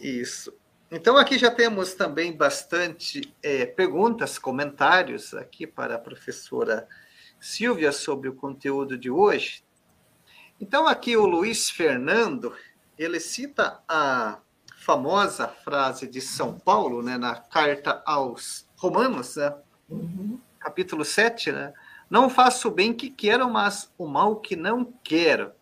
Isso. 0.00 0.52
Então, 0.90 1.16
aqui 1.16 1.36
já 1.36 1.50
temos 1.50 1.94
também 1.94 2.36
bastante 2.36 3.34
é, 3.42 3.66
perguntas, 3.66 4.38
comentários 4.38 5.34
aqui 5.34 5.66
para 5.66 5.96
a 5.96 5.98
professora 5.98 6.86
Silvia 7.40 7.92
sobre 7.92 8.28
o 8.28 8.34
conteúdo 8.34 8.96
de 8.96 9.10
hoje. 9.10 9.64
Então, 10.60 10.86
aqui 10.86 11.16
o 11.16 11.26
Luiz 11.26 11.68
Fernando, 11.68 12.54
ele 12.96 13.20
cita 13.20 13.80
a 13.88 14.38
famosa 14.78 15.48
frase 15.48 16.06
de 16.06 16.20
São 16.20 16.58
Paulo, 16.58 17.02
né, 17.02 17.18
na 17.18 17.34
carta 17.34 18.02
aos 18.06 18.66
Romanos, 18.76 19.36
né, 19.36 19.52
uhum. 19.90 20.38
capítulo 20.60 21.04
7, 21.04 21.50
né, 21.50 21.74
não 22.08 22.30
faço 22.30 22.68
o 22.68 22.70
bem 22.70 22.92
que 22.92 23.10
quero, 23.10 23.50
mas 23.50 23.92
o 23.98 24.06
mal 24.06 24.36
que 24.36 24.56
não 24.56 24.92
quero. 25.02 25.52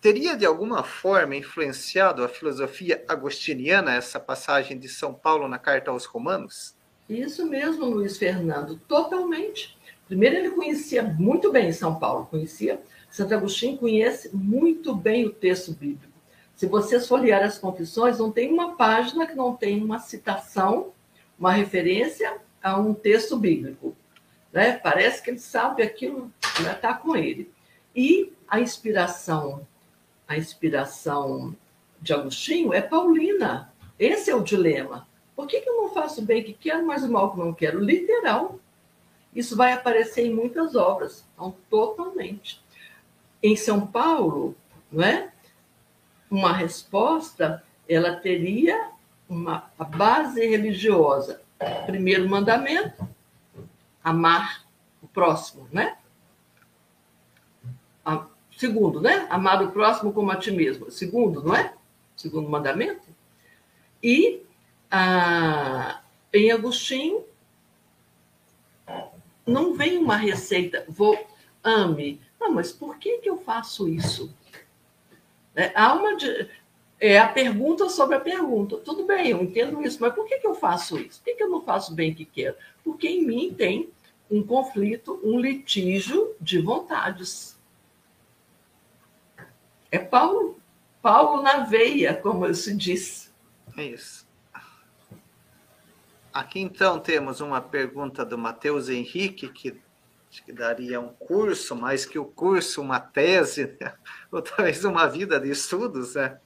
Teria 0.00 0.36
de 0.36 0.44
alguma 0.44 0.82
forma 0.82 1.36
influenciado 1.36 2.24
a 2.24 2.28
filosofia 2.28 3.04
agostiniana 3.06 3.94
essa 3.94 4.18
passagem 4.18 4.78
de 4.78 4.88
São 4.88 5.14
Paulo 5.14 5.46
na 5.46 5.58
carta 5.58 5.90
aos 5.90 6.04
Romanos? 6.04 6.74
Isso 7.08 7.46
mesmo, 7.46 7.84
Luiz 7.84 8.18
Fernando, 8.18 8.80
totalmente. 8.88 9.76
Primeiro, 10.08 10.36
ele 10.36 10.50
conhecia 10.50 11.02
muito 11.02 11.52
bem 11.52 11.72
São 11.72 11.98
Paulo, 11.98 12.26
conhecia 12.26 12.80
Santo 13.12 13.34
Agostinho 13.34 13.76
conhece 13.76 14.34
muito 14.34 14.94
bem 14.94 15.26
o 15.26 15.30
texto 15.30 15.72
bíblico. 15.72 16.12
Se 16.56 16.66
vocês 16.66 17.06
folhearem 17.06 17.46
as 17.46 17.58
confissões, 17.58 18.18
não 18.18 18.32
tem 18.32 18.50
uma 18.50 18.74
página 18.74 19.26
que 19.26 19.34
não 19.34 19.54
tem 19.54 19.84
uma 19.84 19.98
citação, 19.98 20.92
uma 21.38 21.52
referência 21.52 22.38
a 22.62 22.78
um 22.78 22.94
texto 22.94 23.36
bíblico. 23.36 23.94
Né? 24.52 24.72
Parece 24.72 25.22
que 25.22 25.30
ele 25.30 25.38
sabe 25.38 25.82
aquilo 25.82 26.32
que 26.56 26.62
né? 26.62 26.72
está 26.72 26.94
com 26.94 27.16
ele. 27.16 27.50
E 27.94 28.32
a 28.48 28.60
inspiração, 28.60 29.66
a 30.28 30.36
inspiração 30.36 31.56
de 32.00 32.12
Agostinho 32.12 32.72
é 32.72 32.80
paulina. 32.80 33.72
Esse 33.98 34.30
é 34.30 34.34
o 34.34 34.42
dilema. 34.42 35.06
Por 35.34 35.46
que, 35.46 35.60
que 35.60 35.68
eu 35.68 35.76
não 35.76 35.94
faço 35.94 36.22
bem 36.22 36.42
que 36.42 36.52
quero, 36.52 36.86
mas 36.86 37.02
o 37.02 37.10
mal 37.10 37.32
que 37.32 37.38
não 37.38 37.52
quero? 37.52 37.80
Literal. 37.80 38.58
Isso 39.34 39.56
vai 39.56 39.72
aparecer 39.72 40.26
em 40.26 40.34
muitas 40.34 40.74
obras. 40.76 41.24
Então, 41.34 41.54
totalmente 41.70 42.62
em 43.42 43.56
São 43.56 43.86
Paulo, 43.86 44.54
não 44.90 45.02
é? 45.02 45.30
Uma 46.30 46.52
resposta, 46.52 47.62
ela 47.88 48.16
teria 48.16 48.90
uma 49.28 49.70
base 49.96 50.46
religiosa. 50.46 51.42
Primeiro 51.86 52.28
mandamento, 52.28 53.06
amar 54.02 54.64
o 55.00 55.08
próximo, 55.08 55.68
né? 55.72 55.96
A, 58.04 58.26
segundo, 58.56 59.00
né? 59.00 59.26
Amar 59.30 59.62
o 59.62 59.70
próximo 59.70 60.12
como 60.12 60.30
a 60.30 60.36
ti 60.36 60.50
mesmo. 60.50 60.90
Segundo, 60.90 61.42
não 61.42 61.54
é? 61.54 61.74
Segundo 62.16 62.48
mandamento. 62.48 63.08
E 64.02 64.42
a, 64.90 66.00
em 66.32 66.50
Agostinho 66.50 67.24
não 69.46 69.74
vem 69.74 69.98
uma 69.98 70.16
receita, 70.16 70.84
vou 70.88 71.18
ame 71.64 72.20
não, 72.42 72.50
mas 72.50 72.72
por 72.72 72.98
que, 72.98 73.18
que 73.18 73.30
eu 73.30 73.38
faço 73.38 73.88
isso? 73.88 74.34
É, 75.54 75.70
há 75.76 75.94
uma 75.94 76.16
é 77.02 77.18
a 77.18 77.26
pergunta 77.26 77.88
sobre 77.88 78.14
a 78.14 78.20
pergunta. 78.20 78.76
Tudo 78.76 79.04
bem, 79.04 79.30
eu 79.30 79.42
entendo 79.42 79.82
isso, 79.82 79.98
mas 80.00 80.14
por 80.14 80.24
que, 80.24 80.38
que 80.38 80.46
eu 80.46 80.54
faço 80.54 80.96
isso? 81.00 81.18
Por 81.18 81.24
que, 81.24 81.34
que 81.34 81.42
eu 81.42 81.50
não 81.50 81.60
faço 81.60 81.92
bem 81.92 82.14
que 82.14 82.24
quero? 82.24 82.54
Porque 82.84 83.08
em 83.08 83.26
mim 83.26 83.52
tem 83.52 83.90
um 84.30 84.40
conflito, 84.40 85.20
um 85.24 85.40
litígio 85.40 86.36
de 86.40 86.60
vontades. 86.60 87.58
É 89.90 89.98
Paulo, 89.98 90.60
Paulo 91.02 91.42
na 91.42 91.64
veia, 91.64 92.14
como 92.14 92.54
se 92.54 92.72
diz. 92.76 93.34
É 93.76 93.82
isso. 93.82 94.24
Aqui 96.32 96.60
então 96.60 97.00
temos 97.00 97.40
uma 97.40 97.60
pergunta 97.60 98.24
do 98.24 98.38
Matheus 98.38 98.88
Henrique, 98.88 99.48
que 99.48 99.76
acho 100.30 100.44
que 100.44 100.52
daria 100.52 101.00
um 101.00 101.08
curso, 101.08 101.74
mais 101.74 102.06
que 102.06 102.18
o 102.18 102.24
curso, 102.24 102.80
uma 102.80 103.00
tese, 103.00 103.76
né? 103.80 103.92
ou 104.30 104.40
talvez 104.40 104.84
uma 104.84 105.08
vida 105.08 105.40
de 105.40 105.50
estudos, 105.50 106.14
né? 106.14 106.40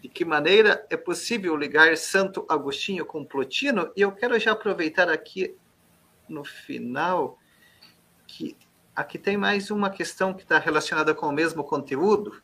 De 0.00 0.08
que 0.08 0.24
maneira 0.24 0.86
é 0.88 0.96
possível 0.96 1.54
ligar 1.54 1.94
Santo 1.96 2.46
Agostinho 2.48 3.04
com 3.04 3.24
Plotino? 3.24 3.92
E 3.94 4.00
eu 4.00 4.12
quero 4.12 4.38
já 4.38 4.52
aproveitar 4.52 5.10
aqui 5.10 5.54
no 6.28 6.42
final 6.42 7.38
que 8.26 8.56
aqui 8.96 9.18
tem 9.18 9.36
mais 9.36 9.70
uma 9.70 9.90
questão 9.90 10.32
que 10.32 10.42
está 10.42 10.58
relacionada 10.58 11.14
com 11.14 11.26
o 11.26 11.32
mesmo 11.32 11.62
conteúdo. 11.62 12.42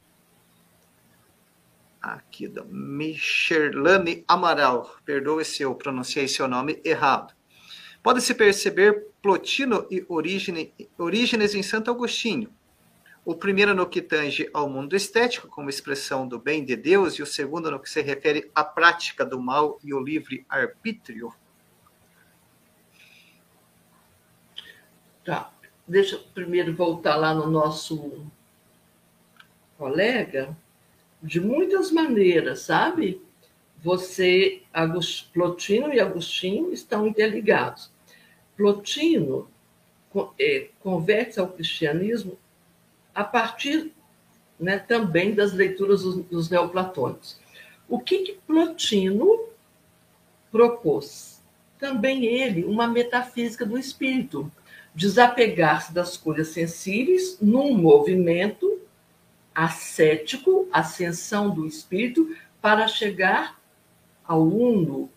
Aqui 2.01 2.47
da 2.47 2.63
Michelane 2.65 4.23
Amaral. 4.29 4.97
Perdoe 5.05 5.45
se 5.45 5.63
eu 5.63 5.75
pronunciei 5.75 6.29
seu 6.29 6.47
nome 6.47 6.81
errado. 6.85 7.35
Pode-se 8.03 8.35
perceber 8.35 9.07
Plotino 9.23 9.87
e 9.91 10.05
Orígenes 10.09 11.55
em 11.55 11.63
Santo 11.63 11.91
Agostinho. 11.91 12.56
O 13.27 13.35
primeiro 13.35 13.75
no 13.75 13.89
que 13.89 14.01
tange 14.01 14.49
ao 14.55 14.71
mundo 14.71 14.95
estético, 14.95 15.49
como 15.49 15.69
expressão 15.69 16.29
do 16.29 16.39
bem 16.39 16.65
de 16.65 16.77
Deus, 16.77 17.15
e 17.15 17.23
o 17.23 17.27
segundo 17.27 17.69
no 17.73 17.81
que 17.81 17.91
se 17.91 18.01
refere 18.01 18.49
à 18.55 18.63
prática 18.63 19.27
do 19.27 19.43
mal 19.43 19.81
e 19.83 19.93
o 19.93 19.99
livre 19.99 20.47
arbítrio. 20.49 21.35
Tá. 25.25 25.53
Deixa 25.89 26.15
eu 26.15 26.21
primeiro 26.33 26.73
voltar 26.73 27.17
lá 27.17 27.35
no 27.35 27.51
nosso 27.51 28.25
colega. 29.77 30.57
De 31.21 31.41
muitas 31.41 31.91
maneiras, 31.91 32.61
sabe? 32.61 33.21
Você, 33.83 34.63
Plotino 35.33 35.93
e 35.93 35.99
Agostinho 35.99 36.73
estão 36.73 37.09
interligados. 37.09 37.91
Plotino 38.57 39.51
é, 40.39 40.69
converte 40.79 41.41
ao 41.41 41.49
cristianismo 41.49 42.39
a 43.17 43.25
partir 43.25 43.93
né, 44.61 44.79
também 44.79 45.35
das 45.35 45.55
leituras 45.55 46.03
dos, 46.03 46.17
dos 46.27 46.51
neoplatônicos. 46.51 47.41
O 47.89 47.99
que, 47.99 48.19
que 48.19 48.33
Plotino 48.47 49.49
propôs? 50.53 51.43
Também 51.79 52.27
ele 52.27 52.65
uma 52.65 52.87
metafísica 52.87 53.65
do 53.65 53.79
espírito, 53.79 54.53
desapegar-se 54.95 55.95
das 55.95 56.17
coisas 56.17 56.49
sensíveis 56.49 57.39
num 57.41 57.75
movimento 57.75 58.81
ascético, 59.55 60.69
ascensão 60.71 61.49
do 61.49 61.67
espírito, 61.67 62.37
para 62.61 62.87
chegar 62.87 63.59
ao 64.27 64.47
uno, 64.47 65.09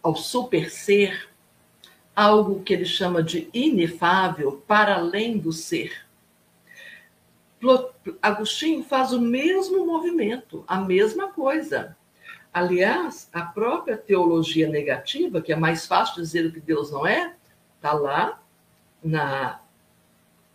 ao 0.00 0.14
super 0.14 0.70
ser, 0.70 1.28
algo 2.14 2.62
que 2.62 2.72
ele 2.72 2.84
chama 2.84 3.20
de 3.20 3.48
inefável, 3.52 4.62
para 4.66 4.96
além 4.96 5.36
do 5.36 5.52
ser. 5.52 6.09
Agostinho 8.22 8.82
faz 8.82 9.12
o 9.12 9.20
mesmo 9.20 9.86
movimento, 9.86 10.64
a 10.66 10.80
mesma 10.80 11.32
coisa. 11.32 11.96
Aliás, 12.52 13.28
a 13.32 13.42
própria 13.42 13.96
teologia 13.96 14.68
negativa, 14.68 15.40
que 15.40 15.52
é 15.52 15.56
mais 15.56 15.86
fácil 15.86 16.16
dizer 16.22 16.46
o 16.46 16.52
que 16.52 16.60
Deus 16.60 16.90
não 16.90 17.06
é, 17.06 17.34
está 17.76 17.92
lá 17.92 18.42
na, 19.02 19.60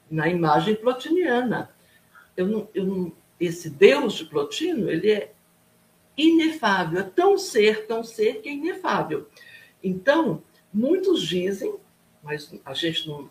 na 0.09 0.27
imagem 0.27 0.75
plotiniana. 0.75 1.69
Eu 2.35 2.47
não, 2.47 2.67
eu 2.73 2.85
não, 2.85 3.11
esse 3.39 3.69
Deus 3.69 4.15
de 4.15 4.25
Plotino, 4.25 4.89
ele 4.89 5.11
é 5.11 5.31
inefável, 6.17 6.99
é 6.99 7.03
tão 7.03 7.37
ser, 7.37 7.87
tão 7.87 8.03
ser 8.03 8.41
que 8.41 8.49
é 8.49 8.53
inefável. 8.53 9.29
Então, 9.81 10.41
Muitos 10.75 11.25
dizem, 11.25 11.73
mas 12.21 12.53
a 12.65 12.73
gente 12.73 13.07
não, 13.07 13.29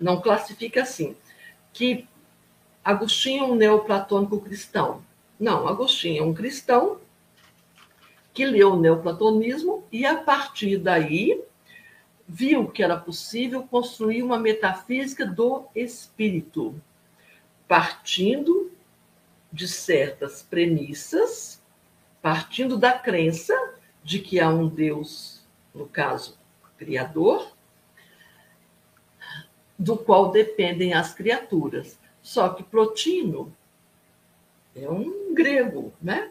não 0.00 0.20
classifica 0.20 0.82
assim, 0.82 1.14
que 1.72 2.08
Agostinho 2.84 3.44
é 3.44 3.46
um 3.46 3.54
neoplatônico 3.54 4.40
cristão. 4.40 5.04
Não, 5.38 5.68
Agostinho 5.68 6.22
é 6.22 6.26
um 6.26 6.34
cristão 6.34 7.00
que 8.34 8.44
leu 8.44 8.72
o 8.72 8.80
neoplatonismo 8.80 9.84
e, 9.92 10.06
a 10.06 10.16
partir 10.16 10.78
daí, 10.78 11.42
viu 12.26 12.68
que 12.68 12.82
era 12.82 12.96
possível 12.96 13.62
construir 13.64 14.22
uma 14.22 14.38
metafísica 14.38 15.26
do 15.26 15.66
espírito, 15.74 16.74
partindo 17.68 18.72
de 19.52 19.68
certas 19.68 20.42
premissas, 20.42 21.60
partindo 22.22 22.78
da 22.78 22.92
crença 22.92 23.54
de 24.02 24.18
que 24.18 24.40
há 24.40 24.48
um 24.48 24.66
Deus, 24.66 25.42
no 25.74 25.86
caso, 25.86 26.38
criador, 26.78 27.52
do 29.78 29.96
qual 29.96 30.30
dependem 30.30 30.94
as 30.94 31.12
criaturas. 31.12 31.98
Só 32.22 32.50
que 32.50 32.62
Plotino 32.62 33.52
é 34.74 34.88
um 34.88 35.34
grego, 35.34 35.92
né? 36.00 36.30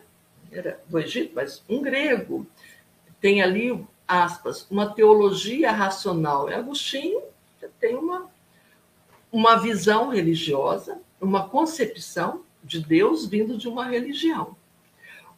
Era 0.52 0.82
do 0.88 1.00
Egito, 1.00 1.34
mas 1.36 1.64
um 1.68 1.82
grego. 1.82 2.48
Tem 3.20 3.42
ali, 3.42 3.86
aspas, 4.08 4.66
uma 4.70 4.94
teologia 4.94 5.72
racional. 5.72 6.50
E 6.50 6.54
Agostinho 6.54 7.22
tem 7.82 7.96
uma, 7.96 8.30
uma 9.32 9.58
visão 9.58 10.10
religiosa, 10.10 11.02
uma 11.20 11.50
concepção 11.50 12.44
de 12.64 12.80
Deus 12.80 13.26
vindo 13.26 13.58
de 13.58 13.68
uma 13.68 13.86
religião. 13.86 14.56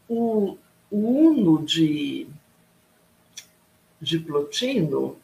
O, 0.08 0.58
o 0.92 1.28
Uno 1.28 1.64
de, 1.64 2.28
de 4.00 4.20
Plotino, 4.20 5.18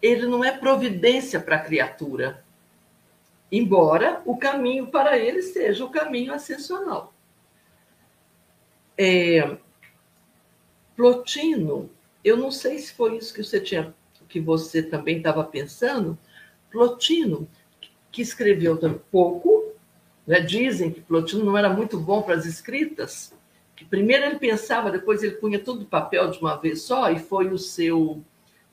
ele 0.00 0.26
não 0.26 0.44
é 0.44 0.56
providência 0.56 1.40
para 1.40 1.56
a 1.56 1.60
criatura, 1.60 2.44
embora 3.50 4.22
o 4.24 4.36
caminho 4.36 4.88
para 4.88 5.18
ele 5.18 5.42
seja 5.42 5.84
o 5.84 5.90
caminho 5.90 6.32
ascensional. 6.32 7.12
É, 8.96 9.56
Plotino, 10.96 11.90
eu 12.24 12.36
não 12.36 12.50
sei 12.50 12.78
se 12.78 12.92
foi 12.92 13.16
isso 13.16 13.32
que 13.32 13.44
você 13.44 13.60
tinha, 13.60 13.94
que 14.28 14.40
você 14.40 14.82
também 14.82 15.18
estava 15.18 15.44
pensando. 15.44 16.18
Plotino, 16.70 17.48
que 18.10 18.20
escreveu 18.20 18.76
pouco, 19.10 19.72
né? 20.26 20.40
dizem 20.40 20.90
que 20.90 21.00
Plotino 21.00 21.44
não 21.44 21.56
era 21.56 21.70
muito 21.70 21.98
bom 21.98 22.22
para 22.22 22.34
as 22.34 22.44
escritas, 22.44 23.32
que 23.76 23.84
primeiro 23.84 24.24
ele 24.26 24.38
pensava, 24.38 24.90
depois 24.90 25.22
ele 25.22 25.36
punha 25.36 25.58
tudo 25.58 25.80
no 25.80 25.86
papel 25.86 26.30
de 26.30 26.38
uma 26.40 26.56
vez 26.56 26.82
só, 26.82 27.10
e 27.10 27.18
foi 27.18 27.48
o 27.48 27.58
seu 27.58 28.20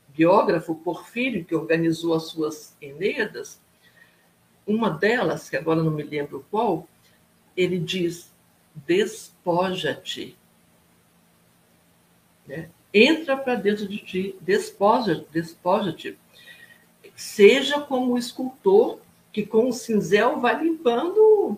biógrafo 0.07 0.73
Porfírio 0.75 1.45
que 1.45 1.53
organizou 1.53 2.15
as 2.15 2.23
suas 2.23 2.75
Enedas, 2.81 3.61
uma 4.65 4.89
delas, 4.89 5.49
que 5.49 5.55
agora 5.55 5.83
não 5.83 5.91
me 5.91 6.03
lembro 6.03 6.45
qual, 6.49 6.87
ele 7.55 7.79
diz: 7.79 8.31
despoja-te. 8.75 10.37
Né? 12.47 12.69
Entra 12.93 13.35
para 13.35 13.55
dentro 13.55 13.87
de 13.87 13.97
ti, 13.97 14.35
despoja-te. 14.41 15.25
Despoja 15.31 15.95
Seja 17.15 17.79
como 17.79 18.13
o 18.13 18.17
escultor 18.17 18.99
que 19.31 19.45
com 19.45 19.69
o 19.69 19.73
cinzel 19.73 20.39
vai 20.39 20.61
limpando 20.61 21.57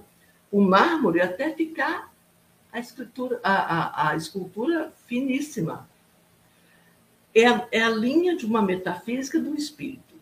o 0.52 0.62
mármore 0.62 1.20
até 1.20 1.52
ficar 1.52 2.12
a, 2.72 2.80
escritura, 2.80 3.40
a, 3.44 3.54
a, 3.54 4.10
a 4.10 4.16
escultura 4.16 4.94
finíssima. 5.06 5.88
É 7.34 7.46
é 7.72 7.82
a 7.82 7.90
linha 7.90 8.36
de 8.36 8.46
uma 8.46 8.62
metafísica 8.62 9.40
do 9.40 9.56
espírito. 9.56 10.16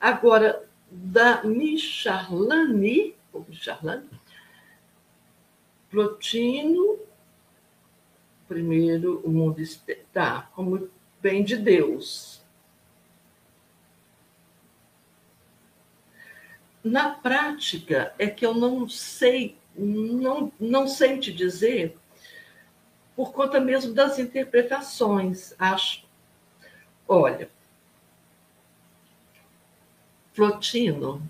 Agora, 0.00 0.68
da 0.92 1.42
Micharlani, 1.42 3.16
ou 3.32 3.46
Micharlani, 3.48 4.08
Plotino, 5.90 6.98
primeiro, 8.46 9.22
o 9.24 9.30
mundo 9.30 9.60
está 9.60 10.50
como 10.54 10.90
bem 11.20 11.42
de 11.42 11.56
Deus. 11.56 12.42
Na 16.84 17.10
prática, 17.10 18.12
é 18.18 18.26
que 18.26 18.44
eu 18.44 18.52
não 18.52 18.88
sei, 18.88 19.56
não, 19.74 20.52
não 20.60 20.86
sei 20.86 21.18
te 21.18 21.32
dizer, 21.32 21.96
por 23.16 23.32
conta 23.32 23.60
mesmo 23.60 23.94
das 23.94 24.18
interpretações. 24.18 25.54
Acho. 25.58 26.04
Olha, 27.06 27.50
Plotino, 30.34 31.22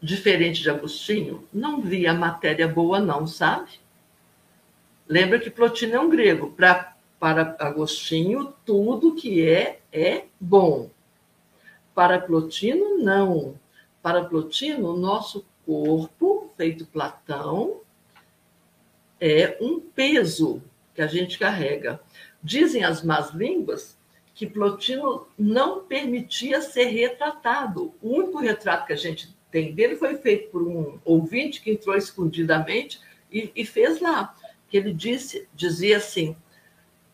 diferente 0.00 0.62
de 0.62 0.70
Agostinho, 0.70 1.46
não 1.52 1.80
via 1.80 2.12
matéria 2.14 2.68
boa, 2.68 3.00
não, 3.00 3.26
sabe? 3.26 3.80
Lembra 5.08 5.40
que 5.40 5.50
Plotino 5.50 5.94
é 5.96 6.00
um 6.00 6.10
grego. 6.10 6.50
Pra, 6.50 6.94
para 7.18 7.56
Agostinho, 7.58 8.52
tudo 8.64 9.14
que 9.14 9.44
é, 9.46 9.80
é 9.92 10.24
bom. 10.38 10.90
Para 11.94 12.20
Plotino, 12.20 12.98
não. 12.98 13.54
Para 14.02 14.24
Plotino, 14.24 14.96
nosso 14.96 15.44
corpo, 15.64 16.52
feito 16.56 16.86
Platão, 16.86 17.80
é 19.20 19.56
um 19.60 19.80
peso 19.80 20.62
que 20.94 21.02
a 21.02 21.06
gente 21.06 21.38
carrega. 21.38 22.00
Dizem 22.42 22.84
as 22.84 23.02
más 23.02 23.34
línguas 23.34 23.97
que 24.38 24.46
Plotino 24.46 25.26
não 25.36 25.80
permitia 25.80 26.62
ser 26.62 26.84
retratado. 26.84 27.92
O 28.00 28.14
único 28.14 28.38
retrato 28.38 28.86
que 28.86 28.92
a 28.92 28.96
gente 28.96 29.36
tem 29.50 29.74
dele 29.74 29.96
foi 29.96 30.16
feito 30.16 30.50
por 30.50 30.62
um 30.62 30.96
ouvinte 31.04 31.60
que 31.60 31.72
entrou 31.72 31.96
escondidamente 31.96 33.00
e, 33.32 33.50
e 33.56 33.66
fez 33.66 34.00
lá. 34.00 34.32
Que 34.68 34.76
ele 34.76 34.94
disse, 34.94 35.48
dizia 35.52 35.96
assim: 35.96 36.36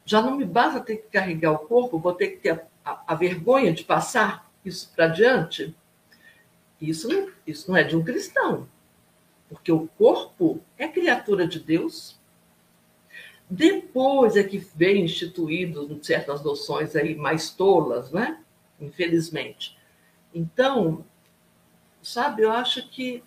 já 0.04 0.20
não 0.20 0.36
me 0.36 0.44
basta 0.44 0.80
ter 0.80 0.98
que 0.98 1.08
carregar 1.08 1.52
o 1.52 1.60
corpo, 1.60 1.98
vou 1.98 2.12
ter 2.12 2.28
que 2.28 2.36
ter 2.40 2.50
a, 2.84 2.90
a, 2.90 3.04
a 3.06 3.14
vergonha 3.14 3.72
de 3.72 3.84
passar 3.84 4.52
isso 4.62 4.92
para 4.94 5.08
diante. 5.08 5.74
Isso 6.78 7.08
não, 7.08 7.30
isso 7.46 7.70
não 7.70 7.76
é 7.78 7.84
de 7.84 7.96
um 7.96 8.04
cristão, 8.04 8.68
porque 9.48 9.72
o 9.72 9.88
corpo 9.96 10.60
é 10.76 10.86
criatura 10.86 11.48
de 11.48 11.58
Deus, 11.58 12.18
depois 13.48 14.36
é 14.36 14.42
que 14.42 14.58
veio 14.74 15.04
instituído 15.04 15.98
certas 16.02 16.42
noções 16.42 16.96
aí 16.96 17.14
mais 17.14 17.50
tolas, 17.50 18.10
né? 18.10 18.42
Infelizmente. 18.80 19.76
Então, 20.34 21.04
sabe, 22.02 22.42
eu 22.42 22.50
acho 22.50 22.88
que 22.88 23.22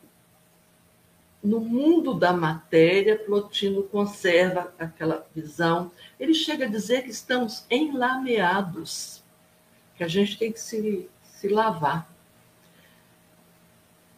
no 1.44 1.60
mundo 1.60 2.14
da 2.14 2.34
matéria, 2.34 3.18
Plotino 3.18 3.84
conserva 3.84 4.74
aquela 4.78 5.26
visão. 5.34 5.92
Ele 6.20 6.34
chega 6.34 6.66
a 6.66 6.70
dizer 6.70 7.04
que 7.04 7.12
estamos 7.12 7.66
enlameados, 7.70 9.24
que 9.96 10.04
a 10.04 10.08
gente 10.08 10.38
tem 10.38 10.52
que 10.52 10.60
se, 10.60 11.08
se 11.24 11.48
lavar. 11.48 12.12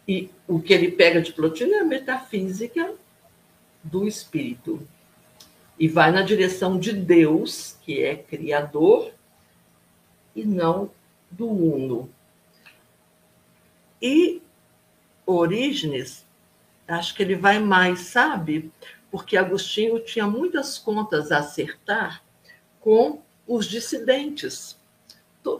E 0.07 0.31
o 0.47 0.59
que 0.59 0.73
ele 0.73 0.91
pega 0.91 1.21
de 1.21 1.33
Plotino 1.33 1.75
é 1.75 1.79
a 1.79 1.85
metafísica 1.85 2.95
do 3.83 4.07
espírito 4.07 4.87
e 5.79 5.87
vai 5.87 6.11
na 6.11 6.21
direção 6.21 6.77
de 6.77 6.91
Deus, 6.91 7.77
que 7.81 8.03
é 8.03 8.15
criador, 8.15 9.13
e 10.35 10.43
não 10.43 10.91
do 11.31 11.47
uno. 11.47 12.09
E 14.01 14.41
Orígenes, 15.25 16.25
acho 16.87 17.15
que 17.15 17.23
ele 17.23 17.35
vai 17.35 17.59
mais, 17.59 17.99
sabe? 18.01 18.71
Porque 19.09 19.37
Agostinho 19.37 19.99
tinha 19.99 20.27
muitas 20.27 20.77
contas 20.77 21.31
a 21.31 21.39
acertar 21.39 22.23
com 22.81 23.21
os 23.47 23.65
dissidentes. 23.65 24.77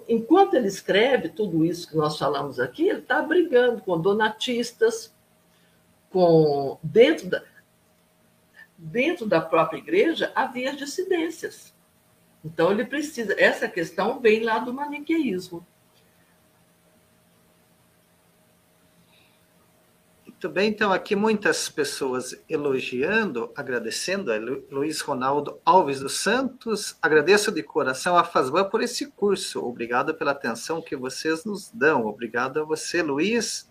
Enquanto 0.08 0.56
ele 0.56 0.68
escreve 0.68 1.30
tudo 1.30 1.64
isso 1.64 1.88
que 1.88 1.96
nós 1.96 2.18
falamos 2.18 2.60
aqui, 2.60 2.88
ele 2.88 3.00
está 3.00 3.22
brigando 3.22 3.82
com 3.82 4.00
donatistas, 4.00 5.14
com 6.12 6.78
dentro 6.84 7.30
da, 7.30 7.44
dentro 8.80 9.26
da 9.26 9.41
própria 9.41 9.77
igreja 9.77 10.31
havia 10.34 10.76
dissidências. 10.76 11.73
Então 12.43 12.72
ele 12.72 12.85
precisa, 12.85 13.35
essa 13.38 13.68
questão 13.68 14.19
vem 14.22 14.41
lá 14.41 14.60
do 14.60 14.73
maniqueísmo. 14.73 15.65
Muito 20.26 20.47
bem, 20.47 20.69
então 20.69 20.93
aqui 20.93 21.18
muitas 21.18 21.68
pessoas 21.68 22.34
elogiando, 22.47 23.51
agradecendo 23.53 24.31
a 24.31 24.38
Luiz 24.72 25.01
Ronaldo 25.01 25.60
Alves 25.65 25.99
dos 25.99 26.14
Santos. 26.14 26.97
Agradeço 27.01 27.51
de 27.51 27.61
coração 27.61 28.15
a 28.15 28.23
Fazban 28.23 28.69
por 28.69 28.81
esse 28.81 29.11
curso. 29.11 29.60
Obrigado 29.60 30.15
pela 30.15 30.31
atenção 30.31 30.81
que 30.81 30.95
vocês 30.95 31.43
nos 31.43 31.69
dão. 31.69 32.06
Obrigado 32.06 32.61
a 32.61 32.64
você, 32.64 33.01
Luiz 33.01 33.69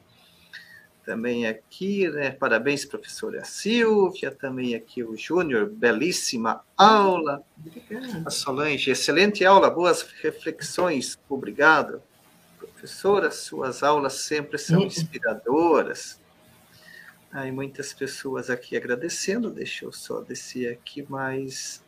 também 1.08 1.46
aqui, 1.46 2.06
né? 2.10 2.32
Parabéns, 2.32 2.84
professora 2.84 3.42
Silvia, 3.42 4.30
também 4.30 4.74
aqui 4.74 5.02
o 5.02 5.16
Júnior, 5.16 5.66
belíssima 5.66 6.62
aula. 6.76 7.42
Obrigada. 7.56 8.24
A 8.26 8.30
Solange, 8.30 8.90
excelente 8.90 9.42
aula, 9.42 9.70
boas 9.70 10.02
reflexões, 10.20 11.18
obrigado. 11.26 12.02
Professora, 12.58 13.30
suas 13.30 13.82
aulas 13.82 14.12
sempre 14.20 14.58
são 14.58 14.82
inspiradoras. 14.82 16.20
Aí 17.32 17.50
muitas 17.50 17.94
pessoas 17.94 18.50
aqui 18.50 18.76
agradecendo. 18.76 19.50
Deixa 19.50 19.86
eu 19.86 19.92
só 19.92 20.20
descer 20.20 20.74
aqui 20.74 21.06
mais 21.08 21.82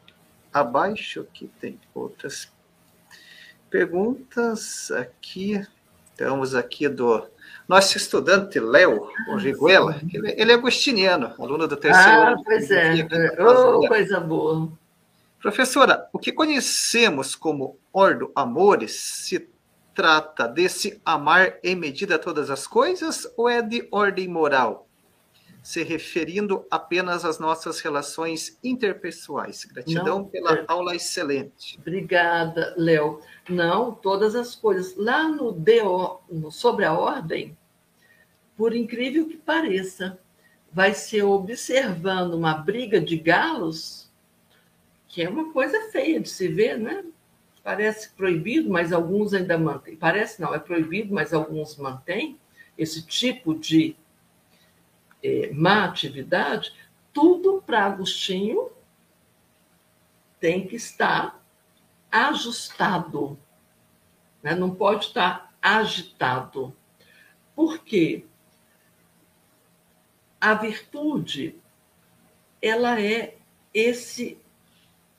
abaixo, 0.51 1.27
que 1.31 1.47
tem 1.61 1.79
outras 1.93 2.51
perguntas 3.69 4.91
aqui. 4.91 5.63
Estamos 6.11 6.55
aqui 6.55 6.89
do 6.89 7.29
nosso 7.71 7.97
estudante 7.97 8.59
Léo 8.59 9.09
Riguela, 9.39 10.01
ele, 10.13 10.35
ele 10.37 10.51
é 10.51 10.55
agostiniano, 10.57 11.33
aluno 11.39 11.69
do 11.69 11.77
terceiro 11.77 12.21
ah. 12.21 12.37
Pois 12.45 12.69
é, 12.69 13.07
oh, 13.39 13.87
coisa 13.87 14.19
boa. 14.19 14.73
Professora, 15.41 16.09
o 16.13 16.19
que 16.19 16.33
conhecemos 16.33 17.37
como 17.37 17.79
ordo 17.93 18.33
amores 18.35 19.01
se 19.01 19.49
trata 19.95 20.49
desse 20.49 21.01
amar 21.05 21.59
em 21.63 21.77
medida 21.77 22.17
a 22.17 22.19
todas 22.19 22.51
as 22.51 22.67
coisas 22.67 23.33
ou 23.37 23.49
é 23.49 23.63
de 23.63 23.87
ordem 23.93 24.27
moral? 24.27 24.89
Se 25.63 25.85
referindo 25.85 26.67
apenas 26.71 27.25
às 27.25 27.39
nossas 27.39 27.79
relações 27.81 28.59
interpessoais. 28.65 29.65
Gratidão 29.65 30.21
Não, 30.21 30.25
pela 30.25 30.55
é... 30.55 30.65
aula 30.67 30.97
excelente. 30.97 31.79
Obrigada, 31.79 32.75
Léo. 32.77 33.21
Não, 33.49 33.93
todas 33.93 34.35
as 34.35 34.57
coisas. 34.57 34.97
Lá 34.97 35.29
no, 35.29 35.53
DO, 35.53 36.21
no 36.31 36.51
Sobre 36.51 36.85
a 36.85 36.95
Ordem, 36.95 37.57
por 38.61 38.77
incrível 38.77 39.27
que 39.27 39.39
pareça, 39.39 40.21
vai 40.71 40.93
ser 40.93 41.23
observando 41.23 42.35
uma 42.35 42.53
briga 42.53 43.01
de 43.01 43.17
galos, 43.17 44.13
que 45.09 45.23
é 45.23 45.31
uma 45.31 45.51
coisa 45.51 45.91
feia 45.91 46.21
de 46.21 46.29
se 46.29 46.47
ver, 46.47 46.77
né? 46.79 47.03
Parece 47.65 48.11
proibido, 48.11 48.69
mas 48.69 48.93
alguns 48.93 49.33
ainda 49.33 49.57
mantêm. 49.57 49.97
Parece 49.97 50.43
não, 50.43 50.55
é 50.55 50.59
proibido, 50.59 51.15
mas 51.15 51.33
alguns 51.33 51.79
mantêm 51.79 52.39
esse 52.77 53.01
tipo 53.01 53.55
de 53.55 53.97
é, 55.23 55.51
má 55.55 55.87
atividade. 55.87 56.75
Tudo 57.15 57.63
para 57.65 57.87
Agostinho 57.87 58.71
tem 60.39 60.67
que 60.67 60.77
estar 60.77 61.43
ajustado, 62.13 63.39
né? 64.43 64.55
não 64.55 64.75
pode 64.75 65.07
estar 65.07 65.51
agitado. 65.63 66.77
Por 67.57 67.79
quê? 67.79 68.27
A 70.41 70.55
virtude 70.55 71.55
ela 72.63 73.01
é 73.01 73.37
esse 73.73 74.39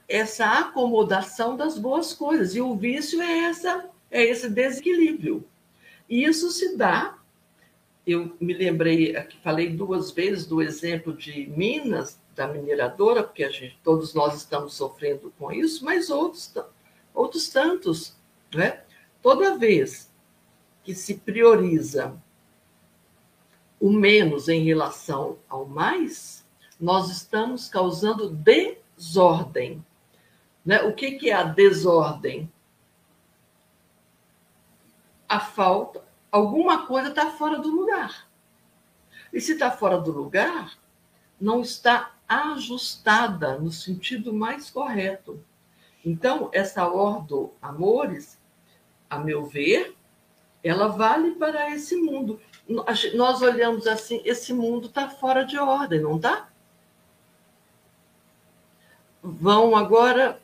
essa 0.08 0.60
acomodação 0.60 1.56
das 1.56 1.78
boas 1.78 2.14
coisas 2.14 2.54
e 2.56 2.62
o 2.62 2.76
vício 2.76 3.22
é 3.22 3.46
essa 3.46 3.90
é 4.10 4.24
esse 4.24 4.50
desequilíbrio. 4.50 5.48
E 6.10 6.24
isso 6.24 6.50
se 6.52 6.76
dá 6.76 7.18
eu 8.06 8.36
me 8.42 8.54
lembrei 8.54 9.16
aqui 9.16 9.38
falei 9.42 9.70
duas 9.70 10.12
vezes 10.12 10.46
do 10.46 10.62
exemplo 10.62 11.14
de 11.14 11.48
Minas 11.56 12.20
da 12.36 12.48
mineradora 12.48 13.24
porque 13.24 13.44
a 13.44 13.50
gente 13.50 13.80
todos 13.84 14.14
nós 14.14 14.36
estamos 14.36 14.74
sofrendo 14.74 15.32
com 15.38 15.52
isso, 15.52 15.86
mas 15.86 16.10
outros 16.10 16.54
outros 17.14 17.50
tantos, 17.50 18.16
né? 18.54 18.82
Toda 19.22 19.58
vez 19.58 20.10
que 20.84 20.96
se 20.96 21.16
prioriza 21.16 22.18
o 23.82 23.92
menos 23.92 24.48
em 24.48 24.64
relação 24.64 25.40
ao 25.50 25.66
mais, 25.66 26.46
nós 26.80 27.10
estamos 27.10 27.68
causando 27.68 28.30
desordem. 28.30 29.84
Né? 30.64 30.84
O 30.84 30.94
que, 30.94 31.14
que 31.14 31.32
é 31.32 31.34
a 31.34 31.42
desordem? 31.44 32.50
A 35.28 35.40
falta, 35.40 36.06
alguma 36.32 36.86
coisa 36.86 37.10
está 37.10 37.32
fora 37.32 37.58
do 37.58 37.72
lugar. 37.72 38.30
E 39.34 39.42
se 39.42 39.54
está 39.54 39.72
fora 39.72 39.98
do 39.98 40.12
lugar, 40.12 40.78
não 41.40 41.62
está 41.62 42.14
ajustada 42.28 43.58
no 43.58 43.72
sentido 43.72 44.32
mais 44.32 44.70
correto. 44.70 45.44
Então, 46.06 46.52
essa 46.54 46.88
ordo 46.88 47.52
amores, 47.60 48.40
a 49.10 49.18
meu 49.18 49.44
ver, 49.46 49.96
ela 50.64 50.88
vale 50.88 51.32
para 51.32 51.72
esse 51.72 51.96
mundo 51.96 52.40
nós 52.68 53.42
olhamos 53.42 53.88
assim, 53.88 54.22
esse 54.24 54.54
mundo 54.54 54.88
está 54.88 55.10
fora 55.10 55.44
de 55.44 55.58
ordem, 55.58 56.00
não 56.00 56.16
está? 56.16 56.50
Vão 59.22 59.76
agora 59.76 60.42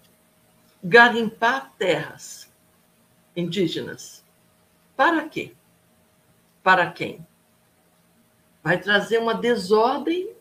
garimpar 0.83 1.71
terras 1.77 2.49
indígenas. 3.35 4.23
Para 4.95 5.27
quê? 5.27 5.53
Para 6.63 6.91
quem? 6.91 7.25
Vai 8.63 8.79
trazer 8.79 9.19
uma 9.19 9.33
desordem 9.33 10.35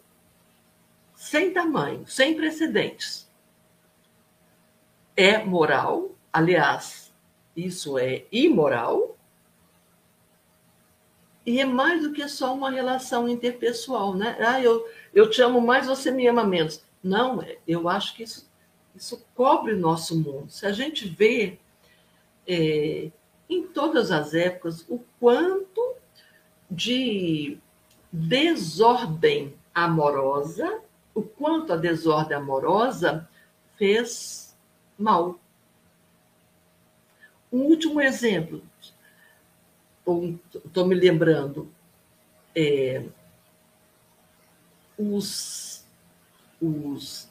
sem 1.14 1.52
tamanho, 1.52 2.06
sem 2.06 2.34
precedentes. 2.34 3.28
É 5.16 5.38
moral, 5.38 6.10
aliás, 6.32 7.12
isso 7.56 7.98
é 7.98 8.26
imoral, 8.30 9.15
e 11.46 11.60
é 11.60 11.64
mais 11.64 12.02
do 12.02 12.12
que 12.12 12.28
só 12.28 12.52
uma 12.52 12.70
relação 12.70 13.28
interpessoal, 13.28 14.14
né? 14.14 14.36
Ah, 14.40 14.60
eu, 14.60 14.84
eu 15.14 15.30
te 15.30 15.40
amo 15.40 15.60
mais, 15.60 15.86
você 15.86 16.10
me 16.10 16.26
ama 16.26 16.44
menos. 16.44 16.82
Não, 17.02 17.40
é, 17.40 17.58
eu 17.68 17.88
acho 17.88 18.16
que 18.16 18.24
isso, 18.24 18.50
isso 18.96 19.24
cobre 19.32 19.74
o 19.74 19.78
nosso 19.78 20.16
mundo. 20.18 20.50
Se 20.50 20.66
a 20.66 20.72
gente 20.72 21.08
vê 21.08 21.56
é, 22.48 23.12
em 23.48 23.62
todas 23.68 24.10
as 24.10 24.34
épocas 24.34 24.84
o 24.88 25.00
quanto 25.20 25.94
de 26.68 27.58
desordem 28.12 29.54
amorosa, 29.72 30.80
o 31.14 31.22
quanto 31.22 31.72
a 31.72 31.76
desordem 31.76 32.36
amorosa 32.36 33.28
fez 33.76 34.56
mal. 34.98 35.38
Um 37.52 37.60
último 37.60 38.00
exemplo, 38.00 38.62
estou 40.06 40.86
me 40.86 40.94
lembrando, 40.94 41.68
é, 42.54 43.02
os, 44.96 45.84
os, 46.60 47.28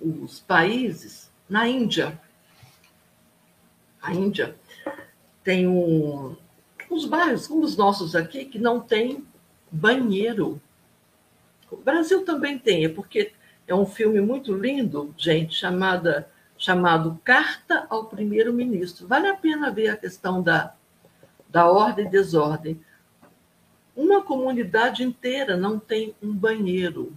os 0.00 0.40
países 0.40 1.30
na 1.48 1.66
Índia. 1.66 2.20
A 4.02 4.12
Índia 4.12 4.54
tem 5.42 5.66
um, 5.66 6.36
uns 6.90 7.04
bairros, 7.06 7.46
como 7.46 7.64
os 7.64 7.76
nossos 7.76 8.14
aqui, 8.14 8.44
que 8.44 8.58
não 8.58 8.80
tem 8.80 9.26
banheiro. 9.70 10.60
O 11.70 11.76
Brasil 11.76 12.24
também 12.24 12.58
tem, 12.58 12.84
é 12.84 12.88
porque 12.88 13.32
é 13.66 13.74
um 13.74 13.86
filme 13.86 14.20
muito 14.20 14.52
lindo, 14.52 15.14
gente, 15.16 15.54
chamada, 15.54 16.28
chamado 16.58 17.20
Carta 17.24 17.86
ao 17.88 18.06
Primeiro-Ministro. 18.06 19.06
Vale 19.06 19.28
a 19.28 19.36
pena 19.36 19.70
ver 19.70 19.88
a 19.88 19.96
questão 19.96 20.42
da, 20.42 20.74
da 21.50 21.70
ordem 21.70 22.06
e 22.06 22.10
desordem. 22.10 22.80
Uma 23.94 24.22
comunidade 24.22 25.02
inteira 25.02 25.56
não 25.56 25.78
tem 25.78 26.14
um 26.22 26.32
banheiro. 26.32 27.12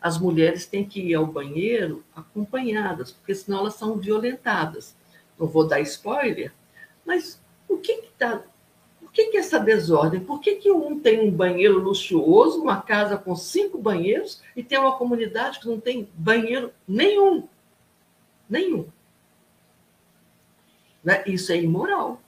As 0.00 0.18
mulheres 0.18 0.66
têm 0.66 0.84
que 0.84 1.00
ir 1.00 1.14
ao 1.14 1.26
banheiro 1.26 2.04
acompanhadas, 2.14 3.10
porque 3.10 3.34
senão 3.34 3.60
elas 3.60 3.74
são 3.74 3.96
violentadas. 3.96 4.94
Não 5.38 5.46
vou 5.46 5.66
dar 5.66 5.80
spoiler, 5.80 6.52
mas 7.04 7.40
o 7.68 7.78
que 7.78 7.92
está. 7.92 8.42
Que, 9.16 9.28
que 9.28 9.38
é 9.38 9.40
essa 9.40 9.58
desordem? 9.58 10.20
Por 10.20 10.40
que, 10.40 10.56
que 10.56 10.70
um 10.70 11.00
tem 11.00 11.26
um 11.26 11.30
banheiro 11.30 11.78
luxuoso, 11.78 12.60
uma 12.60 12.82
casa 12.82 13.16
com 13.16 13.34
cinco 13.34 13.78
banheiros, 13.78 14.42
e 14.54 14.62
tem 14.62 14.78
uma 14.78 14.98
comunidade 14.98 15.58
que 15.58 15.66
não 15.66 15.80
tem 15.80 16.06
banheiro 16.12 16.70
nenhum? 16.86 17.48
Nenhum. 18.46 18.86
Né? 21.02 21.24
Isso 21.26 21.50
é 21.50 21.56
imoral 21.56 22.20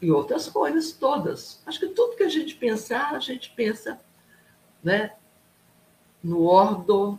e 0.00 0.10
outras 0.10 0.48
coisas 0.48 0.92
todas. 0.92 1.60
Acho 1.66 1.80
que 1.80 1.88
tudo 1.88 2.16
que 2.16 2.22
a 2.22 2.28
gente 2.28 2.54
pensar, 2.54 3.14
a 3.14 3.20
gente 3.20 3.50
pensa 3.50 4.00
né, 4.82 5.12
no 6.22 6.44
ordo 6.44 7.18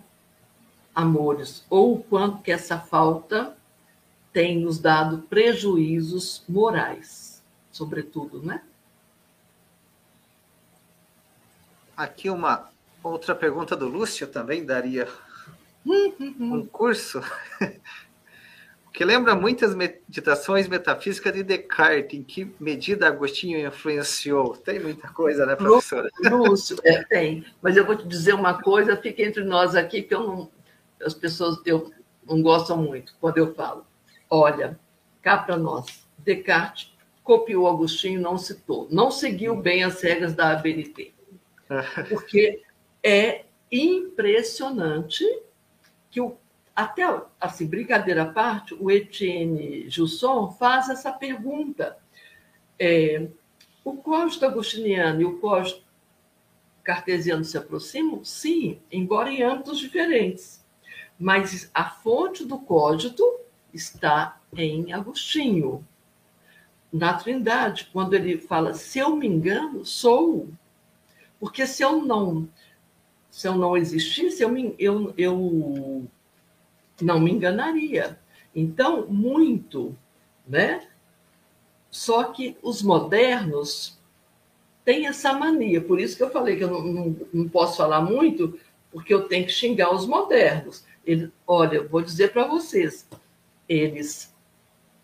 amores, 0.93 1.63
ou 1.69 1.95
o 1.95 2.03
quanto 2.03 2.41
que 2.41 2.51
essa 2.51 2.77
falta 2.77 3.55
tem 4.33 4.59
nos 4.59 4.79
dado 4.79 5.19
prejuízos 5.23 6.43
morais, 6.47 7.41
sobretudo, 7.71 8.41
né? 8.41 8.61
Aqui 11.95 12.29
uma 12.29 12.69
outra 13.03 13.35
pergunta 13.35 13.75
do 13.75 13.87
Lúcio 13.87 14.27
também 14.27 14.65
daria 14.65 15.07
hum, 15.85 16.13
hum, 16.19 16.35
hum. 16.39 16.53
um 16.55 16.65
curso 16.65 17.21
que 18.93 19.05
lembra 19.05 19.33
muitas 19.35 19.73
meditações 19.73 20.67
metafísicas 20.67 21.33
de 21.33 21.43
Descartes, 21.43 22.19
em 22.19 22.23
que 22.23 22.53
medida 22.59 23.07
Agostinho 23.07 23.65
influenciou. 23.65 24.55
Tem 24.57 24.79
muita 24.79 25.07
coisa, 25.09 25.45
né, 25.45 25.55
professora? 25.55 26.09
Lúcio, 26.29 26.77
é, 26.83 27.03
tem. 27.03 27.45
Mas 27.61 27.77
eu 27.77 27.85
vou 27.85 27.95
te 27.95 28.05
dizer 28.07 28.33
uma 28.33 28.61
coisa, 28.61 28.97
fica 28.97 29.21
entre 29.21 29.43
nós 29.43 29.75
aqui, 29.75 30.01
que 30.01 30.13
eu 30.13 30.19
não, 30.21 30.51
as 31.03 31.13
pessoas 31.13 31.57
eu, 31.65 31.91
não 32.25 32.41
gostam 32.41 32.77
muito 32.77 33.15
quando 33.19 33.37
eu 33.37 33.53
falo. 33.53 33.85
Olha, 34.29 34.77
cá 35.21 35.37
para 35.37 35.57
nós, 35.57 36.05
Descartes 36.17 36.91
copiou 37.23 37.67
Agostinho 37.67 38.19
não 38.19 38.37
citou. 38.37 38.87
Não 38.91 39.09
seguiu 39.09 39.55
bem 39.55 39.83
as 39.83 40.01
regras 40.01 40.33
da 40.33 40.51
ABNT. 40.51 41.13
Porque 42.09 42.61
é 43.01 43.45
impressionante 43.71 45.23
que 46.09 46.19
o, 46.19 46.35
até 46.75 47.03
assim, 47.39 47.67
brincadeira 47.67 48.23
à 48.23 48.25
parte, 48.31 48.73
o 48.73 48.89
Etienne 48.89 49.89
Jusson 49.89 50.51
faz 50.51 50.89
essa 50.89 51.11
pergunta. 51.11 51.97
É, 52.79 53.27
o 53.83 53.93
código 53.97 54.45
agostiniano 54.45 55.21
e 55.21 55.25
o 55.25 55.39
código 55.39 55.81
cartesiano 56.83 57.43
se 57.43 57.57
aproximam? 57.57 58.23
Sim, 58.23 58.79
embora 58.91 59.29
em 59.29 59.43
âmbitos 59.43 59.79
diferentes. 59.79 60.65
Mas 61.19 61.69
a 61.73 61.85
fonte 61.85 62.45
do 62.45 62.57
código 62.57 63.39
está 63.73 64.39
em 64.55 64.91
Agostinho. 64.91 65.85
Na 66.91 67.13
Trindade, 67.13 67.89
quando 67.93 68.15
ele 68.15 68.37
fala, 68.37 68.73
se 68.73 68.99
eu 68.99 69.15
me 69.15 69.27
engano, 69.27 69.85
sou. 69.85 70.49
Porque 71.39 71.65
se 71.67 71.83
eu 71.83 72.03
não 72.03 72.49
se 73.31 73.47
eu 73.47 73.55
não 73.55 73.77
existisse, 73.77 74.43
eu, 74.43 74.49
me, 74.49 74.75
eu, 74.77 75.13
eu 75.17 76.05
não 77.03 77.19
me 77.19 77.31
enganaria. 77.31 78.19
Então, 78.55 79.07
muito, 79.07 79.95
né? 80.47 80.87
Só 81.89 82.25
que 82.25 82.57
os 82.61 82.81
modernos 82.81 83.99
têm 84.83 85.07
essa 85.07 85.33
mania, 85.33 85.81
por 85.81 85.99
isso 85.99 86.17
que 86.17 86.23
eu 86.23 86.31
falei 86.31 86.55
que 86.57 86.63
eu 86.63 86.71
não, 86.71 86.81
não, 86.81 87.15
não 87.33 87.49
posso 87.49 87.77
falar 87.77 88.01
muito, 88.01 88.57
porque 88.91 89.13
eu 89.13 89.27
tenho 89.27 89.45
que 89.45 89.51
xingar 89.51 89.93
os 89.93 90.05
modernos. 90.05 90.83
Ele, 91.05 91.31
olha, 91.45 91.87
vou 91.87 92.01
dizer 92.01 92.31
para 92.31 92.45
vocês, 92.45 93.07
eles 93.67 94.33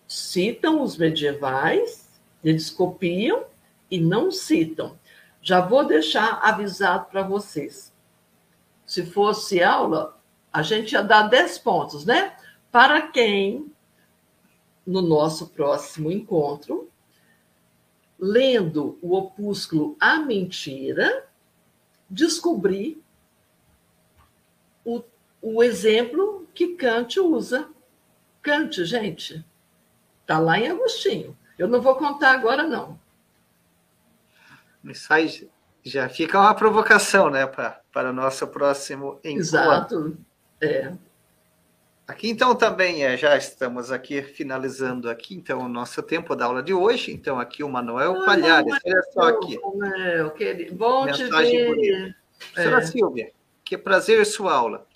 citam 0.07 0.81
os 0.81 0.97
medievais, 0.97 2.09
eles 2.43 2.69
copiam 2.69 3.45
e 3.89 3.99
não 3.99 4.31
citam. 4.31 4.97
Já 5.41 5.61
vou 5.61 5.85
deixar 5.85 6.39
avisado 6.43 7.05
para 7.09 7.23
vocês. 7.23 7.93
Se 8.85 9.05
fosse 9.05 9.61
aula, 9.61 10.16
a 10.51 10.61
gente 10.61 10.93
ia 10.93 11.01
dar 11.01 11.23
10 11.23 11.59
pontos, 11.59 12.05
né? 12.05 12.35
Para 12.71 13.01
quem, 13.01 13.71
no 14.85 15.01
nosso 15.01 15.47
próximo 15.49 16.11
encontro, 16.11 16.89
lendo 18.19 18.97
o 19.01 19.15
opúsculo 19.15 19.95
A 19.99 20.17
Mentira, 20.17 21.27
descobrir 22.09 23.01
o, 24.83 25.03
o 25.41 25.63
exemplo 25.63 26.47
que 26.53 26.75
Kant 26.75 27.19
usa. 27.19 27.69
Kant, 28.41 28.83
gente, 28.85 29.45
está 30.21 30.39
lá 30.39 30.57
em 30.57 30.69
Agostinho. 30.69 31.37
Eu 31.57 31.67
não 31.67 31.81
vou 31.81 31.95
contar 31.95 32.31
agora, 32.31 32.63
não. 32.63 32.99
Isso 34.83 35.11
aí 35.11 35.49
já 35.83 36.07
fica 36.07 36.39
uma 36.39 36.53
provocação, 36.53 37.29
né, 37.29 37.45
para 37.45 38.09
o 38.09 38.13
nosso 38.13 38.47
próximo 38.47 39.19
encontro. 39.23 39.39
Exato. 39.39 40.17
É. 40.61 40.91
Aqui 42.07 42.29
então 42.29 42.55
também 42.55 43.03
é, 43.03 43.17
já 43.17 43.35
estamos 43.35 43.91
aqui 43.91 44.21
finalizando 44.21 45.09
aqui 45.09 45.35
então 45.35 45.59
o 45.59 45.67
nosso 45.67 46.01
tempo 46.01 46.35
da 46.37 46.45
aula 46.45 46.63
de 46.63 46.73
hoje. 46.73 47.11
Então 47.11 47.37
aqui 47.37 47.63
o 47.63 47.69
Manuel 47.69 48.21
ah, 48.21 48.25
Palhares, 48.25 48.73
olha 48.85 49.01
só 49.11 49.21
aqui. 49.23 49.59
Manuel, 49.59 50.31
querido. 50.31 50.73
Bom 50.75 51.05
Mensagem 51.05 51.73
te 51.73 51.75
ver. 51.75 52.15
É. 52.55 52.81
Silvia, 52.81 53.31
que 53.63 53.77
prazer 53.77 54.25
sua 54.25 54.53
aula. 54.53 54.87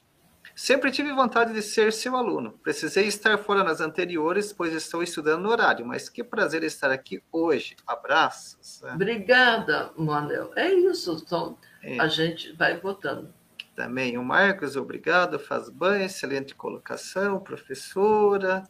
Sempre 0.55 0.91
tive 0.91 1.11
vontade 1.11 1.53
de 1.53 1.61
ser 1.61 1.91
seu 1.91 2.15
aluno. 2.15 2.53
Precisei 2.63 3.07
estar 3.07 3.37
fora 3.37 3.63
nas 3.63 3.81
anteriores, 3.81 4.53
pois 4.53 4.73
estou 4.73 5.01
estudando 5.01 5.41
no 5.41 5.49
horário, 5.49 5.85
mas 5.85 6.07
que 6.07 6.23
prazer 6.23 6.63
estar 6.63 6.91
aqui 6.91 7.21
hoje. 7.31 7.75
Abraços. 7.87 8.81
Obrigada, 8.83 9.91
Manuel. 9.97 10.51
É 10.55 10.71
isso, 10.71 11.21
então 11.25 11.57
é. 11.81 11.99
a 11.99 12.07
gente 12.07 12.53
vai 12.53 12.77
votando. 12.79 13.33
Também 13.81 14.15
o 14.15 14.23
Marcos, 14.23 14.75
obrigado, 14.75 15.39
faz 15.39 15.67
bem, 15.67 16.05
excelente 16.05 16.53
colocação, 16.53 17.39
professora. 17.39 18.63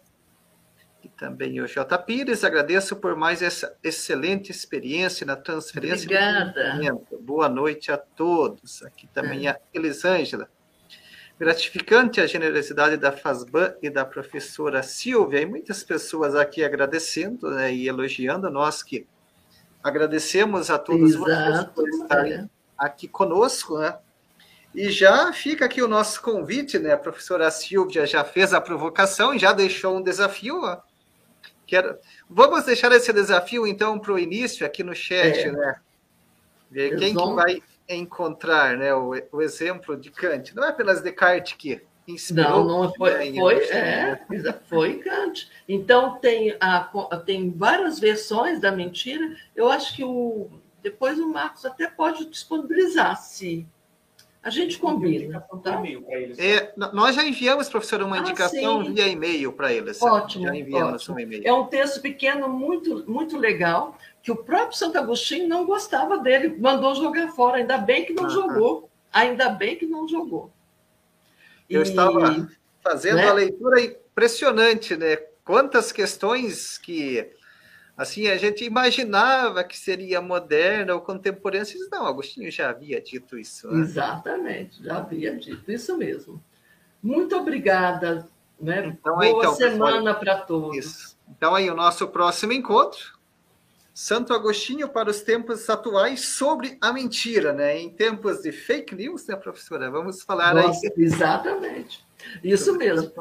E 1.03 1.09
também 1.09 1.59
o 1.59 1.67
J. 1.67 1.97
Pires, 1.97 2.45
agradeço 2.45 2.95
por 2.95 3.17
mais 3.17 3.41
essa 3.41 3.77
excelente 3.83 4.51
experiência 4.51 5.25
na 5.25 5.35
transferência. 5.35 6.05
Obrigada. 6.05 6.79
Boa 7.19 7.49
noite 7.49 7.91
a 7.91 7.97
todos. 7.97 8.81
Aqui 8.83 9.05
também 9.07 9.47
é. 9.47 9.49
a 9.49 9.59
Elisângela. 9.73 10.47
Gratificante 11.37 12.21
a 12.21 12.25
generosidade 12.25 12.95
da 12.95 13.11
FASBAN 13.11 13.75
e 13.81 13.89
da 13.89 14.05
professora 14.05 14.81
Silvia, 14.81 15.41
e 15.41 15.45
muitas 15.45 15.83
pessoas 15.83 16.35
aqui 16.35 16.63
agradecendo 16.63 17.51
né, 17.51 17.73
e 17.73 17.85
elogiando, 17.85 18.49
nós 18.49 18.81
que 18.81 19.05
agradecemos 19.83 20.69
a 20.69 20.79
todos 20.79 21.15
Exato, 21.15 21.25
vocês 21.25 21.65
por 21.75 21.89
estarem 21.89 22.33
é. 22.33 22.49
aqui 22.77 23.09
conosco, 23.09 23.77
né? 23.77 23.99
E 24.73 24.89
já 24.89 25.33
fica 25.33 25.65
aqui 25.65 25.81
o 25.81 25.87
nosso 25.87 26.21
convite, 26.21 26.79
né? 26.79 26.93
A 26.93 26.97
professora 26.97 27.51
Silvia 27.51 28.05
já 28.05 28.23
fez 28.23 28.53
a 28.53 28.61
provocação 28.61 29.33
e 29.33 29.39
já 29.39 29.51
deixou 29.51 29.97
um 29.97 30.01
desafio. 30.01 30.61
Ó. 30.63 30.77
Quero... 31.67 31.97
Vamos 32.29 32.63
deixar 32.65 32.91
esse 32.91 33.11
desafio, 33.11 33.67
então, 33.67 33.99
para 33.99 34.13
o 34.13 34.19
início 34.19 34.65
aqui 34.65 34.83
no 34.83 34.95
chat, 34.95 35.39
é. 35.39 35.51
né? 35.51 35.75
Ver 36.69 36.97
quem 36.97 37.13
que 37.13 37.33
vai 37.33 37.61
encontrar 37.89 38.77
né, 38.77 38.93
o, 38.95 39.13
o 39.31 39.41
exemplo 39.41 39.97
de 39.97 40.09
Kant. 40.09 40.55
Não 40.55 40.63
é 40.63 40.69
apenas 40.69 41.01
Descartes 41.01 41.53
que 41.57 41.81
inspirou. 42.07 42.65
Não, 42.65 42.83
não 42.83 42.93
foi, 42.93 43.33
foi, 43.33 43.55
é, 43.65 44.25
foi 44.69 44.99
Kant. 44.99 45.49
Então 45.67 46.17
tem, 46.19 46.55
a, 46.61 46.89
tem 47.25 47.51
várias 47.51 47.99
versões 47.99 48.61
da 48.61 48.71
mentira. 48.71 49.35
Eu 49.53 49.69
acho 49.69 49.95
que 49.95 50.03
o 50.03 50.49
depois 50.81 51.19
o 51.19 51.27
Marcos 51.27 51.63
até 51.63 51.87
pode 51.87 52.25
disponibilizar 52.25 53.15
se 53.21 53.67
a 54.43 54.49
gente 54.49 54.79
combina. 54.79 55.39
Tá? 55.63 55.81
É, 56.37 56.73
nós 56.93 57.15
já 57.15 57.23
enviamos, 57.23 57.69
professor, 57.69 58.01
uma 58.01 58.15
ah, 58.15 58.19
indicação 58.19 58.83
sim. 58.83 58.93
via 58.93 59.07
e-mail 59.07 59.53
para 59.53 59.71
eles. 59.71 60.01
Ótimo. 60.01 60.45
Já 60.45 60.55
enviamos 60.55 61.03
ótimo. 61.03 61.15
um 61.15 61.19
e-mail. 61.19 61.43
É 61.45 61.53
um 61.53 61.67
texto 61.67 62.01
pequeno, 62.01 62.49
muito, 62.49 63.03
muito 63.09 63.37
legal 63.37 63.97
que 64.23 64.31
o 64.31 64.35
próprio 64.35 64.77
Santo 64.77 64.97
Agostinho 64.97 65.47
não 65.47 65.65
gostava 65.65 66.17
dele, 66.17 66.55
mandou 66.59 66.95
jogar 66.95 67.31
fora. 67.33 67.57
Ainda 67.57 67.77
bem 67.77 68.05
que 68.05 68.13
não 68.13 68.29
jogou. 68.29 68.89
Ainda 69.13 69.49
bem 69.49 69.75
que 69.75 69.85
não 69.85 70.07
jogou. 70.07 70.51
Eu 71.69 71.83
estava 71.83 72.47
fazendo 72.83 73.17
né? 73.17 73.27
a 73.27 73.33
leitura 73.33 73.79
impressionante, 73.79 74.95
né? 74.95 75.17
Quantas 75.43 75.91
questões 75.91 76.77
que 76.77 77.29
assim 78.01 78.27
a 78.27 78.37
gente 78.37 78.65
imaginava 78.65 79.63
que 79.63 79.77
seria 79.77 80.21
moderna 80.21 80.93
ou 80.93 81.01
contemporânea. 81.01 81.65
Não, 81.91 82.05
Agostinho 82.05 82.51
já 82.51 82.69
havia 82.69 83.01
dito 83.01 83.37
isso. 83.37 83.71
Né? 83.71 83.81
Exatamente, 83.81 84.83
já 84.83 84.97
havia 84.97 85.35
dito 85.35 85.71
isso 85.71 85.97
mesmo. 85.97 86.43
Muito 87.01 87.35
obrigada. 87.35 88.27
Né? 88.59 88.85
Então, 88.87 89.15
Boa 89.15 89.27
então, 89.27 89.55
semana 89.55 90.13
para 90.13 90.37
todos. 90.37 90.77
Isso. 90.77 91.17
Então 91.29 91.55
aí 91.55 91.69
o 91.69 91.75
nosso 91.75 92.07
próximo 92.07 92.51
encontro 92.51 93.19
Santo 93.93 94.33
Agostinho 94.33 94.87
para 94.87 95.09
os 95.09 95.21
tempos 95.21 95.69
atuais 95.69 96.21
sobre 96.29 96.77
a 96.79 96.93
mentira, 96.93 97.51
né? 97.51 97.77
Em 97.77 97.89
tempos 97.89 98.41
de 98.41 98.51
fake 98.51 98.95
news, 98.95 99.27
né, 99.27 99.35
professora? 99.35 99.91
Vamos 99.91 100.21
falar 100.21 100.55
Nossa, 100.55 100.87
aí. 100.87 101.03
Exatamente. 101.03 102.05
Isso 102.43 102.75
mesmo. 102.77 103.11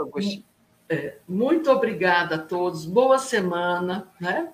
É, 0.88 1.16
muito 1.28 1.70
obrigada 1.70 2.36
a 2.36 2.38
todos. 2.38 2.84
Boa 2.84 3.18
semana, 3.18 4.08
né? 4.20 4.52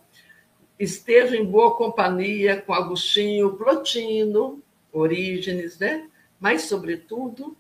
Esteja 0.79 1.37
em 1.37 1.45
boa 1.45 1.75
companhia 1.75 2.61
com 2.61 2.73
Agostinho, 2.73 3.55
Plotino, 3.57 4.63
Orígenes, 4.93 5.79
né? 5.79 6.09
Mas, 6.39 6.63
sobretudo, 6.63 7.57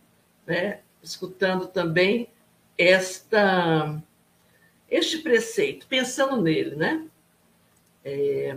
né, 0.46 0.80
escutando 1.02 1.66
também 1.66 2.28
esta, 2.76 4.02
este 4.90 5.18
preceito, 5.18 5.86
pensando 5.86 6.40
nele, 6.40 6.76
né? 6.76 7.06
É, 8.04 8.56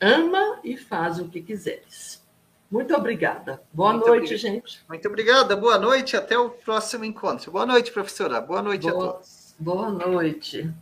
ama 0.00 0.60
e 0.62 0.76
faz 0.76 1.18
o 1.18 1.28
que 1.28 1.40
quiseres. 1.40 2.22
Muito 2.70 2.94
obrigada. 2.94 3.62
Boa 3.72 3.92
Muito 3.92 4.06
noite, 4.08 4.34
obrigado. 4.34 4.40
gente. 4.40 4.84
Muito 4.88 5.08
obrigada. 5.08 5.56
Boa 5.56 5.78
noite. 5.78 6.16
Até 6.16 6.36
o 6.36 6.50
próximo 6.50 7.04
encontro. 7.04 7.52
Boa 7.52 7.64
noite, 7.64 7.92
professora. 7.92 8.40
Boa 8.40 8.62
noite 8.62 8.90
boa, 8.90 8.92
a 8.92 9.12
todos. 9.12 9.54
Boa 9.58 9.90
noite. 9.90 10.74